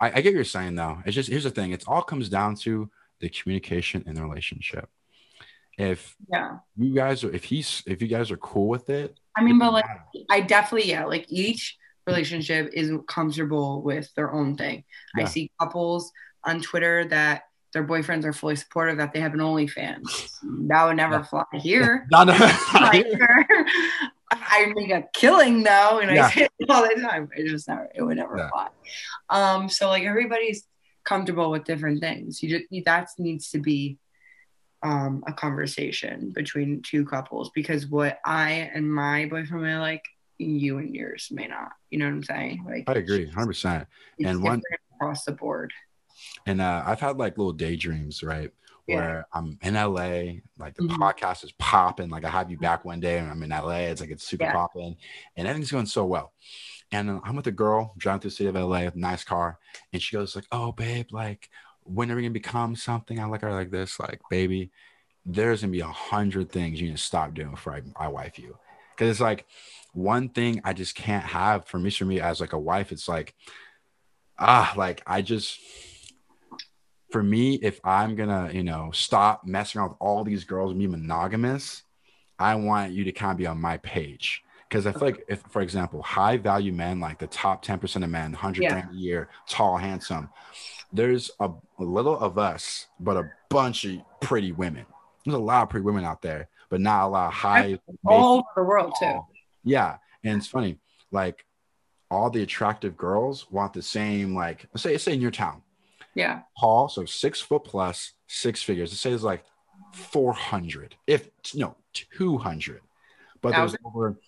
I, 0.00 0.06
I 0.06 0.10
get 0.20 0.26
what 0.26 0.34
you're 0.34 0.44
saying, 0.44 0.74
though. 0.74 0.98
It's 1.06 1.14
just, 1.14 1.28
here's 1.28 1.44
the 1.44 1.50
thing 1.50 1.72
it 1.72 1.84
all 1.86 2.02
comes 2.02 2.28
down 2.28 2.56
to 2.56 2.90
the 3.20 3.28
communication 3.28 4.04
in 4.06 4.14
the 4.14 4.22
relationship. 4.22 4.88
If 5.78 6.16
yeah. 6.30 6.58
you 6.76 6.94
guys 6.94 7.24
are, 7.24 7.32
if 7.32 7.44
he's, 7.44 7.82
if 7.86 8.02
you 8.02 8.08
guys 8.08 8.30
are 8.30 8.36
cool 8.36 8.68
with 8.68 8.90
it, 8.90 9.18
I 9.36 9.42
mean, 9.42 9.58
but 9.58 9.72
like, 9.72 9.86
matter. 9.86 10.04
I 10.30 10.40
definitely, 10.40 10.90
yeah, 10.90 11.06
like 11.06 11.26
each 11.28 11.78
relationship 12.06 12.70
is 12.72 12.92
comfortable 13.06 13.82
with 13.82 14.12
their 14.14 14.32
own 14.32 14.56
thing. 14.56 14.84
I 15.16 15.24
see 15.24 15.50
couples 15.58 16.12
on 16.44 16.60
Twitter 16.60 17.06
that 17.06 17.44
their 17.72 17.84
boyfriends 17.84 18.24
are 18.24 18.32
fully 18.32 18.56
supportive 18.56 18.98
that 18.98 19.12
they 19.12 19.20
have 19.20 19.34
an 19.34 19.40
OnlyFans. 19.40 20.30
That 20.68 20.84
would 20.84 20.96
never 20.96 21.16
Yeah. 21.16 21.22
fly 21.22 21.44
here. 21.54 22.06
No, 22.12 22.24
no, 22.24 22.32
Like, 22.74 23.06
I 24.30 24.72
make 24.74 24.90
a 24.90 25.04
killing 25.14 25.62
though, 25.62 25.98
and 26.00 26.10
Yeah. 26.14 26.26
I 26.26 26.30
say 26.30 26.48
it 26.58 26.70
all 26.70 26.82
the 26.82 27.00
time. 27.00 27.28
It 27.36 27.48
just 27.48 27.68
never, 27.68 27.88
it 27.94 28.02
would 28.02 28.16
never 28.16 28.36
Yeah. 28.38 28.48
fly. 28.50 28.68
Um, 29.30 29.68
so 29.68 29.88
like 29.88 30.04
everybody's 30.04 30.64
comfortable 31.04 31.50
with 31.50 31.64
different 31.64 32.00
things. 32.00 32.42
You 32.42 32.58
just 32.58 32.84
that 32.84 33.08
needs 33.18 33.50
to 33.50 33.58
be 33.58 33.98
um 34.82 35.22
a 35.28 35.32
conversation 35.32 36.30
between 36.30 36.82
two 36.82 37.04
couples 37.04 37.50
because 37.54 37.86
what 37.86 38.18
I 38.24 38.70
and 38.74 38.92
my 38.92 39.26
boyfriend 39.26 39.62
may 39.62 39.76
like, 39.78 40.04
you 40.38 40.78
and 40.78 40.94
yours 40.94 41.28
may 41.30 41.46
not. 41.46 41.72
You 41.90 41.98
know 42.00 42.06
what 42.06 42.12
I'm 42.14 42.24
saying? 42.24 42.64
Like 42.66 42.84
I 42.88 42.94
agree 42.94 43.26
100%. 43.30 43.86
And 44.24 44.42
one- 44.42 44.60
across 44.96 45.24
the 45.24 45.32
board. 45.32 45.72
And 46.46 46.60
uh, 46.60 46.82
I've 46.86 47.00
had 47.00 47.18
like 47.18 47.38
little 47.38 47.52
daydreams, 47.52 48.22
right? 48.22 48.50
Yeah. 48.86 48.96
Where 48.96 49.26
I'm 49.32 49.58
in 49.62 49.74
LA, 49.74 50.40
like 50.58 50.74
the 50.74 50.82
Mhm. 50.82 50.98
podcast 50.98 51.44
is 51.44 51.52
popping. 51.52 52.10
Like 52.10 52.24
I 52.24 52.30
have 52.30 52.50
you 52.50 52.58
back 52.58 52.84
one 52.84 52.98
day 53.00 53.18
and 53.18 53.30
I'm 53.30 53.42
in 53.42 53.52
LA. 53.52 53.90
It's 53.90 54.00
like 54.00 54.10
it's 54.10 54.24
super 54.24 54.44
Yeah. 54.44 54.52
popping 54.52 54.96
and 55.36 55.46
everything's 55.46 55.70
going 55.70 55.86
so 55.86 56.04
well. 56.04 56.32
And 56.90 57.08
uh, 57.08 57.20
I'm 57.24 57.36
with 57.36 57.46
a 57.46 57.52
girl 57.52 57.94
driving 57.96 58.20
through 58.20 58.30
the 58.30 58.36
city 58.36 58.48
of 58.48 58.56
LA 58.56 58.84
with 58.84 58.96
a 58.96 58.98
nice 58.98 59.24
car. 59.24 59.58
And 59.92 60.02
she 60.02 60.16
goes 60.16 60.34
like, 60.34 60.46
oh, 60.50 60.72
babe, 60.72 61.06
like 61.12 61.48
when 61.84 62.10
are 62.10 62.16
we 62.16 62.22
going 62.22 62.32
to 62.32 62.38
become 62.38 62.76
something? 62.76 63.18
I 63.18 63.24
like 63.26 63.42
her 63.42 63.52
like 63.52 63.70
this, 63.70 63.98
like, 63.98 64.20
baby, 64.30 64.70
there's 65.24 65.62
going 65.62 65.70
to 65.72 65.76
be 65.76 65.80
a 65.80 65.86
hundred 65.86 66.50
things 66.50 66.80
you 66.80 66.88
need 66.88 66.96
to 66.96 67.02
stop 67.02 67.34
doing 67.34 67.52
before 67.52 67.74
I, 67.74 67.82
I 68.04 68.08
wife 68.08 68.38
you. 68.38 68.58
Cause 68.96 69.08
it's 69.08 69.20
like 69.20 69.46
one 69.94 70.28
thing 70.28 70.60
I 70.64 70.74
just 70.74 70.94
can't 70.94 71.24
have 71.24 71.66
for 71.66 71.78
me, 71.78 71.90
for 71.90 72.04
me 72.04 72.20
as 72.20 72.40
like 72.40 72.52
a 72.52 72.58
wife, 72.58 72.92
it's 72.92 73.08
like, 73.08 73.34
ah, 74.38 74.74
like 74.76 75.02
I 75.06 75.22
just, 75.22 75.58
for 77.12 77.22
me, 77.22 77.54
if 77.56 77.78
I'm 77.84 78.16
gonna, 78.16 78.50
you 78.52 78.64
know, 78.64 78.90
stop 78.92 79.46
messing 79.46 79.80
around 79.80 79.90
with 79.90 79.98
all 80.00 80.24
these 80.24 80.44
girls 80.44 80.70
and 80.70 80.80
be 80.80 80.86
monogamous, 80.86 81.82
I 82.38 82.54
want 82.56 82.92
you 82.92 83.04
to 83.04 83.12
kind 83.12 83.32
of 83.32 83.36
be 83.38 83.46
on 83.46 83.60
my 83.60 83.76
page. 83.78 84.42
Because 84.68 84.86
I 84.86 84.92
feel 84.92 85.02
like, 85.02 85.24
if, 85.28 85.42
for 85.50 85.60
example, 85.60 86.02
high 86.02 86.38
value 86.38 86.72
men, 86.72 86.98
like 86.98 87.18
the 87.18 87.26
top 87.26 87.62
10% 87.62 88.02
of 88.02 88.08
men, 88.08 88.32
100 88.32 88.62
Yeah. 88.62 88.70
grand 88.70 88.90
a 88.90 88.94
year, 88.94 89.28
tall, 89.46 89.76
handsome, 89.76 90.30
there's 90.90 91.30
a, 91.40 91.50
a 91.78 91.84
little 91.84 92.18
of 92.18 92.38
us, 92.38 92.86
but 92.98 93.18
a 93.18 93.30
bunch 93.50 93.84
of 93.84 94.00
pretty 94.20 94.50
women. 94.52 94.86
There's 95.26 95.34
a 95.34 95.38
lot 95.38 95.64
of 95.64 95.68
pretty 95.68 95.84
women 95.84 96.04
out 96.04 96.22
there, 96.22 96.48
but 96.70 96.80
not 96.80 97.04
a 97.04 97.08
lot 97.08 97.26
of 97.28 97.34
high. 97.34 97.78
All 98.06 98.38
over 98.38 98.46
the 98.56 98.62
world 98.62 98.94
too. 98.98 99.20
Yeah. 99.62 99.98
And 100.24 100.38
it's 100.38 100.46
funny, 100.46 100.78
like 101.10 101.44
all 102.10 102.30
the 102.30 102.42
attractive 102.42 102.96
girls 102.96 103.50
want 103.50 103.74
the 103.74 103.82
same, 103.82 104.34
like, 104.34 104.66
say, 104.76 104.96
say 104.96 105.12
in 105.12 105.20
your 105.20 105.30
town, 105.30 105.62
Yeah. 106.14 106.42
tall, 106.60 106.88
so 106.88 107.04
six 107.04 107.40
foot 107.40 107.64
plus, 107.64 108.12
six 108.26 108.62
figures. 108.62 108.90
Let's 108.90 109.00
say 109.00 109.10
there's 109.10 109.22
like 109.24 109.44
400, 109.94 110.96
if 111.06 111.30
no, 111.54 111.76
200. 111.92 112.80
But 113.40 113.52
there's 113.54 113.76
over 113.84 114.18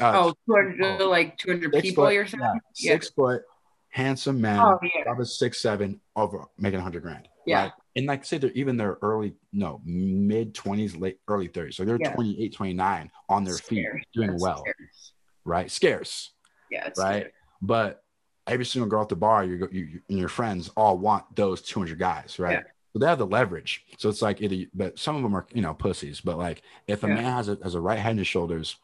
uh, 0.00 0.12
Oh, 0.14 0.34
200, 0.46 1.04
like 1.06 1.36
200 1.38 1.72
people 1.74 2.04
foot- 2.06 2.14
you're 2.14 2.26
saying? 2.26 2.42
yeah, 2.42 2.52
Yeah. 2.76 2.92
six 2.94 3.10
foot, 3.10 3.42
handsome 3.90 4.40
man, 4.40 4.58
Oh, 4.60 4.78
yeah. 4.82 5.12
a 5.18 5.24
six, 5.24 5.60
seven, 5.60 6.00
over 6.16 6.46
making 6.58 6.78
100 6.78 7.02
grand. 7.02 7.28
Yeah. 7.46 7.62
right? 7.64 7.72
And 7.96 8.06
like 8.06 8.24
say 8.24 8.38
they're 8.38 8.50
even 8.52 8.76
their 8.76 8.98
early, 9.02 9.34
no, 9.52 9.80
mid 9.84 10.54
20s, 10.54 10.98
late 10.98 11.18
early 11.28 11.48
30s. 11.48 11.74
So 11.74 11.84
they're 11.84 11.98
Yeah. 12.00 12.14
28, 12.14 12.54
29 12.54 13.10
on 13.28 13.44
their 13.44 13.56
feet, 13.56 13.86
doing 14.14 14.30
That's 14.30 14.42
well, 14.42 14.58
scarce. 14.58 15.12
right? 15.44 15.70
Scarce 15.70 16.32
Yeah. 16.70 16.84
Right? 16.84 16.94
scarce. 17.22 17.32
But 17.62 18.04
every 18.50 18.64
single 18.66 18.88
girl 18.88 19.02
at 19.02 19.08
the 19.08 19.16
bar, 19.16 19.44
you, 19.44 19.68
you, 19.70 19.84
you 19.84 20.00
and 20.08 20.18
your 20.18 20.28
friends 20.28 20.70
all 20.76 20.98
want 20.98 21.34
those 21.36 21.62
200 21.62 21.98
guys, 21.98 22.38
right? 22.38 22.58
Yeah. 22.58 22.62
So 22.92 22.98
they 22.98 23.06
have 23.06 23.18
the 23.18 23.26
leverage. 23.26 23.84
So 23.98 24.08
it's 24.08 24.20
like 24.20 24.42
either, 24.42 24.68
but 24.74 24.98
some 24.98 25.16
of 25.16 25.22
them 25.22 25.34
are, 25.36 25.46
you 25.54 25.62
know, 25.62 25.72
pussies. 25.72 26.20
But 26.20 26.36
like, 26.36 26.62
if 26.88 27.04
a 27.04 27.08
Yeah. 27.08 27.14
man 27.14 27.24
has 27.24 27.48
a, 27.48 27.58
has 27.62 27.74
a 27.76 27.80
right 27.80 27.98
head 27.98 28.10
on 28.10 28.18
his 28.18 28.26
shoulders, 28.26 28.76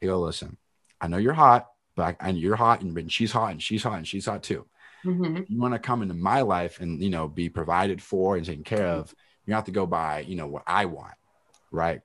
he 0.00 0.06
go, 0.06 0.18
listen, 0.18 0.56
I 1.00 1.08
know 1.08 1.18
you're 1.18 1.34
hot, 1.34 1.68
but 1.94 2.16
I, 2.20 2.28
and 2.28 2.38
you're 2.38 2.56
hot, 2.56 2.80
and, 2.80 2.96
and 2.96 3.12
she's 3.12 3.32
hot, 3.32 3.50
and 3.50 3.62
she's 3.62 3.82
hot, 3.82 3.98
and 3.98 4.08
she's 4.08 4.26
hot 4.26 4.42
too. 4.42 4.66
Mhm. 5.04 5.44
You 5.48 5.60
want 5.60 5.74
to 5.74 5.78
come 5.78 6.02
into 6.02 6.14
my 6.14 6.40
life 6.42 6.80
and 6.80 7.02
you 7.02 7.08
know 7.10 7.26
be 7.26 7.48
provided 7.48 8.02
for 8.02 8.36
and 8.36 8.44
taken 8.44 8.64
care 8.64 8.86
of. 8.86 9.14
You 9.46 9.54
have 9.54 9.64
to 9.64 9.70
go 9.70 9.86
by, 9.86 10.20
you 10.20 10.36
know, 10.36 10.46
what 10.46 10.62
I 10.66 10.84
want, 10.86 11.14
right? 11.70 12.00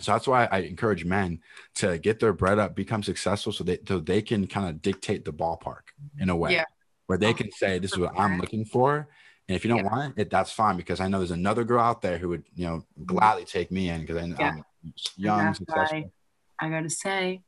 So 0.00 0.12
that's 0.12 0.26
why 0.26 0.48
I 0.50 0.58
encourage 0.60 1.04
men 1.04 1.40
to 1.76 1.98
get 1.98 2.18
their 2.18 2.32
bread 2.32 2.58
up, 2.58 2.74
become 2.74 3.02
successful, 3.02 3.52
so 3.52 3.62
they 3.64 3.78
so 3.86 4.00
they 4.00 4.20
can 4.22 4.46
kind 4.46 4.68
of 4.68 4.82
dictate 4.82 5.24
the 5.24 5.32
ballpark 5.32 5.92
in 6.18 6.28
a 6.28 6.36
way 6.36 6.52
Yeah. 6.52 6.64
where 7.06 7.18
they 7.18 7.32
can 7.32 7.50
say, 7.52 7.78
"This 7.78 7.92
is 7.92 7.98
what 7.98 8.12
I'm 8.16 8.38
looking 8.38 8.64
for," 8.64 9.08
and 9.48 9.56
if 9.56 9.64
you 9.64 9.68
don't 9.68 9.84
Yeah. 9.84 9.90
want 9.90 10.18
it, 10.18 10.30
that's 10.30 10.50
fine 10.50 10.76
because 10.76 11.00
I 11.00 11.08
know 11.08 11.18
there's 11.18 11.30
another 11.30 11.62
girl 11.64 11.80
out 11.80 12.02
there 12.02 12.18
who 12.18 12.28
would, 12.30 12.44
you 12.54 12.66
know, 12.66 12.84
gladly 13.06 13.44
take 13.44 13.70
me 13.70 13.88
in 13.90 14.00
because 14.00 14.16
Mm-hmm. 14.16 14.40
Yeah. 14.40 14.48
I'm 14.48 14.64
young, 15.16 15.54
successful. 15.54 16.12
I 16.58 16.68
gotta 16.68 16.90
say, 16.90 17.42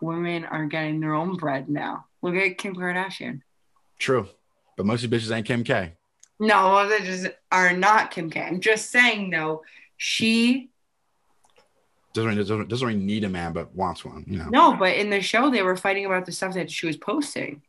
women 0.00 0.44
are 0.44 0.66
getting 0.66 1.00
their 1.00 1.14
own 1.14 1.36
bread 1.36 1.68
now. 1.68 2.06
Look 2.22 2.34
at 2.34 2.58
Kim 2.58 2.74
Kardashian. 2.74 3.42
True, 3.98 4.28
but 4.76 4.86
most 4.86 5.04
of 5.04 5.10
these 5.10 5.28
bitches 5.28 5.34
ain't 5.36 5.46
Kim 5.46 5.62
K. 5.64 5.94
No, 6.40 6.88
they 6.88 7.00
just 7.04 7.28
are 7.52 7.72
not 7.72 8.10
Kim 8.10 8.30
K. 8.30 8.40
I'm 8.40 8.60
just 8.60 8.90
saying 8.90 9.30
though, 9.30 9.62
she 9.96 10.70
doesn't 12.18 12.28
really, 12.30 12.42
doesn't, 12.42 12.68
doesn't 12.68 12.86
really 12.86 13.00
need 13.00 13.24
a 13.24 13.28
man, 13.28 13.52
but 13.52 13.74
wants 13.74 14.04
one. 14.04 14.24
You 14.26 14.38
know. 14.38 14.48
No, 14.50 14.76
but 14.76 14.96
in 14.96 15.10
the 15.10 15.20
show 15.20 15.50
they 15.50 15.62
were 15.62 15.76
fighting 15.76 16.04
about 16.06 16.26
the 16.26 16.32
stuff 16.32 16.54
that 16.54 16.70
she 16.70 16.86
was 16.86 16.96
posting. 16.96 17.62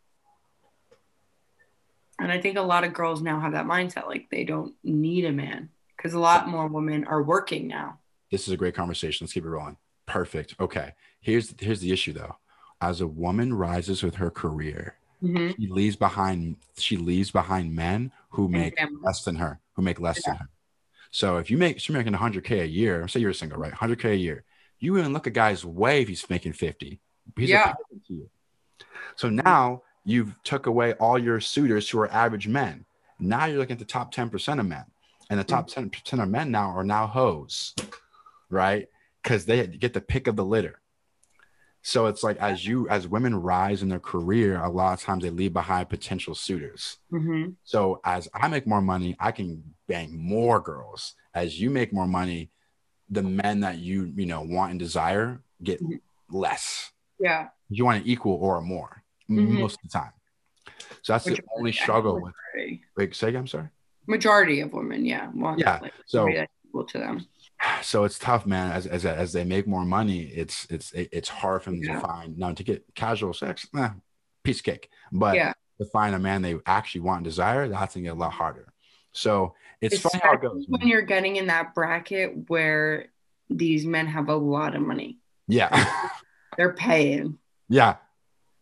And 2.19 2.31
I 2.31 2.41
think 2.41 2.57
a 2.57 2.61
lot 2.61 2.83
of 2.83 2.93
girls 2.93 3.21
now 3.21 3.39
have 3.39 3.53
that 3.53 3.65
mindset 3.65 4.07
like 4.07 4.27
they 4.29 4.43
don't 4.43 4.73
need 4.83 5.25
a 5.25 5.31
man 5.31 5.69
because 5.95 6.13
a 6.13 6.19
lot 6.19 6.49
more 6.49 6.67
women 6.67 7.05
are 7.05 7.23
working 7.23 7.67
now. 7.67 7.99
This 8.31 8.47
is 8.47 8.53
a 8.53 8.57
great 8.57 8.75
conversation. 8.75 9.25
Let's 9.25 9.33
keep 9.33 9.45
it 9.45 9.49
rolling. 9.49 9.77
Perfect. 10.05 10.55
Okay. 10.59 10.93
Here's 11.21 11.53
here's 11.59 11.79
the 11.79 11.91
issue 11.91 12.13
though. 12.13 12.35
As 12.81 13.01
a 13.01 13.07
woman 13.07 13.53
rises 13.53 14.03
with 14.03 14.15
her 14.15 14.29
career, 14.31 14.95
Mhm. 15.23 15.55
she 15.55 15.67
leaves 15.67 15.95
behind 15.95 16.57
she 16.77 16.97
leaves 16.97 17.31
behind 17.31 17.73
men 17.75 18.11
who 18.31 18.47
make 18.49 18.77
less 19.01 19.23
than 19.23 19.35
her, 19.35 19.59
who 19.73 19.81
make 19.81 19.99
less 19.99 20.23
than 20.25 20.35
her. 20.37 20.49
So 21.11 21.37
if 21.37 21.49
you 21.49 21.57
make 21.57 21.87
you're 21.87 21.97
making 21.97 22.13
100k 22.13 22.61
a 22.61 22.67
year, 22.67 23.07
say 23.07 23.19
you're 23.19 23.31
a 23.31 23.35
single, 23.35 23.57
right? 23.57 23.73
100k 23.73 24.11
a 24.11 24.15
year. 24.15 24.43
You 24.79 24.97
even 24.97 25.13
look 25.13 25.27
a 25.27 25.31
guy's 25.31 25.65
way 25.65 26.01
if 26.01 26.07
he's 26.07 26.29
making 26.29 26.53
50. 26.53 26.99
He's 27.35 27.49
Yeah. 27.49 27.73
to 28.07 28.13
you. 28.13 28.29
So 29.15 29.29
now 29.29 29.83
you've 30.05 30.35
took 30.43 30.65
away 30.65 30.93
all 30.93 31.17
your 31.17 31.39
suitors 31.39 31.89
who 31.89 31.99
are 31.99 32.11
average 32.11 32.47
men. 32.47 32.85
Now 33.19 33.45
you're 33.45 33.57
looking 33.57 33.73
at 33.73 33.79
the 33.79 33.85
top 33.85 34.13
10% 34.13 34.59
of 34.59 34.65
men. 34.65 34.85
And 35.29 35.39
the 35.39 35.43
top 35.43 35.69
mm. 35.69 35.91
10% 35.91 36.23
of 36.23 36.29
men 36.29 36.51
now 36.51 36.71
are 36.71 36.83
now 36.83 37.05
hoes, 37.05 37.75
right? 38.49 38.87
Because 39.21 39.45
they 39.45 39.67
get 39.67 39.93
the 39.93 40.01
pick 40.01 40.27
of 40.27 40.35
the 40.35 40.45
litter. 40.45 40.78
So 41.81 42.07
it's 42.07 42.23
like 42.23 42.37
as 42.37 42.65
you 42.65 42.87
as 42.89 43.07
women 43.07 43.35
rise 43.35 43.81
in 43.81 43.89
their 43.89 43.99
career, 43.99 44.61
a 44.61 44.69
lot 44.69 44.93
of 44.93 45.01
times 45.01 45.23
they 45.23 45.29
leave 45.29 45.53
behind 45.53 45.89
potential 45.89 46.35
suitors. 46.35 46.97
Mhm. 47.11 47.55
So 47.63 48.01
as 48.03 48.27
I 48.33 48.47
make 48.49 48.67
more 48.67 48.81
money, 48.81 49.15
I 49.19 49.31
can 49.31 49.75
bang 49.87 50.15
more 50.17 50.59
girls. 50.59 51.15
As 51.33 51.59
you 51.59 51.69
make 51.69 51.93
more 51.93 52.07
money, 52.07 52.51
the 53.09 53.23
men 53.23 53.61
that 53.61 53.77
you 53.77 54.11
you 54.15 54.25
know 54.25 54.41
want 54.41 54.71
and 54.71 54.79
desire 54.79 55.41
get 55.63 55.81
Mhm. 55.81 56.01
less. 56.29 56.91
Yeah. 57.19 57.49
You 57.69 57.85
want 57.85 58.01
an 58.03 58.07
equal 58.07 58.33
or 58.35 58.61
more 58.61 59.03
Mhm. 59.29 59.59
most 59.59 59.75
of 59.75 59.83
the 59.83 59.89
time. 59.89 60.11
So 61.01 61.13
that's 61.13 61.25
the 61.25 61.39
only 61.55 61.71
struggle 61.71 62.21
with. 62.21 62.33
Wait, 62.97 63.15
say 63.15 63.29
again. 63.29 63.41
I'm 63.41 63.47
sorry. 63.47 63.69
Majority 64.05 64.59
of 64.61 64.73
women, 64.73 65.05
yeah. 65.05 65.29
Want, 65.33 65.59
Yeah, 65.59 65.79
like, 65.81 65.93
so- 66.05 66.27
equal 66.27 66.83
to 66.85 66.97
them. 66.97 67.25
So 67.81 68.03
it's 68.03 68.17
tough 68.19 68.45
man 68.45 68.71
as, 68.71 68.85
as 68.87 69.05
as 69.05 69.33
they 69.33 69.43
make 69.43 69.67
more 69.67 69.85
money 69.85 70.21
it's 70.23 70.65
it's 70.69 70.91
it's 70.93 71.29
hard 71.29 71.61
for 71.63 71.71
them 71.71 71.81
Yeah. 71.83 71.95
to 71.95 71.99
find 72.07 72.37
now 72.37 72.53
to 72.53 72.63
get 72.63 72.83
casual 72.95 73.33
sex 73.33 73.67
eh, 73.77 73.89
piece 74.43 74.59
of 74.59 74.63
cake 74.63 74.89
but 75.11 75.35
Yeah. 75.35 75.53
to 75.79 75.85
find 75.85 76.15
a 76.15 76.19
man 76.19 76.41
they 76.41 76.55
actually 76.65 77.01
want 77.01 77.17
and 77.19 77.25
desire 77.25 77.67
that's 77.67 77.95
gonna 77.95 78.03
get 78.05 78.13
a 78.13 78.19
lot 78.19 78.31
harder 78.31 78.71
so 79.11 79.53
it's 79.81 79.99
funny 79.99 80.19
how 80.23 80.33
it 80.33 80.41
goes 80.41 80.65
when 80.67 80.79
man. 80.81 80.87
you're 80.87 81.01
getting 81.01 81.35
in 81.37 81.47
that 81.47 81.73
bracket 81.73 82.49
where 82.49 83.07
these 83.49 83.85
men 83.85 84.05
have 84.07 84.29
a 84.29 84.35
lot 84.35 84.75
of 84.75 84.81
money. 84.81 85.17
yeah 85.47 85.87
They're 86.57 86.73
paying. 86.73 87.37
yeah 87.69 87.95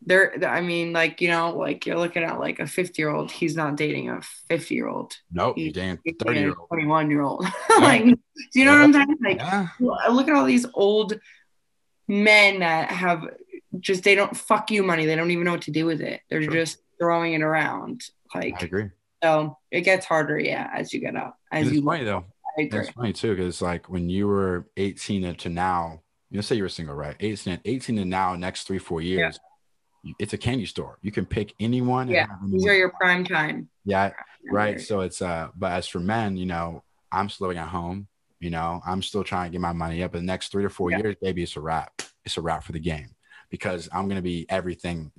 They're, 0.05 0.45
I 0.47 0.61
mean, 0.61 0.93
like, 0.93 1.21
you 1.21 1.27
know, 1.29 1.57
like 1.57 1.85
you're 1.85 1.97
looking 1.97 2.23
at 2.23 2.39
like 2.39 2.59
a 2.59 2.67
50 2.67 3.01
year 3.01 3.09
old, 3.09 3.31
he's 3.31 3.55
not 3.55 3.75
dating 3.75 4.09
a 4.09 4.21
50 4.49 4.75
year 4.75 4.87
old, 4.87 5.17
nope 5.31 5.57
you 5.57 5.71
dating 5.71 5.99
30 6.23 6.39
year 6.39 6.55
old 6.57 6.67
21 6.69 7.09
year 7.11 7.21
old. 7.21 7.45
like, 7.79 8.03
do 8.03 8.15
you 8.53 8.65
know 8.65 8.71
what 8.71 8.81
I'm 8.81 8.93
saying? 8.93 9.17
Like, 9.23 9.37
yeah 9.37 9.67
look 9.79 10.27
at 10.27 10.35
all 10.35 10.45
these 10.45 10.65
old 10.73 11.19
men 12.07 12.59
that 12.59 12.91
have 12.91 13.23
just, 13.79 14.03
they 14.03 14.15
don't 14.15 14.35
fuck 14.37 14.71
you 14.71 14.83
money. 14.83 15.05
They 15.05 15.15
don't 15.15 15.31
even 15.31 15.43
know 15.45 15.51
what 15.51 15.63
to 15.63 15.71
do 15.71 15.85
with 15.85 16.01
it. 16.01 16.21
They're 16.29 16.43
Sure. 16.43 16.53
just 16.53 16.77
throwing 16.99 17.33
it 17.33 17.41
around. 17.41 18.01
Like 18.33 18.61
I 18.61 18.65
agree 18.65 18.89
so 19.23 19.57
it 19.71 19.81
gets 19.81 20.05
harder, 20.05 20.37
yeah, 20.39 20.69
as 20.75 20.93
you 20.93 20.99
get 20.99 21.15
up. 21.15 21.37
As 21.51 21.71
you, 21.71 21.81
funny 21.83 22.03
though 22.03 22.23
I 22.57 22.61
agree. 22.63 22.79
it's 22.81 22.89
funny 22.91 23.13
too 23.13 23.35
because 23.35 23.61
like 23.61 23.89
when 23.89 24.09
you 24.09 24.27
were 24.27 24.67
18 24.77 25.35
to 25.35 25.49
now 25.49 26.01
you 26.29 26.37
know 26.37 26.41
say 26.41 26.55
you 26.55 26.63
were 26.63 26.69
single 26.69 26.93
right 26.95 27.15
18 27.19 27.61
18 27.65 27.95
to 27.95 28.05
now 28.05 28.35
next 28.35 28.67
three 28.67 28.77
four 28.79 29.01
years 29.01 29.39
it's 30.19 30.33
a 30.33 30.37
candy 30.37 30.65
store 30.65 30.97
you 31.01 31.11
can 31.11 31.25
pick 31.25 31.53
anyone 31.59 32.07
Yeah, 32.07 32.27
These 32.49 32.65
are 32.67 32.73
your 32.75 32.91
prime 32.99 33.25
time. 33.25 33.69
yeah 33.85 34.11
right 34.51 34.79
so 34.79 35.01
it's 35.01 35.21
uh 35.21 35.49
but 35.57 35.71
as 35.73 35.87
for 35.87 35.99
men 35.99 36.37
you 36.37 36.45
know 36.45 36.83
i'm 37.11 37.27
still 37.29 37.47
living 37.47 37.61
at 37.61 37.67
home 37.67 38.07
you 38.39 38.49
know 38.49 38.81
i'm 38.85 39.01
still 39.01 39.23
trying 39.23 39.49
to 39.49 39.51
get 39.51 39.61
my 39.61 39.73
money 39.73 40.03
up 40.03 40.15
in 40.15 40.21
the 40.21 40.25
next 40.25 40.51
three 40.51 40.63
to 40.63 40.69
four 40.69 40.91
Yeah. 40.91 40.99
years 40.99 41.15
baby 41.21 41.43
it's 41.43 41.55
a 41.57 41.59
wrap 41.61 42.01
it's 42.23 42.37
a 42.37 42.41
wrap 42.41 42.63
for 42.63 42.71
the 42.71 42.79
game 42.79 43.09
because 43.49 43.89
i'm 43.91 44.07
gonna 44.07 44.21
be 44.21 44.45
everything 44.49 45.11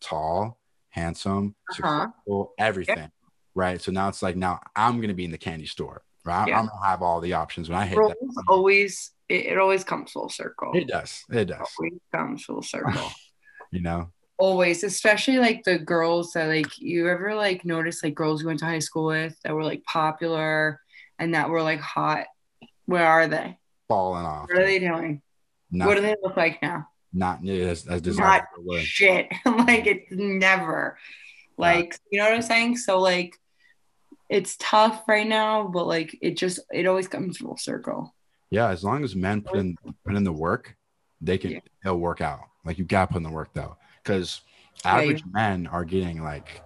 tall 0.00 0.58
handsome 0.90 1.54
Uh-huh. 1.70 2.06
successful 2.08 2.52
everything 2.58 3.10
right 3.54 3.80
so 3.80 3.92
now 3.92 4.08
it's 4.08 4.22
like 4.22 4.36
now 4.36 4.58
i'm 4.74 5.00
gonna 5.00 5.14
be 5.14 5.24
in 5.24 5.30
the 5.30 5.38
candy 5.38 5.66
store 5.66 6.02
right 6.24 6.48
Yeah. 6.48 6.58
i'm 6.58 6.66
gonna 6.66 6.86
have 6.86 7.02
all 7.02 7.20
the 7.20 7.34
options 7.34 7.68
when 7.68 7.78
i 7.78 7.86
hit 7.86 7.96
that 8.08 8.16
always, 8.48 9.12
it, 9.28 9.46
it 9.46 9.58
always 9.58 9.84
comes 9.84 10.10
full 10.12 10.28
circle. 10.28 10.72
it 10.74 10.88
does 10.88 11.22
it 11.30 11.44
does 11.46 11.68
Always 11.78 12.00
comes 12.12 12.44
full 12.44 12.62
circle. 12.62 13.10
you 13.70 13.80
know? 13.80 14.10
Always 14.36 14.82
especially 14.82 15.38
like 15.38 15.62
the 15.62 15.78
girls 15.78 16.32
that 16.32 16.48
like 16.48 16.78
you 16.78 17.08
ever 17.08 17.34
like 17.34 17.64
notice 17.64 18.02
like 18.02 18.14
girls 18.14 18.42
you 18.42 18.48
went 18.48 18.58
to 18.60 18.64
high 18.64 18.80
school 18.80 19.06
with 19.06 19.36
that 19.44 19.54
were 19.54 19.64
like 19.64 19.84
popular 19.84 20.80
and 21.18 21.34
that 21.34 21.48
were 21.48 21.62
like 21.62 21.80
hot 21.80 22.26
where 22.86 23.06
are 23.06 23.28
they? 23.28 23.56
Falling 23.88 24.26
off. 24.26 24.48
What 24.48 24.58
are 24.58 24.66
they 24.66 24.78
doing? 24.78 25.22
Not, 25.70 25.88
what 25.88 25.94
do 25.94 26.02
they 26.02 26.16
look 26.22 26.36
like 26.36 26.60
now? 26.62 26.88
Not 27.12 27.42
nearly 27.42 27.62
as, 27.70 27.86
as 27.86 28.02
desirable 28.02 28.64
word. 28.64 28.82
shit. 28.82 29.28
Like 29.46 29.86
it's 29.86 30.10
never. 30.10 30.98
Like 31.56 31.96
you 32.10 32.18
know 32.18 32.26
what 32.26 32.34
i'm 32.34 32.42
saying? 32.42 32.78
So 32.78 33.00
like 33.00 33.36
it's 34.28 34.56
tough 34.58 35.02
right 35.06 35.26
now 35.26 35.68
but 35.68 35.86
like 35.86 36.16
it 36.22 36.36
just 36.36 36.58
it 36.72 36.86
always 36.86 37.08
comes 37.08 37.38
full 37.38 37.56
circle. 37.56 38.14
Yeah, 38.50 38.68
as 38.68 38.84
long 38.84 39.04
as 39.04 39.16
men 39.16 39.42
put 39.42 39.58
in 39.58 39.76
put 40.04 40.16
in 40.16 40.24
the 40.24 40.32
work, 40.32 40.76
they 41.24 41.38
can 41.38 41.52
Yeah. 41.52 41.60
it'll 41.84 41.98
work 41.98 42.20
out. 42.20 42.40
Like 42.64 42.78
you 42.78 42.84
gotta 42.84 43.08
put 43.12 43.18
in 43.18 43.22
the 43.22 43.30
work 43.30 43.50
though, 43.54 43.76
because 44.02 44.40
Yeah, 44.84 44.96
average 44.98 45.24
men 45.32 45.66
are 45.66 45.84
getting 45.84 46.22
like 46.22 46.60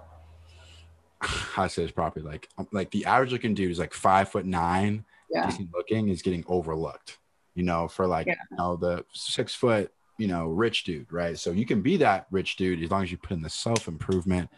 how 1.21 1.65
to 1.65 1.69
say 1.69 1.83
this 1.83 1.91
properly, 1.91 2.25
like 2.25 2.49
um, 2.59 2.69
like 2.73 2.91
the 2.91 3.05
average 3.07 3.33
looking 3.33 3.55
dude 3.55 3.71
is 3.71 3.79
like 3.79 3.95
five 3.95 4.29
foot 4.29 4.45
nine, 4.47 5.05
yeah 5.31 5.47
decent 5.47 5.71
looking, 5.73 6.09
is 6.09 6.23
getting 6.23 6.45
overlooked. 6.47 7.19
You 7.55 7.65
know, 7.65 7.89
for 7.89 8.07
like 8.07 8.27
Yeah. 8.27 8.35
you 8.51 8.57
know 8.57 8.77
the 8.77 9.05
six 9.13 9.55
foot 9.55 9.93
you 10.19 10.27
know 10.29 10.47
rich 10.47 10.85
dude, 10.85 11.13
right? 11.13 11.39
So 11.39 11.51
you 11.51 11.67
can 11.67 11.81
be 11.83 11.97
that 11.99 12.27
rich 12.31 12.57
dude 12.57 12.83
as 12.83 12.91
long 12.91 13.03
as 13.03 13.11
you 13.11 13.19
put 13.19 13.33
in 13.37 13.43
the 13.43 13.51
self 13.51 13.89
improvement. 13.89 14.51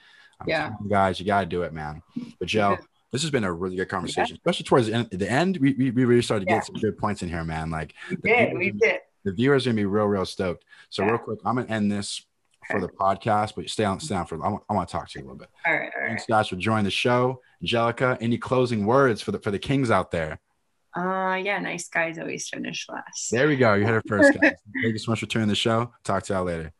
Yeah. 0.46 0.70
guys, 0.88 1.20
you 1.20 1.26
gotta 1.26 1.46
do 1.46 1.62
it, 1.62 1.72
man. 1.72 2.02
But 2.38 2.48
Joe. 2.48 2.78
This 3.12 3.22
has 3.22 3.32
been 3.32 3.42
a 3.42 3.52
really 3.52 3.74
good 3.74 3.88
conversation, 3.88 4.36
especially 4.36 4.62
towards 4.66 4.86
the 4.86 4.94
end. 4.94 5.10
The 5.10 5.28
end, 5.28 5.56
we, 5.56 5.72
we, 5.72 5.90
we 5.90 6.04
really 6.04 6.22
started 6.22 6.46
to 6.46 6.52
Yeah. 6.54 6.58
get 6.60 6.66
some 6.66 6.76
good 6.76 6.96
points 6.96 7.22
in 7.24 7.28
here, 7.28 7.42
man. 7.42 7.68
Like 7.68 7.92
we 8.08 8.16
did 8.30 8.56
we 8.56 8.70
did 8.70 9.00
the 9.24 9.32
viewers 9.32 9.66
are 9.66 9.70
gonna 9.70 9.76
be 9.82 9.84
real, 9.86 10.06
real 10.06 10.24
stoked. 10.26 10.64
So 10.88 11.02
Yeah. 11.02 11.10
real 11.10 11.18
quick, 11.18 11.38
I'm 11.44 11.56
gonna 11.56 11.68
end 11.68 11.90
this 11.90 12.24
for 12.70 12.80
the 12.80 12.88
podcast, 12.88 13.54
but 13.56 13.68
stay 13.68 13.84
on, 13.84 13.98
stay 14.00 14.14
on 14.14 14.26
for. 14.26 14.36
I 14.44 14.48
want, 14.48 14.62
I 14.68 14.74
want 14.74 14.88
to 14.88 14.92
talk 14.92 15.08
to 15.10 15.18
you 15.18 15.24
a 15.24 15.26
little 15.26 15.38
bit. 15.38 15.48
all 15.66 15.72
right 15.72 15.90
all 15.94 16.02
right 16.02 16.08
Thanks, 16.08 16.26
guys, 16.26 16.48
for 16.48 16.56
joining 16.56 16.84
the 16.84 16.90
show. 16.90 17.40
Angelica, 17.62 18.16
any 18.20 18.38
closing 18.38 18.86
words 18.86 19.20
for 19.22 19.32
the 19.32 19.38
for 19.40 19.50
the 19.50 19.58
kings 19.58 19.90
out 19.90 20.10
there? 20.10 20.38
uh 20.96 21.36
yeah 21.36 21.60
nice 21.60 21.88
guys 21.88 22.18
always 22.18 22.48
finish 22.48 22.84
last 22.88 23.30
There 23.30 23.46
we 23.46 23.54
go. 23.56 23.74
You 23.74 23.86
heard 23.86 24.02
it 24.04 24.08
first, 24.08 24.32
guys. 24.34 24.54
Thank 24.82 24.92
you 24.92 24.98
so 24.98 25.12
much 25.12 25.20
for 25.20 25.26
tuning 25.26 25.46
the 25.48 25.54
show. 25.54 25.92
Talk 26.02 26.24
to 26.24 26.32
y'all 26.34 26.44
later. 26.44 26.72